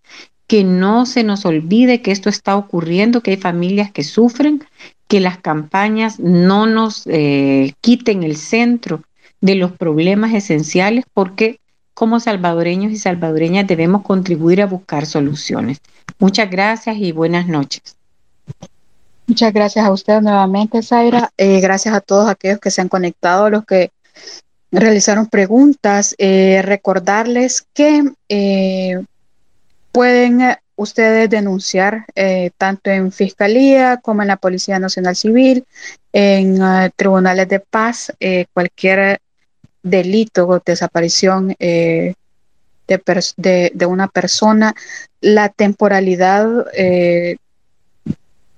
que 0.47 0.65
no 0.65 1.07
se 1.07 1.23
nos 1.23 1.45
olvide 1.45 2.03
que 2.03 2.11
esto 2.11 2.29
está 2.29 2.57
ocurriendo, 2.57 3.23
que 3.23 3.33
hay 3.33 3.37
familias 3.37 3.93
que 3.93 4.03
sufren, 4.03 4.65
que 5.07 5.21
las 5.21 5.39
campañas 5.39 6.19
no 6.19 6.67
nos 6.67 7.07
eh, 7.07 7.75
quiten 7.81 8.23
el 8.23 8.37
centro 8.37 9.03
de 9.41 9.55
los 9.55 9.73
problemas 9.73 10.35
esenciales 10.35 11.05
porque 11.13 11.61
como 11.95 12.21
salvadoreños 12.21 12.93
y 12.93 12.99
salvadoreñas 12.99 13.67
debemos 13.67 14.03
contribuir 14.03 14.63
a 14.63 14.67
buscar 14.67 15.07
soluciones. 15.07 15.81
Muchas 16.19 16.51
gracias 16.51 16.97
y 16.97 17.13
buenas 17.13 17.47
noches. 17.47 17.97
Muchas 19.27 19.53
gracias 19.53 19.85
a 19.85 19.93
usted 19.93 20.21
nuevamente, 20.23 20.83
Zaira. 20.83 21.31
Eh, 21.37 21.61
gracias 21.61 21.95
a 21.95 22.01
todos 22.01 22.29
aquellos 22.29 22.59
que 22.59 22.71
se 22.71 22.81
han 22.81 22.89
conectado, 22.89 23.49
los 23.49 23.65
que 23.65 23.93
realizaron 24.73 25.29
preguntas. 25.29 26.17
Eh, 26.19 26.63
recordarles 26.65 27.65
que 27.75 28.11
eh, 28.29 29.01
pueden 29.93 30.41
ustedes 30.75 31.31
denunciar 31.31 32.07
tanto 32.57 32.91
en 32.91 33.13
Fiscalía 33.13 33.99
como 33.99 34.23
en 34.23 34.29
la 34.29 34.39
Policía 34.39 34.79
Nacional 34.79 35.15
Civil, 35.15 35.65
en 36.13 36.59
tribunales 36.97 37.49
de 37.49 37.61
paz, 37.61 38.11
cualquier 38.55 39.21
delito 39.83 40.47
o 40.47 40.61
desaparición 40.61 41.55
eh, 41.59 42.15
de, 42.87 43.71
de, 43.75 43.87
una 43.87 44.09
persona, 44.09 44.75
la 45.21 45.49
temporalidad 45.49 46.67
eh, 46.75 47.37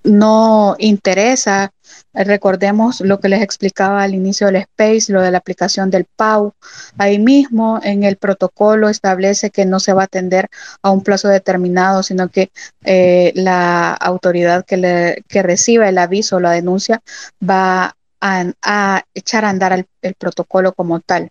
no 0.05 0.77
interesa. 0.79 1.73
Recordemos 2.15 3.01
lo 3.01 3.21
que 3.21 3.29
les 3.29 3.43
explicaba 3.43 4.03
al 4.03 4.15
inicio 4.15 4.47
del 4.47 4.57
Space, 4.57 5.13
lo 5.13 5.23
de 5.23 5.31
la 5.31 5.39
aplicación 5.39 5.91
del 5.91 6.07
PAU. 6.17 6.53
Ahí 6.99 7.19
mismo 7.19 7.81
en 7.83 8.05
el 8.05 8.17
protocolo 8.17 8.89
establece 8.89 9.51
que 9.51 9.65
no 9.65 9.81
se 9.81 9.93
va 9.93 10.03
a 10.03 10.05
atender 10.07 10.49
a 10.83 10.91
un 10.91 11.03
plazo 11.03 11.29
determinado, 11.29 12.03
sino 12.03 12.29
que 12.29 12.51
eh, 12.85 13.33
la 13.35 13.93
autoridad 13.95 14.65
que, 14.65 14.77
le, 14.77 15.25
que 15.29 15.43
reciba 15.43 15.89
el 15.89 15.99
aviso 15.99 16.37
o 16.37 16.41
la 16.41 16.53
denuncia 16.53 17.03
va 17.43 17.95
a, 18.23 19.05
echar 19.15 19.45
a 19.45 19.51
andar 19.51 19.85
el, 20.03 20.15
protocolo 20.15 20.73
como 20.73 21.01
tal. 21.01 21.31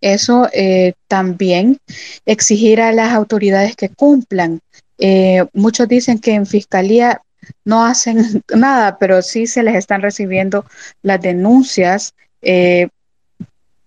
Eso 0.00 0.48
eh, 0.52 0.94
también 1.08 1.78
exigir 2.24 2.80
a 2.80 2.92
las 2.92 3.12
autoridades 3.12 3.74
que 3.74 3.88
cumplan. 3.88 4.60
Eh, 4.98 5.44
muchos 5.52 5.88
dicen 5.88 6.18
que 6.18 6.34
en 6.34 6.46
fiscalía 6.46 7.20
no 7.64 7.84
hacen 7.84 8.42
nada, 8.54 8.98
pero 8.98 9.22
sí 9.22 9.46
se 9.46 9.62
les 9.62 9.74
están 9.74 10.02
recibiendo 10.02 10.64
las 11.02 11.20
denuncias. 11.20 12.14
Eh, 12.42 12.88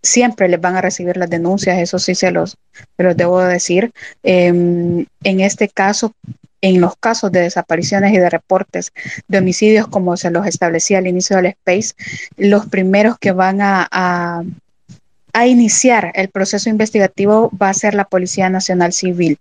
siempre 0.04 0.50
les 0.50 0.60
van 0.60 0.76
a 0.76 0.82
recibir 0.82 1.16
las 1.16 1.30
denuncias, 1.30 1.78
eso 1.78 2.00
sí 2.00 2.16
se 2.16 2.32
los, 2.32 2.58
se 2.98 3.04
los 3.04 3.16
debo 3.16 3.40
decir. 3.42 3.92
Em, 4.24 5.06
en 5.24 5.40
este 5.40 5.70
caso, 5.70 6.14
en 6.62 6.80
los 6.80 6.96
casos 6.96 7.32
de 7.32 7.42
desapariciones 7.42 8.14
y 8.14 8.18
de 8.18 8.30
reportes 8.30 8.94
de 9.28 9.40
homicidios, 9.40 9.88
como 9.88 10.16
se 10.16 10.32
los 10.32 10.46
establecía 10.46 11.00
al 11.00 11.08
inicio 11.08 11.38
del 11.38 11.48
Space, 11.48 11.94
los 12.38 12.68
primeros 12.68 13.18
que 13.20 13.32
van 13.32 13.62
a, 13.62 13.88
a, 13.92 14.44
iniciar 15.48 16.12
el 16.14 16.28
proceso 16.28 16.70
investigativo 16.70 17.50
va 17.60 17.70
a 17.70 17.74
ser 17.74 17.96
la 17.96 18.04
Policía 18.04 18.50
Nacional 18.50 18.94
Civil, 18.94 19.40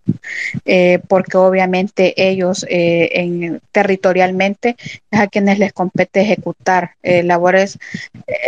eh, 0.65 1.01
porque 1.09 1.37
obviamente 1.37 2.15
ellos 2.17 2.65
eh, 2.69 3.11
en, 3.13 3.61
territorialmente 3.73 4.77
es 5.11 5.21
a 5.21 5.27
quienes 5.27 5.59
les 5.59 5.73
compete 5.73 6.21
ejecutar 6.21 6.93
eh, 7.03 7.23
labores, 7.23 7.79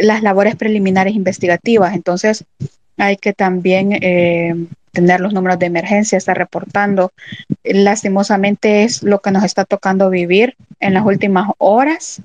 las 0.01 0.23
labores 0.23 0.55
preliminares 0.57 1.15
investigativas. 1.15 1.95
Entonces, 1.95 2.45
hay 2.97 3.17
que 3.17 3.33
también 3.33 3.99
tener 4.93 5.21
los 5.21 5.33
números 5.33 5.59
de 5.59 5.67
emergencia, 5.67 6.19
estar 6.19 6.37
reportando. 6.37 7.13
Lastimosamente 7.65 8.85
es 8.85 9.03
lo 9.03 9.21
que 9.21 9.31
nos 9.31 9.45
está 9.45 9.65
tocando 9.65 10.11
vivir 10.11 10.57
en 10.81 10.95
las 10.95 11.05
últimas 11.05 11.49
horas. 11.59 12.21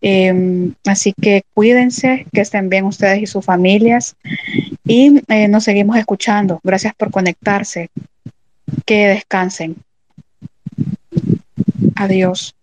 Em, 0.00 0.74
así 0.86 1.12
que 1.20 1.42
cuídense, 1.54 2.26
que 2.32 2.40
estén 2.40 2.68
bien 2.68 2.84
ustedes 2.84 3.20
y 3.20 3.26
sus 3.26 3.44
familias 3.44 4.14
y 4.86 5.20
eh, 5.28 5.48
nos 5.48 5.64
seguimos 5.64 5.96
escuchando. 5.96 6.60
Gracias 6.62 6.94
por 6.94 7.10
conectarse. 7.10 7.90
Que 8.84 9.08
descansen. 9.08 9.76
Adiós. 11.96 12.54